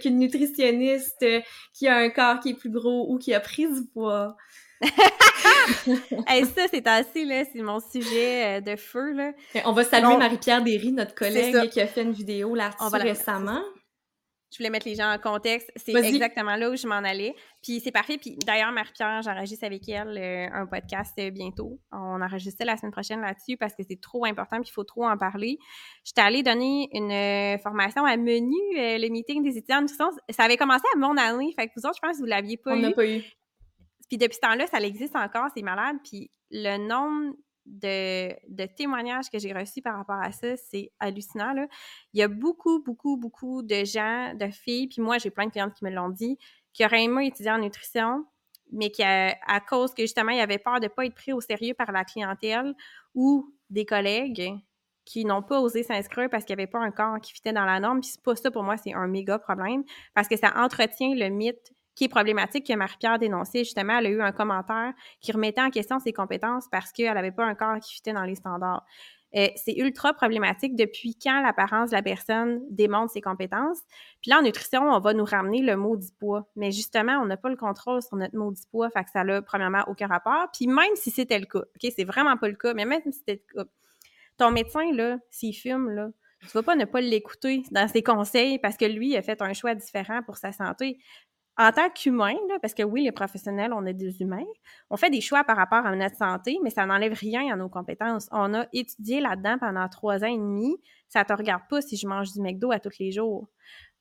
qu'une 0.00 0.18
nutritionniste 0.18 1.24
qui 1.72 1.88
a 1.88 1.96
un 1.96 2.10
corps 2.10 2.38
qui 2.38 2.50
est 2.50 2.54
plus 2.54 2.70
gros 2.70 3.12
ou 3.12 3.18
qui 3.18 3.34
a 3.34 3.40
pris 3.40 3.66
du 3.66 3.84
poids? 3.92 4.36
hey, 6.28 6.44
ça, 6.44 6.66
c'est 6.70 6.86
assez, 6.86 7.24
là, 7.24 7.44
c'est 7.52 7.62
mon 7.62 7.80
sujet 7.80 8.58
euh, 8.58 8.60
de 8.60 8.76
feu, 8.76 9.12
là. 9.12 9.32
On 9.64 9.72
va 9.72 9.84
saluer 9.84 10.16
Marie-Pierre 10.16 10.62
Derry, 10.62 10.92
notre 10.92 11.14
collègue 11.14 11.68
qui 11.70 11.80
a 11.80 11.86
fait 11.86 12.02
une 12.02 12.12
vidéo 12.12 12.54
là-dessus 12.54 12.96
récemment. 12.96 13.62
Je 14.50 14.56
voulais 14.56 14.70
mettre 14.70 14.88
les 14.88 14.94
gens 14.94 15.12
en 15.12 15.18
contexte. 15.18 15.70
C'est 15.76 15.94
exactement 15.94 16.56
là 16.56 16.70
où 16.70 16.76
je 16.76 16.86
m'en 16.86 16.96
allais. 16.96 17.34
Puis 17.62 17.80
c'est 17.80 17.90
parfait. 17.90 18.16
Puis 18.16 18.38
d'ailleurs, 18.46 18.72
Marie-Pierre, 18.72 19.20
j'enregistre 19.22 19.66
avec 19.66 19.86
elle 19.90 20.16
euh, 20.16 20.48
un 20.54 20.64
podcast 20.64 21.12
euh, 21.18 21.30
bientôt. 21.30 21.78
On 21.92 22.22
enregistrait 22.22 22.64
la 22.64 22.78
semaine 22.78 22.92
prochaine 22.92 23.20
là-dessus 23.20 23.58
parce 23.58 23.74
que 23.74 23.82
c'est 23.86 24.00
trop 24.00 24.24
important 24.24 24.58
puis 24.62 24.70
il 24.70 24.72
faut 24.72 24.84
trop 24.84 25.06
en 25.06 25.18
parler. 25.18 25.58
J'étais 26.02 26.22
allée 26.22 26.42
donner 26.42 26.88
une 26.92 27.58
formation 27.58 28.06
à 28.06 28.16
Menu, 28.16 28.56
le 28.72 29.08
meeting 29.10 29.42
des 29.42 29.58
étudiants 29.58 29.82
de 29.82 29.88
Ça 29.88 30.44
avait 30.44 30.56
commencé 30.56 30.84
à 30.94 30.98
mon 30.98 31.18
année. 31.18 31.52
Fait 31.54 31.66
que 31.66 31.72
vous 31.76 31.84
autres, 31.84 31.96
je 31.96 32.06
pense 32.06 32.16
que 32.16 32.22
vous 32.22 32.26
l'aviez 32.26 32.56
pas 32.56 32.74
eu. 32.74 32.78
On 32.78 32.80
n'a 32.80 32.92
pas 32.92 33.06
eu. 33.06 33.22
Puis 34.08 34.18
depuis 34.18 34.36
ce 34.36 34.40
temps-là, 34.40 34.66
ça 34.66 34.78
existe 34.80 35.16
encore, 35.16 35.48
c'est 35.54 35.62
malade. 35.62 35.96
Puis 36.02 36.30
le 36.50 36.76
nombre 36.78 37.34
de, 37.68 38.66
témoignages 38.76 39.30
que 39.30 39.38
j'ai 39.38 39.52
reçus 39.52 39.82
par 39.82 39.96
rapport 39.96 40.20
à 40.20 40.32
ça, 40.32 40.56
c'est 40.56 40.90
hallucinant. 40.98 41.52
Là. 41.52 41.66
Il 42.12 42.20
y 42.20 42.22
a 42.22 42.28
beaucoup, 42.28 42.82
beaucoup, 42.82 43.16
beaucoup 43.16 43.62
de 43.62 43.84
gens, 43.84 44.34
de 44.34 44.48
filles, 44.50 44.88
puis 44.88 45.02
moi, 45.02 45.18
j'ai 45.18 45.30
plein 45.30 45.46
de 45.46 45.50
clientes 45.50 45.74
qui 45.74 45.84
me 45.84 45.90
l'ont 45.90 46.08
dit, 46.08 46.38
qui 46.72 46.84
auraient 46.84 47.04
aimé 47.04 47.26
étudier 47.26 47.52
en 47.52 47.58
nutrition, 47.58 48.24
mais 48.72 48.90
qui, 48.90 49.02
à, 49.02 49.60
cause 49.60 49.94
que 49.94 50.02
justement, 50.02 50.30
ils 50.30 50.40
avaient 50.40 50.58
peur 50.58 50.80
de 50.80 50.84
ne 50.84 50.88
pas 50.88 51.06
être 51.06 51.14
pris 51.14 51.32
au 51.32 51.40
sérieux 51.40 51.74
par 51.74 51.92
la 51.92 52.04
clientèle 52.04 52.74
ou 53.14 53.54
des 53.70 53.84
collègues 53.84 54.54
qui 55.04 55.24
n'ont 55.24 55.42
pas 55.42 55.58
osé 55.60 55.82
s'inscrire 55.82 56.28
parce 56.28 56.44
qu'il 56.44 56.54
n'y 56.54 56.62
avait 56.62 56.70
pas 56.70 56.80
un 56.80 56.90
corps 56.90 57.18
qui 57.20 57.32
fitait 57.32 57.54
dans 57.54 57.64
la 57.64 57.80
norme. 57.80 58.00
Puis 58.00 58.10
c'est 58.10 58.22
pas 58.22 58.36
ça, 58.36 58.50
pour 58.50 58.62
moi, 58.62 58.76
c'est 58.76 58.92
un 58.92 59.06
méga 59.06 59.38
problème 59.38 59.84
parce 60.14 60.28
que 60.28 60.36
ça 60.36 60.52
entretient 60.56 61.14
le 61.14 61.30
mythe 61.30 61.72
qui 61.98 62.04
est 62.04 62.08
problématique 62.08 62.64
que 62.64 62.72
Marie-Pierre 62.74 63.18
dénonçait. 63.18 63.64
Justement, 63.64 63.98
elle 63.98 64.06
a 64.06 64.10
eu 64.10 64.22
un 64.22 64.30
commentaire 64.30 64.92
qui 65.20 65.32
remettait 65.32 65.60
en 65.60 65.70
question 65.70 65.98
ses 65.98 66.12
compétences 66.12 66.68
parce 66.70 66.92
qu'elle 66.92 67.12
n'avait 67.12 67.32
pas 67.32 67.44
un 67.44 67.56
corps 67.56 67.80
qui 67.80 67.92
fitait 67.92 68.12
dans 68.12 68.22
les 68.22 68.36
standards. 68.36 68.86
Euh, 69.34 69.48
c'est 69.56 69.74
ultra 69.74 70.14
problématique 70.14 70.76
depuis 70.76 71.18
quand 71.20 71.42
l'apparence 71.42 71.90
de 71.90 71.96
la 71.96 72.02
personne 72.02 72.60
démontre 72.70 73.12
ses 73.12 73.20
compétences. 73.20 73.80
Puis 74.22 74.30
là, 74.30 74.38
en 74.38 74.42
nutrition, 74.42 74.82
on 74.82 75.00
va 75.00 75.12
nous 75.12 75.24
ramener 75.24 75.60
le 75.60 75.74
du 75.96 76.12
poids. 76.20 76.48
Mais 76.54 76.70
justement, 76.70 77.18
on 77.20 77.26
n'a 77.26 77.36
pas 77.36 77.48
le 77.48 77.56
contrôle 77.56 78.00
sur 78.00 78.16
notre 78.16 78.32
du 78.32 78.62
poids, 78.70 78.90
fait 78.90 79.02
que 79.02 79.10
ça 79.10 79.24
n'a 79.24 79.42
premièrement 79.42 79.82
aucun 79.88 80.06
rapport. 80.06 80.46
Puis 80.56 80.68
même 80.68 80.94
si 80.94 81.10
c'était 81.10 81.40
le 81.40 81.46
cas, 81.46 81.58
OK, 81.58 81.92
c'est 81.94 82.04
vraiment 82.04 82.36
pas 82.36 82.48
le 82.48 82.54
cas, 82.54 82.74
mais 82.74 82.84
même 82.84 83.02
si 83.02 83.12
c'était 83.12 83.42
le 83.52 83.64
cas, 83.64 83.68
ton 84.36 84.52
médecin, 84.52 84.92
là, 84.92 85.18
s'il 85.30 85.52
fume, 85.52 85.90
là, 85.90 86.10
tu 86.42 86.48
vas 86.48 86.62
pas 86.62 86.76
ne 86.76 86.84
pas 86.84 87.00
l'écouter 87.00 87.64
dans 87.72 87.88
ses 87.88 88.04
conseils 88.04 88.60
parce 88.60 88.76
que 88.76 88.84
lui 88.84 89.16
a 89.16 89.22
fait 89.22 89.42
un 89.42 89.52
choix 89.52 89.74
différent 89.74 90.22
pour 90.22 90.36
sa 90.36 90.52
santé 90.52 91.00
en 91.58 91.72
tant 91.72 91.90
qu'humain, 91.90 92.36
parce 92.62 92.72
que 92.72 92.84
oui, 92.84 93.02
les 93.02 93.10
professionnels, 93.10 93.72
on 93.72 93.84
est 93.84 93.92
des 93.92 94.22
humains, 94.22 94.46
on 94.90 94.96
fait 94.96 95.10
des 95.10 95.20
choix 95.20 95.42
par 95.42 95.56
rapport 95.56 95.84
à 95.84 95.96
notre 95.96 96.16
santé, 96.16 96.58
mais 96.62 96.70
ça 96.70 96.86
n'enlève 96.86 97.14
rien 97.14 97.52
à 97.52 97.56
nos 97.56 97.68
compétences. 97.68 98.28
On 98.30 98.54
a 98.54 98.66
étudié 98.72 99.20
là-dedans 99.20 99.58
pendant 99.58 99.88
trois 99.88 100.22
ans 100.22 100.28
et 100.28 100.38
demi. 100.38 100.76
Ça 101.08 101.24
te 101.24 101.32
regarde 101.32 101.62
pas 101.68 101.80
si 101.80 101.96
je 101.96 102.06
mange 102.06 102.32
du 102.32 102.40
McDo 102.40 102.70
à 102.70 102.78
tous 102.78 102.96
les 103.00 103.10
jours. 103.10 103.48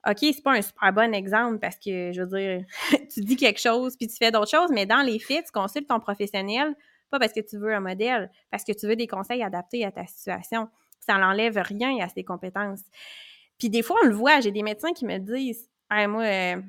OK, 0.08 0.18
c'est 0.20 0.43
pas 0.43 0.53
un 0.53 0.62
super 0.62 0.93
bon 0.93 1.14
exemple 1.16 1.58
parce 1.58 1.78
que, 1.78 2.12
je 2.14 2.22
veux 2.22 2.38
dire, 2.38 2.66
tu 3.12 3.22
dis 3.22 3.36
quelque 3.36 3.60
chose 3.60 3.97
puis 3.97 4.08
tu 4.08 4.16
fais 4.16 4.32
d'autres 4.32 4.51
choses, 4.51 4.70
mais 4.72 4.86
dans 4.86 5.01
les 5.01 5.18
faits, 5.18 5.45
tu 5.45 5.51
consultes 5.51 5.88
ton 5.88 5.99
professionnel, 5.99 6.76
pas 7.10 7.18
parce 7.18 7.34
que 7.34 7.39
tu 7.39 7.58
veux 7.58 7.74
un 7.74 7.80
modèle, 7.80 8.32
parce 8.51 8.64
que 8.64 8.72
tu 8.72 8.86
veux 8.86 8.95
des 8.95 9.08
conseils 9.08 9.41
adaptés 9.41 9.84
à 9.84 9.91
ta 9.91 10.05
situation. 10.05 10.70
Ça 10.99 11.18
n'enlève 11.18 11.58
rien 11.58 11.97
à 11.99 12.08
tes 12.08 12.24
compétences. 12.24 12.84
Puis 13.58 13.72
des 13.72 13.82
fois, 13.82 13.97
on 14.03 14.08
le 14.08 14.14
voit, 14.14 14.41
j'ai 14.41 14.51
des 14.51 14.62
médecins 14.62 14.93
qui 14.93 15.05
me 15.05 15.18
disent, 15.18 15.70
moi, 15.89 16.24
euh, 16.24 16.62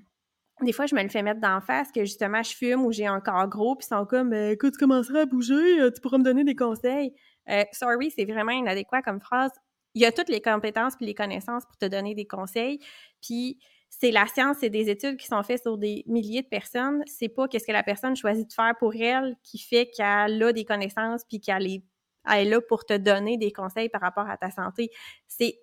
des 0.62 0.72
fois, 0.72 0.86
je 0.86 0.94
me 0.94 1.02
le 1.02 1.09
fais 1.09 1.22
mettre 1.22 1.40
d'en 1.40 1.61
face 1.61 1.90
que 1.92 2.00
justement, 2.00 2.42
je 2.42 2.54
fume 2.54 2.84
ou 2.84 2.92
j'ai 2.92 3.06
un 3.06 3.20
corps 3.20 3.48
gros, 3.48 3.76
puis 3.76 3.86
ils 3.86 3.94
sont 3.94 4.06
comme 4.06 4.32
euh, 4.32 4.52
Écoute, 4.52 4.72
tu 4.72 4.78
commenceras 4.78 5.20
à 5.20 5.26
bouger, 5.26 5.80
euh, 5.80 5.90
tu 5.90 6.00
pourras 6.00 6.18
me 6.18 6.24
donner 6.24 6.44
des 6.44 6.54
conseils. 6.54 7.12
Euh, 7.48 7.64
sorry, 7.72 8.11
c'est 8.11 8.24
vraiment 8.24 8.52
inadéquat 8.52 9.02
comme 9.02 9.20
phrase. 9.20 9.52
Il 9.94 10.02
y 10.02 10.04
a 10.04 10.12
toutes 10.12 10.28
les 10.28 10.40
compétences 10.40 10.96
puis 10.96 11.06
les 11.06 11.14
connaissances 11.14 11.64
pour 11.64 11.76
te 11.76 11.86
donner 11.86 12.14
des 12.14 12.26
conseils. 12.26 12.78
Puis 13.22 13.59
c'est 13.88 14.11
la 14.11 14.26
science, 14.26 14.59
c'est 14.61 14.70
des 14.70 14.90
études 14.90 15.16
qui 15.16 15.26
sont 15.26 15.42
faites 15.42 15.62
sur 15.62 15.78
des 15.78 16.04
milliers 16.06 16.42
de 16.42 16.48
personnes. 16.48 17.02
C'est 17.06 17.28
pas 17.28 17.48
qu'est-ce 17.48 17.66
que 17.66 17.72
la 17.72 17.82
personne 17.82 18.14
choisit 18.14 18.48
de 18.48 18.52
faire 18.52 18.74
pour 18.78 18.94
elle 18.94 19.34
qui 19.42 19.59
fait 19.59 19.88
qu'elle 19.90 20.42
a 20.42 20.52
des 20.52 20.64
connaissances 20.64 21.24
puis 21.24 21.40
qu'elle 21.40 21.66
est, 21.66 21.82
est 22.30 22.44
là 22.44 22.61
pour 22.61 22.84
te 22.84 22.94
donner 22.96 23.38
des 23.38 23.50
conseils 23.50 23.88
par 23.88 24.02
rapport 24.02 24.28
à 24.28 24.36
ta 24.36 24.50
santé. 24.50 24.90
C'est 25.26 25.59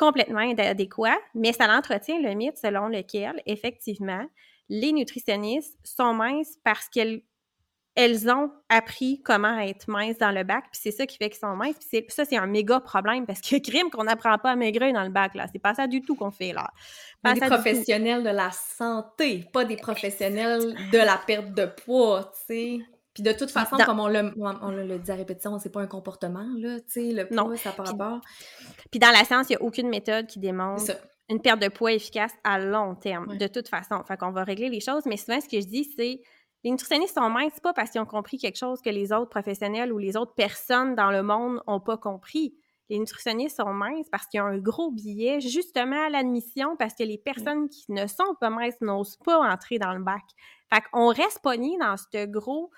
complètement 0.00 0.40
adéquat, 0.40 1.18
mais 1.34 1.52
ça 1.52 1.66
l'entretient 1.66 2.18
le 2.18 2.32
mythe 2.34 2.56
selon 2.56 2.88
lequel, 2.88 3.42
effectivement, 3.44 4.24
les 4.70 4.92
nutritionnistes 4.92 5.78
sont 5.84 6.14
minces 6.14 6.56
parce 6.64 6.88
qu'elles 6.88 7.22
elles 7.96 8.30
ont 8.30 8.50
appris 8.68 9.20
comment 9.22 9.58
être 9.58 9.90
minces 9.90 10.16
dans 10.16 10.30
le 10.30 10.44
bac, 10.44 10.64
puis 10.70 10.80
c'est 10.80 10.92
ça 10.92 11.06
qui 11.06 11.16
fait 11.16 11.28
qu'ils 11.28 11.40
sont 11.40 11.56
minces. 11.56 11.76
Puis 11.90 12.04
ça, 12.08 12.24
c'est 12.24 12.36
un 12.36 12.46
méga 12.46 12.80
problème 12.80 13.26
parce 13.26 13.40
que 13.40 13.58
crime 13.58 13.90
qu'on 13.90 14.04
n'apprend 14.04 14.38
pas 14.38 14.52
à 14.52 14.56
maigrir 14.56 14.92
dans 14.94 15.02
le 15.02 15.10
bac, 15.10 15.34
là. 15.34 15.46
C'est 15.52 15.58
pas 15.58 15.74
ça 15.74 15.86
du 15.86 16.00
tout 16.00 16.14
qu'on 16.14 16.30
fait, 16.30 16.52
là. 16.52 16.70
Pas 17.20 17.34
des 17.34 17.40
professionnels 17.40 18.22
de 18.22 18.30
la 18.30 18.52
santé, 18.52 19.44
pas 19.52 19.64
des 19.64 19.76
professionnels 19.76 20.76
de 20.92 20.98
la 20.98 21.20
perte 21.26 21.52
de 21.52 21.66
poids, 21.66 22.32
tu 22.46 22.54
sais. 22.54 22.78
Puis 23.20 23.34
de 23.34 23.38
toute 23.38 23.50
façon, 23.50 23.76
comme 23.76 24.00
on 24.00 24.08
le, 24.08 24.32
on 24.38 24.70
le 24.70 24.98
dit 24.98 25.10
à 25.10 25.14
répétition, 25.14 25.58
c'est 25.58 25.68
pas 25.68 25.82
un 25.82 25.86
comportement, 25.86 26.46
là, 26.56 26.80
tu 26.80 26.86
sais, 26.88 27.12
le 27.12 27.26
poids, 27.26 27.54
ça 27.56 27.72
par 27.72 27.86
rapport. 27.86 28.20
Puis 28.90 28.98
dans 28.98 29.10
la 29.10 29.24
science, 29.24 29.50
il 29.50 29.52
n'y 29.52 29.56
a 29.56 29.62
aucune 29.62 29.90
méthode 29.90 30.26
qui 30.26 30.38
démontre 30.38 30.84
une 31.28 31.42
perte 31.42 31.60
de 31.60 31.68
poids 31.68 31.92
efficace 31.92 32.32
à 32.44 32.58
long 32.58 32.94
terme, 32.94 33.36
de 33.36 33.46
toute 33.46 33.68
façon. 33.68 34.02
Fait 34.08 34.16
qu'on 34.16 34.30
va 34.30 34.42
régler 34.42 34.70
les 34.70 34.80
choses, 34.80 35.04
mais 35.04 35.18
souvent, 35.18 35.38
ce 35.38 35.48
que 35.48 35.60
je 35.60 35.66
dis, 35.66 35.84
c'est 35.96 36.22
les 36.64 36.70
nutritionnistes 36.70 37.14
sont 37.14 37.28
minces, 37.28 37.60
pas 37.60 37.74
parce 37.74 37.90
qu'ils 37.90 38.00
ont 38.00 38.06
compris 38.06 38.38
quelque 38.38 38.58
chose 38.58 38.80
que 38.80 38.90
les 38.90 39.12
autres 39.12 39.28
professionnels 39.28 39.92
ou 39.92 39.98
les 39.98 40.16
autres 40.16 40.34
personnes 40.34 40.94
dans 40.94 41.10
le 41.10 41.22
monde 41.22 41.60
n'ont 41.68 41.80
pas 41.80 41.98
compris. 41.98 42.54
Les 42.88 42.98
nutritionnistes 42.98 43.58
sont 43.58 43.72
minces 43.72 44.08
parce 44.10 44.26
qu'il 44.26 44.38
y 44.38 44.40
a 44.40 44.44
un 44.44 44.58
gros 44.58 44.90
billet 44.90 45.40
justement 45.40 46.06
à 46.06 46.08
l'admission 46.08 46.76
parce 46.78 46.94
que 46.94 47.04
les 47.04 47.18
personnes 47.18 47.68
qui 47.68 47.92
ne 47.92 48.06
sont 48.06 48.34
pas 48.40 48.50
minces 48.50 48.80
n'osent 48.80 49.18
pas 49.24 49.38
entrer 49.38 49.78
dans 49.78 49.92
le 49.92 50.02
bac. 50.02 50.22
Fait 50.72 50.82
qu'on 50.90 51.08
reste 51.08 51.40
pogné 51.42 51.76
dans 51.78 51.96
ce 51.96 52.26
gros 52.26 52.70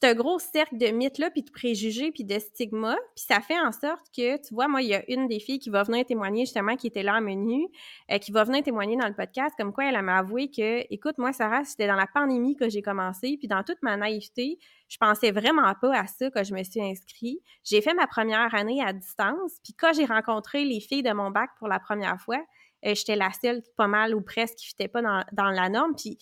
c'est 0.00 0.10
un 0.10 0.14
gros 0.14 0.38
cercle 0.38 0.76
de 0.78 0.86
mythes-là, 0.86 1.30
puis 1.30 1.42
de 1.42 1.50
préjugés, 1.50 2.12
puis 2.12 2.24
de 2.24 2.38
stigmas. 2.38 2.96
Puis 3.16 3.24
ça 3.28 3.40
fait 3.40 3.58
en 3.58 3.72
sorte 3.72 4.06
que, 4.16 4.36
tu 4.36 4.54
vois, 4.54 4.68
moi, 4.68 4.80
il 4.80 4.88
y 4.88 4.94
a 4.94 5.02
une 5.10 5.26
des 5.26 5.40
filles 5.40 5.58
qui 5.58 5.70
va 5.70 5.82
venir 5.82 6.04
témoigner, 6.06 6.42
justement, 6.44 6.76
qui 6.76 6.86
était 6.86 7.02
là 7.02 7.16
en 7.16 7.20
menu, 7.20 7.66
euh, 8.10 8.18
qui 8.18 8.30
va 8.30 8.44
venir 8.44 8.62
témoigner 8.62 8.96
dans 8.96 9.08
le 9.08 9.14
podcast, 9.14 9.54
comme 9.58 9.72
quoi 9.72 9.86
elle 9.86 10.00
m'a 10.02 10.18
avoué 10.18 10.50
que, 10.50 10.84
écoute, 10.92 11.18
moi, 11.18 11.32
Sarah, 11.32 11.64
c'était 11.64 11.88
dans 11.88 11.96
la 11.96 12.06
pandémie 12.06 12.54
que 12.54 12.68
j'ai 12.68 12.82
commencé, 12.82 13.36
puis 13.38 13.48
dans 13.48 13.64
toute 13.64 13.82
ma 13.82 13.96
naïveté, 13.96 14.58
je 14.88 14.96
pensais 14.98 15.32
vraiment 15.32 15.74
pas 15.80 15.98
à 15.98 16.06
ça 16.06 16.30
quand 16.30 16.44
je 16.44 16.54
me 16.54 16.62
suis 16.62 16.80
inscrite. 16.80 17.40
J'ai 17.64 17.82
fait 17.82 17.94
ma 17.94 18.06
première 18.06 18.54
année 18.54 18.82
à 18.82 18.92
distance, 18.92 19.58
puis 19.64 19.74
quand 19.74 19.92
j'ai 19.92 20.04
rencontré 20.04 20.64
les 20.64 20.80
filles 20.80 21.02
de 21.02 21.12
mon 21.12 21.30
bac 21.30 21.50
pour 21.58 21.66
la 21.66 21.80
première 21.80 22.20
fois, 22.20 22.40
euh, 22.86 22.94
j'étais 22.94 23.16
la 23.16 23.32
seule 23.32 23.62
pas 23.76 23.88
mal 23.88 24.14
ou 24.14 24.20
presque 24.20 24.54
qui 24.56 24.66
fitait 24.68 24.86
pas 24.86 25.02
dans, 25.02 25.24
dans 25.32 25.50
la 25.50 25.68
norme, 25.68 25.94
puis 25.96 26.18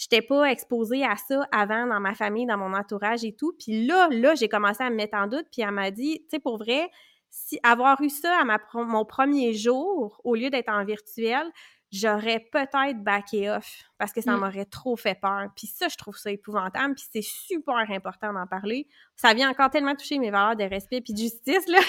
j'étais 0.00 0.22
pas 0.22 0.44
exposée 0.44 1.04
à 1.04 1.16
ça 1.16 1.46
avant 1.52 1.86
dans 1.86 2.00
ma 2.00 2.14
famille, 2.14 2.46
dans 2.46 2.56
mon 2.56 2.72
entourage 2.72 3.22
et 3.22 3.34
tout. 3.34 3.52
Puis 3.58 3.86
là, 3.86 4.08
là, 4.10 4.34
j'ai 4.34 4.48
commencé 4.48 4.82
à 4.82 4.88
me 4.88 4.96
mettre 4.96 5.16
en 5.16 5.26
doute, 5.26 5.46
puis 5.52 5.60
elle 5.60 5.72
m'a 5.72 5.90
dit, 5.90 6.20
tu 6.22 6.30
sais, 6.30 6.38
pour 6.38 6.56
vrai, 6.56 6.88
si 7.28 7.60
avoir 7.62 8.00
eu 8.00 8.08
ça 8.08 8.40
à 8.40 8.44
ma, 8.44 8.58
mon 8.72 9.04
premier 9.04 9.52
jour, 9.52 10.18
au 10.24 10.34
lieu 10.34 10.48
d'être 10.48 10.70
en 10.70 10.86
virtuel, 10.86 11.46
j'aurais 11.92 12.40
peut-être 12.50 13.04
backé 13.04 13.50
off 13.50 13.82
parce 13.98 14.12
que 14.12 14.22
ça 14.22 14.36
mm. 14.36 14.40
m'aurait 14.40 14.64
trop 14.64 14.96
fait 14.96 15.20
peur. 15.20 15.48
Puis 15.54 15.66
ça, 15.66 15.88
je 15.88 15.96
trouve 15.96 16.16
ça 16.16 16.30
épouvantable, 16.30 16.94
puis 16.94 17.04
c'est 17.12 17.22
super 17.22 17.84
important 17.90 18.32
d'en 18.32 18.46
parler. 18.46 18.88
Ça 19.16 19.34
vient 19.34 19.50
encore 19.50 19.68
tellement 19.68 19.94
toucher 19.94 20.18
mes 20.18 20.30
valeurs 20.30 20.56
de 20.56 20.64
respect 20.64 21.02
puis 21.02 21.12
de 21.12 21.18
justice, 21.18 21.68
là. 21.68 21.80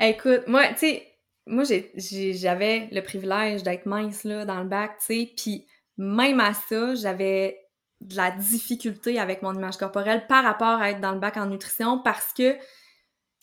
Écoute, 0.08 0.46
moi, 0.46 0.68
tu 0.68 0.78
sais, 0.78 1.08
moi, 1.46 1.64
j'avais 1.64 2.88
le 2.92 3.00
privilège 3.00 3.64
d'être 3.64 3.86
mince, 3.86 4.22
là, 4.22 4.44
dans 4.44 4.60
le 4.60 4.68
bac, 4.68 4.98
tu 5.00 5.06
sais, 5.06 5.32
puis 5.36 5.66
même 5.98 6.40
à 6.40 6.54
ça, 6.54 6.94
j'avais 6.94 7.58
de 8.00 8.16
la 8.16 8.30
difficulté 8.30 9.18
avec 9.18 9.42
mon 9.42 9.54
image 9.54 9.76
corporelle 9.76 10.26
par 10.26 10.44
rapport 10.44 10.80
à 10.80 10.90
être 10.90 11.00
dans 11.00 11.12
le 11.12 11.20
bac 11.20 11.36
en 11.36 11.46
nutrition 11.46 11.98
parce 11.98 12.32
que 12.32 12.56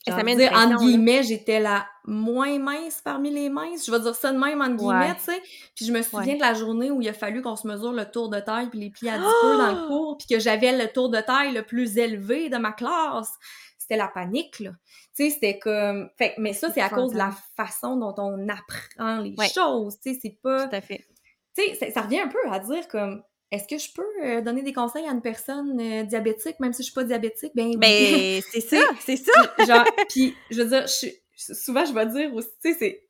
ça 0.08 0.24
dire, 0.24 0.54
en 0.54 0.76
guillemets, 0.76 1.24
j'étais 1.24 1.60
la 1.60 1.86
moins 2.06 2.58
mince 2.58 3.02
parmi 3.04 3.32
les 3.32 3.50
minces. 3.50 3.86
Je 3.86 3.92
vais 3.92 4.00
dire 4.00 4.16
ça 4.16 4.32
de 4.32 4.40
même, 4.40 4.62
en 4.62 4.70
guillemets, 4.70 5.14
tu 5.16 5.26
sais. 5.26 5.42
Puis 5.76 5.86
je 5.86 5.92
me 5.92 6.02
souviens 6.02 6.36
de 6.36 6.40
la 6.40 6.54
journée 6.54 6.90
où 6.90 7.02
il 7.02 7.10
a 7.10 7.14
fallu 7.14 7.42
qu'on 7.42 7.56
se 7.56 7.68
mesure 7.68 7.92
le 7.92 8.10
tour 8.10 8.30
de 8.30 8.40
taille 8.40 8.70
puis 8.70 8.80
les 8.80 8.90
plis 8.90 9.10
à 9.10 9.18
peu 9.18 9.58
dans 9.58 9.72
le 9.72 9.88
cours, 9.88 10.18
puis 10.18 10.28
que 10.28 10.40
j'avais 10.40 10.76
le 10.76 10.92
tour 10.92 11.10
de 11.10 11.20
taille 11.20 11.54
le 11.54 11.64
plus 11.64 11.98
élevé 11.98 12.50
de 12.50 12.58
ma 12.58 12.72
classe. 12.72 13.32
C'était 13.78 13.98
la 13.98 14.08
panique, 14.08 14.60
là. 14.60 14.72
Tu 15.16 15.26
sais, 15.26 15.30
c'était 15.32 15.60
comme... 15.60 16.10
Fait, 16.18 16.34
mais 16.38 16.54
ça, 16.54 16.72
c'est 16.74 16.82
à 16.82 16.90
cause 16.90 17.12
de 17.12 17.18
la 17.18 17.32
façon 17.58 17.98
dont 17.98 18.16
on 18.18 18.48
apprend 18.48 19.20
les 19.20 19.36
choses, 19.54 20.00
tu 20.00 20.14
sais, 20.14 20.20
c'est 20.22 20.38
pas... 20.42 20.68
Tout 20.68 20.76
à 20.76 20.82
fait 20.82 21.06
tu 21.56 21.76
sais, 21.76 21.92
ça, 21.92 22.02
revient 22.02 22.20
un 22.20 22.28
peu 22.28 22.40
à 22.50 22.60
dire 22.60 22.88
comme 22.88 23.24
est-ce 23.52 23.68
que 23.68 23.78
je 23.78 23.92
peux 23.94 24.06
euh, 24.24 24.42
donner 24.42 24.62
des 24.62 24.74
conseils 24.74 25.06
à 25.08 25.12
une 25.12 25.22
personne 25.22 25.80
euh, 25.80 26.04
diabétique, 26.04 26.60
même 26.60 26.74
si 26.74 26.84
je 26.84 26.86
suis 26.86 26.94
pas 26.94 27.04
diabétique? 27.04 27.52
Ben, 27.56 27.76
ben 27.78 28.42
c'est 28.52 28.62
ça, 28.62 28.82
c'est 29.00 29.18
ça! 29.18 29.66
genre, 29.66 29.86
puis 30.10 30.36
je 30.52 30.62
veux 30.62 30.70
dire, 30.70 30.86
souvent 31.36 31.86
je 31.86 31.94
vais 31.94 32.06
dire 32.08 32.34
aussi, 32.36 32.50
tu 32.64 32.74
sais, 32.76 33.08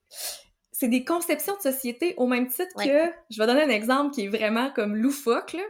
c'est, 0.72 0.88
des 0.88 1.04
conceptions 1.04 1.58
de 1.58 1.62
société 1.62 2.14
au 2.16 2.26
même 2.26 2.48
titre 2.48 2.74
que, 2.78 3.12
je 3.30 3.38
vais 3.38 3.48
donner 3.48 3.64
un 3.64 3.70
exemple 3.70 4.14
qui 4.14 4.26
est 4.26 4.30
vraiment 4.30 4.72
comme 4.72 4.96
loufoque, 4.96 5.54
là. 5.54 5.64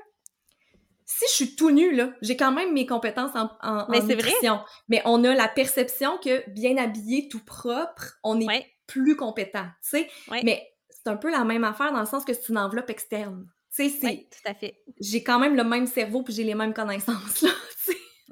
Si 1.12 1.26
je 1.28 1.34
suis 1.34 1.56
tout 1.56 1.72
nu, 1.72 1.96
là, 1.96 2.14
j'ai 2.22 2.38
quand 2.38 2.52
même 2.52 2.72
mes 2.72 2.86
compétences 2.86 3.32
en, 3.34 3.50
en, 3.64 3.88
mais 3.90 4.02
nutrition. 4.02 4.60
Mais 4.90 5.02
on 5.06 5.24
a 5.24 5.34
la 5.34 5.48
perception 5.48 6.20
que 6.20 6.48
bien 6.52 6.78
habillé, 6.78 7.28
tout 7.28 7.44
propre, 7.44 8.20
on 8.24 8.40
est 8.40 8.68
plus 8.86 9.16
compétent, 9.16 9.66
tu 9.82 9.90
sais. 9.90 10.10
Mais 10.44 10.70
c'est 11.10 11.16
un 11.16 11.18
peu 11.18 11.32
la 11.32 11.44
même 11.44 11.64
affaire 11.64 11.92
dans 11.92 12.00
le 12.00 12.06
sens 12.06 12.24
que 12.24 12.34
c'est 12.34 12.50
une 12.50 12.58
enveloppe 12.58 12.90
externe. 12.90 13.48
Tu 13.76 13.90
sais, 13.90 13.90
c'est. 13.90 14.28
tout 14.30 14.50
à 14.50 14.54
fait. 14.54 14.82
J'ai 15.00 15.24
quand 15.24 15.40
même 15.40 15.56
le 15.56 15.64
même 15.64 15.88
cerveau 15.88 16.24
puis 16.24 16.34
j'ai 16.34 16.44
les 16.44 16.56
mêmes 16.56 16.74
connaissances, 16.74 17.42
là. 17.42 17.50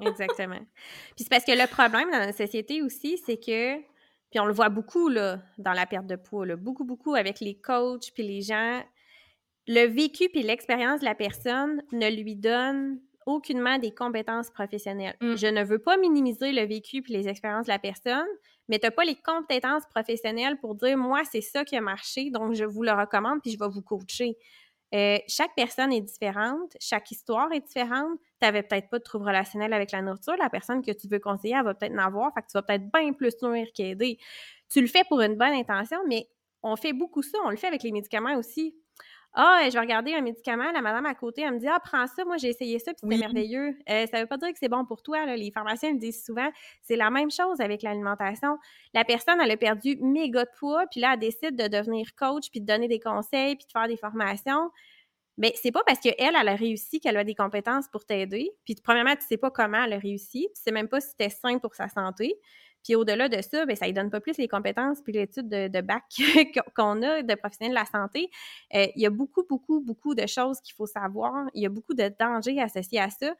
Exactement. 0.00 0.60
Puis 1.16 1.24
c'est 1.24 1.28
parce 1.28 1.44
que 1.44 1.52
le 1.52 1.66
problème 1.66 2.10
dans 2.10 2.18
la 2.18 2.32
société 2.32 2.82
aussi, 2.82 3.18
c'est 3.24 3.38
que. 3.38 3.76
Puis 4.30 4.38
on 4.40 4.44
le 4.44 4.52
voit 4.52 4.68
beaucoup, 4.68 5.08
là, 5.08 5.40
dans 5.56 5.72
la 5.72 5.86
perte 5.86 6.06
de 6.06 6.16
poids, 6.16 6.44
là, 6.44 6.56
beaucoup, 6.56 6.84
beaucoup 6.84 7.14
avec 7.14 7.40
les 7.40 7.58
coachs 7.58 8.12
puis 8.14 8.22
les 8.22 8.42
gens. 8.42 8.82
Le 9.66 9.86
vécu 9.86 10.28
puis 10.28 10.42
l'expérience 10.42 11.00
de 11.00 11.04
la 11.04 11.14
personne 11.14 11.82
ne 11.92 12.08
lui 12.08 12.36
donne 12.36 13.00
aucunement 13.26 13.78
des 13.78 13.90
compétences 13.90 14.50
professionnelles. 14.50 15.16
Mm. 15.20 15.34
Je 15.36 15.46
ne 15.46 15.64
veux 15.64 15.78
pas 15.78 15.96
minimiser 15.98 16.52
le 16.52 16.64
vécu 16.64 17.02
puis 17.02 17.12
les 17.12 17.28
expériences 17.28 17.66
de 17.66 17.72
la 17.72 17.78
personne, 17.78 18.26
mais 18.68 18.78
tu 18.78 18.86
n'as 18.86 18.90
pas 18.90 19.04
les 19.04 19.16
compétences 19.16 19.86
professionnelles 19.86 20.58
pour 20.58 20.74
dire 20.74 20.96
moi, 20.96 21.22
c'est 21.30 21.40
ça 21.40 21.64
qui 21.64 21.76
a 21.76 21.80
marché, 21.80 22.30
donc 22.30 22.54
je 22.54 22.64
vous 22.64 22.82
le 22.82 22.92
recommande 22.92 23.40
puis 23.42 23.52
je 23.52 23.58
vais 23.58 23.68
vous 23.68 23.82
coacher. 23.82 24.36
Euh, 24.94 25.18
chaque 25.28 25.54
personne 25.54 25.92
est 25.92 26.00
différente, 26.00 26.74
chaque 26.80 27.10
histoire 27.10 27.52
est 27.52 27.60
différente. 27.60 28.18
Tu 28.40 28.46
n'avais 28.46 28.62
peut-être 28.62 28.88
pas 28.88 28.98
de 28.98 29.02
trouble 29.04 29.26
relationnel 29.26 29.72
avec 29.72 29.92
la 29.92 30.00
nourriture. 30.00 30.34
La 30.38 30.48
personne 30.48 30.82
que 30.82 30.92
tu 30.92 31.08
veux 31.08 31.18
conseiller, 31.18 31.56
elle 31.58 31.64
va 31.64 31.74
peut-être 31.74 31.92
en 31.92 31.98
avoir, 31.98 32.32
fait 32.32 32.40
que 32.42 32.46
tu 32.46 32.52
vas 32.54 32.62
peut-être 32.62 32.90
bien 32.90 33.12
plus 33.12 33.34
nourrir 33.42 33.66
qu'aider. 33.74 34.18
Tu 34.70 34.80
le 34.80 34.86
fais 34.86 35.04
pour 35.04 35.20
une 35.20 35.36
bonne 35.36 35.52
intention, 35.52 35.98
mais 36.08 36.28
on 36.62 36.76
fait 36.76 36.92
beaucoup 36.94 37.22
ça. 37.22 37.38
On 37.44 37.50
le 37.50 37.56
fait 37.56 37.66
avec 37.66 37.82
les 37.82 37.92
médicaments 37.92 38.36
aussi. 38.36 38.74
Ah, 39.34 39.60
je 39.66 39.72
vais 39.72 39.80
regarder 39.80 40.14
un 40.14 40.20
médicament, 40.22 40.72
la 40.72 40.80
madame 40.80 41.06
à 41.06 41.14
côté, 41.14 41.42
elle 41.42 41.54
me 41.54 41.58
dit 41.58 41.68
Ah, 41.68 41.78
prends 41.84 42.06
ça, 42.06 42.24
moi 42.24 42.38
j'ai 42.38 42.48
essayé 42.48 42.78
ça, 42.78 42.92
puis 42.92 43.00
c'était 43.02 43.18
merveilleux. 43.18 43.76
Euh, 43.88 44.06
ça 44.10 44.20
veut 44.20 44.26
pas 44.26 44.38
dire 44.38 44.48
que 44.48 44.58
c'est 44.58 44.68
bon 44.68 44.84
pour 44.84 45.02
toi. 45.02 45.26
Les 45.26 45.50
pharmaciens 45.52 45.92
le 45.92 45.98
disent 45.98 46.24
souvent. 46.24 46.48
C'est 46.82 46.96
la 46.96 47.10
même 47.10 47.30
chose 47.30 47.60
avec 47.60 47.82
l'alimentation. 47.82 48.58
La 48.94 49.04
personne, 49.04 49.38
elle 49.40 49.50
a 49.50 49.56
perdu 49.56 49.96
méga 50.00 50.44
de 50.44 50.50
poids, 50.58 50.86
puis 50.90 51.00
là, 51.00 51.12
elle 51.12 51.20
décide 51.20 51.56
de 51.56 51.68
devenir 51.68 52.14
coach, 52.16 52.50
puis 52.50 52.60
de 52.60 52.66
donner 52.66 52.88
des 52.88 53.00
conseils, 53.00 53.54
puis 53.56 53.66
de 53.66 53.72
faire 53.72 53.86
des 53.86 53.96
formations. 53.98 54.70
Mais 55.36 55.52
c'est 55.54 55.70
pas 55.70 55.82
parce 55.86 56.00
qu'elle, 56.00 56.14
elle 56.18 56.48
a 56.48 56.56
réussi 56.56 56.98
qu'elle 56.98 57.16
a 57.16 57.22
des 57.22 57.36
compétences 57.36 57.86
pour 57.88 58.04
t'aider. 58.04 58.50
Puis, 58.64 58.74
premièrement, 58.82 59.14
tu 59.14 59.24
sais 59.24 59.36
pas 59.36 59.52
comment 59.52 59.84
elle 59.84 59.92
a 59.92 59.98
réussi. 59.98 60.48
Tu 60.54 60.62
sais 60.62 60.72
même 60.72 60.88
pas 60.88 61.00
si 61.00 61.10
c'était 61.10 61.30
sain 61.30 61.58
pour 61.58 61.74
sa 61.76 61.88
santé. 61.88 62.34
Puis 62.84 62.94
au-delà 62.94 63.28
de 63.28 63.40
ça, 63.42 63.66
bien, 63.66 63.74
ça 63.74 63.86
ne 63.86 63.92
donne 63.92 64.10
pas 64.10 64.20
plus 64.20 64.36
les 64.38 64.48
compétences 64.48 65.02
puis 65.02 65.12
l'étude 65.12 65.48
de, 65.48 65.80
bac 65.80 66.04
qu'on 66.76 67.02
a 67.02 67.22
de 67.22 67.34
professionnels 67.34 67.74
de 67.74 67.80
la 67.80 67.84
santé. 67.84 68.30
Euh, 68.74 68.86
il 68.96 69.02
y 69.02 69.06
a 69.06 69.10
beaucoup, 69.10 69.42
beaucoup, 69.48 69.80
beaucoup 69.80 70.14
de 70.14 70.26
choses 70.26 70.60
qu'il 70.60 70.74
faut 70.74 70.86
savoir. 70.86 71.46
Il 71.54 71.62
y 71.62 71.66
a 71.66 71.70
beaucoup 71.70 71.94
de 71.94 72.10
dangers 72.18 72.60
associés 72.60 73.00
à 73.00 73.10
ça. 73.10 73.34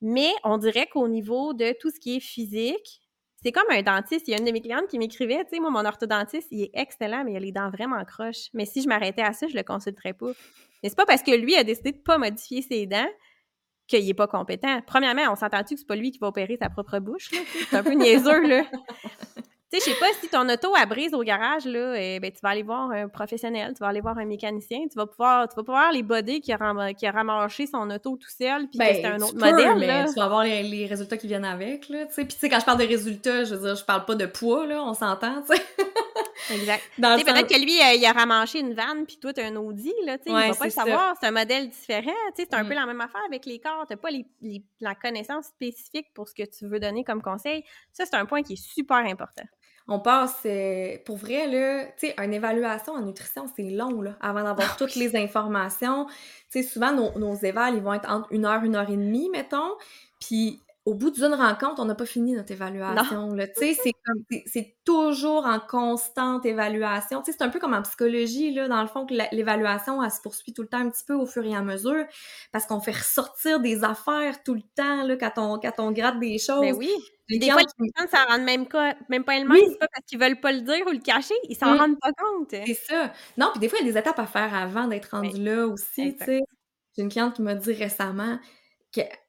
Mais 0.00 0.30
on 0.42 0.58
dirait 0.58 0.86
qu'au 0.86 1.06
niveau 1.06 1.54
de 1.54 1.76
tout 1.80 1.90
ce 1.90 2.00
qui 2.00 2.16
est 2.16 2.20
physique, 2.20 3.02
c'est 3.42 3.52
comme 3.52 3.70
un 3.70 3.82
dentiste. 3.82 4.28
Il 4.28 4.32
y 4.32 4.34
a 4.34 4.38
une 4.38 4.44
de 4.44 4.52
mes 4.52 4.60
clientes 4.60 4.88
qui 4.88 4.98
m'écrivait, 4.98 5.44
tu 5.44 5.50
sais, 5.56 5.60
moi, 5.60 5.70
mon 5.70 5.84
orthodontiste, 5.84 6.48
il 6.50 6.62
est 6.62 6.70
excellent, 6.74 7.24
mais 7.24 7.32
il 7.32 7.36
a 7.36 7.40
les 7.40 7.52
dents 7.52 7.70
vraiment 7.70 8.04
croches. 8.04 8.48
Mais 8.52 8.64
si 8.66 8.82
je 8.82 8.88
m'arrêtais 8.88 9.22
à 9.22 9.32
ça, 9.32 9.48
je 9.48 9.56
le 9.56 9.62
consulterais 9.62 10.12
pas. 10.12 10.32
Mais 10.82 10.88
c'est 10.88 10.96
pas 10.96 11.06
parce 11.06 11.22
que 11.22 11.32
lui 11.32 11.56
a 11.56 11.64
décidé 11.64 11.92
de 11.92 11.98
pas 11.98 12.18
modifier 12.18 12.62
ses 12.62 12.86
dents 12.86 13.08
qu'il 13.98 14.06
n'est 14.06 14.14
pas 14.14 14.26
compétent. 14.26 14.80
Premièrement, 14.86 15.22
on 15.30 15.36
s'entend-tu 15.36 15.74
que 15.74 15.80
c'est 15.80 15.86
pas 15.86 15.96
lui 15.96 16.10
qui 16.10 16.18
va 16.18 16.28
opérer 16.28 16.56
sa 16.60 16.68
propre 16.68 16.98
bouche? 16.98 17.30
C'est 17.70 17.76
un 17.76 17.82
peu 17.82 17.92
niaiseux, 17.92 18.46
là. 18.46 18.62
Tu 19.72 19.80
sais, 19.80 19.88
je 19.88 19.94
sais 19.94 20.00
pas 20.00 20.12
si 20.20 20.28
ton 20.28 20.46
auto 20.50 20.74
a 20.76 20.84
brise 20.84 21.14
au 21.14 21.22
garage, 21.22 21.64
là, 21.64 21.94
et, 21.96 22.16
eh 22.16 22.20
ben, 22.20 22.30
tu 22.30 22.40
vas 22.42 22.50
aller 22.50 22.62
voir 22.62 22.90
un 22.90 23.08
professionnel, 23.08 23.72
tu 23.72 23.78
vas 23.78 23.86
aller 23.86 24.02
voir 24.02 24.18
un 24.18 24.26
mécanicien, 24.26 24.80
tu 24.80 24.98
vas 24.98 25.06
pouvoir, 25.06 25.48
tu 25.48 25.56
vas 25.56 25.62
pouvoir 25.62 25.90
les 25.92 26.02
boder 26.02 26.40
qui 26.40 26.52
a, 26.52 26.92
qui 26.92 27.06
a 27.06 27.10
ramassé 27.10 27.66
son 27.66 27.88
auto 27.88 28.18
tout 28.18 28.28
seul, 28.28 28.68
puis 28.68 28.78
que 28.78 28.84
ben, 28.84 28.94
c'est 28.94 29.06
un 29.06 29.18
autre 29.22 29.34
modèle, 29.34 29.78
mais 29.78 30.04
tu 30.08 30.12
vas 30.16 30.24
avoir 30.24 30.44
les, 30.44 30.84
résultats 30.84 31.16
qui 31.16 31.26
viennent 31.26 31.46
avec, 31.46 31.88
là, 31.88 32.04
tu 32.04 32.12
sais. 32.12 32.26
Puis 32.26 32.34
tu 32.34 32.40
sais, 32.40 32.50
quand 32.50 32.60
je 32.60 32.66
parle 32.66 32.80
de 32.80 32.86
résultats, 32.86 33.44
je 33.44 33.54
veux 33.54 33.62
dire, 33.62 33.74
je 33.74 33.84
parle 33.86 34.04
pas 34.04 34.14
de 34.14 34.26
poids, 34.26 34.66
là, 34.66 34.82
on 34.84 34.92
s'entend, 34.92 35.40
tu 35.40 35.56
sais. 35.56 35.62
Exact. 36.50 36.82
Peut-être 36.96 37.48
que 37.48 37.60
lui, 37.60 37.80
euh, 37.80 37.94
il 37.94 38.04
a 38.04 38.12
ramanché 38.12 38.60
une 38.60 38.74
vanne, 38.74 39.06
puis 39.06 39.18
toi, 39.18 39.32
tu 39.32 39.40
as 39.40 39.46
un 39.46 39.56
Audi, 39.56 39.92
là, 40.04 40.18
tu 40.18 40.24
sais, 40.24 40.30
il 40.30 40.50
va 40.50 40.54
pas 40.54 40.64
le 40.64 40.70
savoir, 40.70 41.14
c'est 41.20 41.26
un 41.26 41.32
modèle 41.32 41.68
différent, 41.68 42.12
tu 42.34 42.42
sais, 42.42 42.48
c'est 42.50 42.54
un 42.54 42.64
peu 42.64 42.72
mm. 42.72 42.76
la 42.76 42.86
même 42.86 43.00
affaire 43.00 43.22
avec 43.26 43.46
les 43.46 43.58
corps, 43.58 43.86
tu 43.88 43.96
pas 43.96 44.10
les, 44.10 44.26
la 44.80 44.94
connaissance 44.94 45.46
spécifique 45.46 46.06
pour 46.14 46.28
ce 46.28 46.34
que 46.34 46.42
tu 46.42 46.66
veux 46.66 46.80
donner 46.80 47.04
comme 47.04 47.22
conseil. 47.22 47.64
Ça, 47.92 48.04
c'est 48.06 48.16
un 48.16 48.26
point 48.26 48.42
qui 48.42 48.54
est 48.54 48.62
super 48.62 48.98
important. 48.98 49.44
On 49.88 49.98
passe, 49.98 50.42
euh, 50.46 50.96
pour 51.04 51.16
vrai, 51.16 51.46
là, 51.48 51.86
tu 51.98 52.06
sais, 52.06 52.14
une 52.18 52.32
évaluation 52.32 52.92
en 52.92 53.00
nutrition, 53.00 53.46
c'est 53.54 53.70
long, 53.70 54.00
là, 54.00 54.16
avant 54.20 54.44
d'avoir 54.44 54.72
ah 54.72 54.76
toutes 54.78 54.94
les 54.94 55.16
informations. 55.16 56.06
Tu 56.06 56.14
sais, 56.50 56.62
souvent, 56.62 56.92
nos, 56.92 57.18
nos 57.18 57.34
évals, 57.34 57.74
ils 57.74 57.82
vont 57.82 57.94
être 57.94 58.08
entre 58.08 58.32
une 58.32 58.44
heure, 58.44 58.62
une 58.62 58.76
heure 58.76 58.88
et 58.88 58.96
demie, 58.96 59.28
mettons, 59.30 59.76
puis 60.20 60.60
au 60.84 60.94
bout 60.94 61.10
d'une 61.10 61.34
rencontre, 61.34 61.80
on 61.80 61.84
n'a 61.84 61.94
pas 61.94 62.06
fini 62.06 62.32
notre 62.32 62.50
évaluation. 62.50 63.36
C'est 64.46 64.76
toujours 64.84 65.46
en 65.46 65.60
constante 65.60 66.44
évaluation. 66.44 67.22
C'est 67.24 67.40
un 67.40 67.50
peu 67.50 67.60
comme 67.60 67.74
en 67.74 67.82
psychologie, 67.82 68.52
là, 68.52 68.66
dans 68.66 68.82
le 68.82 68.88
fond, 68.88 69.06
que 69.06 69.14
l'évaluation, 69.32 70.02
elle 70.02 70.10
se 70.10 70.20
poursuit 70.20 70.52
tout 70.52 70.62
le 70.62 70.68
temps 70.68 70.78
un 70.78 70.90
petit 70.90 71.04
peu 71.04 71.14
au 71.14 71.24
fur 71.24 71.44
et 71.44 71.54
à 71.54 71.62
mesure, 71.62 72.04
parce 72.50 72.66
qu'on 72.66 72.80
fait 72.80 72.96
ressortir 72.96 73.60
des 73.60 73.84
affaires 73.84 74.42
tout 74.42 74.54
le 74.54 74.62
temps, 74.74 75.04
là, 75.04 75.16
quand 75.16 75.32
on, 75.36 75.60
quand 75.60 75.74
on 75.78 75.92
gratte 75.92 76.18
des 76.18 76.38
choses. 76.38 76.60
Mais 76.60 76.72
oui. 76.72 76.90
des 77.28 77.48
fois, 77.50 77.62
les 77.78 77.90
gens 77.96 78.08
ça 78.10 78.24
rend 78.24 78.42
même, 78.42 78.66
même 79.08 79.24
pas 79.24 79.36
elle-même, 79.36 79.62
c'est 79.68 79.78
pas 79.78 79.86
parce 79.86 80.06
qu'ils 80.06 80.18
veulent 80.18 80.40
pas 80.40 80.50
le 80.50 80.62
dire 80.62 80.84
ou 80.86 80.90
le 80.90 80.98
cacher, 80.98 81.34
ils 81.48 81.56
s'en 81.56 81.74
mmh. 81.74 81.78
rendent 81.78 82.00
pas 82.00 82.12
compte. 82.12 82.50
C'est 82.50 82.74
ça. 82.74 83.12
Non, 83.36 83.50
puis 83.52 83.60
des 83.60 83.68
fois, 83.68 83.78
il 83.80 83.86
y 83.86 83.90
a 83.90 83.92
des 83.92 83.98
étapes 83.98 84.18
à 84.18 84.26
faire 84.26 84.52
avant 84.52 84.88
d'être 84.88 85.10
rendu 85.12 85.40
là 85.40 85.68
aussi, 85.68 86.16
tu 86.16 86.24
sais. 86.24 86.40
J'ai 86.96 87.02
une 87.02 87.08
cliente 87.08 87.36
qui 87.36 87.42
m'a 87.42 87.54
dit 87.54 87.72
récemment, 87.72 88.38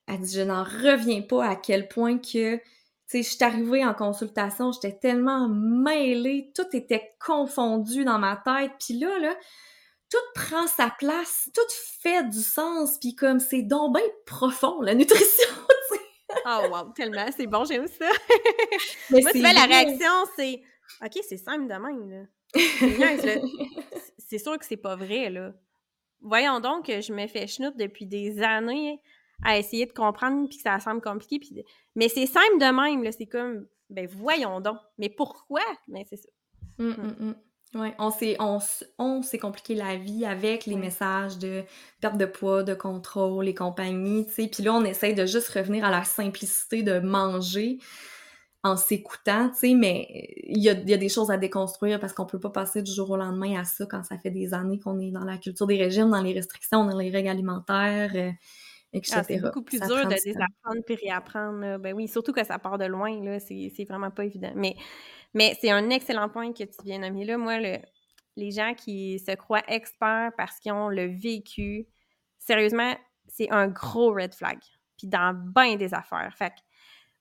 elle 0.07 0.19
dit, 0.19 0.35
je 0.35 0.41
n'en 0.41 0.63
reviens 0.63 1.21
pas 1.21 1.45
à 1.45 1.55
quel 1.55 1.87
point 1.87 2.17
que, 2.17 2.55
tu 2.57 2.61
sais, 3.07 3.23
je 3.23 3.29
suis 3.29 3.43
arrivée 3.43 3.85
en 3.85 3.93
consultation, 3.93 4.71
j'étais 4.71 4.97
tellement 4.97 5.47
mêlée, 5.47 6.51
tout 6.55 6.67
était 6.73 7.15
confondu 7.19 8.03
dans 8.03 8.19
ma 8.19 8.37
tête, 8.37 8.71
puis 8.79 8.99
là, 8.99 9.19
là, 9.19 9.35
tout 10.09 10.17
prend 10.35 10.67
sa 10.67 10.89
place, 10.89 11.49
tout 11.53 11.61
fait 12.01 12.23
du 12.29 12.41
sens, 12.41 12.97
puis 12.99 13.15
comme 13.15 13.39
c'est 13.39 13.63
donc 13.63 13.95
bien 13.95 14.05
profond, 14.25 14.81
la 14.81 14.93
nutrition, 14.93 15.25
tu 15.89 15.95
sais. 15.95 16.41
Oh 16.45 16.67
wow, 16.71 16.91
tellement, 16.93 17.25
c'est 17.35 17.47
bon, 17.47 17.63
j'aime 17.65 17.87
ça. 17.87 18.09
Mais 19.09 19.21
Moi, 19.21 19.31
tu 19.31 19.39
vois, 19.39 19.53
la 19.53 19.65
réaction, 19.65 20.11
c'est 20.35 20.61
«OK, 21.05 21.23
c'est 21.27 21.37
simple 21.37 21.67
de 21.67 21.73
même, 21.73 22.09
là.» 22.09 22.25
C'est 24.17 24.37
sûr 24.39 24.57
que 24.57 24.65
c'est 24.65 24.77
pas 24.77 24.95
vrai, 24.95 25.29
là. 25.29 25.53
Voyons 26.21 26.59
donc 26.59 26.87
que 26.87 27.01
je 27.01 27.13
me 27.13 27.27
fais 27.27 27.45
chenoute 27.45 27.77
depuis 27.77 28.05
des 28.05 28.41
années 28.41 28.99
à 29.43 29.57
essayer 29.57 29.85
de 29.85 29.93
comprendre 29.93 30.47
puis 30.47 30.57
que 30.57 30.63
ça 30.63 30.79
semble 30.79 31.01
compliqué. 31.01 31.39
Puis... 31.39 31.63
Mais 31.95 32.09
c'est 32.09 32.25
simple 32.25 32.59
de 32.59 32.65
même, 32.65 33.03
là. 33.03 33.11
C'est 33.11 33.25
comme, 33.25 33.65
ben 33.89 34.07
voyons 34.07 34.61
donc. 34.61 34.77
Mais 34.97 35.09
pourquoi? 35.09 35.61
Mais 35.87 36.05
c'est 36.09 36.17
ça. 36.17 36.29
Mmh, 36.79 36.89
mmh. 37.19 37.35
Oui, 37.75 37.89
on 37.97 38.11
s'est 38.11 38.35
on, 38.39 38.59
on 38.99 39.21
compliqué 39.41 39.73
la 39.73 39.95
vie 39.95 40.25
avec 40.25 40.67
les 40.67 40.75
messages 40.75 41.39
de 41.39 41.63
perte 42.01 42.17
de 42.17 42.25
poids, 42.25 42.61
de 42.61 42.75
contrôle 42.75 43.47
et 43.47 43.55
compagnie, 43.55 44.27
tu 44.27 44.33
sais. 44.33 44.47
Puis 44.47 44.61
là, 44.61 44.73
on 44.73 44.83
essaye 44.83 45.15
de 45.15 45.25
juste 45.25 45.49
revenir 45.49 45.83
à 45.83 45.89
la 45.89 46.03
simplicité 46.03 46.83
de 46.83 46.99
manger 46.99 47.79
en 48.63 48.77
s'écoutant, 48.77 49.49
tu 49.49 49.55
sais, 49.55 49.73
mais 49.73 50.07
il 50.43 50.63
y 50.63 50.69
a, 50.69 50.73
y 50.73 50.93
a, 50.93 50.97
des 50.97 51.09
choses 51.09 51.31
à 51.31 51.37
déconstruire 51.37 51.99
parce 51.99 52.13
qu'on 52.13 52.25
peut 52.25 52.39
pas 52.39 52.51
passer 52.51 52.81
du 52.81 52.93
jour 52.93 53.09
au 53.09 53.17
lendemain 53.17 53.59
à 53.59 53.65
ça 53.65 53.85
quand 53.85 54.03
ça 54.03 54.17
fait 54.17 54.31
des 54.31 54.53
années 54.53 54.79
qu'on 54.79 54.99
est 54.99 55.11
dans 55.11 55.25
la 55.25 55.37
culture 55.37 55.67
des 55.67 55.77
régimes, 55.77 56.11
dans 56.11 56.21
les 56.21 56.33
restrictions, 56.33 56.85
dans 56.85 56.97
les 56.97 57.09
règles 57.09 57.29
alimentaires. 57.29 58.13
Euh, 58.95 58.99
ah, 59.11 59.23
c'est 59.23 59.39
beaucoup 59.39 59.63
plus 59.63 59.79
dur 59.79 60.07
de 60.07 60.23
désapprendre 60.23 60.81
puis 60.85 60.95
réapprendre. 60.95 61.77
Ben 61.79 61.93
oui, 61.93 62.07
surtout 62.07 62.31
que 62.31 62.43
ça 62.43 62.59
part 62.59 62.77
de 62.77 62.85
loin, 62.85 63.23
là, 63.23 63.39
c'est 63.39 63.85
vraiment 63.87 64.11
pas 64.11 64.25
évident. 64.25 64.51
Mais, 64.55 64.75
mais 65.33 65.57
c'est 65.59 65.71
un 65.71 65.89
excellent 65.89 66.29
point 66.29 66.53
que 66.53 66.63
tu 66.63 66.77
viens 66.83 66.99
de 66.99 67.05
nommer 67.05 67.25
là. 67.25 67.37
Moi, 67.37 67.59
le, 67.59 67.77
les 68.35 68.51
gens 68.51 68.73
qui 68.75 69.19
se 69.19 69.35
croient 69.35 69.63
experts 69.67 70.31
parce 70.37 70.59
qu'ils 70.59 70.71
ont 70.71 70.89
le 70.89 71.05
vécu, 71.05 71.87
sérieusement, 72.39 72.95
c'est 73.27 73.49
un 73.51 73.67
gros 73.67 74.13
red 74.13 74.33
flag. 74.33 74.59
Puis 74.97 75.07
dans 75.07 75.33
bien 75.33 75.75
des 75.75 75.93
affaires. 75.93 76.33
Fait 76.37 76.49
que, 76.49 76.61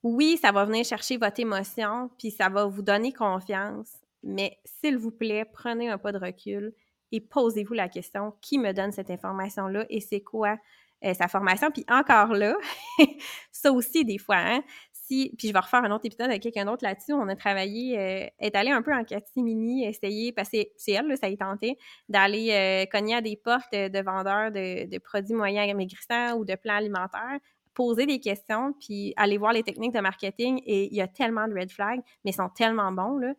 oui, 0.02 0.36
ça 0.36 0.52
va 0.52 0.64
venir 0.64 0.84
chercher 0.84 1.16
votre 1.16 1.40
émotion, 1.40 2.10
puis 2.18 2.30
ça 2.30 2.48
va 2.48 2.66
vous 2.66 2.82
donner 2.82 3.12
confiance, 3.12 3.98
mais 4.22 4.58
s'il 4.64 4.98
vous 4.98 5.12
plaît, 5.12 5.44
prenez 5.44 5.88
un 5.88 5.98
pas 5.98 6.12
de 6.12 6.18
recul 6.18 6.74
et 7.12 7.20
posez-vous 7.20 7.74
la 7.74 7.88
question 7.88 8.34
qui 8.40 8.58
me 8.58 8.72
donne 8.72 8.92
cette 8.92 9.10
information-là 9.10 9.86
et 9.90 10.00
c'est 10.00 10.22
quoi 10.22 10.58
euh, 11.04 11.14
sa 11.14 11.28
formation. 11.28 11.70
Puis 11.70 11.84
encore 11.88 12.34
là, 12.34 12.54
ça 13.52 13.72
aussi, 13.72 14.04
des 14.04 14.18
fois, 14.18 14.36
hein, 14.36 14.62
si, 14.92 15.34
puis 15.36 15.48
je 15.48 15.52
vais 15.52 15.58
refaire 15.58 15.84
un 15.84 15.90
autre 15.90 16.06
épisode 16.06 16.28
avec 16.28 16.42
quelqu'un 16.42 16.64
d'autre 16.64 16.84
là-dessus, 16.84 17.12
on 17.12 17.28
a 17.28 17.36
travaillé, 17.36 17.98
euh, 17.98 18.26
est 18.38 18.54
allé 18.54 18.70
un 18.70 18.82
peu 18.82 18.94
en 18.94 19.04
catimini, 19.04 19.84
essayer, 19.84 20.32
parce 20.32 20.50
que 20.50 20.58
c'est 20.76 20.92
elle, 20.92 21.16
ça 21.16 21.28
y 21.28 21.36
tenté, 21.36 21.76
d'aller 22.08 22.50
euh, 22.52 22.86
cogner 22.90 23.16
à 23.16 23.20
des 23.20 23.36
portes 23.36 23.72
de 23.72 24.02
vendeurs 24.02 24.50
de, 24.50 24.88
de 24.88 24.98
produits 24.98 25.34
moyens 25.34 25.70
amaigrissants 25.70 26.34
ou 26.36 26.44
de 26.44 26.54
plans 26.54 26.76
alimentaires 26.76 27.38
poser 27.74 28.04
des 28.04 28.20
questions, 28.20 28.74
puis 28.80 29.14
aller 29.16 29.38
voir 29.38 29.54
les 29.54 29.62
techniques 29.62 29.94
de 29.94 30.00
marketing. 30.00 30.60
Et 30.66 30.88
il 30.90 30.94
y 30.94 31.00
a 31.00 31.08
tellement 31.08 31.48
de 31.48 31.54
red 31.54 31.70
flags, 31.70 32.02
mais 32.22 32.32
ils 32.32 32.34
sont 32.34 32.50
tellement 32.50 32.92
bons, 32.92 33.16
là 33.16 33.32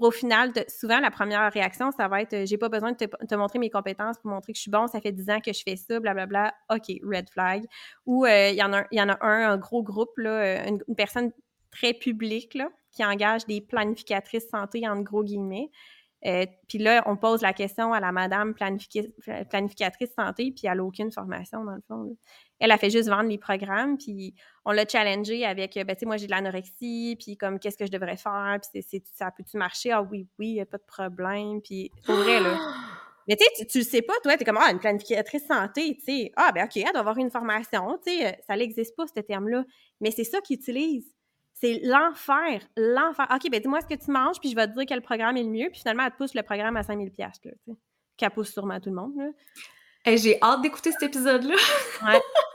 au 0.00 0.10
final, 0.10 0.52
souvent, 0.68 1.00
la 1.00 1.10
première 1.10 1.52
réaction, 1.52 1.90
ça 1.90 2.08
va 2.08 2.22
être 2.22 2.46
j'ai 2.46 2.56
pas 2.56 2.70
besoin 2.70 2.92
de 2.92 2.96
te, 2.96 3.34
montrer 3.34 3.58
mes 3.58 3.68
compétences 3.68 4.18
pour 4.18 4.30
montrer 4.30 4.52
que 4.52 4.56
je 4.56 4.62
suis 4.62 4.70
bon, 4.70 4.86
ça 4.86 5.00
fait 5.00 5.12
10 5.12 5.28
ans 5.30 5.40
que 5.40 5.52
je 5.52 5.62
fais 5.62 5.76
ça, 5.76 6.00
blablabla. 6.00 6.54
OK, 6.70 6.90
red 7.02 7.28
flag. 7.28 7.64
Ou 8.06 8.24
euh, 8.24 8.48
il 8.48 8.56
y, 8.56 8.62
en 8.62 8.72
a, 8.72 8.84
y 8.90 9.02
en 9.02 9.10
a 9.10 9.18
un, 9.20 9.50
un 9.50 9.56
gros 9.58 9.82
groupe, 9.82 10.16
là, 10.16 10.66
une, 10.66 10.80
personne 10.96 11.32
très 11.70 11.92
publique 11.92 12.54
là, 12.54 12.68
qui 12.92 13.04
engage 13.04 13.44
des 13.46 13.60
planificatrices 13.60 14.48
santé, 14.48 14.88
entre 14.88 15.02
gros 15.02 15.24
guillemets. 15.24 15.70
Euh, 16.24 16.46
puis 16.68 16.78
là, 16.78 17.02
on 17.06 17.16
pose 17.16 17.42
la 17.42 17.52
question 17.52 17.92
à 17.92 18.00
la 18.00 18.12
madame 18.12 18.54
planificatrice 18.54 20.14
santé, 20.16 20.52
puis 20.52 20.66
elle 20.66 20.76
n'a 20.76 20.84
aucune 20.84 21.10
formation, 21.10 21.64
dans 21.64 21.74
le 21.74 21.82
fond. 21.88 22.16
Elle 22.62 22.70
a 22.70 22.78
fait 22.78 22.90
juste 22.90 23.08
vendre 23.08 23.28
les 23.28 23.38
programmes, 23.38 23.98
puis 23.98 24.34
on 24.64 24.70
l'a 24.70 24.86
challengé 24.86 25.44
avec, 25.44 25.74
ben, 25.74 25.86
tu 25.88 26.00
sais, 26.00 26.06
moi, 26.06 26.16
j'ai 26.16 26.26
de 26.26 26.30
l'anorexie, 26.30 27.16
puis 27.18 27.36
comme, 27.36 27.58
qu'est-ce 27.58 27.76
que 27.76 27.86
je 27.86 27.90
devrais 27.90 28.16
faire, 28.16 28.58
puis 28.62 28.82
c'est, 28.88 29.02
ça 29.12 29.32
peut-tu 29.36 29.56
marcher? 29.56 29.90
Ah 29.90 30.00
oui, 30.00 30.28
oui, 30.38 30.48
il 30.48 30.54
n'y 30.54 30.60
a 30.60 30.66
pas 30.66 30.78
de 30.78 30.84
problème, 30.86 31.60
puis 31.60 31.90
pour 32.06 32.14
vrai, 32.14 32.40
là. 32.40 32.56
Mais 33.28 33.36
tu 33.36 33.44
sais, 33.44 33.66
tu 33.66 33.78
le 33.78 33.84
sais 33.84 34.02
pas, 34.02 34.14
toi, 34.22 34.36
tu 34.36 34.42
es 34.42 34.44
comme, 34.44 34.58
ah, 34.60 34.70
une 34.70 34.78
planificatrice 34.78 35.46
santé, 35.46 35.96
tu 35.96 36.04
sais, 36.04 36.32
ah, 36.36 36.50
ben 36.52 36.64
OK, 36.64 36.76
elle 36.76 36.90
doit 36.90 37.00
avoir 37.00 37.18
une 37.18 37.30
formation, 37.30 37.98
tu 38.04 38.18
sais, 38.18 38.40
ça 38.46 38.56
n'existe 38.56 38.96
pas, 38.96 39.04
ce 39.06 39.20
terme-là. 39.20 39.64
Mais 40.00 40.10
c'est 40.10 40.24
ça 40.24 40.40
qu'ils 40.40 40.56
utilisent. 40.56 41.14
C'est 41.54 41.80
l'enfer, 41.84 42.60
l'enfer. 42.76 43.28
OK, 43.32 43.48
ben 43.50 43.60
dis-moi 43.60 43.80
ce 43.80 43.86
que 43.86 44.00
tu 44.00 44.10
manges, 44.10 44.40
puis 44.40 44.50
je 44.50 44.56
vais 44.56 44.66
te 44.66 44.72
dire 44.72 44.84
quel 44.88 45.02
programme 45.02 45.36
est 45.36 45.44
le 45.44 45.50
mieux, 45.50 45.68
puis 45.70 45.80
finalement, 45.80 46.04
elle 46.04 46.10
te 46.10 46.16
pousse 46.16 46.34
le 46.34 46.42
programme 46.42 46.76
à 46.76 46.82
5000$, 46.82 47.16
là, 47.18 47.30
tu 47.42 47.48
sais. 47.48 47.76
Qu'elle 48.16 48.30
pousse 48.30 48.52
sûrement 48.52 48.74
à 48.74 48.80
tout 48.80 48.90
le 48.90 48.96
monde, 48.96 49.12
là. 49.16 50.16
j'ai 50.16 50.42
hâte 50.42 50.62
d'écouter 50.62 50.90
cet 50.90 51.04
épisode-là. 51.04 51.54
ouais. 52.06 52.20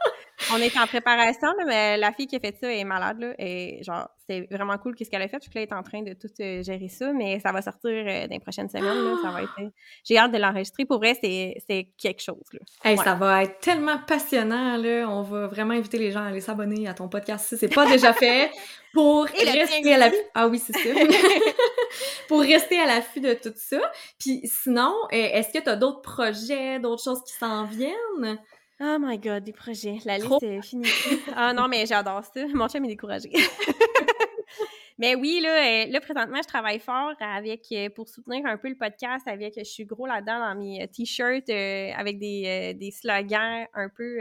On 0.54 0.58
est 0.58 0.78
en 0.78 0.88
préparation, 0.88 1.50
mais 1.66 1.98
la 1.98 2.12
fille 2.12 2.28
qui 2.28 2.36
a 2.36 2.40
fait 2.40 2.56
ça 2.60 2.72
est 2.72 2.84
malade, 2.84 3.20
là, 3.20 3.34
et 3.38 3.84
genre, 3.84 4.08
c'est 4.30 4.48
vraiment 4.52 4.78
cool 4.78 4.96
qu'est-ce 4.96 5.10
qu'elle 5.10 5.22
a 5.22 5.28
fait, 5.28 5.40
puis 5.40 5.50
qu'elle 5.50 5.64
est 5.64 5.74
en 5.74 5.84
train 5.84 6.02
de 6.02 6.14
tout 6.14 6.30
euh, 6.40 6.64
gérer 6.64 6.88
ça, 6.90 7.12
mais 7.14 7.40
ça 7.40 7.52
va 7.52 7.62
sortir 7.62 7.92
euh, 7.92 8.28
dans 8.28 8.34
les 8.34 8.40
prochaines 8.40 8.70
semaines, 8.70 9.04
là, 9.04 9.16
ça 9.22 9.32
va 9.32 9.44
être... 9.44 9.56
Euh, 9.60 9.70
j'ai 10.04 10.18
hâte 10.18 10.32
de 10.32 10.38
l'enregistrer, 10.38 10.86
pour 10.86 10.98
vrai, 10.98 11.18
c'est 11.22 11.90
quelque 11.98 12.22
chose, 12.22 12.44
là. 12.54 12.96
Ça 12.96 13.16
va 13.16 13.44
être 13.44 13.60
tellement 13.60 13.98
passionnant, 14.00 14.78
là, 14.78 15.08
on 15.10 15.22
va 15.22 15.48
vraiment 15.48 15.74
inviter 15.74 15.98
les 15.98 16.12
gens 16.12 16.24
à 16.24 16.28
aller 16.28 16.42
s'abonner 16.42 16.88
à 16.88 16.94
ton 16.94 17.10
podcast 17.10 17.48
si 17.48 17.58
c'est 17.58 17.74
pas 17.74 17.86
déjà 17.86 18.14
fait, 18.14 18.52
pour 18.94 19.26
rester 19.26 19.94
à 19.94 19.98
l'affût... 19.98 20.16
Ah 20.34 20.48
oui, 20.48 20.60
c'est 20.60 20.74
ça! 20.74 20.90
pour 22.28 22.42
rester 22.42 22.80
à 22.80 22.86
l'affût 22.86 23.22
de 23.22 23.34
tout 23.34 23.54
ça. 23.56 23.80
Puis 24.20 24.42
sinon, 24.46 24.94
est-ce 25.12 25.52
que 25.52 25.64
tu 25.64 25.70
as 25.70 25.76
d'autres 25.76 26.02
projets, 26.02 26.80
d'autres 26.80 27.04
choses 27.04 27.24
qui 27.24 27.34
s'en 27.34 27.66
viennent? 27.66 28.40
Oh 28.80 28.98
my 29.00 29.18
god, 29.18 29.44
des 29.44 29.54
projets. 29.54 29.98
La 30.06 30.18
liste 30.18 30.44
est 30.44 30.62
finie. 30.62 30.88
ah 31.36 31.52
non, 31.54 31.68
mais 31.68 31.86
j'adore 31.86 32.24
ça. 32.24 32.46
Mon 32.54 32.68
chum 32.68 32.86
est 32.86 32.90
découragé. 32.90 33.32
mais 35.00 35.16
oui, 35.16 35.40
là, 35.42 35.50
euh, 35.50 35.86
là, 35.90 36.00
présentement, 36.00 36.40
je 36.44 36.48
travaille 36.48 36.80
fort 36.80 37.14
avec 37.20 37.66
euh, 37.72 37.90
pour 37.90 38.08
soutenir 38.08 38.46
un 38.46 38.58
peu 38.58 38.70
le 38.70 38.76
podcast 38.76 39.28
avec 39.28 39.56
je 39.58 39.64
suis 39.64 39.86
gros 39.86 40.06
là-dedans 40.06 40.40
dans 40.40 40.56
mes 40.56 40.84
euh, 40.84 40.88
t-shirts 40.88 41.50
avec 41.50 42.20
des, 42.20 42.76
des 42.76 42.92
slogans 42.92 43.66
un 43.74 43.90
peu 43.90 44.20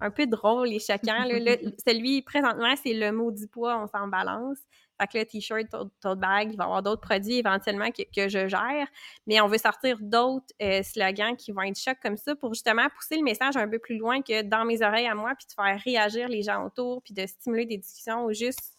un 0.00 0.10
peu 0.10 0.26
drôles 0.26 0.72
et 0.72 0.78
choquants. 0.78 1.24
Là. 1.24 1.56
celui 1.86 2.22
présentement, 2.22 2.74
c'est 2.82 2.94
le 2.94 3.12
mot 3.12 3.30
du 3.30 3.46
poids, 3.46 3.78
on 3.82 3.86
s'en 3.86 4.08
balance. 4.08 4.58
Fait 5.00 5.06
que 5.08 5.18
le 5.18 5.24
t-shirt, 5.24 5.66
tote 6.00 6.18
bag, 6.18 6.52
il 6.52 6.56
va 6.56 6.64
y 6.64 6.66
avoir 6.66 6.82
d'autres 6.82 7.00
produits 7.00 7.38
éventuellement 7.38 7.90
que, 7.90 8.28
je 8.28 8.48
gère. 8.48 8.86
Mais 9.26 9.40
on 9.40 9.48
veut 9.48 9.58
sortir 9.58 9.98
d'autres 10.00 10.46
euh, 10.62 10.82
slogans 10.82 11.36
qui 11.36 11.52
vont 11.52 11.62
être 11.62 11.78
chocs 11.78 11.98
comme 12.02 12.16
ça 12.16 12.36
pour 12.36 12.54
justement 12.54 12.86
pousser 12.96 13.16
le 13.16 13.24
message 13.24 13.56
un 13.56 13.68
peu 13.68 13.78
plus 13.78 13.98
loin 13.98 14.22
que 14.22 14.42
dans 14.42 14.64
mes 14.64 14.82
oreilles 14.82 15.08
à 15.08 15.14
moi, 15.14 15.32
puis 15.36 15.46
de 15.46 15.52
faire 15.52 15.80
réagir 15.84 16.28
les 16.28 16.42
gens 16.42 16.64
autour, 16.64 17.02
puis 17.02 17.14
de 17.14 17.26
stimuler 17.26 17.66
des 17.66 17.78
discussions 17.78 18.24
ou 18.24 18.32
juste 18.32 18.74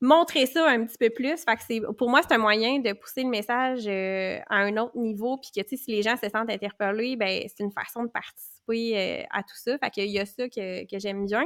montrer 0.00 0.46
ça 0.46 0.68
un 0.68 0.84
petit 0.84 0.98
peu 0.98 1.10
plus. 1.10 1.36
Fait 1.44 1.56
que 1.56 1.92
pour 1.92 2.08
moi, 2.08 2.20
c'est 2.22 2.34
un 2.34 2.38
moyen 2.38 2.78
de 2.78 2.92
pousser 2.92 3.22
le 3.22 3.30
message 3.30 3.86
euh, 3.86 4.38
à 4.48 4.56
un 4.56 4.76
autre 4.76 4.96
niveau, 4.96 5.38
puis 5.38 5.50
que, 5.54 5.76
si 5.76 5.90
les 5.90 6.02
gens 6.02 6.16
se 6.16 6.28
sentent 6.28 6.50
interpellés, 6.50 7.16
ben 7.16 7.42
c'est 7.48 7.62
une 7.62 7.72
façon 7.72 8.04
de 8.04 8.08
participer 8.08 8.96
euh, 8.96 9.24
à 9.30 9.42
tout 9.42 9.56
ça. 9.56 9.76
Fait 9.78 9.90
qu'il 9.90 10.10
y 10.10 10.18
a 10.18 10.26
ça 10.26 10.48
que, 10.48 10.84
que 10.84 10.98
j'aime 10.98 11.26
bien. 11.26 11.44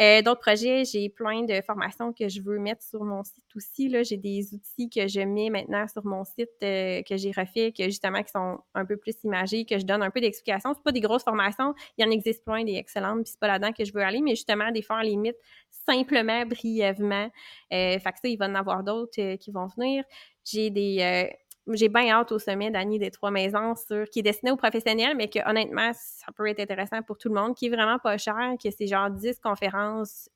Euh, 0.00 0.22
d'autres 0.22 0.40
projets, 0.40 0.84
j'ai 0.84 1.10
plein 1.10 1.42
de 1.42 1.60
formations 1.60 2.12
que 2.12 2.28
je 2.28 2.40
veux 2.40 2.58
mettre 2.58 2.82
sur 2.82 3.04
mon 3.04 3.22
site 3.24 3.44
aussi. 3.54 3.92
J'ai 4.04 4.16
des 4.16 4.54
outils 4.54 4.88
que 4.88 5.06
je 5.06 5.20
mets 5.20 5.50
maintenant 5.50 5.86
sur 5.86 6.04
mon 6.06 6.24
site 6.24 6.48
euh, 6.62 7.02
que 7.02 7.16
j'ai 7.16 7.30
refait, 7.30 7.72
que 7.72 7.84
justement 7.84 8.22
qui 8.22 8.30
sont 8.30 8.58
un 8.74 8.86
peu 8.86 8.96
plus 8.96 9.14
imagés, 9.24 9.64
que 9.66 9.78
je 9.78 9.84
donne 9.84 10.02
un 10.02 10.10
peu 10.10 10.20
d'explications. 10.20 10.72
C'est 10.74 10.82
pas 10.82 10.92
des 10.92 11.00
grosses 11.00 11.24
formations, 11.24 11.74
il 11.98 12.04
y 12.04 12.08
en 12.08 12.10
existe 12.10 12.44
plein 12.44 12.64
des 12.64 12.76
excellentes, 12.76 13.22
puis 13.22 13.32
c'est 13.32 13.40
pas 13.40 13.48
là-dedans 13.48 13.72
que 13.72 13.84
je 13.84 13.92
veux 13.92 14.02
aller, 14.02 14.22
mais 14.22 14.34
justement 14.34 14.70
des 14.70 14.82
fois 14.82 14.96
en 14.96 15.02
limite 15.02 15.36
simplement, 15.70 16.46
brièvement. 16.46 17.30
Euh, 17.72 17.98
fait 17.98 18.12
que 18.12 18.18
ça, 18.22 18.28
il 18.28 18.36
va 18.36 18.46
y 18.46 18.50
en 18.50 18.54
avoir 18.54 18.82
d'autres 18.82 19.34
qui 19.36 19.50
vont 19.50 19.66
venir. 19.66 20.04
J'ai 20.44 20.70
des 20.70 21.28
j'ai 21.68 21.88
bien 21.88 22.08
hâte 22.08 22.32
au 22.32 22.38
sommet 22.38 22.70
d'Annie 22.70 22.98
des 22.98 23.10
Trois 23.10 23.30
Maisons 23.30 23.74
sur, 23.74 24.08
qui 24.10 24.20
est 24.20 24.22
destiné 24.22 24.50
aux 24.50 24.56
professionnels, 24.56 25.16
mais 25.16 25.28
que 25.28 25.38
honnêtement, 25.48 25.92
ça 25.94 26.32
peut 26.34 26.46
être 26.48 26.60
intéressant 26.60 27.02
pour 27.02 27.18
tout 27.18 27.28
le 27.28 27.34
monde, 27.34 27.54
qui 27.54 27.66
est 27.66 27.70
vraiment 27.70 27.98
pas 27.98 28.18
cher, 28.18 28.54
que 28.62 28.70
c'est 28.70 28.86
genre 28.86 29.10
10 29.10 29.38
conférences 29.40 30.28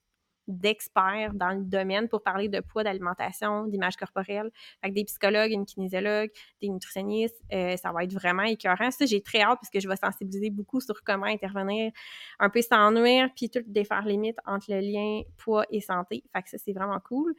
d'experts 0.48 1.34
dans 1.34 1.50
le 1.50 1.64
domaine 1.64 2.08
pour 2.08 2.22
parler 2.22 2.48
de 2.48 2.60
poids, 2.60 2.84
d'alimentation, 2.84 3.66
d'image 3.66 3.96
corporelle. 3.96 4.50
Avec 4.82 4.94
des 4.94 5.04
psychologues, 5.04 5.50
une 5.50 5.66
kinésiologue, 5.66 6.30
des 6.62 6.68
nutritionnistes, 6.68 7.40
euh, 7.52 7.76
ça 7.76 7.90
va 7.92 8.04
être 8.04 8.12
vraiment 8.12 8.44
écœurant. 8.44 8.90
Ça, 8.90 9.06
j'ai 9.06 9.22
très 9.22 9.40
hâte 9.40 9.58
parce 9.60 9.70
que 9.70 9.80
je 9.80 9.88
vais 9.88 9.96
sensibiliser 9.96 10.50
beaucoup 10.50 10.80
sur 10.80 11.02
comment 11.02 11.26
intervenir 11.26 11.90
un 12.38 12.48
peu 12.48 12.62
sans 12.62 12.92
nuire, 12.92 13.28
puis 13.34 13.50
tout 13.50 13.62
défaire 13.66 14.04
les 14.04 14.16
mythes 14.16 14.38
entre 14.46 14.66
le 14.70 14.80
lien 14.80 15.22
poids 15.36 15.66
et 15.70 15.80
santé. 15.80 16.22
Fait 16.32 16.42
que 16.42 16.50
ça, 16.50 16.58
c'est 16.58 16.72
vraiment 16.72 17.00
cool 17.00 17.34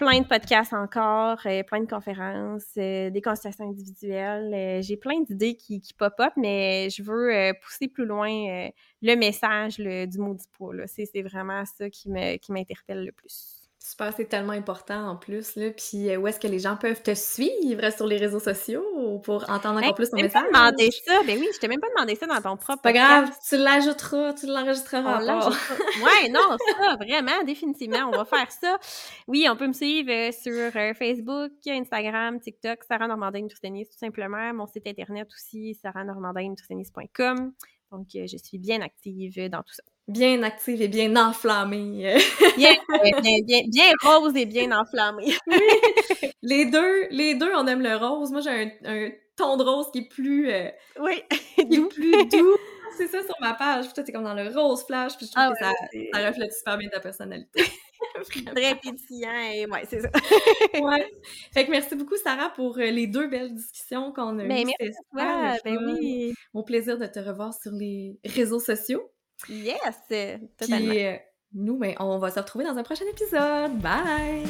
plein 0.00 0.20
de 0.22 0.26
podcasts 0.26 0.72
encore, 0.72 1.38
euh, 1.44 1.62
plein 1.62 1.80
de 1.80 1.86
conférences, 1.86 2.64
euh, 2.78 3.10
des 3.10 3.20
consultations 3.20 3.68
individuelles. 3.68 4.50
Euh, 4.54 4.80
j'ai 4.80 4.96
plein 4.96 5.20
d'idées 5.20 5.56
qui, 5.56 5.78
qui 5.82 5.92
pop-up, 5.92 6.32
mais 6.38 6.88
je 6.88 7.02
veux 7.02 7.52
pousser 7.62 7.86
plus 7.86 8.06
loin 8.06 8.70
le 9.02 9.14
message 9.16 9.76
du 9.76 10.18
mot 10.18 10.32
du 10.34 10.44
poids. 10.52 10.86
C'est 10.86 11.22
vraiment 11.22 11.64
ça 11.66 11.90
qui 11.90 12.08
m'interpelle 12.08 13.04
le 13.04 13.12
plus. 13.12 13.59
Super, 13.82 14.12
c'est 14.14 14.26
tellement 14.26 14.52
important 14.52 15.08
en 15.08 15.16
plus. 15.16 15.56
Là. 15.56 15.70
Puis 15.70 16.14
où 16.14 16.26
est-ce 16.26 16.38
que 16.38 16.46
les 16.46 16.58
gens 16.58 16.76
peuvent 16.76 17.02
te 17.02 17.14
suivre 17.14 17.90
sur 17.90 18.06
les 18.06 18.18
réseaux 18.18 18.38
sociaux 18.38 18.84
pour 19.24 19.48
entendre 19.48 19.78
encore 19.78 19.94
plus 19.94 20.10
ton 20.10 20.18
message? 20.18 20.42
Je 20.46 20.52
pas 20.52 20.70
demandé 20.70 20.90
ça. 20.90 21.22
Ben 21.26 21.38
oui, 21.40 21.48
je 21.54 21.58
t'ai 21.58 21.66
même 21.66 21.80
pas 21.80 21.88
demandé 21.96 22.14
ça 22.14 22.26
dans 22.26 22.42
ton 22.42 22.58
propre. 22.58 22.82
Pas 22.82 22.92
grave, 22.92 23.30
tu 23.48 23.56
l'ajouteras, 23.56 24.34
tu 24.34 24.46
l'enregistreras. 24.46 25.22
ouais, 25.22 26.28
non, 26.28 26.56
ça, 26.78 26.96
vraiment, 26.96 27.42
définitivement, 27.44 28.10
on 28.12 28.16
va 28.18 28.26
faire 28.26 28.52
ça. 28.52 28.78
Oui, 29.26 29.46
on 29.50 29.56
peut 29.56 29.66
me 29.66 29.72
suivre 29.72 30.10
euh, 30.10 30.30
sur 30.30 30.76
euh, 30.76 30.92
Facebook, 30.92 31.52
Instagram, 31.66 32.38
TikTok, 32.38 32.84
Sarah 32.84 33.08
Normandin 33.08 33.40
Nutritionniste, 33.40 33.92
tout 33.92 33.98
simplement. 33.98 34.52
Mon 34.52 34.66
site 34.66 34.86
internet 34.86 35.26
aussi, 35.32 35.74
sarahnormandinnutritionniste.com. 35.74 37.52
Donc, 37.92 38.06
euh, 38.14 38.26
je 38.26 38.36
suis 38.36 38.58
bien 38.58 38.82
active 38.82 39.48
dans 39.48 39.62
tout 39.62 39.74
ça 39.74 39.82
bien 40.10 40.42
active 40.42 40.82
et 40.82 40.88
bien 40.88 41.16
enflammée. 41.16 42.14
bien, 42.56 42.76
bien, 43.22 43.62
bien, 43.68 43.92
rose 44.02 44.36
et 44.36 44.46
bien 44.46 44.70
enflammée. 44.72 45.34
les 46.42 46.66
deux, 46.66 47.08
les 47.10 47.34
deux, 47.34 47.52
on 47.54 47.66
aime 47.66 47.82
le 47.82 47.96
rose. 47.96 48.30
Moi, 48.30 48.40
j'ai 48.40 48.78
un, 48.84 49.10
ton 49.36 49.56
de 49.56 49.64
rose 49.64 49.86
qui 49.92 50.00
est 50.00 50.08
plus, 50.08 50.50
euh, 50.50 50.68
oui, 51.00 51.22
doux. 51.70 51.88
plus 51.88 52.26
doux. 52.26 52.56
C'est 52.96 53.06
ça 53.06 53.22
sur 53.22 53.36
ma 53.40 53.54
page. 53.54 53.86
Puis 53.86 53.94
toi, 53.94 54.04
t'es 54.04 54.12
comme 54.12 54.24
dans 54.24 54.34
le 54.34 54.48
rose 54.48 54.84
flash. 54.84 55.16
Puis 55.16 55.26
je 55.26 55.32
trouve 55.32 55.44
ah 55.46 55.52
que 55.52 55.64
ça, 55.64 55.72
ça, 56.12 56.28
reflète 56.28 56.52
super 56.52 56.76
bien 56.76 56.88
ta 56.90 57.00
personnalité. 57.00 57.62
Très 58.54 58.74
pétillant 58.74 59.50
et 59.52 59.66
ouais, 59.66 59.84
c'est 59.88 60.00
ça. 60.00 60.08
ouais. 60.80 61.10
Fait 61.52 61.64
que 61.64 61.70
merci 61.70 61.94
beaucoup, 61.94 62.16
Sarah, 62.16 62.50
pour 62.50 62.76
euh, 62.78 62.90
les 62.90 63.06
deux 63.06 63.28
belles 63.28 63.54
discussions 63.54 64.12
qu'on 64.12 64.38
a 64.38 64.44
ben, 64.44 64.66
eues. 64.68 64.72
Merci 64.78 64.98
à 65.16 65.54
toi. 65.54 65.58
Ben 65.64 65.78
oui. 65.86 66.34
Mon 66.52 66.62
plaisir 66.62 66.98
de 66.98 67.06
te 67.06 67.18
revoir 67.18 67.54
sur 67.54 67.72
les 67.72 68.18
réseaux 68.24 68.60
sociaux. 68.60 69.10
Yes! 69.48 69.80
Totalement. 70.58 70.90
Puis, 70.90 71.06
euh, 71.06 71.16
nous, 71.54 71.78
ben, 71.78 71.94
on 71.98 72.18
va 72.18 72.30
se 72.30 72.38
retrouver 72.38 72.64
dans 72.64 72.76
un 72.76 72.82
prochain 72.82 73.04
épisode. 73.10 73.78
Bye! 73.78 74.46